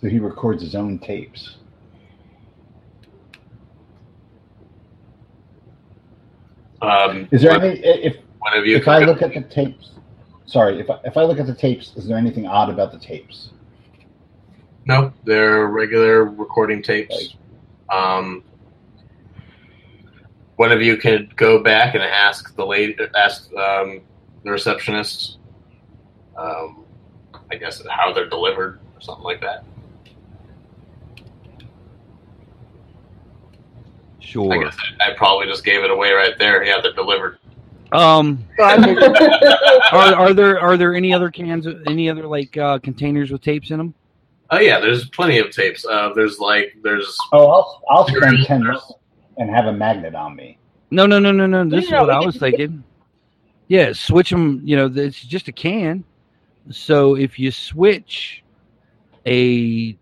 So 0.00 0.08
he 0.08 0.18
records 0.18 0.62
his 0.62 0.74
own 0.74 0.98
tapes. 0.98 1.56
Um, 6.82 7.28
Is 7.30 7.42
there 7.42 7.50
one- 7.52 7.62
any 7.64 7.80
if 7.80 8.16
one 8.38 8.56
of 8.56 8.66
you? 8.66 8.76
if 8.76 8.86
I 8.88 9.00
look 9.00 9.22
at 9.22 9.34
the 9.34 9.42
tapes? 9.42 9.90
Sorry, 10.46 10.80
if 10.80 10.88
I, 10.90 10.98
if 11.04 11.16
I 11.16 11.22
look 11.24 11.38
at 11.38 11.46
the 11.46 11.54
tapes, 11.54 11.94
is 11.96 12.06
there 12.06 12.16
anything 12.16 12.46
odd 12.46 12.70
about 12.70 12.92
the 12.92 12.98
tapes? 12.98 13.50
No, 14.86 15.12
they're 15.24 15.66
regular 15.66 16.24
recording 16.24 16.82
tapes. 16.82 17.36
Um, 17.90 18.42
one 20.56 20.72
of 20.72 20.82
you 20.82 20.96
could 20.96 21.36
go 21.36 21.62
back 21.62 21.94
and 21.94 22.02
ask 22.02 22.54
the 22.56 22.64
lady, 22.66 22.96
ask 23.14 23.52
um, 23.56 24.00
the 24.42 24.50
receptionist. 24.50 25.38
Um, 26.40 26.84
I 27.50 27.56
guess 27.56 27.82
how 27.88 28.12
they're 28.12 28.28
delivered 28.28 28.80
or 28.94 29.00
something 29.00 29.24
like 29.24 29.40
that. 29.42 29.64
I 34.20 34.22
Sure. 34.22 34.64
guess 34.64 34.76
I, 35.00 35.10
I 35.10 35.14
probably 35.16 35.46
just 35.46 35.64
gave 35.64 35.82
it 35.82 35.90
away 35.90 36.12
right 36.12 36.38
there. 36.38 36.62
Yeah, 36.64 36.80
they're 36.82 36.92
delivered. 36.92 37.38
Um, 37.92 38.44
So 38.56 38.64
I 38.64 38.76
figured- 38.82 39.02
are, 39.92 40.14
are 40.14 40.34
there 40.34 40.60
are 40.60 40.76
there 40.76 40.94
any 40.94 41.12
other 41.12 41.30
cans, 41.30 41.66
any 41.86 42.08
other 42.08 42.26
like 42.26 42.56
uh, 42.56 42.78
containers 42.78 43.30
with 43.32 43.42
tapes 43.42 43.70
in 43.70 43.78
them? 43.78 43.94
Oh 44.50 44.58
yeah, 44.60 44.78
there's 44.80 45.08
plenty 45.10 45.38
of 45.38 45.50
tapes. 45.50 45.84
Uh, 45.84 46.10
there's 46.14 46.38
like 46.38 46.76
there's 46.82 47.16
Oh, 47.32 47.48
I'll 47.48 47.82
I'll 47.90 48.06
spend 48.08 48.44
ten 48.44 48.64
and 49.38 49.50
have 49.50 49.66
a 49.66 49.72
magnet 49.72 50.14
on 50.14 50.36
me. 50.36 50.58
No, 50.92 51.06
no, 51.06 51.18
no, 51.18 51.32
no, 51.32 51.46
no. 51.46 51.64
This 51.68 51.84
is 51.86 51.90
No, 51.90 51.98
no, 51.98 52.06
what 52.06 52.14
I 52.22 52.26
was 52.26 52.36
thinking. 52.36 52.84
Yeah, 53.68 53.92
switch 53.92 54.30
them. 54.30 54.60
You 54.64 54.76
know, 54.76 54.92
it's 54.94 55.20
just 55.20 55.48
a 55.48 55.52
can. 55.52 56.04
So 56.70 57.16
if 57.16 57.38
you 57.38 57.50
switch 57.50 58.44
a 59.26 59.98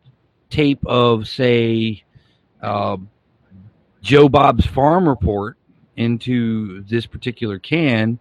tape 0.51 0.85
of, 0.87 1.27
say, 1.27 2.05
uh, 2.63 2.99
Joe 4.03 4.29
Bob's 4.29 4.67
Farm 4.67 5.09
Report 5.09 5.57
into 5.97 6.83
this 6.83 7.07
particular 7.07 7.59
can, 7.59 8.19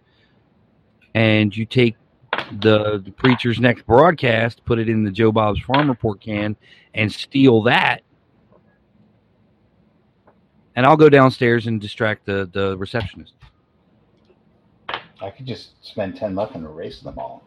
and 1.14 1.54
you 1.56 1.66
take 1.66 1.96
the, 2.60 3.02
the 3.04 3.10
preacher's 3.12 3.60
next 3.60 3.86
broadcast, 3.86 4.64
put 4.64 4.78
it 4.78 4.88
in 4.88 5.04
the 5.04 5.10
Joe 5.10 5.30
Bob's 5.30 5.60
Farm 5.60 5.88
Report 5.88 6.20
can, 6.20 6.56
and 6.94 7.12
steal 7.12 7.62
that. 7.62 8.02
And 10.74 10.86
I'll 10.86 10.96
go 10.96 11.08
downstairs 11.08 11.66
and 11.66 11.80
distract 11.80 12.24
the, 12.24 12.48
the 12.52 12.78
receptionist. 12.78 13.34
I 15.20 15.30
could 15.30 15.46
just 15.46 15.84
spend 15.84 16.16
ten 16.16 16.34
bucks 16.34 16.54
and 16.54 16.64
erase 16.64 17.00
them 17.00 17.18
all. 17.18 17.42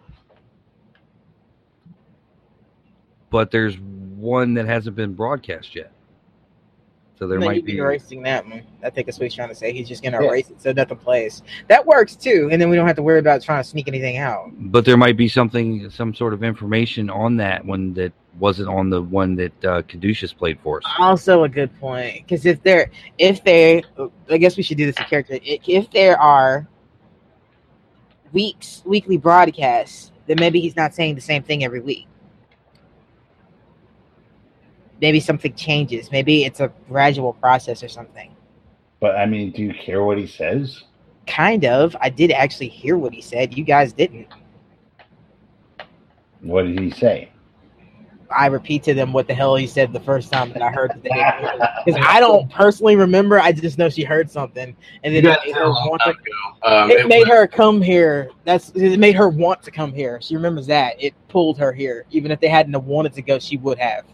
But 3.31 3.49
there's 3.49 3.79
one 3.79 4.53
that 4.53 4.67
hasn't 4.67 4.95
been 4.95 5.13
broadcast 5.15 5.75
yet. 5.75 5.91
So 7.17 7.27
there 7.27 7.39
No, 7.39 7.45
might 7.47 7.63
be 7.65 7.77
erasing 7.77 8.23
that 8.23 8.47
one. 8.47 8.63
I 8.83 8.89
think 8.89 9.05
that's 9.05 9.19
what 9.19 9.25
he's 9.25 9.35
trying 9.35 9.49
to 9.49 9.55
say. 9.55 9.71
He's 9.71 9.87
just 9.87 10.03
gonna 10.03 10.21
Yeah. 10.21 10.27
erase 10.27 10.49
it 10.49 10.61
so 10.61 10.71
nothing 10.71 10.97
plays. 10.97 11.43
That 11.67 11.85
works 11.85 12.15
too, 12.15 12.49
and 12.51 12.61
then 12.61 12.69
we 12.69 12.75
don't 12.75 12.87
have 12.87 12.95
to 12.95 13.03
worry 13.03 13.19
about 13.19 13.41
trying 13.43 13.63
to 13.63 13.67
sneak 13.67 13.87
anything 13.87 14.17
out. 14.17 14.51
But 14.57 14.85
there 14.85 14.97
might 14.97 15.17
be 15.17 15.27
something, 15.27 15.89
some 15.91 16.13
sort 16.13 16.33
of 16.33 16.43
information 16.43 17.09
on 17.09 17.37
that 17.37 17.63
one 17.63 17.93
that 17.93 18.11
wasn't 18.39 18.69
on 18.69 18.89
the 18.89 19.01
one 19.03 19.35
that 19.35 19.65
uh, 19.65 19.81
Caduceus 19.83 20.33
played 20.33 20.59
for 20.61 20.77
us. 20.77 20.83
Also, 20.99 21.43
a 21.43 21.49
good 21.49 21.69
point 21.79 22.25
because 22.25 22.45
if 22.45 22.61
there, 22.63 22.89
if 23.19 23.43
there, 23.43 23.81
I 24.29 24.37
guess 24.37 24.57
we 24.57 24.63
should 24.63 24.77
do 24.77 24.87
this 24.87 24.97
in 24.97 25.05
character. 25.05 25.37
If 25.43 25.91
there 25.91 26.19
are 26.19 26.67
weeks, 28.33 28.81
weekly 28.85 29.17
broadcasts, 29.17 30.11
then 30.25 30.37
maybe 30.39 30.59
he's 30.59 30.75
not 30.75 30.95
saying 30.95 31.15
the 31.15 31.21
same 31.21 31.43
thing 31.43 31.63
every 31.63 31.81
week. 31.81 32.07
Maybe 35.01 35.19
something 35.19 35.53
changes. 35.55 36.11
Maybe 36.11 36.45
it's 36.45 36.59
a 36.59 36.71
gradual 36.87 37.33
process 37.33 37.83
or 37.83 37.87
something. 37.87 38.31
But 38.99 39.15
I 39.15 39.25
mean, 39.25 39.51
do 39.51 39.63
you 39.63 39.73
care 39.73 40.03
what 40.03 40.17
he 40.19 40.27
says? 40.27 40.83
Kind 41.25 41.65
of. 41.65 41.95
I 41.99 42.09
did 42.09 42.31
actually 42.31 42.67
hear 42.69 42.97
what 42.97 43.11
he 43.13 43.21
said. 43.21 43.57
You 43.57 43.63
guys 43.63 43.93
didn't. 43.93 44.27
What 46.41 46.63
did 46.63 46.79
he 46.79 46.91
say? 46.91 47.29
I 48.29 48.45
repeat 48.47 48.83
to 48.83 48.93
them 48.93 49.11
what 49.11 49.27
the 49.27 49.33
hell 49.33 49.55
he 49.55 49.67
said 49.67 49.91
the 49.91 49.99
first 49.99 50.31
time 50.31 50.53
that 50.53 50.61
I 50.61 50.69
heard 50.69 50.91
that 51.03 51.81
because 51.85 52.01
I 52.01 52.21
don't 52.21 52.49
personally 52.49 52.95
remember. 52.95 53.39
I 53.41 53.51
just 53.51 53.77
know 53.77 53.89
she 53.89 54.03
heard 54.03 54.31
something, 54.31 54.73
and 55.03 55.15
then 55.15 55.25
it 55.25 55.37
made 55.45 55.55
her 55.55 55.69
want 55.69 56.01
to. 56.03 56.11
ago. 56.11 56.19
Um, 56.63 56.91
It 56.91 57.07
made 57.07 57.27
was- 57.27 57.27
her 57.29 57.47
come 57.47 57.81
here. 57.81 58.29
That's 58.45 58.69
it. 58.69 58.99
Made 58.99 59.15
her 59.15 59.27
want 59.27 59.61
to 59.63 59.71
come 59.71 59.91
here. 59.91 60.19
She 60.21 60.35
remembers 60.35 60.67
that. 60.67 60.95
It 60.97 61.13
pulled 61.27 61.57
her 61.57 61.73
here. 61.73 62.05
Even 62.11 62.31
if 62.31 62.39
they 62.39 62.47
hadn't 62.47 62.81
wanted 62.85 63.13
to 63.13 63.21
go, 63.21 63.37
she 63.37 63.57
would 63.57 63.79
have. 63.79 64.05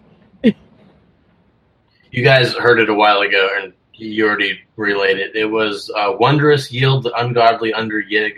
You 2.18 2.24
guys 2.24 2.56
heard 2.56 2.80
it 2.80 2.90
a 2.90 2.96
while 2.96 3.20
ago, 3.20 3.48
and 3.62 3.74
you 3.94 4.26
already 4.26 4.60
relayed 4.76 5.20
it. 5.20 5.36
It 5.36 5.46
was 5.46 5.92
uh, 5.96 6.14
wondrous 6.20 6.72
yield 6.72 7.04
the 7.04 7.14
ungodly 7.14 7.76
under 7.76 8.02
Yig, 8.02 8.34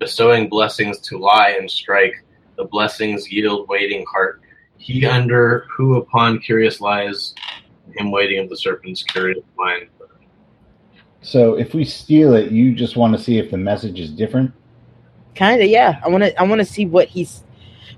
bestowing 0.00 0.48
blessings 0.48 0.98
to 1.02 1.16
lie 1.16 1.50
and 1.50 1.70
strike. 1.70 2.24
The 2.56 2.64
blessings 2.64 3.30
yield 3.30 3.68
waiting 3.68 4.04
heart. 4.10 4.42
He 4.78 5.06
under 5.06 5.64
who 5.70 5.98
upon 5.98 6.40
curious 6.40 6.80
lies, 6.80 7.32
him 7.94 8.10
waiting 8.10 8.40
of 8.40 8.48
the 8.48 8.56
serpent's 8.56 9.04
curious 9.04 9.44
mind. 9.56 9.86
So 11.22 11.54
if 11.54 11.72
we 11.72 11.84
steal 11.84 12.34
it, 12.34 12.50
you 12.50 12.74
just 12.74 12.96
want 12.96 13.16
to 13.16 13.22
see 13.22 13.38
if 13.38 13.52
the 13.52 13.58
message 13.58 14.00
is 14.00 14.10
different. 14.10 14.50
Kind 15.36 15.62
of, 15.62 15.68
yeah. 15.68 16.00
I 16.04 16.08
want 16.08 16.24
to. 16.24 16.36
I 16.36 16.42
want 16.42 16.58
to 16.58 16.64
see 16.64 16.84
what 16.84 17.06
he's. 17.06 17.44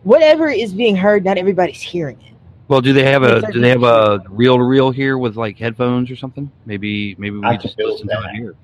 Whatever 0.02 0.50
is 0.50 0.74
being 0.74 0.94
heard, 0.94 1.24
not 1.24 1.38
everybody's 1.38 1.80
hearing 1.80 2.20
it. 2.20 2.31
Well, 2.68 2.80
do 2.80 2.92
they 2.92 3.04
have 3.04 3.22
a 3.22 3.52
do 3.52 3.60
they 3.60 3.68
have 3.68 3.82
a 3.82 4.22
reel 4.30 4.56
to 4.56 4.62
reel 4.62 4.90
here 4.90 5.18
with 5.18 5.36
like 5.36 5.58
headphones 5.58 6.10
or 6.10 6.16
something? 6.16 6.50
Maybe 6.64 7.14
maybe 7.18 7.36
we 7.38 7.44
I 7.44 7.56
just 7.56 7.76
build 7.76 7.92
listen 7.92 8.08
to 8.08 8.28
it 8.28 8.34
here. 8.36 8.54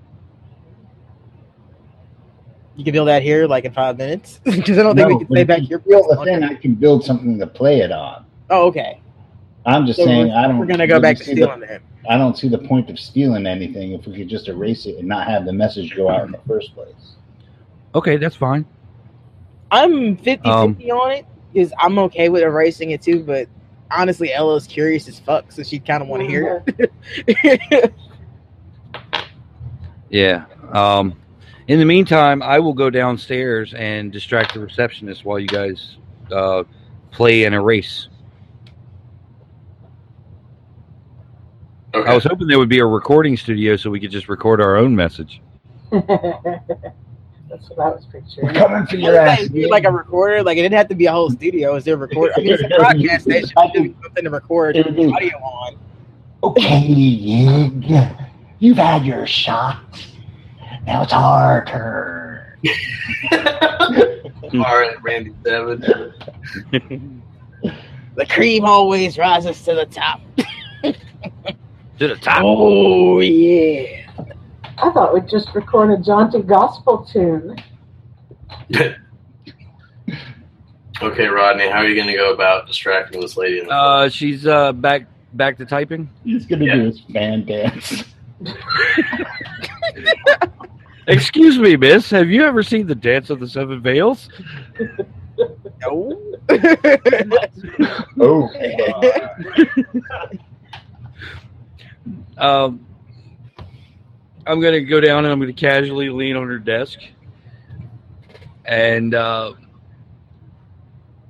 You 2.77 2.85
can 2.85 2.93
build 2.93 3.09
that 3.09 3.23
here, 3.23 3.47
like 3.47 3.65
in 3.65 3.73
five 3.73 3.99
minutes, 3.99 4.41
because 4.45 4.79
I 4.79 4.83
don't 4.85 4.95
think 4.97 5.09
we 5.09 5.19
can 5.19 5.27
but 5.27 5.35
stay 5.35 5.45
back 5.45 5.61
you 5.63 5.67
here. 5.67 5.79
Build 5.81 6.07
the 6.11 6.25
thing. 6.25 6.45
I 6.45 6.55
can 6.55 6.75
build 6.75 7.05
something 7.05 7.39
to 7.39 7.47
play 7.47 7.81
it 7.81 7.91
on. 7.91 8.25
Oh, 8.51 8.67
okay. 8.69 9.01
I'm 9.67 9.85
just 9.85 9.99
So 9.99 10.05
saying. 10.07 10.31
I 10.31 10.47
don't. 10.47 10.59
we're 10.59 10.67
gonna 10.67 10.87
go 10.87 10.95
really 10.95 11.03
back 11.03 11.17
to 11.19 11.25
see 11.25 11.35
the- 11.35 11.43
stealing. 11.43 11.81
I 12.09 12.17
don't 12.17 12.39
see 12.39 12.49
the 12.49 12.59
point 12.59 12.89
of 12.89 12.99
stealing 12.99 13.47
anything 13.47 13.93
if 13.93 14.07
we 14.07 14.17
could 14.17 14.29
just 14.29 14.49
erase 14.49 14.87
it 14.87 14.97
and 14.97 15.07
not 15.07 15.27
have 15.27 15.45
the 15.45 15.53
message 15.53 15.95
go 15.95 16.09
out 16.09 16.25
in 16.25 16.33
the 16.33 16.41
first 16.47 16.75
place. 16.75 17.17
Okay, 17.95 18.17
that's 18.17 18.37
fine. 18.37 18.65
I'm 19.71 20.17
50 20.17 20.49
Um, 20.49 20.75
50 20.77 20.91
on 20.93 21.11
it 21.11 21.27
because 21.53 21.73
I'm 21.79 21.99
okay 21.99 22.31
with 22.31 22.43
erasing 22.43 22.93
it 22.93 23.03
too, 23.03 23.23
but 23.25 23.47
honestly, 23.91 24.33
Ella's 24.33 24.67
curious 24.67 25.09
as 25.09 25.19
fuck, 25.19 25.53
so 25.53 25.63
she'd 25.63 25.87
kind 25.87 26.03
of 26.03 26.09
want 26.09 26.23
to 26.23 26.29
hear 26.29 26.63
it. 26.67 27.95
Yeah. 30.11 30.47
Um, 30.73 31.19
in 31.67 31.79
the 31.79 31.85
meantime, 31.85 32.43
I 32.43 32.59
will 32.59 32.73
go 32.73 32.91
downstairs 32.91 33.75
and 33.75 34.11
distract 34.11 34.55
the 34.55 34.61
receptionist 34.61 35.25
while 35.25 35.39
you 35.39 35.49
guys 35.49 35.97
uh, 36.33 36.65
play 37.11 37.45
and 37.45 37.55
erase. 37.55 38.09
Okay. 41.95 42.11
I 42.11 42.15
was 42.15 42.25
hoping 42.25 42.47
there 42.47 42.59
would 42.59 42.69
be 42.69 42.81
a 42.81 42.87
recording 42.87 43.37
studio 43.37 43.77
so 43.77 43.91
we 43.91 44.01
could 44.01 44.11
just 44.11 44.29
record 44.29 44.61
our 44.61 44.77
own 44.77 44.95
message. 44.95 45.41
That's 47.49 47.69
what 47.71 47.79
I 47.81 47.89
was 47.91 48.07
We're 48.13 48.21
picturing. 48.21 48.55
coming 48.55 48.87
for 48.87 48.97
your 48.97 49.15
Like, 49.15 49.41
ass. 49.41 49.49
like 49.71 49.85
a 49.85 49.91
recorder, 49.91 50.43
like 50.43 50.59
it 50.59 50.63
didn't 50.63 50.77
have 50.77 50.89
to 50.89 50.95
be 50.95 51.07
a 51.07 51.13
whole 51.13 51.31
studio. 51.31 51.75
Is 51.77 51.85
there 51.85 51.95
a 51.95 51.97
recorder? 51.99 52.35
I 52.37 52.41
mean, 52.41 52.53
it's 52.55 52.63
a 52.63 52.69
broadcast 52.79 53.25
station. 53.25 53.51
I 53.57 53.71
do- 53.73 53.95
Something 54.03 54.25
to 54.25 54.31
record 54.31 54.77
It 54.77 54.87
audio 54.87 55.37
on. 55.39 55.77
Okay, 56.45 56.87
Yig, 56.89 58.27
you've 58.61 58.77
had 58.77 59.05
your 59.05 59.27
shot. 59.27 59.81
Now 60.87 61.03
it's 61.03 61.13
our 61.13 61.65
turn. 61.65 62.41
All 63.33 64.79
right, 64.79 64.95
Randy 65.03 65.35
Savage. 65.45 65.81
The 66.71 68.27
cream 68.29 68.65
always 68.65 69.17
rises 69.19 69.63
to 69.65 69.75
the 69.75 69.87
top. 69.87 70.21
To 70.83 72.07
the 72.09 72.17
top. 72.17 72.43
Oh 72.45 73.21
yeah. 73.21 74.08
I 74.81 74.91
thought 74.93 75.13
we'd 75.15 75.29
just 75.29 75.55
record 75.55 75.91
a 75.91 75.99
jaunty 76.03 76.43
gospel 76.43 77.05
tune. 77.11 77.57
okay, 81.03 81.27
Rodney, 81.27 81.69
how 81.69 81.79
are 81.79 81.89
you 81.89 81.95
going 81.95 82.07
to 82.09 82.15
go 82.15 82.33
about 82.33 82.67
distracting 82.67 83.21
this 83.21 83.37
lady? 83.37 83.61
In 83.61 83.67
the 83.67 83.73
Uh, 83.73 84.09
she's 84.09 84.47
uh, 84.47 84.73
back 84.73 85.07
back 85.35 85.59
to 85.59 85.67
typing. 85.67 86.09
He's 86.25 86.47
gonna 86.47 86.65
Yeah. 86.65 86.77
do 86.77 86.85
his 86.87 87.01
fan 87.13 87.45
dance. 87.45 88.05
Excuse 91.09 91.59
me, 91.59 91.77
miss. 91.77 92.11
Have 92.11 92.29
you 92.29 92.45
ever 92.45 92.63
seen 92.63 92.87
the 92.87 92.95
Dance 92.95 93.31
of 93.31 93.41
the 93.41 93.49
Seven 93.49 93.81
Veils? 93.81 94.29
No. 95.81 96.37
Oh, 98.21 98.51
Um, 102.37 102.87
I'm 104.49 104.61
gonna 104.61 104.81
go 104.81 104.99
down 104.99 105.25
and 105.25 105.33
I'm 105.33 105.39
gonna 105.39 105.53
casually 105.53 106.09
lean 106.09 106.35
on 106.35 106.49
her 106.49 106.59
desk. 106.59 106.99
And 108.65 109.15
uh, 109.15 109.53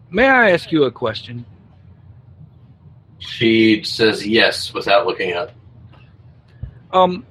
may 0.09 0.29
I 0.29 0.53
ask 0.53 0.71
you 0.71 0.85
a 0.85 0.91
question? 0.91 1.45
She 3.19 3.83
says 3.83 4.25
yes 4.25 4.73
without 4.73 5.05
looking 5.05 5.33
up. 5.33 5.51
Um, 6.93 7.27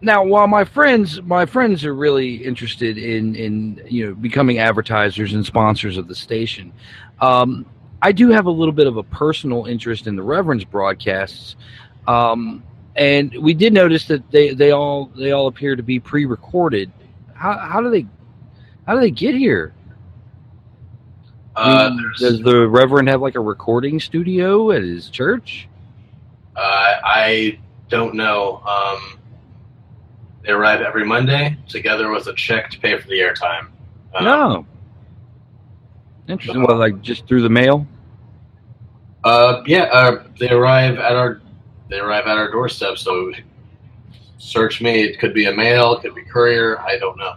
now, 0.00 0.24
while 0.24 0.46
my 0.46 0.64
friends, 0.64 1.20
my 1.20 1.44
friends 1.44 1.84
are 1.84 1.94
really 1.94 2.36
interested 2.36 2.96
in 2.96 3.34
in 3.34 3.82
you 3.86 4.06
know 4.06 4.14
becoming 4.14 4.58
advertisers 4.58 5.34
and 5.34 5.44
sponsors 5.44 5.98
of 5.98 6.08
the 6.08 6.14
station, 6.14 6.72
um, 7.20 7.66
I 8.00 8.12
do 8.12 8.30
have 8.30 8.46
a 8.46 8.50
little 8.50 8.72
bit 8.72 8.86
of 8.86 8.96
a 8.96 9.02
personal 9.02 9.66
interest 9.66 10.06
in 10.06 10.16
the 10.16 10.22
Reverend's 10.22 10.64
broadcasts, 10.64 11.56
um, 12.06 12.62
and 12.98 13.32
we 13.40 13.54
did 13.54 13.72
notice 13.72 14.06
that 14.06 14.28
they 14.30 14.52
they 14.52 14.72
all 14.72 15.06
they 15.16 15.30
all 15.30 15.46
appear 15.46 15.76
to 15.76 15.82
be 15.82 16.00
pre-recorded. 16.00 16.90
How 17.32 17.56
how 17.56 17.80
do 17.80 17.90
they 17.90 18.06
how 18.86 18.94
do 18.94 19.00
they 19.00 19.12
get 19.12 19.36
here? 19.36 19.72
Uh, 21.54 21.90
I 21.90 21.90
mean, 21.90 22.12
does 22.18 22.40
the 22.40 22.68
Reverend 22.68 23.08
have 23.08 23.22
like 23.22 23.36
a 23.36 23.40
recording 23.40 24.00
studio 24.00 24.72
at 24.72 24.82
his 24.82 25.10
church? 25.10 25.68
Uh, 26.56 27.00
I 27.04 27.60
don't 27.88 28.14
know. 28.14 28.62
Um, 28.66 29.18
they 30.42 30.50
arrive 30.50 30.80
every 30.80 31.04
Monday 31.04 31.56
together 31.68 32.10
with 32.10 32.26
a 32.26 32.34
check 32.34 32.70
to 32.70 32.80
pay 32.80 32.98
for 32.98 33.06
the 33.06 33.20
airtime. 33.20 33.68
Um, 34.14 34.24
no. 34.24 34.66
Interesting. 36.28 36.64
Well, 36.64 36.78
like 36.78 37.00
just 37.00 37.26
through 37.28 37.42
the 37.42 37.48
mail. 37.48 37.86
Uh, 39.22 39.62
yeah, 39.66 39.84
uh, 39.84 40.24
they 40.38 40.50
arrive 40.50 40.98
at 40.98 41.16
our 41.16 41.40
they 41.88 41.98
arrive 41.98 42.26
at 42.26 42.36
our 42.36 42.50
doorstep. 42.50 42.98
So 42.98 43.32
search 44.38 44.80
me. 44.80 45.02
It 45.02 45.18
could 45.18 45.34
be 45.34 45.46
a 45.46 45.54
mail. 45.54 45.94
It 45.94 46.02
could 46.02 46.14
be 46.14 46.22
courier. 46.22 46.78
I 46.80 46.98
don't 46.98 47.16
know. 47.18 47.34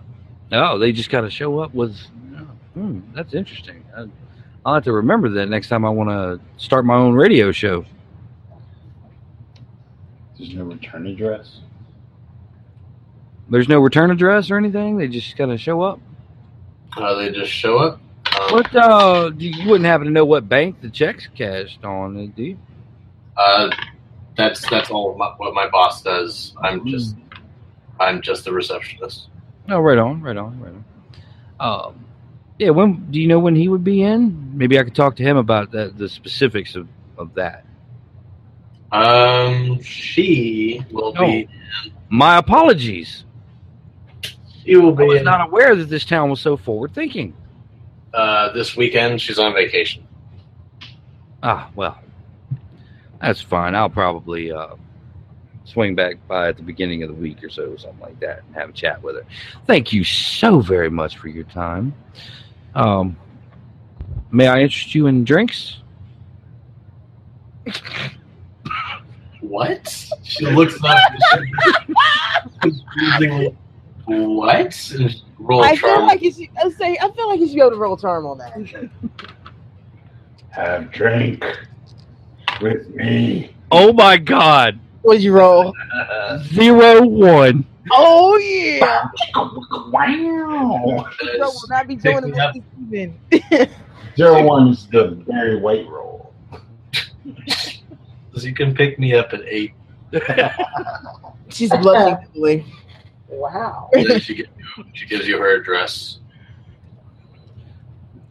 No, 0.51 0.77
they 0.77 0.91
just 0.91 1.09
got 1.09 1.21
to 1.21 1.29
show 1.29 1.59
up 1.59 1.73
with. 1.73 1.97
Hmm, 2.73 2.99
that's 3.13 3.33
interesting. 3.33 3.83
I, 3.95 4.05
I'll 4.65 4.75
have 4.75 4.83
to 4.85 4.93
remember 4.93 5.29
that 5.29 5.47
next 5.47 5.67
time 5.69 5.83
I 5.85 5.89
want 5.89 6.09
to 6.09 6.39
start 6.63 6.85
my 6.85 6.95
own 6.95 7.13
radio 7.13 7.51
show. 7.51 7.85
There's 10.37 10.53
no 10.53 10.63
return 10.65 11.07
address. 11.07 11.59
There's 13.49 13.67
no 13.67 13.79
return 13.79 14.11
address 14.11 14.49
or 14.49 14.57
anything. 14.57 14.97
They 14.97 15.07
just 15.07 15.35
kind 15.37 15.51
of 15.51 15.59
show 15.59 15.81
up. 15.81 15.99
Uh, 16.95 17.15
they 17.15 17.31
just 17.31 17.51
show 17.51 17.77
up. 17.79 17.99
Um, 18.39 18.53
What? 18.53 18.75
Uh, 18.75 19.31
you 19.37 19.49
you 19.49 19.69
wouldn't 19.69 19.85
happen 19.85 20.07
to 20.07 20.11
know 20.13 20.25
what 20.25 20.47
bank 20.47 20.81
the 20.81 20.89
check's 20.89 21.27
cashed 21.35 21.83
on, 21.83 22.27
do 22.29 22.43
you? 22.43 22.57
Uh, 23.37 23.69
that's 24.41 24.69
that's 24.69 24.89
all 24.91 25.15
my, 25.17 25.33
what 25.37 25.53
my 25.53 25.69
boss 25.69 26.01
does. 26.03 26.55
I'm 26.63 26.85
just 26.87 27.15
I'm 27.99 28.21
just 28.21 28.45
the 28.45 28.53
receptionist. 28.53 29.29
Oh, 29.69 29.79
right 29.79 29.97
on, 29.97 30.21
right 30.21 30.37
on, 30.37 30.59
right 30.59 30.73
on. 31.59 31.87
Um, 31.87 32.05
yeah. 32.59 32.71
When 32.71 33.11
do 33.11 33.19
you 33.21 33.27
know 33.27 33.39
when 33.39 33.55
he 33.55 33.67
would 33.69 33.83
be 33.83 34.03
in? 34.03 34.57
Maybe 34.57 34.79
I 34.79 34.83
could 34.83 34.95
talk 34.95 35.15
to 35.17 35.23
him 35.23 35.37
about 35.37 35.71
that, 35.71 35.97
the 35.97 36.09
specifics 36.09 36.75
of 36.75 36.87
of 37.17 37.33
that. 37.35 37.65
Um, 38.91 39.81
she 39.81 40.85
will 40.91 41.13
be. 41.13 41.47
My 42.09 42.37
apologies. 42.37 43.25
She 44.65 44.75
will 44.75 44.93
be. 44.93 45.03
I 45.03 45.07
was 45.07 45.19
in, 45.19 45.25
not 45.25 45.47
aware 45.47 45.75
that 45.75 45.89
this 45.89 46.05
town 46.05 46.29
was 46.29 46.41
so 46.41 46.57
forward 46.57 46.93
thinking. 46.93 47.35
uh, 48.13 48.51
this 48.53 48.75
weekend. 48.75 49.21
She's 49.21 49.39
on 49.39 49.53
vacation. 49.53 50.07
Ah, 51.43 51.71
well, 51.75 51.99
that's 53.21 53.41
fine. 53.41 53.75
I'll 53.75 53.89
probably 53.89 54.51
uh, 54.51 54.75
swing 55.65 55.95
back 55.95 56.15
by 56.27 56.49
at 56.49 56.57
the 56.57 56.63
beginning 56.63 57.03
of 57.03 57.09
the 57.09 57.15
week 57.15 57.43
or 57.43 57.49
so, 57.49 57.71
or 57.71 57.77
something 57.77 57.99
like 58.01 58.19
that, 58.19 58.43
and 58.47 58.55
have 58.55 58.69
a 58.69 58.73
chat 58.73 59.01
with 59.01 59.15
her. 59.15 59.25
Thank 59.67 59.93
you 59.93 60.03
so 60.03 60.59
very 60.59 60.89
much 60.89 61.17
for 61.17 61.27
your 61.27 61.43
time. 61.45 61.93
Um, 62.75 63.15
may 64.31 64.47
I 64.47 64.59
interest 64.61 64.95
you 64.95 65.07
in 65.07 65.23
drinks? 65.23 65.77
What? 69.41 70.09
She 70.23 70.45
looks 70.45 70.77
up. 70.83 70.97
and 71.33 72.73
she- 72.73 72.83
confusingly, 72.93 73.57
what? 74.05 74.91
And 74.91 75.21
roll 75.39 75.63
a 75.63 75.67
I 75.67 75.75
feel 75.75 76.01
like 76.01 76.21
you 76.21 76.31
should. 76.31 76.49
I 76.63 76.69
say 76.69 76.97
I 77.01 77.11
feel 77.11 77.27
like 77.27 77.39
you 77.39 77.47
should 77.47 77.55
be 77.55 77.61
able 77.61 77.71
to 77.71 77.77
roll 77.77 77.97
charm 77.97 78.25
on 78.25 78.37
that. 78.37 78.89
Have 80.49 80.91
drink 80.91 81.43
with 82.61 82.89
me. 82.89 83.55
Oh 83.71 83.93
my 83.93 84.17
God! 84.17 84.79
What 85.01 85.15
did 85.15 85.23
you 85.23 85.33
roll? 85.33 85.73
Zero 86.43 87.05
one. 87.05 87.65
Oh 87.91 88.37
yeah. 88.37 89.09
Wow. 89.91 91.07
Bro 91.37 91.49
will 91.49 91.61
not 91.69 91.87
be 91.87 91.95
doing 91.95 92.29
it 92.29 92.37
up. 92.37 92.55
this. 92.89 93.11
Zero 94.15 94.43
one 94.43 94.67
is 94.69 94.87
the 94.87 95.21
very 95.27 95.57
white 95.57 95.87
roll. 95.87 96.33
you 98.33 98.53
can 98.53 98.73
pick 98.75 98.99
me 98.99 99.13
up 99.13 99.33
at 99.33 99.41
eight. 99.45 99.73
She's 101.49 101.69
blushing 101.69 102.17
heavily. 102.17 102.65
Wow. 103.27 103.89
And 103.93 104.09
then 104.09 104.19
she 104.19 104.35
gives 104.35 104.49
you, 104.57 104.85
she 104.93 105.05
gives 105.05 105.27
you 105.27 105.37
her 105.37 105.55
address. 105.55 106.19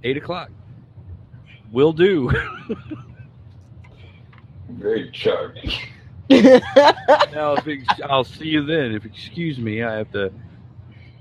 Eight 0.05 0.16
o'clock. 0.16 0.51
Will 1.73 1.93
do. 1.93 2.31
Very 4.79 5.11
charming. 5.11 5.71
now, 6.31 7.55
if 7.55 7.67
ex- 7.67 8.01
I'll 8.09 8.25
see 8.25 8.47
you 8.47 8.65
then. 8.65 8.93
If 8.93 9.05
excuse 9.05 9.59
me, 9.59 9.83
I 9.83 9.97
have 9.97 10.13
to 10.13 10.33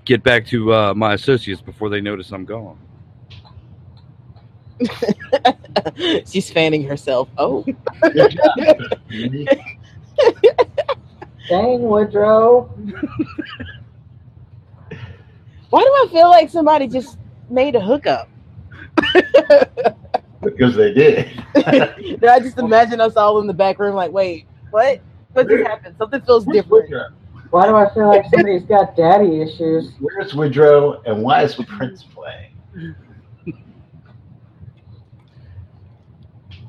get 0.05 0.23
back 0.23 0.45
to 0.47 0.73
uh, 0.73 0.93
my 0.93 1.13
associates 1.13 1.61
before 1.61 1.89
they 1.89 2.01
notice 2.01 2.31
I'm 2.31 2.45
gone. 2.45 2.77
She's 6.25 6.49
fanning 6.49 6.83
herself. 6.83 7.29
Oh. 7.37 7.65
Good 8.01 8.31
job. 8.31 8.99
Unique. 9.09 9.49
Dang, 11.49 11.81
Woodrow. 11.81 12.69
Why 15.69 15.81
do 15.81 15.87
I 15.87 16.07
feel 16.11 16.29
like 16.29 16.49
somebody 16.49 16.87
just 16.87 17.17
made 17.49 17.75
a 17.75 17.81
hookup? 17.81 18.29
Because 20.41 20.75
they 20.75 20.93
did. 20.93 21.43
Did 21.55 22.25
I 22.25 22.39
just 22.39 22.57
imagine 22.57 23.01
us 23.01 23.15
all 23.17 23.39
in 23.39 23.47
the 23.47 23.53
back 23.53 23.79
room 23.79 23.95
like, 23.95 24.11
wait, 24.11 24.45
what? 24.71 25.01
What 25.33 25.49
just 25.49 25.67
happened? 25.67 25.95
Something 25.97 26.21
feels 26.21 26.45
Where's 26.45 26.63
different. 26.63 26.89
Woodrow? 26.89 27.07
Why 27.51 27.67
do 27.67 27.75
I 27.75 27.93
feel 27.93 28.07
like 28.07 28.25
somebody's 28.29 28.63
got 28.63 28.95
daddy 28.95 29.41
issues? 29.41 29.93
Where's 29.99 30.33
Woodrow 30.33 31.01
and 31.05 31.23
why 31.23 31.43
is 31.43 31.55
Prince 31.55 32.03
playing? 32.03 32.95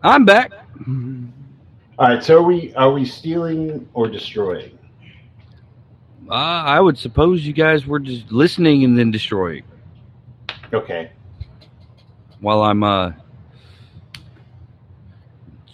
I'm 0.02 0.24
back. 0.24 0.51
All 1.98 2.09
right, 2.09 2.24
so 2.24 2.38
are 2.38 2.42
we 2.42 2.74
are 2.74 2.90
we 2.90 3.05
stealing 3.05 3.86
or 3.92 4.09
destroying? 4.09 4.78
Uh, 6.30 6.32
I 6.32 6.80
would 6.80 6.97
suppose 6.97 7.47
you 7.47 7.52
guys 7.52 7.86
were 7.86 7.98
just 7.98 8.30
listening 8.32 8.84
and 8.84 8.98
then 8.98 9.10
destroying 9.10 9.64
Okay. 10.72 11.10
while 12.40 12.62
I'm 12.62 12.82
uh, 12.84 13.12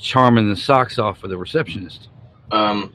charming 0.06 0.48
the 0.48 0.56
socks 0.56 0.98
off 0.98 1.22
of 1.24 1.30
the 1.30 1.36
receptionist. 1.36 2.08
Um, 2.52 2.94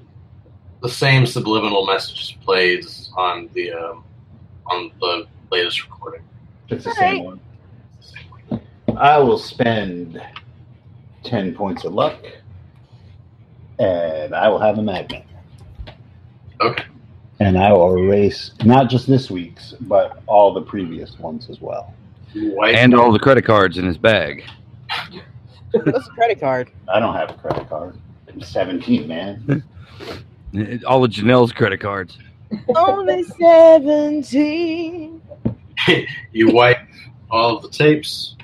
the 0.82 0.90
same 0.90 1.26
subliminal 1.26 1.86
message 1.86 2.40
plays 2.42 3.12
on 3.16 3.50
the 3.54 3.72
um, 3.74 4.04
on 4.68 4.92
the 5.00 5.28
latest 5.52 5.84
recording. 5.84 6.22
It's 6.70 6.86
the 6.86 6.90
All 6.92 6.96
same 6.96 7.26
right. 7.26 7.40
one. 8.50 8.62
I 8.98 9.20
will 9.20 9.38
spend 9.38 10.22
ten 11.24 11.54
points 11.54 11.84
of 11.84 11.94
luck, 11.94 12.18
and 13.78 14.34
I 14.34 14.48
will 14.48 14.60
have 14.60 14.78
a 14.78 14.82
magnet. 14.82 15.26
Okay. 16.62 16.86
And 17.40 17.58
I 17.58 17.74
will 17.74 17.98
erase 17.98 18.52
not 18.64 18.90
just 18.90 19.08
this 19.08 19.32
week's, 19.32 19.74
but 19.82 20.22
all 20.28 20.54
the 20.54 20.62
previous 20.62 21.18
ones 21.18 21.50
as 21.50 21.60
well. 21.60 21.94
White 22.36 22.76
And 22.76 22.94
all 22.94 23.12
the 23.12 23.20
credit 23.20 23.46
cards 23.46 23.78
in 23.78 23.86
his 23.86 23.98
bag. 23.98 24.46
What's 25.84 26.07
a 26.07 26.11
credit 26.11 26.39
card? 26.39 26.72
I 26.93 26.99
don't 26.99 27.15
have 27.15 27.30
a 27.30 27.34
credit 27.34 27.69
card. 27.69 27.98
I'm 28.27 28.41
17, 28.41 29.07
man. 29.07 29.64
All 30.85 31.03
of 31.03 31.11
Janelle's 31.11 31.53
credit 31.53 31.80
cards. 31.80 32.18
Only 32.76 33.23
17. 33.23 35.22
you 36.31 36.52
wipe 36.52 36.80
all 37.30 37.57
of 37.57 37.64
the 37.64 37.69
tapes. 37.69 38.35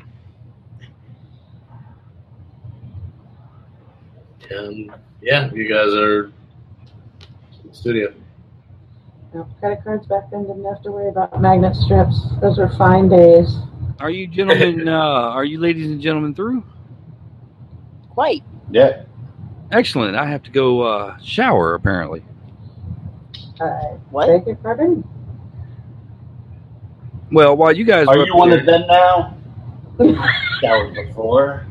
And 4.49 4.93
yeah, 5.21 5.51
you 5.51 5.67
guys 5.67 5.93
are 5.93 6.25
in 6.25 6.33
the 7.65 7.73
studio. 7.73 8.13
No, 9.33 9.45
credit 9.59 9.83
cards 9.83 10.07
back 10.07 10.31
then 10.31 10.47
didn't 10.47 10.63
have 10.63 10.81
to 10.83 10.91
worry 10.91 11.09
about 11.09 11.41
magnet 11.41 11.75
strips. 11.75 12.17
Those 12.39 12.57
were 12.57 12.69
fine 12.69 13.09
days. 13.09 13.57
Are 13.99 14.09
you 14.09 14.27
gentlemen, 14.27 14.87
uh, 14.87 14.93
are 14.93 15.43
you 15.43 15.59
ladies 15.59 15.91
and 15.91 15.99
gentlemen 15.99 16.33
through? 16.33 16.63
Quite. 18.17 18.43
Yeah. 18.71 19.03
Excellent. 19.71 20.15
I 20.15 20.25
have 20.25 20.41
to 20.41 20.49
go 20.49 20.81
uh, 20.81 21.19
shower, 21.19 21.75
apparently. 21.75 22.23
I 23.61 23.65
What? 24.09 24.25
beg 24.25 24.47
your 24.47 24.55
pardon? 24.55 25.07
Well, 27.31 27.55
while 27.55 27.73
you 27.75 27.83
guys 27.85 28.07
Are 28.07 28.17
you 28.17 28.23
up 28.33 28.35
one 28.39 28.49
here- 28.49 28.59
of 28.61 28.65
them 28.65 28.87
now? 28.87 29.37
that 29.99 30.07
was 30.63 30.95
before. 30.95 31.67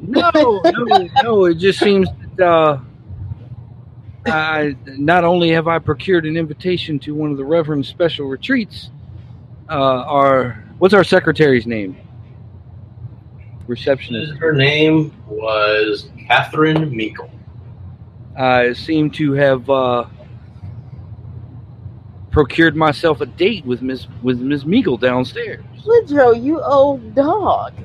No, 0.00 0.30
no, 0.34 1.08
no. 1.22 1.44
It 1.44 1.56
just 1.56 1.80
seems 1.80 2.08
that 2.36 2.46
uh, 2.48 2.78
I 4.24 4.74
not 4.86 5.24
only 5.24 5.50
have 5.50 5.68
I 5.68 5.80
procured 5.80 6.24
an 6.24 6.38
invitation 6.38 6.98
to 7.00 7.14
one 7.14 7.30
of 7.30 7.36
the 7.36 7.44
Reverend's 7.44 7.88
special 7.88 8.24
retreats. 8.26 8.88
Uh, 9.68 9.74
our 9.74 10.64
what's 10.78 10.94
our 10.94 11.04
secretary's 11.04 11.66
name? 11.66 11.94
Receptionist. 13.66 14.34
Her 14.38 14.52
name 14.52 15.12
was 15.26 16.08
Catherine 16.26 16.90
Meekle. 16.90 17.30
I 18.36 18.72
seem 18.72 19.10
to 19.12 19.32
have 19.32 19.68
uh, 19.70 20.04
procured 22.30 22.76
myself 22.76 23.20
a 23.20 23.26
date 23.26 23.64
with 23.64 23.80
Miss 23.80 24.06
with 24.22 24.40
Miss 24.40 24.64
Meagle 24.64 25.00
downstairs. 25.00 25.64
Woodrow, 25.86 26.32
you 26.32 26.60
old 26.62 27.14
dog. 27.14 27.74
This 27.76 27.84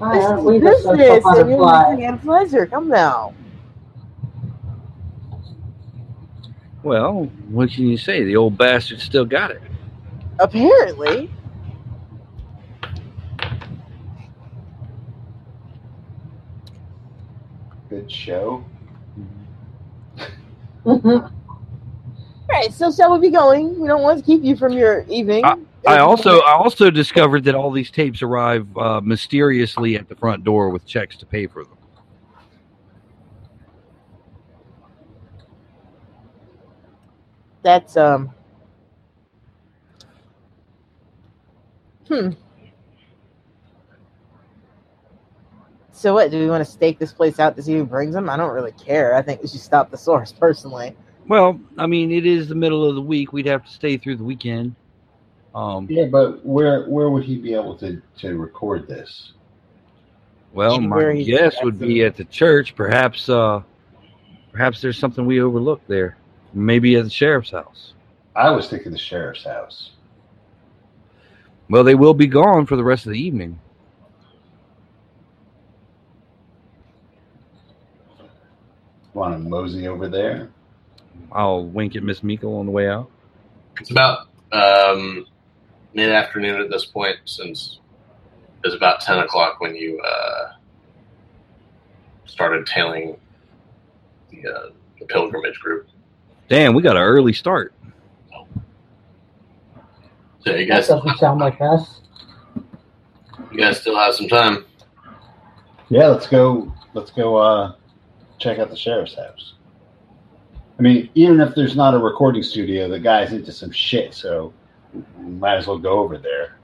aren't 0.00 0.38
is 0.40 0.44
we 0.44 0.58
the 0.58 0.72
social 0.78 0.96
business 0.96 1.24
and 1.38 1.50
you're 1.50 1.58
butterfly? 1.58 1.90
looking 1.90 2.04
at 2.06 2.22
pleasure. 2.22 2.66
Come 2.66 2.88
now. 2.88 3.34
Well, 6.82 7.30
what 7.48 7.70
can 7.70 7.86
you 7.86 7.96
say? 7.96 8.24
The 8.24 8.36
old 8.36 8.58
bastard 8.58 9.00
still 9.00 9.24
got 9.24 9.52
it. 9.52 9.62
Apparently. 10.40 11.30
Good 17.92 18.10
show. 18.10 18.64
All 20.86 21.30
right, 22.48 22.72
so 22.72 22.90
shall 22.90 23.12
we 23.12 23.28
be 23.28 23.30
going? 23.30 23.78
We 23.78 23.86
don't 23.86 24.00
want 24.00 24.18
to 24.18 24.24
keep 24.24 24.42
you 24.42 24.56
from 24.56 24.72
your 24.72 25.04
evening. 25.10 25.44
I 25.44 25.98
also 25.98 26.40
I 26.40 26.54
also 26.54 26.88
discovered 26.88 27.44
that 27.44 27.54
all 27.54 27.70
these 27.70 27.90
tapes 27.90 28.22
arrive 28.22 28.66
uh, 28.78 29.02
mysteriously 29.02 29.96
at 29.96 30.08
the 30.08 30.16
front 30.16 30.42
door 30.42 30.70
with 30.70 30.86
checks 30.86 31.18
to 31.18 31.26
pay 31.26 31.46
for 31.46 31.64
them. 31.64 31.76
That's 37.60 37.98
um. 37.98 38.30
Hmm. 42.08 42.30
So 46.02 46.14
what? 46.14 46.32
Do 46.32 46.38
we 46.40 46.50
want 46.50 46.66
to 46.66 46.70
stake 46.70 46.98
this 46.98 47.12
place 47.12 47.38
out 47.38 47.54
to 47.54 47.62
see 47.62 47.74
who 47.74 47.84
brings 47.84 48.12
them? 48.12 48.28
I 48.28 48.36
don't 48.36 48.50
really 48.52 48.72
care. 48.72 49.14
I 49.14 49.22
think 49.22 49.40
we 49.40 49.46
should 49.46 49.60
stop 49.60 49.88
the 49.88 49.96
source 49.96 50.32
personally. 50.32 50.96
Well, 51.28 51.60
I 51.78 51.86
mean, 51.86 52.10
it 52.10 52.26
is 52.26 52.48
the 52.48 52.56
middle 52.56 52.84
of 52.84 52.96
the 52.96 53.00
week. 53.00 53.32
We'd 53.32 53.46
have 53.46 53.64
to 53.64 53.70
stay 53.70 53.96
through 53.98 54.16
the 54.16 54.24
weekend. 54.24 54.74
Um, 55.54 55.86
Yeah, 55.88 56.06
but 56.06 56.44
where 56.44 56.86
where 56.88 57.08
would 57.08 57.22
he 57.22 57.36
be 57.36 57.54
able 57.54 57.76
to 57.76 58.02
to 58.18 58.36
record 58.36 58.88
this? 58.88 59.34
Well, 60.52 60.80
my 60.80 61.22
guess 61.22 61.62
would 61.62 61.78
be 61.78 62.00
a- 62.02 62.06
at 62.08 62.16
the 62.16 62.24
church. 62.24 62.74
Perhaps, 62.74 63.28
uh, 63.28 63.62
perhaps 64.50 64.80
there's 64.80 64.98
something 64.98 65.24
we 65.24 65.40
overlooked 65.40 65.86
there. 65.86 66.16
Maybe 66.52 66.96
at 66.96 67.04
the 67.04 67.10
sheriff's 67.10 67.52
house. 67.52 67.94
I 68.34 68.50
was 68.50 68.68
thinking 68.68 68.90
the 68.90 68.98
sheriff's 68.98 69.44
house. 69.44 69.92
Well, 71.70 71.84
they 71.84 71.94
will 71.94 72.12
be 72.12 72.26
gone 72.26 72.66
for 72.66 72.74
the 72.74 72.82
rest 72.82 73.06
of 73.06 73.12
the 73.12 73.22
evening. 73.22 73.60
Want 79.14 79.34
to 79.34 79.38
mosey 79.38 79.88
over 79.88 80.08
there? 80.08 80.48
I'll 81.30 81.64
wink 81.66 81.96
at 81.96 82.02
Miss 82.02 82.20
Meekle 82.20 82.58
on 82.58 82.66
the 82.66 82.72
way 82.72 82.88
out. 82.88 83.10
It's 83.80 83.90
about 83.90 84.28
um, 84.52 85.26
mid 85.94 86.10
afternoon 86.10 86.60
at 86.60 86.70
this 86.70 86.84
point, 86.86 87.16
since 87.24 87.78
it's 88.64 88.74
about 88.74 89.00
10 89.00 89.18
o'clock 89.18 89.60
when 89.60 89.74
you 89.74 90.00
uh, 90.00 90.52
started 92.24 92.66
tailing 92.66 93.18
the, 94.30 94.46
uh, 94.48 94.70
the 94.98 95.04
pilgrimage 95.06 95.58
group. 95.60 95.88
Damn, 96.48 96.74
we 96.74 96.82
got 96.82 96.96
an 96.96 97.02
early 97.02 97.32
start. 97.32 97.74
So 100.44 100.54
you 100.54 100.66
That 100.66 100.74
guys, 100.74 100.88
doesn't 100.88 101.18
sound 101.18 101.40
like 101.40 101.60
us. 101.60 102.00
you 103.52 103.58
guys 103.58 103.80
still 103.80 103.96
have 103.96 104.14
some 104.14 104.28
time. 104.28 104.64
Yeah, 105.88 106.08
let's 106.08 106.26
go. 106.26 106.72
Let's 106.94 107.10
go. 107.12 107.36
Uh, 107.36 107.74
check 108.42 108.58
out 108.58 108.70
the 108.70 108.76
sheriff's 108.76 109.14
house. 109.14 109.54
I 110.78 110.82
mean, 110.82 111.08
even 111.14 111.40
if 111.40 111.54
there's 111.54 111.76
not 111.76 111.94
a 111.94 111.98
recording 111.98 112.42
studio, 112.42 112.88
the 112.88 112.98
guy's 112.98 113.32
into 113.32 113.52
some 113.52 113.70
shit, 113.70 114.14
so 114.14 114.52
might 115.20 115.56
as 115.56 115.66
well 115.66 115.78
go 115.78 116.00
over 116.00 116.18
there. 116.18 116.58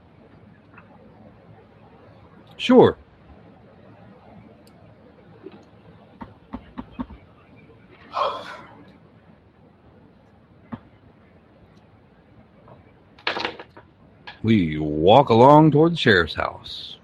Sure. 2.57 2.97
We 14.41 14.77
walk 14.77 15.29
along 15.29 15.71
toward 15.71 15.93
the 15.93 15.97
sheriff's 15.97 16.33
house. 16.33 16.98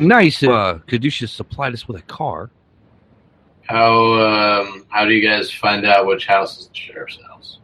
Okay. 0.00 0.06
Nice. 0.06 0.42
Uh, 0.42 0.78
Caduceus 0.86 1.32
supplied 1.32 1.74
us 1.74 1.86
with 1.86 1.98
a 1.98 2.02
car. 2.02 2.50
How 3.68 3.92
um, 4.62 4.84
how 4.88 5.04
do 5.04 5.12
you 5.12 5.26
guys 5.26 5.50
find 5.52 5.86
out 5.86 6.06
which 6.06 6.26
house 6.26 6.58
is 6.58 6.68
the 6.68 6.74
sheriff's 6.74 7.18
house? 7.28 7.58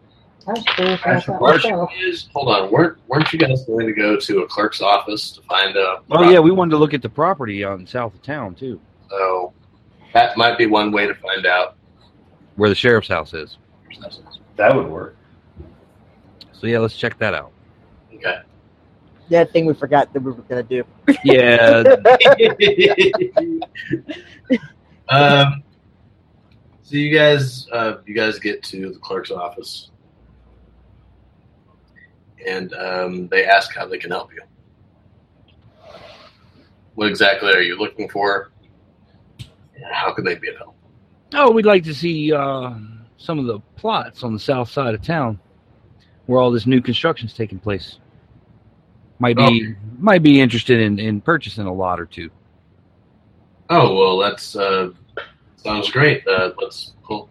I 0.46 0.52
was 0.52 0.64
That's 1.04 1.26
about 1.26 1.40
that 1.40 1.40
worse. 1.40 1.64
You 1.64 1.88
guys- 2.10 2.28
hold 2.32 2.48
on, 2.48 2.70
weren't 2.70 2.98
weren't 3.08 3.32
you 3.32 3.38
guys 3.38 3.64
going 3.64 3.86
to 3.86 3.92
go 3.92 4.16
to 4.16 4.42
a 4.42 4.46
clerk's 4.46 4.80
office 4.80 5.32
to 5.32 5.42
find 5.42 5.76
out? 5.76 6.04
Oh 6.10 6.22
yeah, 6.30 6.38
we 6.38 6.52
wanted 6.52 6.70
to 6.72 6.76
look 6.76 6.94
at 6.94 7.02
the 7.02 7.08
property 7.08 7.64
on 7.64 7.86
south 7.86 8.14
of 8.14 8.22
town 8.22 8.54
too, 8.54 8.80
So 9.10 9.52
that 10.14 10.36
might 10.36 10.56
be 10.58 10.66
one 10.66 10.92
way 10.92 11.06
to 11.08 11.14
find 11.14 11.44
out. 11.46 11.76
where 12.54 12.68
the 12.68 12.76
sheriff's 12.76 13.08
house 13.08 13.34
is. 13.34 13.58
That 14.56 14.74
would 14.76 14.86
work. 14.86 15.16
So 16.52 16.68
yeah, 16.68 16.78
let's 16.78 16.96
check 16.96 17.18
that 17.18 17.34
out. 17.34 17.50
Okay. 18.14 18.38
That 19.30 19.52
thing 19.52 19.66
we 19.66 19.74
forgot 19.74 20.12
that 20.12 20.20
we 20.20 20.32
were 20.32 20.42
gonna 20.42 20.62
do. 20.62 20.84
Yeah, 21.24 21.82
um, 25.08 25.64
so 26.82 26.96
you 26.96 27.12
guys, 27.12 27.68
uh, 27.72 27.96
you 28.06 28.14
guys 28.14 28.38
get 28.38 28.62
to 28.64 28.92
the 28.92 28.98
clerk's 29.00 29.32
office, 29.32 29.90
and 32.46 32.72
um, 32.74 33.26
they 33.28 33.44
ask 33.44 33.74
how 33.74 33.86
they 33.86 33.98
can 33.98 34.12
help 34.12 34.30
you. 34.32 34.42
What 36.94 37.08
exactly 37.08 37.52
are 37.52 37.60
you 37.60 37.76
looking 37.76 38.08
for? 38.08 38.52
How 39.90 40.14
can 40.14 40.24
they 40.24 40.36
be 40.36 40.48
of 40.48 40.56
help? 40.56 40.76
Oh, 41.34 41.50
we'd 41.50 41.66
like 41.66 41.84
to 41.84 41.94
see 41.94 42.32
uh, 42.32 42.74
some 43.16 43.38
of 43.38 43.46
the 43.46 43.58
plots 43.74 44.22
on 44.22 44.32
the 44.32 44.38
south 44.38 44.70
side 44.70 44.94
of 44.94 45.02
town, 45.02 45.40
where 46.26 46.40
all 46.40 46.50
this 46.50 46.66
new 46.66 46.80
construction 46.80 47.26
is 47.26 47.34
taking 47.34 47.58
place. 47.58 47.98
Might 49.18 49.36
be 49.36 49.74
might 49.98 50.22
be 50.22 50.40
interested 50.40 50.80
in, 50.80 50.98
in 50.98 51.20
purchasing 51.20 51.66
a 51.66 51.72
lot 51.72 51.98
or 51.98 52.06
two. 52.06 52.30
Oh 53.70 53.96
well, 53.96 54.18
that's 54.18 54.54
uh, 54.54 54.90
sounds 55.56 55.90
great. 55.90 56.26
Uh, 56.26 56.52
let's 56.60 56.92
pull, 57.02 57.28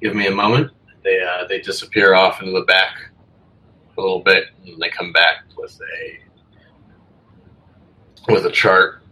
give 0.00 0.14
me 0.14 0.26
a 0.26 0.30
moment. 0.30 0.70
They 1.02 1.20
uh, 1.20 1.46
they 1.48 1.60
disappear 1.60 2.14
off 2.14 2.40
into 2.40 2.52
the 2.52 2.64
back 2.66 3.10
a 3.96 4.00
little 4.00 4.20
bit, 4.20 4.48
and 4.66 4.80
they 4.80 4.90
come 4.90 5.12
back 5.12 5.44
with 5.56 5.78
a 5.96 6.18
with 8.32 8.46
a 8.46 8.50
chart. 8.50 9.02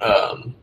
Um, 0.00 0.54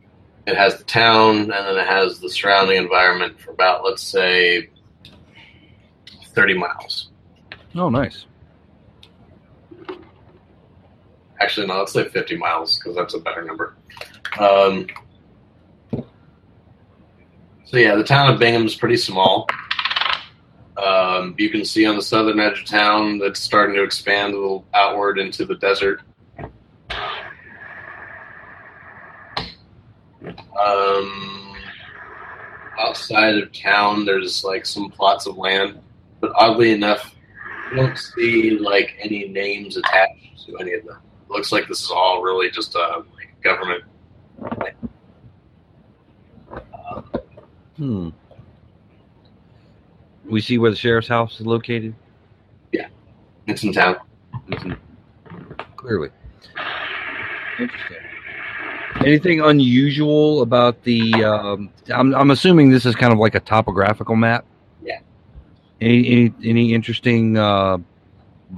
it 0.47 0.55
has 0.55 0.77
the 0.77 0.83
town, 0.83 1.37
and 1.37 1.51
then 1.51 1.77
it 1.77 1.87
has 1.87 2.19
the 2.19 2.29
surrounding 2.29 2.77
environment 2.77 3.39
for 3.39 3.51
about 3.51 3.83
let's 3.83 4.03
say 4.03 4.69
thirty 6.27 6.53
miles. 6.53 7.09
Oh, 7.73 7.89
nice. 7.89 8.25
Actually, 11.41 11.67
no, 11.67 11.79
let's 11.79 11.93
say 11.93 12.07
50 12.07 12.37
miles 12.37 12.77
because 12.77 12.95
that's 12.95 13.13
a 13.13 13.19
better 13.19 13.43
number. 13.43 13.75
Um, 14.39 14.87
so, 17.65 17.77
yeah, 17.77 17.95
the 17.95 18.03
town 18.03 18.31
of 18.31 18.39
Bingham's 18.39 18.75
pretty 18.75 18.97
small. 18.97 19.47
Um, 20.77 21.35
you 21.37 21.49
can 21.49 21.63
see 21.63 21.85
on 21.85 21.95
the 21.95 22.01
southern 22.01 22.39
edge 22.39 22.61
of 22.61 22.65
town 22.65 23.17
that's 23.17 23.39
starting 23.39 23.75
to 23.75 23.83
expand 23.83 24.33
a 24.33 24.37
little 24.37 24.65
outward 24.73 25.19
into 25.19 25.45
the 25.45 25.55
desert. 25.55 26.01
Um, 30.59 31.55
outside 32.79 33.37
of 33.37 33.51
town, 33.53 34.05
there's 34.05 34.43
like 34.43 34.65
some 34.65 34.89
plots 34.89 35.27
of 35.27 35.37
land, 35.37 35.79
but 36.19 36.31
oddly 36.35 36.71
enough, 36.71 37.15
you 37.71 37.77
don't 37.77 37.97
see 37.97 38.57
like 38.57 38.95
any 38.99 39.27
names 39.27 39.77
attached 39.77 40.45
to 40.45 40.57
any 40.57 40.73
of 40.73 40.85
them. 40.85 40.97
Looks 41.29 41.51
like 41.51 41.67
this 41.67 41.81
is 41.83 41.91
all 41.91 42.21
really 42.21 42.49
just 42.49 42.75
a 42.75 43.03
like, 43.15 43.41
government. 43.41 43.83
Hmm. 47.77 48.09
We 50.29 50.41
see 50.41 50.57
where 50.57 50.71
the 50.71 50.77
sheriff's 50.77 51.07
house 51.07 51.39
is 51.39 51.45
located. 51.45 51.93
Yeah, 52.71 52.87
it's 53.47 53.63
in 53.63 53.73
town. 53.73 53.97
Mhm. 54.49 54.77
Clearly. 55.75 56.09
Interesting. 57.59 57.97
Anything 59.05 59.41
unusual 59.41 60.41
about 60.41 60.83
the? 60.83 61.13
Um, 61.23 61.69
I'm 61.93 62.15
I'm 62.15 62.31
assuming 62.31 62.69
this 62.71 62.85
is 62.85 62.95
kind 62.95 63.11
of 63.13 63.19
like 63.19 63.35
a 63.35 63.39
topographical 63.39 64.15
map. 64.15 64.45
Yeah. 64.83 64.99
Any 65.81 66.07
any, 66.07 66.33
any 66.43 66.73
interesting 66.73 67.37
uh, 67.37 67.77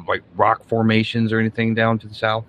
like 0.08 0.24
rock 0.36 0.64
formations 0.68 1.34
or 1.34 1.40
anything 1.40 1.74
down 1.74 1.98
to 2.00 2.08
the 2.08 2.14
south? 2.14 2.46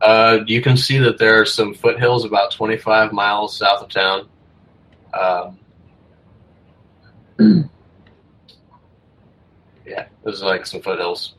Uh, 0.00 0.38
you 0.46 0.62
can 0.62 0.76
see 0.76 0.98
that 0.98 1.18
there 1.18 1.40
are 1.40 1.44
some 1.44 1.74
foothills 1.74 2.24
about 2.24 2.50
25 2.52 3.12
miles 3.12 3.56
south 3.56 3.82
of 3.82 3.88
town. 3.90 4.28
Um, 5.12 5.58
yeah, 9.86 10.06
there's 10.24 10.42
like 10.42 10.66
some 10.66 10.80
foothills. 10.80 11.34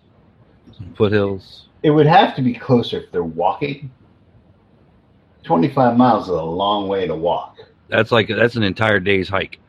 Some 0.78 0.94
foothills. 0.96 1.68
It 1.84 1.90
would 1.92 2.06
have 2.06 2.36
to 2.36 2.42
be 2.42 2.54
closer 2.54 3.00
if 3.00 3.12
they're 3.12 3.24
walking. 3.24 3.92
25 5.44 5.98
miles 5.98 6.26
is 6.26 6.30
a 6.30 6.42
long 6.42 6.88
way 6.88 7.08
to 7.08 7.16
walk. 7.16 7.58
That's 7.90 8.12
like 8.12 8.28
that's 8.28 8.56
an 8.56 8.64
entire 8.64 9.00
day's 9.00 9.28
hike. 9.28 9.60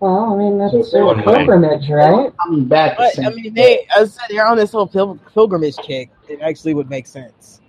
Well, 0.00 0.34
I 0.34 0.36
mean, 0.36 0.58
that's 0.58 0.90
So 0.90 0.98
a 1.02 1.06
one 1.06 1.18
way. 1.18 1.22
pilgrimage, 1.24 1.88
right? 1.88 2.32
Coming 2.42 2.66
back, 2.66 2.96
But 2.98 3.18
I 3.24 3.30
mean, 3.30 3.54
they, 3.54 3.86
I 3.96 4.04
said 4.04 4.24
they're 4.28 4.46
on 4.46 4.56
this 4.56 4.72
whole 4.72 4.86
pil- 4.88 5.18
pilgrimage 5.32 5.76
kick. 5.76 6.10
It 6.28 6.40
actually 6.42 6.74
would 6.74 6.90
make 6.90 7.06
sense. 7.06 7.60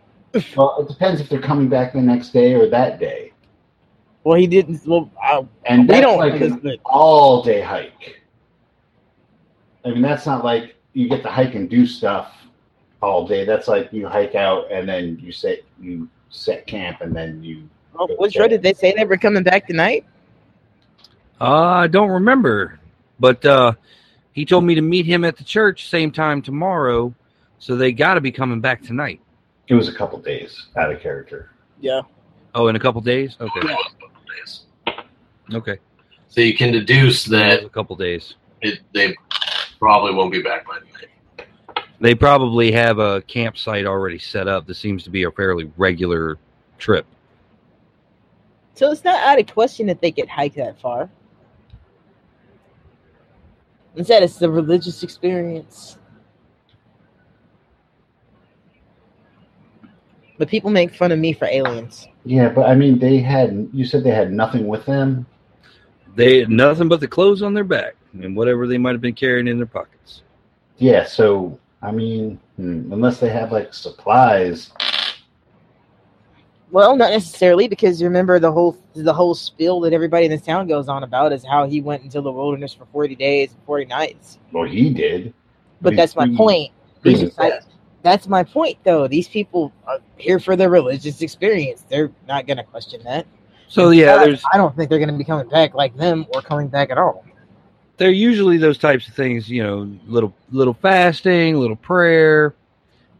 Well, 0.55 0.77
it 0.79 0.87
depends 0.87 1.21
if 1.21 1.29
they're 1.29 1.41
coming 1.41 1.69
back 1.69 1.93
the 1.93 2.01
next 2.01 2.29
day 2.29 2.53
or 2.53 2.67
that 2.69 2.99
day. 2.99 3.31
Well, 4.23 4.37
he 4.37 4.47
didn't. 4.47 4.85
Well, 4.87 5.11
I, 5.21 5.45
And 5.65 5.81
we 5.81 5.87
that's 5.87 6.01
don't. 6.01 6.17
like 6.17 6.33
because- 6.33 6.51
an 6.53 6.59
but- 6.63 6.79
all 6.85 7.43
day 7.43 7.61
hike. 7.61 8.21
I 9.85 9.89
mean, 9.89 10.01
that's 10.01 10.25
not 10.25 10.43
like 10.43 10.75
you 10.93 11.07
get 11.07 11.21
to 11.23 11.29
hike 11.29 11.53
and 11.53 11.69
do 11.69 11.85
stuff 11.85 12.33
all 13.01 13.27
day. 13.27 13.45
That's 13.45 13.67
like 13.67 13.93
you 13.93 14.07
hike 14.07 14.33
out 14.33 14.71
and 14.71 14.89
then 14.89 15.19
you 15.21 15.31
set 15.31 15.59
you 15.79 16.09
set 16.31 16.65
camp 16.65 17.01
and 17.01 17.15
then 17.15 17.43
you. 17.43 17.69
oh, 17.99 18.07
what's 18.17 18.35
right? 18.37 18.49
Did 18.49 18.63
they 18.63 18.73
say 18.73 18.93
they 18.97 19.05
were 19.05 19.17
coming 19.17 19.43
back 19.43 19.67
tonight? 19.67 20.05
Uh, 21.39 21.53
I 21.83 21.87
don't 21.87 22.09
remember, 22.09 22.79
but 23.19 23.45
uh, 23.45 23.73
he 24.33 24.43
told 24.45 24.63
me 24.63 24.73
to 24.75 24.81
meet 24.81 25.05
him 25.05 25.23
at 25.23 25.37
the 25.37 25.43
church 25.43 25.87
same 25.89 26.11
time 26.11 26.41
tomorrow. 26.41 27.13
So 27.59 27.75
they 27.75 27.91
got 27.91 28.15
to 28.15 28.21
be 28.21 28.31
coming 28.31 28.59
back 28.61 28.81
tonight. 28.83 29.19
It 29.67 29.73
was 29.73 29.87
a 29.87 29.93
couple 29.93 30.19
days 30.19 30.67
out 30.75 30.91
of 30.91 30.99
character. 31.01 31.51
Yeah. 31.81 32.01
Oh, 32.53 32.67
in 32.67 32.75
a 32.75 32.79
couple 32.79 33.01
days. 33.01 33.35
Okay. 33.39 33.67
Days. 34.37 34.61
Okay. 35.53 35.77
So 36.27 36.41
you 36.41 36.55
can 36.55 36.71
deduce 36.71 37.23
That 37.25 37.61
that 37.61 37.65
a 37.65 37.69
couple 37.69 37.95
days. 37.95 38.35
it, 38.61 38.79
they 38.93 39.15
probably 39.79 40.13
won't 40.13 40.31
be 40.31 40.41
back 40.41 40.65
by 40.67 40.79
tonight. 40.79 41.47
They 41.99 42.13
probably 42.13 42.71
have 42.73 42.99
a 42.99 43.21
campsite 43.23 43.85
already 43.85 44.19
set 44.19 44.47
up. 44.47 44.67
This 44.67 44.77
seems 44.77 45.03
to 45.05 45.09
be 45.09 45.23
a 45.23 45.31
fairly 45.31 45.71
regular 45.77 46.37
trip. 46.77 47.05
So 48.73 48.91
it's 48.91 49.03
not 49.03 49.15
out 49.23 49.39
of 49.39 49.47
question 49.47 49.87
that 49.87 50.01
they 50.01 50.11
could 50.11 50.27
hike 50.27 50.55
that 50.55 50.79
far. 50.79 51.09
Instead, 53.95 54.23
it's 54.23 54.37
the 54.37 54.49
religious 54.49 55.03
experience. 55.03 55.97
But 60.37 60.49
people 60.49 60.69
make 60.69 60.93
fun 60.93 61.11
of 61.11 61.19
me 61.19 61.33
for 61.33 61.45
aliens. 61.45 62.07
Yeah, 62.25 62.49
but 62.49 62.67
I 62.67 62.75
mean, 62.75 62.99
they 62.99 63.19
had. 63.19 63.69
You 63.73 63.85
said 63.85 64.03
they 64.03 64.11
had 64.11 64.31
nothing 64.31 64.67
with 64.67 64.85
them. 64.85 65.25
They 66.15 66.39
had 66.39 66.49
nothing 66.49 66.87
but 66.87 66.99
the 66.99 67.07
clothes 67.07 67.41
on 67.41 67.53
their 67.53 67.63
back 67.63 67.95
and 68.21 68.35
whatever 68.35 68.67
they 68.67 68.77
might 68.77 68.93
have 68.93 69.01
been 69.01 69.15
carrying 69.15 69.47
in 69.47 69.57
their 69.57 69.65
pockets. 69.65 70.23
Yeah, 70.77 71.05
so 71.05 71.59
I 71.81 71.91
mean, 71.91 72.39
hmm, 72.57 72.91
unless 72.91 73.19
they 73.19 73.29
have 73.29 73.51
like 73.51 73.73
supplies. 73.73 74.71
Well, 76.71 76.97
not 76.97 77.11
necessarily, 77.11 77.67
because 77.67 78.01
you 78.01 78.07
remember 78.07 78.39
the 78.39 78.51
whole 78.51 78.77
the 78.93 79.13
whole 79.13 79.35
spiel 79.35 79.79
that 79.81 79.93
everybody 79.93 80.25
in 80.25 80.31
this 80.31 80.41
town 80.41 80.67
goes 80.67 80.89
on 80.89 81.03
about 81.03 81.31
is 81.31 81.45
how 81.45 81.67
he 81.67 81.79
went 81.79 82.03
into 82.03 82.21
the 82.21 82.31
wilderness 82.31 82.73
for 82.73 82.85
forty 82.87 83.15
days 83.15 83.51
and 83.53 83.63
forty 83.65 83.85
nights. 83.85 84.39
Well, 84.51 84.65
he 84.65 84.89
did. 84.89 85.33
But 85.81 85.93
he's 85.93 85.97
that's 85.97 86.15
my 86.15 86.27
point. 86.35 86.71
freezing 87.01 87.27
These- 87.27 87.39
I- 87.39 87.49
fast. 87.51 87.67
That's 88.05 88.27
my 88.27 88.43
point, 88.43 88.77
though. 88.83 89.07
These 89.07 89.27
people 89.27 89.73
are 89.87 89.97
here 90.17 90.39
for 90.39 90.55
their 90.55 90.69
religious 90.69 91.21
experience. 91.21 91.83
They're 91.89 92.11
not 92.27 92.45
going 92.45 92.57
to 92.57 92.63
question 92.63 93.01
that. 93.03 93.25
So 93.67 93.89
yeah, 93.89 94.23
there's 94.23 94.43
I 94.53 94.57
don't 94.57 94.75
think 94.75 94.91
they're 94.91 94.99
going 94.99 95.09
to 95.09 95.17
be 95.17 95.23
coming 95.23 95.49
back 95.49 95.73
like 95.73 95.97
them 95.97 96.27
or 96.35 96.41
coming 96.43 96.67
back 96.67 96.91
at 96.91 96.99
all. 96.99 97.25
they're 97.97 98.11
usually 98.11 98.57
those 98.57 98.77
types 98.77 99.07
of 99.07 99.15
things, 99.15 99.49
you 99.49 99.63
know, 99.63 99.91
little 100.05 100.33
little 100.51 100.75
fasting, 100.75 101.59
little 101.59 101.75
prayer. 101.75 102.53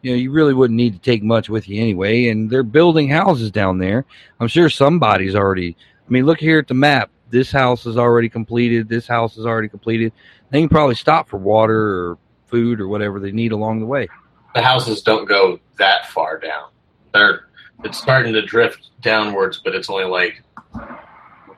You 0.04 0.12
know, 0.12 0.18
you 0.18 0.32
really 0.32 0.54
wouldn't 0.54 0.78
need 0.78 0.94
to 0.94 1.00
take 1.00 1.24
much 1.24 1.50
with 1.50 1.68
you 1.68 1.82
anyway. 1.82 2.28
And 2.28 2.48
they're 2.48 2.62
building 2.62 3.10
houses 3.10 3.50
down 3.50 3.80
there. 3.80 4.06
I'm 4.40 4.48
sure 4.48 4.70
somebody's 4.70 5.34
already. 5.34 5.76
I 6.08 6.12
mean, 6.12 6.28
look 6.28 6.40
here 6.40 6.60
at 6.60 6.68
the 6.68 6.76
map. 6.76 7.10
This 7.32 7.52
house 7.52 7.88
is 7.88 7.98
already 7.98 8.30
completed. 8.30 8.88
This 8.88 9.08
house 9.08 9.36
is 9.36 9.48
already 9.48 9.68
completed. 9.68 10.14
They 10.52 10.60
can 10.60 10.70
probably 10.70 10.94
stop 10.94 11.28
for 11.28 11.38
water 11.38 12.10
or 12.12 12.18
food 12.46 12.80
or 12.80 12.88
whatever 12.88 13.20
they 13.20 13.32
need 13.32 13.52
along 13.52 13.80
the 13.80 13.88
way. 13.88 14.08
The 14.56 14.62
houses 14.62 15.02
don't 15.02 15.26
go 15.26 15.60
that 15.78 16.08
far 16.08 16.40
down. 16.40 16.70
They're 17.14 17.48
it's 17.84 17.98
starting 17.98 18.32
to 18.34 18.42
drift 18.42 18.90
downwards, 19.02 19.60
but 19.64 19.76
it's 19.76 19.90
only 19.90 20.06
like 20.06 20.42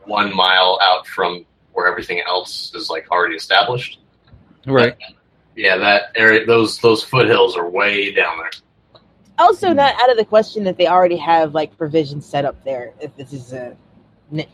one 0.06 0.36
mile 0.36 0.80
out 0.82 1.06
from 1.08 1.46
where 1.74 1.88
everything 1.88 2.22
else 2.28 2.74
is 2.74 2.90
like 2.90 3.10
already 3.12 3.36
established. 3.36 4.00
Right. 4.66 4.98
Yeah, 5.56 5.78
that 5.78 6.12
area, 6.16 6.46
those 6.46 6.80
those 6.80 7.04
foothills 7.04 7.56
are 7.56 7.70
way 7.70 8.12
down 8.12 8.40
there. 8.40 8.50
Also, 9.38 9.72
not 9.72 9.94
out 10.02 10.10
of 10.10 10.18
the 10.18 10.26
question 10.26 10.64
that 10.64 10.78
they 10.78 10.88
already 10.88 11.18
have 11.18 11.54
like 11.54 11.78
provisions 11.78 12.26
set 12.26 12.46
up 12.46 12.64
there. 12.64 12.94
If 13.00 13.16
this 13.16 13.32
is 13.32 13.54
a, 13.54 13.78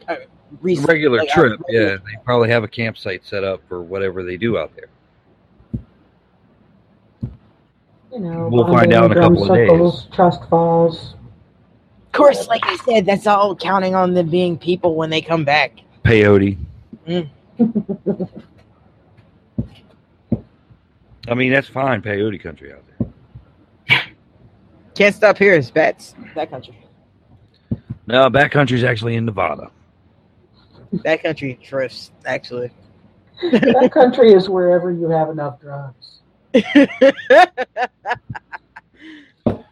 a 0.09 0.17
recent, 0.61 0.89
Regular 0.89 1.19
like, 1.19 1.29
a 1.29 1.31
trip. 1.31 1.59
regular- 1.61 1.91
Yeah, 1.91 1.95
they 1.95 2.23
probably 2.25 2.49
have 2.49 2.65
a 2.65 2.67
campsite 2.67 3.25
set 3.25 3.45
up 3.45 3.61
for 3.69 3.81
whatever 3.81 4.21
they 4.23 4.35
do 4.35 4.57
out 4.57 4.75
there. 4.75 4.89
You 8.13 8.19
know, 8.19 8.47
We'll 8.51 8.67
find 8.67 8.93
out 8.93 9.05
in 9.05 9.11
a 9.11 9.15
drum 9.15 9.35
couple 9.35 9.51
of 9.51 9.57
days. 9.95 10.07
Trust 10.13 10.47
falls. 10.47 11.15
Of 12.05 12.11
course, 12.11 12.47
like 12.47 12.61
I 12.63 12.77
said, 12.85 13.07
that's 13.07 13.25
all 13.25 13.55
counting 13.55 13.95
on 13.95 14.13
them 14.13 14.29
being 14.29 14.55
people 14.55 14.95
when 14.95 15.09
they 15.09 15.19
come 15.19 15.43
back. 15.43 15.79
Peyote. 16.05 16.59
Mm. 17.07 17.27
I 21.27 21.33
mean, 21.33 21.51
that's 21.51 21.67
fine, 21.67 22.03
peyote 22.03 22.39
country 22.39 22.71
out 22.71 22.83
there. 22.99 24.03
Can't 24.95 25.15
stop 25.15 25.39
here. 25.39 25.55
It's 25.55 25.71
bats. 25.71 26.13
That 26.35 26.51
country. 26.51 26.77
No, 28.05 28.29
backcountry's 28.29 28.83
actually 28.83 29.15
in 29.15 29.25
Nevada. 29.25 29.71
That 31.03 31.23
country 31.23 31.57
drifts. 31.67 32.11
Actually. 32.23 32.69
that 33.41 33.89
country 33.91 34.31
is 34.31 34.47
wherever 34.47 34.91
you 34.91 35.09
have 35.09 35.31
enough 35.31 35.59
drugs. 35.59 36.19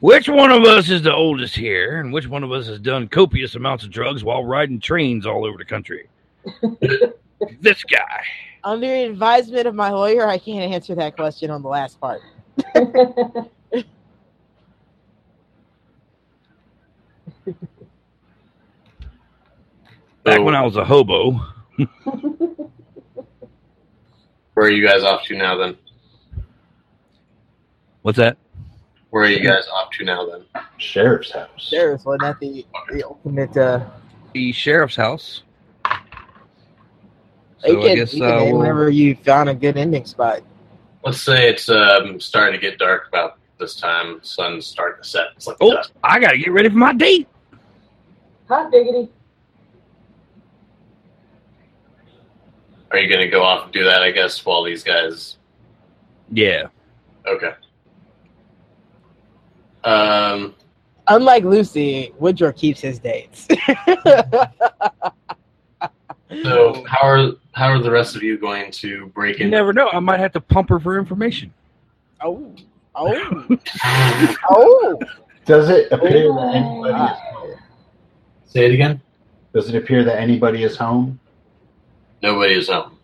Which 0.00 0.28
one 0.30 0.50
of 0.50 0.64
us 0.64 0.88
is 0.88 1.02
the 1.02 1.14
oldest 1.14 1.54
here, 1.54 2.00
and 2.00 2.10
which 2.10 2.26
one 2.26 2.42
of 2.42 2.50
us 2.52 2.66
has 2.68 2.80
done 2.80 3.06
copious 3.06 3.54
amounts 3.54 3.84
of 3.84 3.90
drugs 3.90 4.24
while 4.24 4.42
riding 4.42 4.80
trains 4.80 5.26
all 5.26 5.44
over 5.44 5.58
the 5.58 5.64
country? 5.64 6.08
this 7.60 7.84
guy. 7.84 8.22
Under 8.64 8.86
advisement 8.86 9.66
of 9.66 9.74
my 9.74 9.90
lawyer, 9.90 10.26
I 10.26 10.38
can't 10.38 10.72
answer 10.72 10.94
that 10.94 11.16
question 11.16 11.50
on 11.50 11.60
the 11.60 11.68
last 11.68 12.00
part. 12.00 12.22
Back 20.24 20.40
when 20.40 20.54
I 20.54 20.62
was 20.62 20.76
a 20.76 20.84
hobo. 20.84 21.32
where 24.54 24.66
are 24.66 24.70
you 24.70 24.86
guys 24.86 25.02
off 25.02 25.26
to 25.26 25.36
now? 25.36 25.58
Then 25.58 25.76
What's 28.02 28.18
that? 28.18 28.36
where 29.10 29.24
are 29.24 29.28
you 29.28 29.40
guys 29.46 29.64
off 29.74 29.90
to 29.98 30.04
now? 30.04 30.24
Then 30.24 30.44
Sheriff's 30.78 31.32
house. 31.32 31.48
Sheriff, 31.58 32.04
wasn't 32.04 32.22
that 32.22 32.38
the, 32.40 32.64
the 32.92 33.02
ultimate? 33.04 33.56
Uh, 33.56 33.84
The 34.34 34.52
sheriff's 34.52 34.94
house. 34.94 35.42
you 37.64 37.72
So 37.74 37.82
I 37.82 37.94
guess 37.96 38.14
you 38.14 38.24
uh, 38.24 38.28
can 38.30 38.38
name 38.38 38.50
we'll- 38.52 38.60
whenever 38.60 38.88
you 38.90 39.16
found 39.16 39.48
a 39.48 39.54
good 39.54 39.76
ending 39.76 40.04
spot. 40.04 40.42
let's 41.04 41.20
say 41.20 41.48
it's 41.50 41.68
um, 41.68 42.20
starting 42.20 42.58
to 42.58 42.64
get 42.64 42.78
dark 42.78 43.08
about 43.08 43.38
this 43.58 43.74
time. 43.74 44.20
Sun's 44.22 44.64
starting 44.66 45.02
to 45.02 45.08
set. 45.08 45.26
It's 45.36 45.46
like 45.48 45.56
Oh, 45.60 45.72
dusk. 45.74 45.92
I 46.04 46.20
gotta 46.20 46.38
get 46.38 46.52
ready 46.52 46.68
for 46.68 46.76
my 46.78 46.92
date. 46.92 47.26
Hot 48.48 48.70
diggity. 48.70 49.10
Are 52.92 52.98
you 52.98 53.08
going 53.08 53.20
to 53.24 53.28
go 53.28 53.42
off 53.42 53.64
and 53.64 53.72
do 53.72 53.84
that? 53.84 54.02
I 54.02 54.10
guess 54.10 54.44
while 54.44 54.64
these 54.64 54.82
guys. 54.82 55.36
Yeah. 56.32 56.64
Okay. 57.26 57.52
Um. 59.84 60.54
Unlike 61.08 61.44
Lucy, 61.44 62.12
Woodrow 62.18 62.52
keeps 62.52 62.80
his 62.80 62.98
dates. 62.98 63.48
So 66.44 66.84
how 66.86 67.06
are 67.08 67.32
how 67.52 67.66
are 67.66 67.80
the 67.82 67.90
rest 67.90 68.14
of 68.14 68.22
you 68.22 68.38
going 68.38 68.70
to 68.72 69.06
break 69.08 69.38
You 69.40 69.46
in? 69.46 69.50
never 69.50 69.72
know. 69.72 69.88
I 69.92 69.98
might 69.98 70.20
have 70.20 70.30
to 70.34 70.40
pump 70.40 70.68
her 70.68 70.78
for 70.78 70.96
information. 70.96 71.52
oh, 72.22 72.54
oh, 72.94 73.58
oh! 74.50 74.98
Does 75.44 75.68
it 75.70 75.90
appear 75.90 76.32
that 76.32 76.52
anybody 76.54 76.94
is 76.94 77.18
home? 77.18 77.54
Say 78.46 78.66
it 78.66 78.72
again. 78.74 79.02
Does 79.52 79.68
it 79.68 79.74
appear 79.74 80.04
that 80.04 80.20
anybody 80.20 80.62
is 80.62 80.76
home? 80.76 81.18
Nobody 82.22 82.54
is 82.54 82.68
home. 82.68 82.96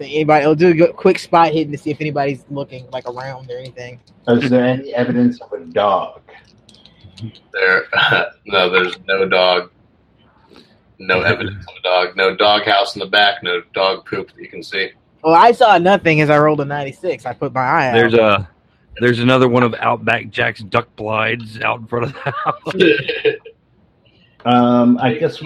So 0.00 0.06
anybody, 0.06 0.46
will 0.46 0.54
do 0.54 0.68
a 0.68 0.72
good- 0.74 0.96
quick 0.96 1.18
spot 1.18 1.52
hidden 1.52 1.72
to 1.72 1.78
see 1.78 1.90
if 1.90 2.00
anybody's 2.00 2.42
looking 2.48 2.88
like 2.90 3.06
around 3.06 3.50
or 3.50 3.58
anything. 3.58 4.00
Is 4.28 4.48
there 4.48 4.64
any 4.64 4.94
evidence 4.94 5.38
of 5.42 5.52
a 5.52 5.62
dog? 5.66 6.22
There, 7.52 7.84
no, 8.46 8.70
there's 8.70 8.98
no 9.06 9.28
dog. 9.28 9.70
No 10.98 11.20
evidence 11.20 11.66
of 11.68 11.74
a 11.78 11.82
dog. 11.82 12.16
No 12.16 12.34
dog 12.34 12.62
house 12.62 12.96
in 12.96 13.00
the 13.00 13.06
back. 13.08 13.42
No 13.42 13.60
dog 13.74 14.06
poop 14.06 14.28
that 14.28 14.40
you 14.40 14.48
can 14.48 14.62
see. 14.62 14.90
Well, 15.22 15.34
I 15.34 15.52
saw 15.52 15.76
nothing 15.76 16.22
as 16.22 16.30
I 16.30 16.38
rolled 16.38 16.62
a 16.62 16.64
96. 16.64 17.26
I 17.26 17.34
put 17.34 17.52
my 17.52 17.60
eye 17.60 17.88
out. 17.88 17.92
There's 17.92 18.14
a 18.14 18.48
there's 19.00 19.18
another 19.18 19.48
one 19.48 19.62
of 19.62 19.74
Outback 19.74 20.30
Jack's 20.30 20.62
duck 20.62 20.88
blinds 20.96 21.60
out 21.60 21.80
in 21.80 21.86
front 21.86 22.06
of 22.06 22.12
the 22.14 22.30
house. 22.30 23.36
Um, 24.42 24.96
I 24.96 25.12
guess 25.12 25.38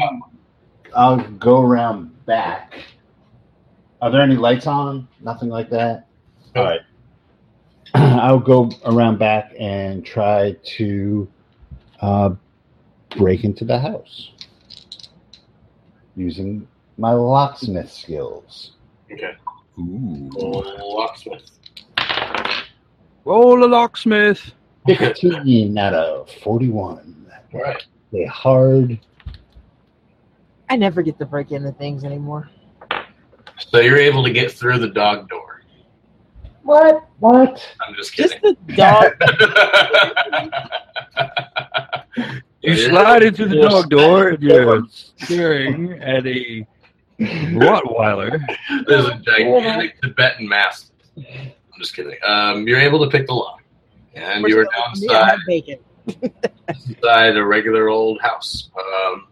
I'll 0.95 1.17
go 1.17 1.61
around 1.61 2.25
back. 2.27 2.75
Are 4.05 4.11
there 4.11 4.21
any 4.21 4.37
lights 4.37 4.67
on? 4.67 5.09
Nothing 5.23 5.49
like 5.49 5.71
that. 5.71 6.09
All 6.55 6.63
right. 6.63 6.81
I'll 7.95 8.39
go 8.39 8.71
around 8.85 9.19
back 9.19 9.55
and 9.59 10.05
try 10.05 10.55
to 10.77 11.27
uh, 12.03 12.35
break 13.17 13.45
into 13.45 13.65
the 13.65 13.79
house 13.79 14.33
using 16.17 16.69
my 16.99 17.13
locksmith 17.13 17.91
skills. 17.91 18.73
okay. 19.11 19.37
Ooh. 19.79 20.29
Locksmith. 20.37 21.51
Roll 23.25 23.65
a 23.65 23.67
locksmith. 23.67 24.53
15 24.87 25.79
out 25.79 25.95
of 25.95 26.31
41. 26.31 27.27
All 27.55 27.61
right. 27.63 27.83
A 28.13 28.27
hard. 28.27 29.01
I 30.69 30.77
never 30.77 31.01
get 31.01 31.19
to 31.21 31.25
break 31.25 31.53
into 31.53 31.73
things 31.73 32.05
anymore. 32.05 32.51
So 33.59 33.81
you're 33.81 33.97
able 33.99 34.25
to 34.25 34.33
get 34.33 34.53
through 34.53 34.79
the 34.79 34.89
dog 34.89 35.29
door. 35.29 35.63
What? 36.63 37.07
What? 37.19 37.61
I'm 37.87 37.95
just 37.95 38.15
kidding. 38.15 38.39
Just 38.43 38.67
the 38.67 38.75
dog. 38.75 39.13
You 42.63 42.77
slide 42.77 43.23
into 43.23 43.47
the 43.47 43.57
dog 43.61 43.91
door 43.91 44.29
and 44.29 44.43
you're 44.43 44.83
staring 45.17 45.93
at 46.03 46.27
a 46.27 46.67
Rottweiler. 47.21 48.41
There's 48.87 49.05
a 49.07 49.17
gigantic 49.17 50.01
Tibetan 50.01 50.49
mastiff. 50.49 50.93
I'm 51.19 51.53
just 51.79 51.95
kidding. 51.95 52.17
Um, 52.27 52.67
you're 52.67 52.81
able 52.81 53.05
to 53.05 53.11
pick 53.11 53.27
the 53.27 53.35
lock, 53.35 53.63
and 54.15 54.43
you 54.49 54.59
are 54.61 54.67
still- 54.95 55.13
yeah, 55.13 55.21
outside 55.33 55.39
inside 56.89 57.37
a 57.37 57.45
regular 57.45 57.89
old 57.91 58.19
house. 58.23 58.71
Um, 58.79 59.27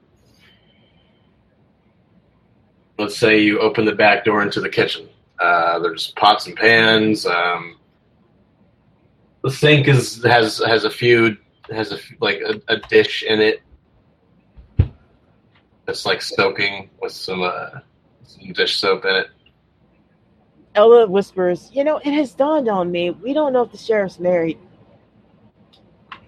let's 3.03 3.19
say 3.19 3.41
you 3.41 3.59
open 3.59 3.85
the 3.85 3.95
back 3.95 4.25
door 4.25 4.43
into 4.43 4.61
the 4.61 4.69
kitchen. 4.69 5.09
Uh, 5.41 5.81
there's 5.81 6.13
pots 6.13 6.47
and 6.47 6.57
pans. 6.57 7.27
Um, 7.27 7.77
the 9.43 9.51
sink 9.51 9.89
is 9.89 10.23
has 10.23 10.59
has 10.59 10.85
a 10.85 10.91
few 10.91 11.37
has 11.71 11.91
a 11.91 11.97
f- 11.97 12.13
like 12.21 12.41
a, 12.41 12.61
a 12.69 12.77
dish 12.89 13.25
in 13.25 13.41
it 13.41 13.61
that's 15.85 16.07
like 16.07 16.23
soaking 16.23 16.91
with 17.01 17.13
some 17.13 17.43
uh, 17.43 17.81
some 18.25 18.53
dish 18.53 18.79
soap 18.79 19.05
in 19.05 19.17
it. 19.17 19.27
Ella 20.77 21.09
whispers, 21.09 21.71
"You 21.73 21.83
know, 21.83 21.99
it 21.99 22.13
has 22.13 22.35
dawned 22.35 22.69
on 22.69 22.93
me. 22.93 23.11
We 23.11 23.33
don't 23.35 23.53
know 23.53 23.63
if 23.63 23.73
the 23.73 23.79
sheriff's 23.79 24.21
married. 24.21 24.59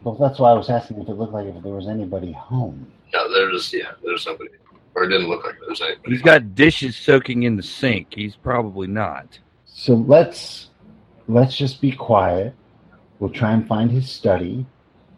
Well, 0.02 0.16
that's 0.16 0.40
why 0.40 0.50
I 0.50 0.54
was 0.54 0.68
asking 0.68 1.00
if 1.00 1.08
it 1.08 1.14
looked 1.14 1.32
like 1.32 1.46
if 1.46 1.62
there 1.62 1.72
was 1.72 1.86
anybody 1.86 2.32
home. 2.32 2.90
No, 3.14 3.32
there's 3.32 3.72
yeah, 3.72 3.92
there's 4.02 4.26
nobody, 4.26 4.50
or 4.94 5.04
it 5.04 5.08
didn't 5.08 5.28
look 5.28 5.44
like 5.44 5.58
there 5.60 5.68
was 5.68 5.80
anybody. 5.80 6.12
He's 6.12 6.22
got 6.22 6.54
dishes 6.54 6.96
soaking 6.96 7.42
in 7.42 7.56
the 7.56 7.62
sink. 7.62 8.08
He's 8.14 8.36
probably 8.36 8.86
not. 8.86 9.38
So 9.66 9.94
let's 9.94 10.70
let's 11.28 11.56
just 11.56 11.80
be 11.80 11.92
quiet. 11.92 12.54
We'll 13.18 13.30
try 13.30 13.52
and 13.52 13.66
find 13.66 13.90
his 13.90 14.10
study. 14.10 14.66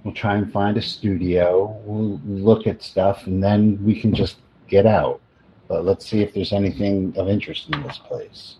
We'll 0.04 0.14
try 0.14 0.36
and 0.36 0.52
find 0.52 0.76
a 0.76 0.82
studio. 0.82 1.80
We'll 1.84 2.20
look 2.24 2.66
at 2.66 2.82
stuff, 2.82 3.26
and 3.26 3.42
then 3.42 3.82
we 3.84 4.00
can 4.00 4.14
just 4.14 4.36
get 4.68 4.86
out. 4.86 5.20
But 5.68 5.84
let's 5.84 6.06
see 6.06 6.22
if 6.22 6.32
there's 6.32 6.52
anything 6.52 7.12
of 7.16 7.28
interest 7.28 7.68
in 7.70 7.82
this 7.82 7.98
place. 7.98 8.56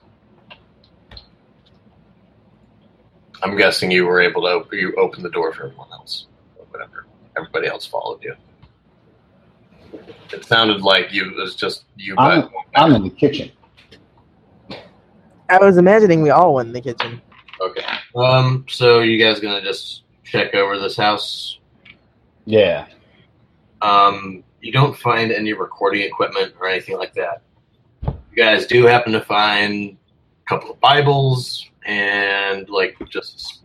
I'm 3.42 3.56
guessing 3.56 3.90
you 3.90 4.06
were 4.06 4.20
able 4.20 4.42
to 4.42 4.76
you 4.76 4.94
open 4.96 5.22
the 5.22 5.30
door 5.30 5.52
for 5.52 5.66
everyone 5.66 5.92
else, 5.92 6.26
whatever. 6.70 7.06
Everybody 7.36 7.68
else 7.68 7.86
followed 7.86 8.22
you. 8.24 8.34
It 10.32 10.44
sounded 10.44 10.82
like 10.82 11.12
you 11.12 11.30
it 11.30 11.36
was 11.36 11.54
just 11.54 11.84
you. 11.96 12.14
I'm, 12.18 12.42
But 12.42 12.50
I'm 12.74 12.94
in 12.94 13.04
the 13.04 13.10
kitchen. 13.10 13.50
I 15.48 15.58
was 15.58 15.76
imagining 15.76 16.22
we 16.22 16.30
all 16.30 16.54
went 16.54 16.68
in 16.68 16.72
the 16.72 16.80
kitchen. 16.80 17.20
okay. 17.60 17.84
Um. 18.16 18.64
So 18.68 19.00
you 19.00 19.22
guys 19.22 19.40
gonna 19.40 19.62
just 19.62 20.02
check 20.24 20.54
over 20.54 20.78
this 20.78 20.96
house? 20.96 21.58
Yeah. 22.44 22.86
Um. 23.82 24.42
You 24.60 24.72
don't 24.72 24.96
find 24.98 25.30
any 25.30 25.52
recording 25.52 26.02
equipment 26.02 26.54
or 26.60 26.68
anything 26.68 26.96
like 26.98 27.14
that. 27.14 27.42
You 28.04 28.36
guys 28.36 28.66
do 28.66 28.84
happen 28.84 29.12
to 29.12 29.20
find 29.20 29.96
a 30.44 30.48
couple 30.48 30.70
of 30.70 30.80
Bibles 30.80 31.64
and 31.84 32.68
like 32.68 32.96
just 33.08 33.62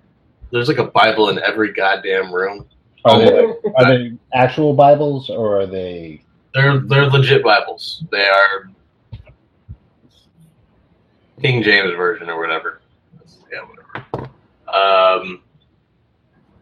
there's 0.52 0.68
like 0.68 0.78
a 0.78 0.84
Bible 0.86 1.30
in 1.30 1.40
every 1.40 1.74
goddamn 1.74 2.32
room. 2.32 2.68
Are 3.04 3.20
they, 3.20 3.54
are 3.76 3.86
they 3.86 4.14
actual 4.34 4.74
Bibles 4.74 5.30
or 5.30 5.62
are 5.62 5.66
they? 5.66 6.22
They're 6.54 6.80
they're 6.80 7.08
legit 7.08 7.44
Bibles. 7.44 8.04
They 8.12 8.28
are 8.28 8.70
King 11.42 11.64
James 11.64 11.96
version 11.96 12.30
or 12.30 12.40
whatever. 12.40 12.82
Yeah, 13.52 13.66
whatever. 13.66 14.30
Um, 14.68 15.42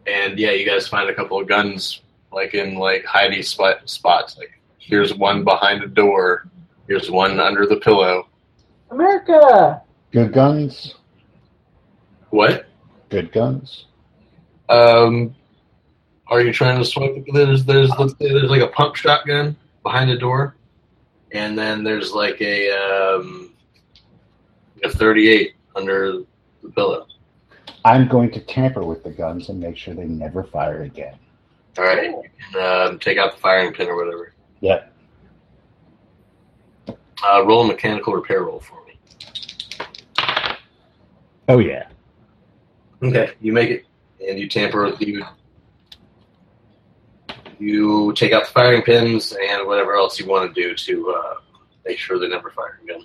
and 0.06 0.38
yeah, 0.38 0.52
you 0.52 0.64
guys 0.64 0.88
find 0.88 1.10
a 1.10 1.14
couple 1.14 1.38
of 1.38 1.46
guns 1.46 2.00
like 2.32 2.54
in 2.54 2.76
like 2.76 3.04
hidey 3.04 3.44
spot 3.44 3.88
spots. 3.88 4.38
Like 4.38 4.60
here's 4.78 5.14
one 5.14 5.44
behind 5.44 5.82
a 5.82 5.88
door. 5.88 6.48
Here's 6.86 7.10
one 7.10 7.38
under 7.38 7.66
the 7.66 7.76
pillow. 7.76 8.28
America. 8.90 9.82
Good 10.10 10.32
guns. 10.32 10.94
What? 12.30 12.66
Good 13.08 13.32
guns. 13.32 13.86
Um, 14.68 15.34
are 16.30 16.40
you 16.40 16.52
trying 16.52 16.78
to 16.78 16.84
swipe? 16.84 17.26
There's 17.32 17.64
there's 17.64 17.90
let's 17.98 18.12
say 18.18 18.32
there's 18.32 18.50
like 18.50 18.62
a 18.62 18.68
pump 18.68 18.94
shotgun 18.94 19.56
behind 19.82 20.10
the 20.10 20.16
door, 20.16 20.56
and 21.32 21.58
then 21.58 21.82
there's 21.82 22.12
like 22.12 22.40
a 22.40 22.70
um, 22.70 23.52
a 24.84 24.88
38 24.88 25.54
under 25.74 26.22
the 26.62 26.70
pillow. 26.70 27.06
I'm 27.84 28.08
going 28.08 28.30
to 28.32 28.40
tamper 28.40 28.84
with 28.84 29.02
the 29.02 29.10
guns 29.10 29.48
and 29.48 29.58
make 29.58 29.76
sure 29.76 29.94
they 29.94 30.04
never 30.04 30.44
fire 30.44 30.82
again. 30.82 31.18
All 31.78 31.84
right, 31.84 32.04
you 32.04 32.22
can 32.52 32.92
um, 32.92 32.98
take 32.98 33.18
out 33.18 33.34
the 33.34 33.40
firing 33.40 33.72
pin 33.72 33.88
or 33.88 33.96
whatever. 33.96 34.34
Yep. 34.60 34.94
Uh, 37.22 37.44
roll 37.44 37.64
a 37.64 37.66
mechanical 37.66 38.14
repair 38.14 38.44
roll 38.44 38.60
for 38.60 38.84
me. 38.86 38.98
Oh 41.48 41.58
yeah. 41.58 41.88
Okay, 43.02 43.32
you 43.40 43.52
make 43.52 43.70
it, 43.70 43.86
and 44.26 44.38
you 44.38 44.48
tamper 44.48 44.84
with 44.84 45.00
you. 45.00 45.24
You 47.60 48.12
take 48.14 48.32
out 48.32 48.46
the 48.46 48.52
firing 48.52 48.82
pins 48.82 49.32
and 49.32 49.66
whatever 49.66 49.94
else 49.94 50.18
you 50.18 50.26
want 50.26 50.52
to 50.52 50.60
do 50.60 50.74
to 50.74 51.10
uh, 51.10 51.34
make 51.84 51.98
sure 51.98 52.18
they 52.18 52.26
never 52.26 52.50
fire 52.50 52.80
again. 52.82 53.04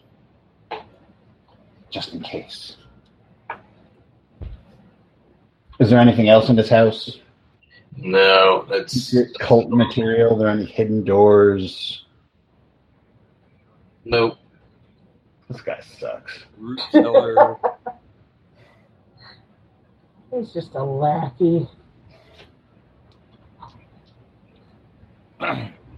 Just 1.89 2.13
in 2.13 2.21
case. 2.21 2.77
Is 5.79 5.89
there 5.89 5.99
anything 5.99 6.29
else 6.29 6.47
in 6.47 6.55
this 6.55 6.69
house? 6.69 7.19
No, 7.97 8.65
that's 8.69 8.93
Secret 8.93 9.37
cult 9.39 9.69
material? 9.69 10.33
Are 10.33 10.39
there 10.39 10.47
any 10.47 10.65
hidden 10.65 11.03
doors? 11.03 12.05
nope. 14.05 14.37
This 15.49 15.61
guy 15.61 15.81
sucks. 15.99 16.39
Root 16.57 16.79
cellar. 16.91 17.57
He's 20.33 20.53
just 20.53 20.73
a 20.75 20.83
lackey. 20.83 21.67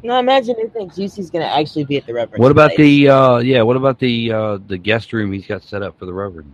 No, 0.04 0.20
imagine 0.20 0.56
he 0.60 0.68
thinks 0.68 0.96
Juicy's 0.96 1.30
gonna 1.30 1.46
actually 1.46 1.86
be 1.86 1.98
at 1.98 2.06
the 2.06 2.14
Reverend. 2.14 2.42
what 2.42 2.52
about 2.52 2.76
the 2.76 3.10
uh 3.10 3.38
yeah, 3.40 3.64
what 3.64 3.76
about 3.76 4.00
the 4.00 4.32
uh 4.32 4.60
the 4.68 4.78
guest 4.78 5.12
room 5.12 5.32
he's 5.34 5.48
got 5.48 5.64
set 5.64 5.82
up 5.82 5.98
for 5.98 6.06
the 6.06 6.14
Reverend? 6.14 6.54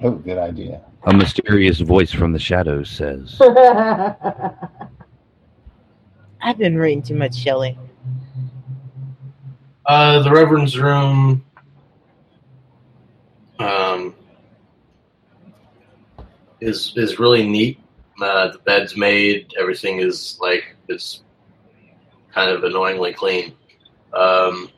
Oh, 0.00 0.12
good 0.12 0.38
idea. 0.38 0.80
A 1.04 1.12
mysterious 1.12 1.80
voice 1.80 2.12
from 2.12 2.32
the 2.32 2.38
shadows 2.38 2.88
says. 2.90 3.36
I've 6.40 6.58
been 6.58 6.76
reading 6.76 7.02
too 7.02 7.14
much 7.14 7.36
Shelley. 7.36 7.78
Uh, 9.86 10.22
the 10.22 10.30
Reverend's 10.30 10.78
room. 10.78 11.44
Um, 13.58 14.14
is 16.60 16.92
is 16.96 17.18
really 17.18 17.46
neat. 17.46 17.81
Uh, 18.20 18.48
the 18.48 18.58
bed's 18.58 18.96
made. 18.96 19.52
Everything 19.58 19.98
is 19.98 20.38
like 20.40 20.76
it's 20.88 21.22
kind 22.32 22.50
of 22.50 22.64
annoyingly 22.64 23.12
clean. 23.12 23.54
Um, 24.12 24.70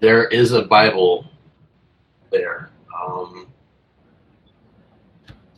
there 0.00 0.26
is 0.28 0.52
a 0.52 0.62
Bible 0.62 1.26
there. 2.30 2.70
Um, 3.00 3.46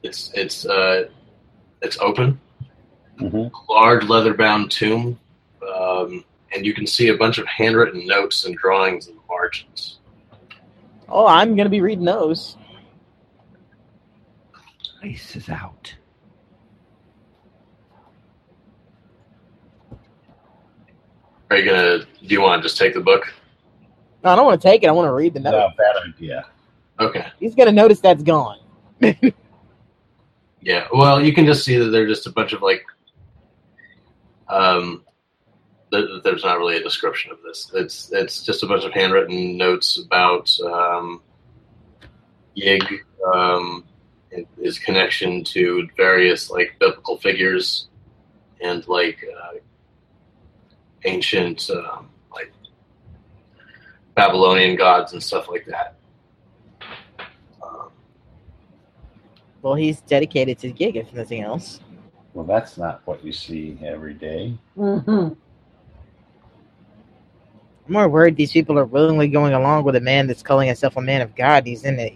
it's 0.03 0.31
it's 0.35 0.67
uh, 0.67 1.09
it's 1.81 1.99
open 1.99 2.41
hmm 3.19 3.47
large 3.69 4.05
leather 4.05 4.35
bound 4.35 4.71
tomb, 4.71 5.19
um, 5.77 6.25
and 6.55 6.65
you 6.67 6.75
can 6.75 6.87
see 6.87 7.09
a 7.09 7.17
bunch 7.17 7.39
of 7.39 7.47
handwritten 7.47 8.07
notes 8.07 8.45
and 8.45 8.57
drawings 8.57 9.09
in 9.09 9.15
the 9.15 9.23
margins. 9.29 9.99
Oh, 11.09 11.27
I'm 11.27 11.57
gonna 11.57 11.69
be 11.69 11.81
reading 11.81 12.05
those. 12.05 12.57
Ice 15.03 15.37
is 15.37 15.49
out. 15.49 15.95
Are 21.51 21.57
you 21.59 21.65
gonna? 21.71 21.99
Do 21.99 22.07
you 22.29 22.41
want 22.41 22.63
to 22.63 22.67
just 22.69 22.79
take 22.79 22.95
the 22.95 23.01
book? 23.01 23.33
No, 24.25 24.31
I 24.31 24.37
don't 24.37 24.47
want 24.47 24.63
to 24.63 24.69
take 24.69 24.83
it. 24.85 24.89
I 24.89 24.93
want 24.93 25.09
to 25.09 25.13
read 25.13 25.35
the 25.35 25.41
note. 25.41 25.51
No, 25.51 25.69
bad 25.77 26.09
idea. 26.09 26.47
Okay. 27.01 27.27
He's 27.41 27.55
gonna 27.55 27.73
notice 27.73 28.01
that's 28.01 28.23
gone. 28.23 28.59
Yeah. 30.63 30.87
Well, 30.93 31.21
you 31.21 31.35
can 31.35 31.45
just 31.45 31.65
see 31.65 31.77
that 31.77 31.87
they're 31.87 32.07
just 32.07 32.27
a 32.27 32.31
bunch 32.31 32.53
of 32.53 32.63
like. 32.63 32.85
Um, 34.49 35.05
th- 35.93 36.23
there's 36.23 36.45
not 36.45 36.59
really 36.59 36.77
a 36.77 36.83
description 36.83 37.33
of 37.33 37.39
this. 37.43 37.71
It's 37.75 38.13
it's 38.13 38.45
just 38.45 38.63
a 38.63 38.67
bunch 38.67 38.85
of 38.85 38.93
handwritten 38.93 39.57
notes 39.57 39.99
about 39.99 40.57
um, 40.65 41.21
Yig, 42.57 43.01
um, 43.35 43.83
and 43.83 43.92
his 44.61 44.79
connection 44.79 45.45
to 45.45 45.89
various 45.97 46.51
like 46.51 46.77
biblical 46.81 47.19
figures, 47.19 47.89
and 48.61 48.87
like 48.89 49.19
uh, 49.25 49.59
ancient 51.05 51.69
um, 51.71 52.09
like 52.33 52.53
Babylonian 54.15 54.77
gods 54.77 55.13
and 55.13 55.23
stuff 55.23 55.49
like 55.49 55.67
that. 55.67 55.97
Um, 57.63 57.91
Well, 59.63 59.75
he's 59.75 60.01
dedicated 60.03 60.59
to 60.61 60.69
the 60.69 60.73
gig, 60.73 60.97
if 60.97 61.13
nothing 61.13 61.43
else. 61.43 61.81
Well, 62.35 62.47
that's 62.47 62.79
not 62.79 63.03
what 63.05 63.25
you 63.25 63.33
see 63.33 63.79
every 63.85 64.15
day. 64.15 64.57
hmm 64.75 65.29
I'm 67.87 67.95
more 67.95 68.09
worried 68.09 68.37
these 68.37 68.53
people 68.53 68.79
are 68.79 68.85
willingly 68.85 69.29
going 69.29 69.55
along 69.55 69.85
with 69.85 69.97
a 69.97 70.01
man 70.01 70.27
that's 70.29 70.43
calling 70.43 70.69
himself 70.69 70.97
a 70.97 71.03
man 71.03 71.21
of 71.21 71.35
God. 71.35 71.67
He's 71.67 71.85
in 71.85 71.97
the 71.97 72.13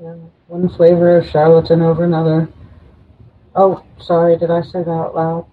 egg. 0.00 0.18
One 0.48 0.68
flavor 0.68 1.18
of 1.18 1.28
charlatan 1.28 1.82
over 1.82 2.04
another. 2.04 2.48
Oh, 3.54 3.84
sorry, 3.98 4.38
did 4.38 4.50
I 4.50 4.62
say 4.62 4.82
that 4.82 4.90
out 4.90 5.14
loud? 5.14 5.46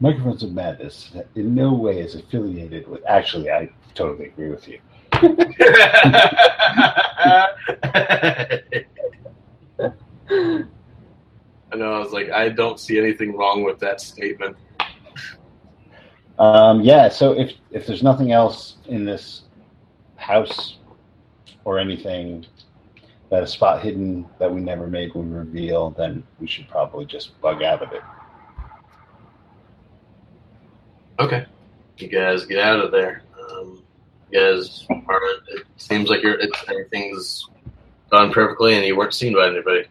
Microphones 0.00 0.42
of 0.42 0.52
Madness 0.52 1.12
in 1.34 1.54
no 1.54 1.72
way 1.72 2.00
is 2.00 2.14
affiliated 2.14 2.86
with. 2.86 3.02
Actually, 3.06 3.50
I 3.50 3.70
totally 3.94 4.26
agree 4.26 4.50
with 4.50 4.68
you. 4.68 4.78
I 5.12 5.18
know. 11.74 11.92
I 11.92 11.98
was 11.98 12.12
like, 12.12 12.30
I 12.30 12.50
don't 12.50 12.78
see 12.78 12.98
anything 12.98 13.36
wrong 13.36 13.64
with 13.64 13.80
that 13.80 14.00
statement. 14.00 14.56
Um, 16.38 16.82
yeah. 16.82 17.08
So 17.08 17.32
if 17.32 17.54
if 17.70 17.86
there's 17.86 18.02
nothing 18.02 18.32
else 18.32 18.76
in 18.86 19.06
this 19.06 19.44
house 20.16 20.78
or 21.66 21.80
anything 21.80 22.46
that 23.28 23.42
a 23.42 23.46
spot 23.46 23.82
hidden 23.82 24.24
that 24.38 24.50
we 24.50 24.60
never 24.60 24.86
made 24.86 25.12
would 25.14 25.30
reveal, 25.30 25.90
then 25.90 26.22
we 26.38 26.46
should 26.46 26.68
probably 26.68 27.04
just 27.04 27.38
bug 27.40 27.60
out 27.60 27.82
of 27.82 27.92
it. 27.92 28.02
Okay, 31.18 31.44
you 31.98 32.06
guys 32.06 32.46
get 32.46 32.60
out 32.60 32.78
of 32.78 32.92
there. 32.92 33.24
Um, 33.50 33.82
you 34.30 34.38
guys 34.38 34.86
are. 34.90 35.20
It 35.48 35.64
seems 35.76 36.08
like 36.08 36.22
you're. 36.22 36.38
It's, 36.38 36.56
everything's 36.68 37.48
gone 38.10 38.32
perfectly, 38.32 38.76
and 38.76 38.86
you 38.86 38.96
weren't 38.96 39.12
seen 39.14 39.34
by 39.34 39.48
anybody. 39.48 39.86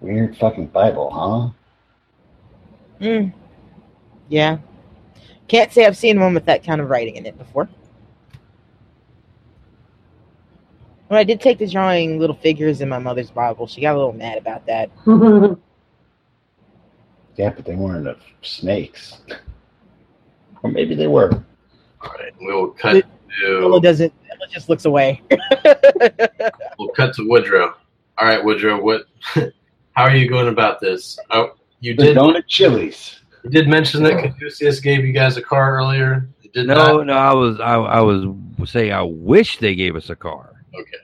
Weird 0.00 0.34
fucking 0.38 0.68
Bible, 0.68 1.10
huh? 1.10 1.50
Hmm. 3.04 3.28
Yeah. 4.30 4.58
Can't 5.46 5.70
say 5.70 5.84
I've 5.84 5.96
seen 5.96 6.18
one 6.18 6.32
with 6.32 6.46
that 6.46 6.64
kind 6.64 6.80
of 6.80 6.88
writing 6.88 7.16
in 7.16 7.26
it 7.26 7.36
before. 7.36 7.68
When 11.08 11.18
I 11.18 11.24
did 11.24 11.40
take 11.40 11.58
to 11.58 11.66
drawing 11.66 12.18
little 12.18 12.36
figures 12.36 12.80
in 12.80 12.88
my 12.88 12.98
mother's 12.98 13.30
Bible, 13.30 13.66
she 13.66 13.80
got 13.82 13.94
a 13.94 13.98
little 13.98 14.12
mad 14.14 14.38
about 14.38 14.66
that. 14.66 14.90
Yeah, 17.36 17.48
but 17.50 17.64
they 17.64 17.74
weren't 17.74 18.06
of 18.06 18.18
snakes. 18.42 19.18
Or 20.62 20.70
maybe 20.70 20.94
they 20.94 21.06
were. 21.06 21.32
All 22.02 22.10
right, 22.18 22.32
we'll 22.40 22.68
cut 22.72 23.04
Ella 23.42 23.80
to 23.80 23.80
doesn't. 23.80 24.12
Ella 24.30 24.50
just 24.50 24.68
looks 24.68 24.84
away. 24.84 25.22
we'll 26.78 26.90
cut 26.94 27.14
to 27.14 27.26
Woodrow. 27.28 27.74
All 28.18 28.28
right, 28.28 28.44
Woodrow, 28.44 28.82
what? 28.82 29.04
How 29.92 30.04
are 30.04 30.14
you 30.14 30.28
going 30.28 30.48
about 30.48 30.80
this? 30.80 31.18
Oh, 31.30 31.52
you 31.80 31.94
They're 31.96 32.08
did. 32.08 32.16
going 32.16 32.34
to 32.34 32.42
Chili's. 32.42 33.20
You 33.44 33.50
did 33.50 33.66
mention 33.66 34.02
that 34.02 34.22
Caduceus 34.22 34.80
gave 34.80 35.02
you 35.04 35.12
guys 35.14 35.38
a 35.38 35.42
car 35.42 35.74
earlier. 35.78 36.28
You 36.42 36.50
did 36.50 36.66
No, 36.66 36.74
not. 36.98 37.06
no, 37.06 37.12
I 37.14 37.32
was 37.32 37.58
I, 37.60 37.74
I 37.76 38.00
was 38.02 38.26
saying 38.70 38.92
I 38.92 39.02
wish 39.02 39.56
they 39.56 39.74
gave 39.74 39.96
us 39.96 40.10
a 40.10 40.16
car. 40.16 40.61
Okay, 40.78 40.96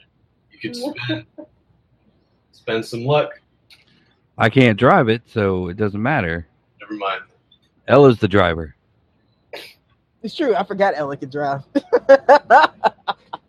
you 0.53 0.59
could 0.59 0.77
spend 0.77 1.27
spend 2.53 2.85
some 2.85 3.05
luck. 3.05 3.31
I 4.37 4.49
can't 4.49 4.79
drive 4.79 5.09
it, 5.09 5.23
so 5.27 5.69
it 5.69 5.77
doesn't 5.77 6.01
matter. 6.03 6.47
Never 6.81 6.95
mind. 6.95 7.23
Ella's 7.89 8.19
the 8.19 8.29
driver. 8.29 8.75
it's 10.23 10.35
true. 10.35 10.55
I 10.55 10.63
forgot 10.65 10.95
Ella 10.97 11.17
could 11.17 11.31
drive. 11.31 11.63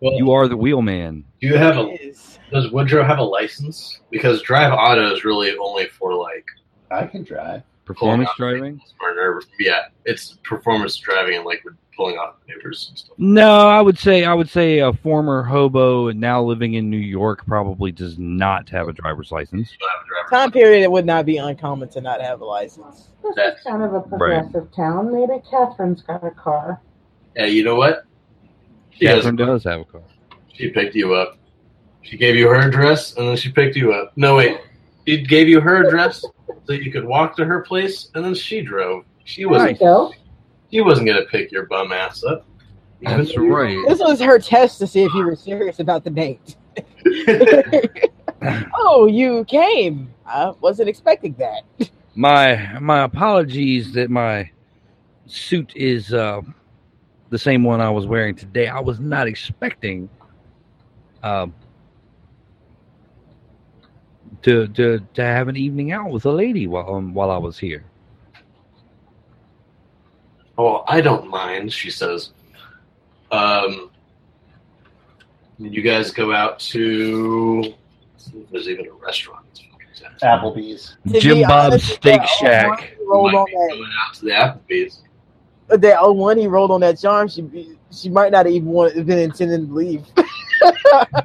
Well, 0.01 0.13
You 0.13 0.31
are 0.31 0.47
the 0.47 0.55
wheelman. 0.55 1.25
do 1.41 1.47
you 1.47 1.57
have 1.57 1.77
a? 1.77 1.97
Does 2.51 2.71
Woodrow 2.71 3.03
have 3.03 3.19
a 3.19 3.23
license? 3.23 3.99
Because 4.09 4.41
drive 4.41 4.71
auto 4.73 5.13
is 5.13 5.25
really 5.25 5.55
only 5.57 5.87
for 5.87 6.15
like 6.15 6.45
I 6.89 7.05
can 7.05 7.23
drive. 7.23 7.63
Performance 7.85 8.29
driving? 8.37 8.79
Or. 9.01 9.41
Yeah, 9.59 9.87
it's 10.05 10.37
performance 10.43 10.95
driving 10.97 11.35
and 11.35 11.45
like 11.45 11.63
pulling 11.99 12.17
off 12.17 12.35
maneuvers 12.47 12.87
and 12.87 12.97
stuff. 12.97 13.15
No, 13.17 13.67
I 13.67 13.81
would 13.81 13.99
say 13.99 14.23
I 14.23 14.33
would 14.33 14.49
say 14.49 14.79
a 14.79 14.93
former 14.93 15.43
hobo 15.43 16.07
and 16.07 16.17
now 16.17 16.41
living 16.41 16.75
in 16.75 16.89
New 16.89 16.95
York 16.95 17.45
probably 17.45 17.91
does 17.91 18.17
not 18.17 18.69
have 18.69 18.87
a 18.87 18.93
driver's 18.93 19.33
license. 19.33 19.69
You 19.73 19.77
don't 19.79 19.89
have 19.89 20.05
a 20.05 20.07
driver's 20.07 20.29
Time 20.29 20.51
period, 20.53 20.81
it 20.81 20.89
would 20.89 21.05
not 21.05 21.25
be 21.25 21.35
uncommon 21.35 21.89
to 21.89 21.99
not 21.99 22.21
have 22.21 22.39
a 22.39 22.45
license. 22.45 23.09
This 23.21 23.57
is 23.57 23.63
kind 23.65 23.83
of 23.83 23.93
a 23.93 23.99
progressive 23.99 24.73
town. 24.73 25.11
Maybe 25.13 25.41
Catherine's 25.51 26.01
got 26.01 26.23
a 26.23 26.31
car. 26.31 26.79
Yeah, 27.35 27.47
you 27.47 27.65
know 27.65 27.75
what? 27.75 28.05
She, 28.91 29.05
has- 29.05 29.15
Catherine 29.17 29.35
does 29.35 29.65
have 29.65 29.81
a 29.81 29.85
car. 29.85 30.01
she 30.53 30.69
picked 30.69 30.95
you 30.95 31.15
up. 31.15 31.37
She 32.01 32.15
gave 32.15 32.37
you 32.37 32.47
her 32.47 32.55
address 32.55 33.17
and 33.17 33.27
then 33.27 33.35
she 33.35 33.51
picked 33.51 33.75
you 33.75 33.91
up. 33.91 34.13
No, 34.15 34.37
wait. 34.37 34.61
She 35.05 35.21
gave 35.21 35.49
you 35.49 35.59
her 35.59 35.85
address 35.85 36.23
so 36.65 36.71
you 36.73 36.93
could 36.93 37.03
walk 37.03 37.35
to 37.35 37.43
her 37.43 37.59
place 37.59 38.09
and 38.15 38.23
then 38.23 38.33
she 38.33 38.61
drove. 38.61 39.03
She 39.25 39.45
was. 39.45 39.77
There 39.77 40.09
you 40.69 40.83
wasn't. 40.83 41.07
She 41.07 41.11
wasn't 41.13 41.29
gonna 41.31 41.43
pick 41.43 41.51
your 41.51 41.65
bum 41.65 41.91
ass 41.91 42.23
up. 42.23 42.45
That's 43.01 43.37
right. 43.37 43.77
This 43.87 43.99
was 43.99 44.19
her 44.19 44.39
test 44.39 44.79
to 44.79 44.87
see 44.87 45.03
if 45.03 45.13
you 45.13 45.25
were 45.25 45.35
serious 45.35 45.79
about 45.79 46.03
the 46.03 46.09
date. 46.09 46.55
oh, 48.75 49.07
you 49.07 49.45
came. 49.45 50.13
I 50.25 50.51
wasn't 50.61 50.89
expecting 50.89 51.35
that. 51.39 51.63
My 52.15 52.77
my 52.79 53.03
apologies 53.03 53.93
that 53.93 54.09
my 54.09 54.49
suit 55.25 55.73
is 55.75 56.13
uh, 56.13 56.41
the 57.29 57.39
same 57.39 57.63
one 57.63 57.81
I 57.81 57.89
was 57.89 58.05
wearing 58.05 58.35
today. 58.35 58.67
I 58.67 58.79
was 58.79 58.99
not 58.99 59.27
expecting 59.27 60.09
um, 61.23 61.53
to 64.41 64.67
to 64.67 64.99
to 65.13 65.23
have 65.23 65.47
an 65.47 65.57
evening 65.57 65.91
out 65.91 66.09
with 66.11 66.25
a 66.25 66.31
lady 66.31 66.67
while 66.67 66.95
um, 66.95 67.13
while 67.13 67.31
I 67.31 67.37
was 67.37 67.57
here. 67.57 67.85
Oh, 70.61 70.83
I 70.89 70.99
don't 70.99 71.29
mind, 71.29 71.71
she 71.71 71.89
says. 71.89 72.31
Um, 73.31 73.89
you 75.57 75.81
guys 75.81 76.11
go 76.11 76.33
out 76.33 76.59
to. 76.59 77.61
let's 77.61 78.25
see 78.31 78.39
if 78.39 78.49
There's 78.51 78.67
even 78.67 78.87
a 78.87 78.91
restaurant. 78.93 79.45
in 79.45 79.51
this 79.51 79.61
fucking 80.01 80.19
town. 80.19 80.39
Applebee's. 80.41 80.97
Jim 81.21 81.37
be 81.37 81.43
Bob's 81.45 81.81
Steak 81.83 82.21
Shack. 82.25 82.97
old 83.09 83.33
Rolled 83.33 83.35
on 83.35 83.45
that, 83.45 83.69
going 83.69 83.89
out 84.05 84.13
to 84.15 84.25
the 84.25 84.31
Applebee's. 84.31 85.01
that 85.69 85.99
old 86.01 86.17
one 86.17 86.37
he 86.37 86.47
rolled 86.47 86.71
on 86.71 86.81
that 86.81 86.99
charm. 86.99 87.29
She 87.29 87.41
be- 87.41 87.77
she 87.91 88.09
might 88.09 88.31
not 88.33 88.45
even 88.45 88.67
want 88.67 88.95
have 88.95 89.05
been 89.05 89.19
intending 89.19 89.67
to 89.67 89.73
leave. 89.73 90.05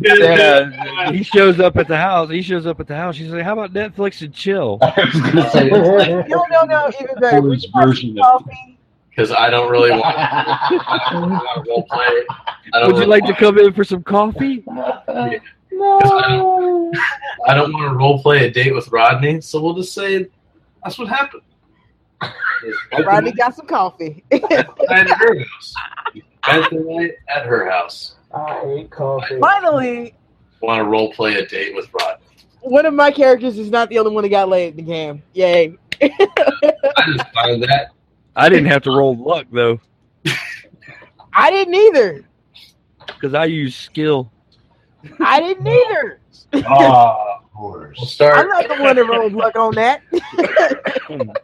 Yeah, 0.01 1.11
he 1.11 1.25
shows 1.25 1.59
up 1.59 1.77
at 1.77 1.89
the 1.89 1.97
house. 1.97 2.31
He 2.31 2.41
shows 2.43 2.67
up 2.67 2.79
at 2.79 2.87
the 2.87 2.95
house. 2.95 3.17
She's 3.17 3.31
like, 3.31 3.43
"How 3.43 3.55
about 3.59 3.73
Netflix 3.73 4.23
and 4.23 4.33
chill?" 4.33 4.79
I 4.83 4.93
was 5.13 5.21
gonna 5.21 5.51
say 5.51 5.69
no, 5.69 6.47
no, 6.51 6.63
no. 6.65 6.91
Even 7.01 7.17
better. 7.19 7.41
Would 7.43 7.61
Polish 7.61 7.65
you 7.65 7.71
like 7.75 7.87
version 7.87 8.17
some 8.17 8.19
of- 8.37 8.45
coffee? 8.45 8.74
Because 9.15 9.31
I 9.31 9.51
don't 9.51 9.71
really 9.71 9.91
want, 9.91 10.05
I 10.07 11.09
don't 11.13 11.31
like 11.31 11.43
want 11.45 11.65
to 11.65 11.71
role 11.71 11.87
play. 11.91 12.25
I 12.73 12.81
don't 12.81 12.93
Would 12.93 13.01
you 13.03 13.07
like 13.07 13.23
to 13.25 13.29
want- 13.31 13.39
come 13.39 13.59
in 13.59 13.73
for 13.73 13.85
some 13.85 14.03
coffee? 14.03 14.65
No. 14.67 15.03
I 17.47 17.55
don't 17.55 17.73
want 17.73 17.91
to 17.91 17.95
role 17.97 18.23
play 18.23 18.47
a 18.47 18.51
date 18.51 18.75
with 18.75 18.89
Rodney, 18.89 19.41
so 19.41 19.61
we'll 19.61 19.75
just 19.75 19.93
say 19.93 20.27
that's 20.83 20.99
what 20.99 21.09
happened. 21.09 21.43
Rodney 23.05 23.33
got 23.33 23.55
some 23.55 23.67
coffee. 23.67 24.25
At 24.33 25.09
her 25.09 25.39
house. 25.39 25.75
Spent 26.45 26.71
the 26.71 26.85
night 26.87 27.13
at 27.29 27.47
her 27.47 27.71
house. 27.71 28.17
I 28.35 28.61
hate 28.65 28.91
coffee. 28.91 29.39
Finally, 29.41 30.15
Want 30.61 30.81
to 30.81 30.85
role 30.85 31.13
play 31.13 31.35
a 31.37 31.47
date 31.47 31.75
with 31.75 31.89
Rodney? 31.93 32.21
one 32.61 32.87
of 32.87 32.95
my 32.95 33.11
characters 33.11 33.59
is 33.59 33.71
not 33.71 33.91
the 33.91 33.99
only 33.99 34.11
one 34.13 34.23
that 34.23 34.31
got 34.31 34.49
laid 34.49 34.71
in 34.71 34.77
the 34.77 34.83
game. 34.83 35.23
Yay. 35.35 35.77
I 36.01 36.09
just 37.17 37.33
find 37.35 37.63
that 37.65 37.91
I 38.37 38.49
didn't 38.49 38.67
have 38.67 38.83
to 38.83 38.91
roll 38.91 39.17
luck 39.17 39.47
though, 39.53 39.81
I 41.33 41.51
didn't 41.51 41.75
either. 41.75 42.25
because 43.07 43.35
I 43.35 43.45
use 43.47 43.77
skill. 43.77 44.31
I 45.21 45.41
didn't 45.41 45.67
either. 45.67 46.21
Oh, 46.55 46.61
of 47.55 47.61
we'll 47.61 47.73
course. 47.73 48.21
I'm 48.21 48.49
not 48.49 48.69
the 48.69 48.77
one 48.83 48.97
that 48.97 49.05
rolled 49.07 49.33
luck 49.35 49.57
on 49.57 49.75
that. 49.77 50.03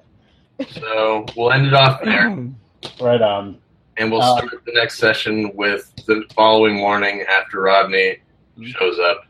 So 0.72 1.24
we'll 1.36 1.52
end 1.52 1.66
it 1.68 1.72
off 1.72 2.02
there, 2.04 2.28
Right 3.00 3.22
on. 3.22 3.58
and 3.96 4.12
we'll 4.12 4.20
Um, 4.20 4.46
start 4.46 4.62
the 4.66 4.72
next 4.74 4.98
session 4.98 5.56
with 5.56 5.90
the 6.06 6.22
following 6.34 6.74
morning 6.76 7.24
after 7.30 7.62
Rodney 7.62 8.18
shows 8.62 8.98
up. 8.98 9.24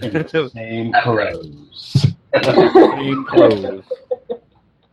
In 0.00 0.12
the 0.12 0.50
same 0.52 0.92
Correct. 1.02 1.32
clothes. 1.36 2.06
Same 2.44 3.24
clothes. 3.24 3.84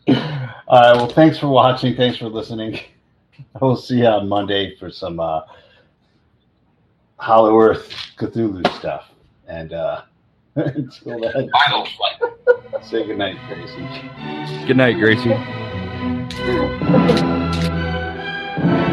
All 0.08 0.16
right. 0.16 0.96
Well, 0.96 1.08
thanks 1.08 1.38
for 1.38 1.48
watching. 1.48 1.96
Thanks 1.96 2.18
for 2.18 2.30
listening. 2.30 2.80
We'll 3.60 3.76
see 3.76 3.98
you 3.98 4.06
on 4.06 4.30
Monday 4.30 4.76
for 4.76 4.92
some 4.92 5.20
uh, 5.20 5.42
Hollow 7.18 7.60
Earth 7.60 7.92
Cthulhu 8.16 8.66
stuff. 8.78 9.10
And 9.48 9.74
uh, 9.74 10.04
until 10.56 11.20
then, 11.20 11.50
Final 11.50 11.88
flight. 11.88 12.34
say 12.84 13.06
goodnight, 13.08 13.38
Gracie. 13.48 14.68
Good 14.68 14.78
night, 14.78 14.98
Gracie. 15.00 15.30
Bye. 18.60 18.90